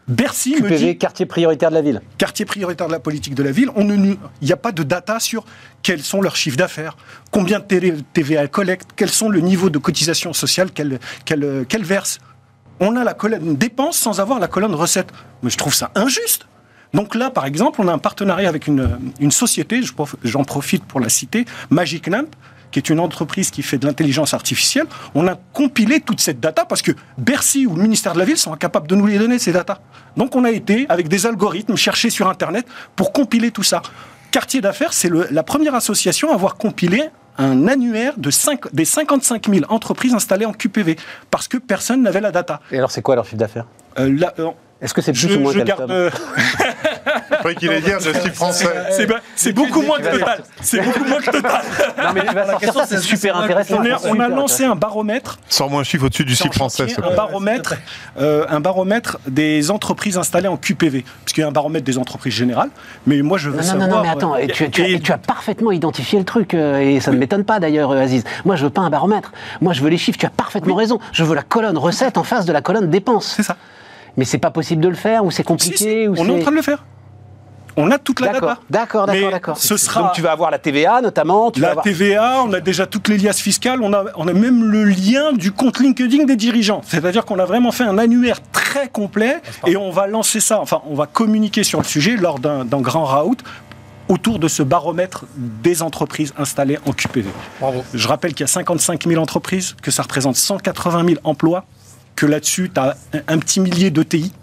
Bercy 0.10 0.56
me 0.56 0.70
dit 0.70 0.76
QPV 0.76 0.98
quartier 0.98 1.26
prioritaire 1.28 1.70
de 1.70 1.76
la 1.76 1.82
ville 1.84 2.02
quartier 2.18 2.44
prioritaire 2.44 2.88
de 2.88 2.92
la 2.92 3.00
politique 3.00 3.36
de 3.36 3.44
la 3.44 3.52
ville, 3.52 3.70
on 3.76 3.84
ne 3.84 3.96
il 3.96 4.18
n'y 4.42 4.52
a 4.52 4.58
pas 4.58 4.72
de 4.72 4.82
data 4.82 5.20
sur 5.20 5.46
quels 5.84 6.02
sont 6.02 6.22
leurs 6.22 6.36
chiffres 6.36 6.58
d'affaires, 6.58 6.98
combien 7.32 7.60
de 7.60 7.66
TVA 8.14 8.42
elles 8.42 8.50
collectent, 8.50 8.90
quels 8.96 9.12
sont 9.12 9.30
le 9.30 9.40
niveau 9.40 9.70
de 9.70 9.78
cotisation 9.78 10.34
sociale 10.34 10.72
qu'elles 10.72 11.84
versent. 11.84 12.20
on 12.80 12.96
a 12.96 13.04
la 13.04 13.14
colonne 13.14 13.56
dépenses 13.56 13.98
sans 13.98 14.20
avoir 14.20 14.40
la 14.40 14.48
colonne 14.48 14.74
recettes. 14.74 15.12
Mais 15.44 15.52
je 15.52 15.58
trouve 15.58 15.76
ça 15.76 15.92
injuste. 15.94 16.48
Donc 16.94 17.14
là, 17.14 17.30
par 17.30 17.46
exemple, 17.46 17.80
on 17.82 17.88
a 17.88 17.94
un 17.94 18.00
partenariat 18.00 18.50
avec 18.50 18.66
une, 18.66 19.00
une 19.20 19.32
société, 19.32 19.82
j'en 20.24 20.44
profite 20.44 20.84
pour 20.86 21.00
la 21.00 21.10
citer, 21.10 21.46
Magic 21.70 22.08
Lamp, 22.08 22.30
qui 22.72 22.80
est 22.80 22.90
une 22.90 23.00
entreprise 23.00 23.52
qui 23.52 23.64
fait 23.64 23.78
de 23.78 23.86
l'intelligence 23.86 24.34
artificielle. 24.34 24.86
On 25.16 25.28
a 25.28 25.36
compilé 25.54 26.00
toute 26.00 26.20
cette 26.20 26.40
data 26.40 26.66
parce 26.66 26.82
que 26.82 26.92
Bercy 27.18 27.66
ou 27.66 27.76
le 27.76 27.84
ministère 27.84 28.14
de 28.14 28.20
la 28.20 28.26
Ville 28.26 28.38
sont 28.38 28.54
incapables 28.54 28.88
de 28.88 28.96
nous 28.96 29.06
les 29.06 29.18
donner, 29.18 29.40
ces 29.40 29.52
data. 29.52 29.82
Donc 30.18 30.36
on 30.36 30.44
a 30.44 30.52
été, 30.52 30.86
avec 30.90 31.08
des 31.08 31.26
algorithmes, 31.26 31.76
chercher 31.76 32.10
sur 32.10 32.30
Internet 32.30 32.66
pour 32.96 33.14
compiler 33.14 33.52
tout 33.52 33.64
ça. 33.64 33.82
Quartier 34.32 34.62
d'affaires, 34.62 34.94
c'est 34.94 35.10
la 35.32 35.44
première 35.44 35.74
association 35.74 36.32
à 36.32 36.36
avoir 36.36 36.56
compilé 36.56 37.10
un 37.40 37.68
annuaire 37.68 38.14
de 38.18 38.30
des 38.74 38.86
55 38.86 39.50
000 39.50 39.66
entreprises 39.70 40.14
installées 40.14 40.46
en 40.46 40.54
QPV 40.54 40.98
parce 41.32 41.48
que 41.48 41.58
personne 41.58 42.04
n'avait 42.04 42.22
la 42.22 42.32
data. 42.32 42.60
Et 42.72 42.78
alors, 42.78 42.92
c'est 42.92 43.02
quoi 43.02 43.16
leur 43.16 43.26
chiffre 43.26 43.38
d'affaires? 43.38 43.66
Euh, 43.98 44.16
euh, 44.40 44.52
Est-ce 44.82 44.94
que 44.94 45.02
c'est 45.02 45.14
je, 45.14 45.28
plus 45.28 45.36
ou 45.38 45.40
moins 45.42 45.52
je 45.52 45.60
garde. 45.60 45.92
euh, 45.92 46.10
croyais 47.40 47.56
qu'il 47.58 47.70
allait 47.70 47.82
dire 47.82 47.98
je 48.00 48.18
suis 48.18 48.30
français. 48.30 48.66
c'est 49.36 49.52
beaucoup 49.54 49.82
moins 49.82 49.98
que 50.00 50.10
Total. 50.18 50.42
C'est 50.62 50.82
beaucoup 50.82 51.04
moins 51.04 51.20
que 51.20 51.32
Total. 51.32 51.62
Non, 51.98 52.14
mais 52.14 52.26
tu 52.26 52.34
vas 52.34 52.46
sortir 52.48 52.74
ça, 52.74 52.86
c'est 52.88 53.00
super 53.00 53.36
intéressant. 53.38 53.76
On, 53.80 53.84
est- 53.84 53.92
C'est 54.00 54.10
on 54.10 54.20
a 54.20 54.28
lancé 54.30 54.64
un 54.66 54.76
baromètre, 54.76 55.38
Sors-moi 55.50 55.82
un 55.82 55.84
chiffre 55.84 56.06
au-dessus 56.06 56.24
du 56.26 56.36
chiffre 56.36 56.54
français. 56.54 56.88
un 57.04 57.14
baromètre, 57.16 57.76
euh, 58.20 58.46
un 58.50 58.60
baromètre 58.62 59.18
des 59.28 59.70
entreprises 59.72 60.18
installées 60.18 60.48
en 60.48 60.56
QPV, 60.58 61.04
parce 61.24 61.34
qu'il 61.34 61.42
y 61.42 61.46
a 61.46 61.48
un 61.50 61.52
baromètre 61.52 61.86
des 61.86 61.98
entreprises 61.98 62.34
générales. 62.34 62.70
Mais 63.06 63.22
moi, 63.22 63.38
je 63.38 63.50
veux 63.50 63.58
Non, 63.58 63.62
non, 63.64 63.68
savoir. 63.70 63.88
non, 63.90 63.96
non, 63.98 64.02
mais 64.04 64.10
attends, 64.10 64.36
euh, 64.36 64.40
et 64.40 64.48
tu, 64.48 64.70
tu 64.70 64.82
as, 64.82 64.88
et- 64.88 64.94
et 64.94 65.00
tu 65.02 65.12
as 65.12 65.18
parfaitement 65.18 65.72
identifié 65.72 66.18
le 66.20 66.26
truc, 66.26 66.54
et 66.54 67.00
ça 67.02 67.12
ne 67.12 67.18
m'étonne 67.18 67.44
pas 67.44 67.60
d'ailleurs, 67.60 67.92
Aziz. 67.92 68.24
Moi, 68.46 68.56
je 68.56 68.64
veux 68.64 68.70
pas 68.70 68.82
un 68.82 68.90
baromètre. 68.90 69.32
Moi, 69.62 69.74
je 69.74 69.82
veux 69.82 69.90
les 69.90 69.98
chiffres, 69.98 70.18
tu 70.18 70.26
as 70.26 70.30
parfaitement 70.32 70.76
raison. 70.76 71.00
Je 71.12 71.24
veux 71.24 71.36
la 71.36 71.44
colonne 71.44 71.78
recette 71.78 72.18
en 72.18 72.24
face 72.24 72.46
de 72.46 72.54
la 72.54 72.62
colonne 72.62 72.90
dépenses. 72.90 73.34
C'est 73.36 73.44
ça. 73.44 73.58
Mais 74.20 74.26
c'est 74.26 74.38
pas 74.38 74.52
possible 74.52 74.82
de 74.84 74.90
le 74.90 74.96
faire, 74.96 75.24
ou 75.24 75.32
c'est 75.32 75.44
compliqué, 75.44 75.78
si, 75.78 76.08
ou 76.10 76.16
on 76.18 76.28
est 76.28 76.32
en 76.32 76.40
train 76.42 76.52
de 76.52 76.58
le 76.58 76.62
faire. 76.62 76.84
On 77.78 77.90
a 77.92 77.98
toute 77.98 78.20
la 78.20 78.34
D'accord, 78.34 78.50
data. 78.50 78.62
d'accord, 78.70 79.06
d'accord, 79.06 79.32
d'accord. 79.32 79.58
ce 79.58 79.78
sera- 79.78 80.02
Donc 80.02 80.12
tu 80.12 80.22
vas 80.22 80.34
avoir 80.34 80.52
la 80.52 80.60
TVA 80.60 81.00
notamment. 81.00 81.50
Tu 81.52 81.62
vas 81.62 81.68
La 81.68 81.72
avoir... 81.72 81.86
TVA, 81.86 82.42
on 82.44 82.52
a 82.52 82.60
déjà 82.60 82.86
toutes 82.86 83.08
les 83.08 83.18
liasses 83.18 83.40
fiscales, 83.40 83.80
on 83.82 83.94
a, 83.94 84.04
on 84.18 84.28
a 84.28 84.34
même 84.34 84.66
le 84.66 84.84
lien 84.84 85.32
du 85.32 85.54
compte 85.54 85.80
LinkedIn 85.80 86.26
des 86.26 86.36
dirigeants. 86.36 86.82
C'est-à-dire 86.86 87.24
qu'on 87.24 87.40
a 87.40 87.46
vraiment 87.46 87.72
fait 87.72 87.86
un 87.86 87.98
annuaire 87.98 88.40
très 88.52 88.90
complet 88.90 89.38
et 89.66 89.78
on 89.78 89.92
va 89.92 90.08
lancer 90.08 90.42
ça, 90.42 90.60
enfin 90.60 90.82
on 90.90 90.96
va 90.96 91.06
communiquer 91.06 91.64
sur 91.64 91.80
le 91.80 91.86
sujet 91.86 92.18
lors 92.18 92.40
d'un 92.40 92.66
grand 92.82 93.06
raout 93.06 93.38
autour 94.10 94.40
de 94.40 94.50
ce 94.50 94.62
baromètre 94.64 95.24
des 95.38 95.82
entreprises 95.82 96.34
installées 96.38 96.80
en 96.86 96.92
QPV. 96.92 97.30
Bravo. 97.62 97.84
Je 97.94 98.08
rappelle 98.10 98.34
qu'il 98.34 98.42
y 98.44 98.50
a 98.50 98.52
55 98.52 99.08
000 99.08 99.22
entreprises, 99.22 99.76
que 99.82 99.92
ça 99.92 100.02
représente 100.04 100.36
180 100.36 101.06
000 101.06 101.20
emplois, 101.24 101.64
que 102.20 102.26
là-dessus, 102.26 102.70
tu 102.74 102.82
as 102.82 102.98
un, 103.30 103.38
petit 103.38 103.62
millier 103.62 103.92
d'ETI. 103.92 104.34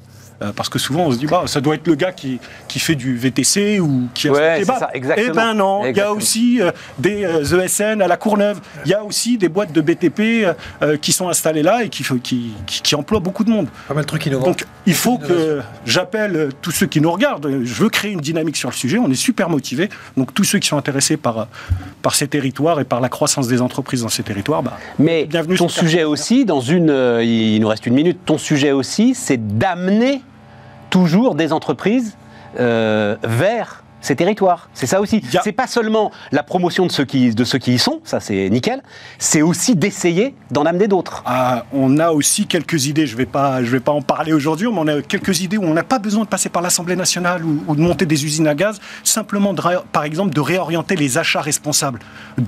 Euh, 0.42 0.52
parce 0.54 0.68
que 0.68 0.78
souvent, 0.78 1.06
on 1.06 1.12
se 1.12 1.18
dit, 1.18 1.26
bah, 1.26 1.44
ça 1.46 1.60
doit 1.60 1.74
être 1.74 1.86
le 1.86 1.94
gars 1.94 2.12
qui, 2.12 2.38
qui 2.68 2.78
fait 2.78 2.94
du 2.94 3.16
VTC 3.16 3.80
ou 3.80 4.08
qui 4.14 4.28
a 4.28 4.32
Ouais, 4.32 4.64
ça, 4.64 4.90
exactement. 4.92 5.28
Eh 5.30 5.34
ben 5.34 5.54
non, 5.54 5.86
il 5.86 5.96
y 5.96 6.00
a 6.00 6.12
aussi 6.12 6.60
euh, 6.60 6.70
des 6.98 7.24
euh, 7.24 7.62
ESN 7.62 8.02
à 8.02 8.08
la 8.08 8.16
Courneuve. 8.16 8.60
Il 8.84 8.90
y 8.90 8.94
a 8.94 9.02
aussi 9.02 9.38
des 9.38 9.48
boîtes 9.48 9.72
de 9.72 9.80
BTP 9.80 10.20
euh, 10.20 10.54
euh, 10.82 10.96
qui 10.96 11.12
sont 11.12 11.28
installées 11.28 11.62
là 11.62 11.84
et 11.84 11.88
qui, 11.88 12.04
qui, 12.22 12.52
qui, 12.66 12.82
qui 12.82 12.94
emploient 12.94 13.20
beaucoup 13.20 13.44
de 13.44 13.50
monde. 13.50 13.68
Pas 13.88 13.94
mal 13.94 14.04
de 14.04 14.08
trucs 14.08 14.26
innovants. 14.26 14.46
Donc, 14.46 14.64
il 14.86 14.94
faut 14.94 15.18
que 15.18 15.60
j'appelle 15.84 16.36
euh, 16.36 16.48
tous 16.62 16.70
ceux 16.70 16.86
qui 16.86 17.00
nous 17.00 17.10
regardent. 17.10 17.50
Je 17.64 17.74
veux 17.74 17.88
créer 17.88 18.12
une 18.12 18.20
dynamique 18.20 18.56
sur 18.56 18.70
le 18.70 18.74
sujet. 18.74 18.98
On 18.98 19.10
est 19.10 19.14
super 19.14 19.50
motivés. 19.50 19.88
Donc, 20.16 20.32
tous 20.32 20.44
ceux 20.44 20.60
qui 20.60 20.68
sont 20.68 20.76
intéressés 20.76 21.16
par, 21.16 21.38
euh, 21.38 21.44
par 22.02 22.14
ces 22.14 22.28
territoires 22.28 22.80
et 22.80 22.84
par 22.84 23.00
la 23.00 23.08
croissance 23.08 23.48
des 23.48 23.60
entreprises 23.60 24.02
dans 24.02 24.08
ces 24.08 24.22
territoires, 24.22 24.62
bah, 24.62 24.78
Mais 24.98 25.24
Bienvenue 25.24 25.56
ton 25.56 25.68
sujet 25.68 26.04
aussi, 26.04 26.44
dans 26.44 26.60
une, 26.60 26.90
euh, 26.90 27.24
il 27.24 27.60
nous 27.60 27.68
reste 27.68 27.86
une 27.86 27.94
minute, 27.94 28.18
ton 28.24 28.38
sujet 28.38 28.70
aussi, 28.70 29.14
c'est 29.14 29.58
d'amener 29.58 30.22
toujours 30.90 31.34
des 31.34 31.52
entreprises 31.52 32.16
euh, 32.58 33.16
vers 33.22 33.84
ces 34.00 34.14
territoires. 34.16 34.68
C'est 34.74 34.86
ça 34.86 35.00
aussi. 35.00 35.22
C'est 35.42 35.52
pas 35.52 35.66
seulement 35.66 36.12
la 36.32 36.42
promotion 36.42 36.86
de 36.86 36.92
ceux 36.92 37.04
qui, 37.04 37.34
de 37.34 37.44
ceux 37.44 37.58
qui 37.58 37.74
y 37.74 37.78
sont, 37.78 38.00
ça 38.04 38.20
c'est 38.20 38.48
nickel, 38.50 38.82
c'est 39.18 39.42
aussi 39.42 39.74
d'essayer 39.74 40.34
d'en 40.50 40.64
amener 40.64 40.86
d'autres. 40.88 41.22
Ah, 41.26 41.64
on 41.72 41.98
a 41.98 42.10
aussi 42.10 42.46
quelques 42.46 42.86
idées, 42.86 43.06
je 43.06 43.12
ne 43.14 43.18
vais, 43.18 43.26
pas- 43.26 43.62
je 43.64 43.70
vais 43.70 43.80
pas 43.80 43.92
en 43.92 44.02
parler 44.02 44.32
aujourd'hui, 44.32 44.68
mais 44.70 44.78
on 44.78 44.86
a 44.88 45.02
quelques 45.02 45.40
idées 45.40 45.56
où 45.56 45.64
on 45.64 45.74
n'a 45.74 45.82
pas 45.82 45.98
besoin 45.98 46.24
de 46.24 46.28
passer 46.28 46.48
par 46.48 46.62
l'Assemblée 46.62 46.94
nationale 46.96 47.44
ou, 47.44 47.62
ou 47.66 47.74
de 47.76 47.80
monter 47.80 48.06
des 48.06 48.24
usines 48.24 48.46
à 48.46 48.54
gaz, 48.54 48.78
simplement, 49.02 49.52
de 49.54 49.62
par 49.92 50.04
exemple, 50.04 50.32
de 50.34 50.40
réorienter 50.40 50.94
les 50.96 51.18
achats 51.18 51.40
responsables. 51.40 51.98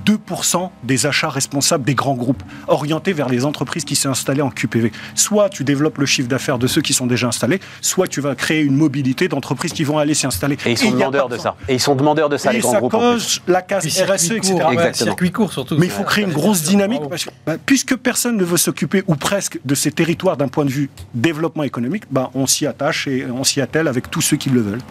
2% 0.05 0.69
des 0.83 1.05
achats 1.05 1.29
responsables 1.29 1.83
des 1.83 1.95
grands 1.95 2.13
groupes, 2.15 2.43
orientés 2.67 3.13
vers 3.13 3.29
les 3.29 3.45
entreprises 3.45 3.85
qui 3.85 3.95
s'est 3.95 4.07
installées 4.07 4.41
en 4.41 4.49
QPV. 4.49 4.91
Soit 5.15 5.49
tu 5.49 5.63
développes 5.63 5.97
le 5.97 6.05
chiffre 6.05 6.27
d'affaires 6.29 6.57
de 6.59 6.67
ceux 6.67 6.81
qui 6.81 6.93
sont 6.93 7.07
déjà 7.07 7.27
installés, 7.27 7.59
soit 7.81 8.07
tu 8.07 8.21
vas 8.21 8.35
créer 8.35 8.61
une 8.61 8.75
mobilité 8.75 9.27
d'entreprise 9.27 9.73
qui 9.73 9.83
vont 9.83 9.97
aller 9.97 10.13
s'y 10.13 10.27
installer. 10.27 10.57
Et 10.65 10.71
ils 10.71 10.77
sont 10.77 10.85
de 10.91 10.97
besoin. 11.29 11.48
Ça. 11.51 11.55
Et 11.67 11.75
ils 11.75 11.79
sont 11.79 11.95
demandeurs 11.95 12.29
de 12.29 12.37
ça, 12.37 12.51
les 12.51 12.59
Et 12.59 12.61
grands 12.61 12.71
ça 12.71 12.79
groupes. 12.79 12.91
cause 12.91 13.41
la 13.47 13.61
casse 13.61 13.85
RSE, 13.85 14.31
etc. 14.31 14.53
court, 14.55 14.67
ouais, 14.67 14.73
Exactement. 14.73 15.05
circuit 15.11 15.31
court 15.31 15.51
surtout. 15.53 15.75
Mais 15.77 15.85
il 15.87 15.91
faut 15.91 16.03
créer 16.03 16.23
une 16.25 16.31
grosse 16.33 16.63
dynamique 16.63 17.01
parce 17.09 17.25
que 17.25 17.29
bah, 17.45 17.53
puisque 17.65 17.95
personne 17.95 18.37
ne 18.37 18.43
veut 18.43 18.57
s'occuper 18.57 19.03
ou 19.07 19.15
presque 19.15 19.59
de 19.65 19.75
ces 19.75 19.91
territoires 19.91 20.37
d'un 20.37 20.47
point 20.47 20.65
de 20.65 20.69
vue 20.71 20.89
développement 21.13 21.63
économique, 21.63 22.03
bah, 22.11 22.29
on 22.33 22.47
s'y 22.47 22.65
attache 22.67 23.07
et 23.07 23.25
on 23.29 23.43
s'y 23.43 23.61
attelle 23.61 23.87
avec 23.87 24.09
tous 24.09 24.21
ceux 24.21 24.37
qui 24.37 24.49
le 24.49 24.61
veulent. 24.61 24.81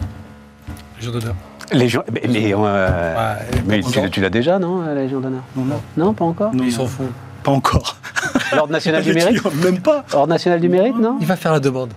Légion 0.99 1.11
d'honneur. 1.11 1.35
Les 1.71 1.87
gens, 1.87 2.03
mais, 2.11 2.23
mais, 2.27 2.53
euh, 2.53 2.57
Ouais, 2.57 3.45
mais 3.67 3.79
pas 3.81 4.09
tu, 4.09 4.21
l'as 4.21 4.29
déjà, 4.31 4.57
non, 4.57 4.81
la 4.81 4.95
Légion 4.95 5.19
d'honneur? 5.19 5.43
Non, 5.55 5.65
non, 5.65 5.81
Non, 5.97 6.13
pas 6.13 6.25
encore? 6.25 6.53
Non, 6.53 6.63
Ils 6.63 6.71
s'en 6.71 6.87
foutent. 6.87 7.05
pas 7.43 7.51
encore. 7.51 7.95
L'Ordre 8.55 8.73
national 8.73 9.03
du 9.03 9.13
mérite? 9.13 9.41
Même 9.63 9.79
pas. 9.79 10.03
Ordre 10.13 10.29
national 10.29 10.59
du 10.59 10.67
mérite, 10.67 10.97
non? 10.97 11.17
Il 11.21 11.27
va 11.27 11.35
faire 11.35 11.51
la 11.51 11.59
demande. 11.59 11.91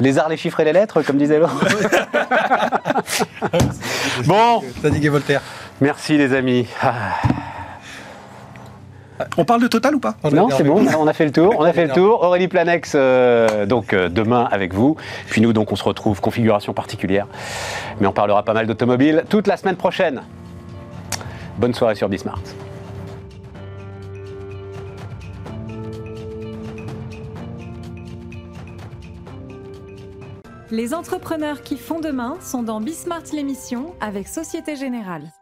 Les 0.00 0.18
arts, 0.18 0.28
les 0.28 0.36
chiffres 0.36 0.60
et 0.60 0.64
les 0.64 0.72
lettres, 0.72 1.02
comme 1.02 1.16
disait 1.18 1.38
l'autre. 1.38 1.54
bon, 4.26 4.62
T'as 4.82 4.90
dit 4.90 5.08
Voltaire. 5.08 5.42
merci 5.80 6.16
les 6.16 6.34
amis. 6.34 6.66
Ah. 6.82 6.92
On 9.36 9.44
parle 9.44 9.60
de 9.62 9.68
Total 9.68 9.94
ou 9.94 10.00
pas? 10.00 10.16
Non, 10.32 10.48
c'est 10.50 10.64
bon, 10.64 10.82
on 10.98 11.06
a 11.06 11.12
fait 11.12 11.26
le 11.26 11.32
tour. 11.32 11.54
On 11.58 11.64
a 11.64 11.72
fait 11.72 11.86
le 11.86 11.92
tour. 11.92 12.22
Aurélie 12.22 12.48
Planex, 12.48 12.92
euh, 12.94 13.66
donc 13.66 13.92
euh, 13.92 14.08
demain 14.08 14.48
avec 14.50 14.72
vous. 14.72 14.96
Puis 15.28 15.40
nous, 15.40 15.52
donc, 15.52 15.72
on 15.72 15.76
se 15.76 15.84
retrouve 15.84 16.20
configuration 16.20 16.72
particulière. 16.72 17.26
Mais 18.00 18.06
on 18.06 18.12
parlera 18.12 18.42
pas 18.44 18.54
mal 18.54 18.66
d'automobile 18.66 19.24
toute 19.28 19.46
la 19.46 19.56
semaine 19.56 19.76
prochaine. 19.76 20.22
Bonne 21.58 21.74
soirée 21.74 21.94
sur 21.94 22.08
Bismart. 22.08 22.40
Les 30.72 30.94
entrepreneurs 30.94 31.62
qui 31.62 31.76
font 31.76 31.98
demain 31.98 32.38
sont 32.40 32.62
dans 32.62 32.80
Bismart 32.80 33.24
l'émission 33.32 33.92
avec 34.00 34.28
Société 34.28 34.76
Générale. 34.76 35.32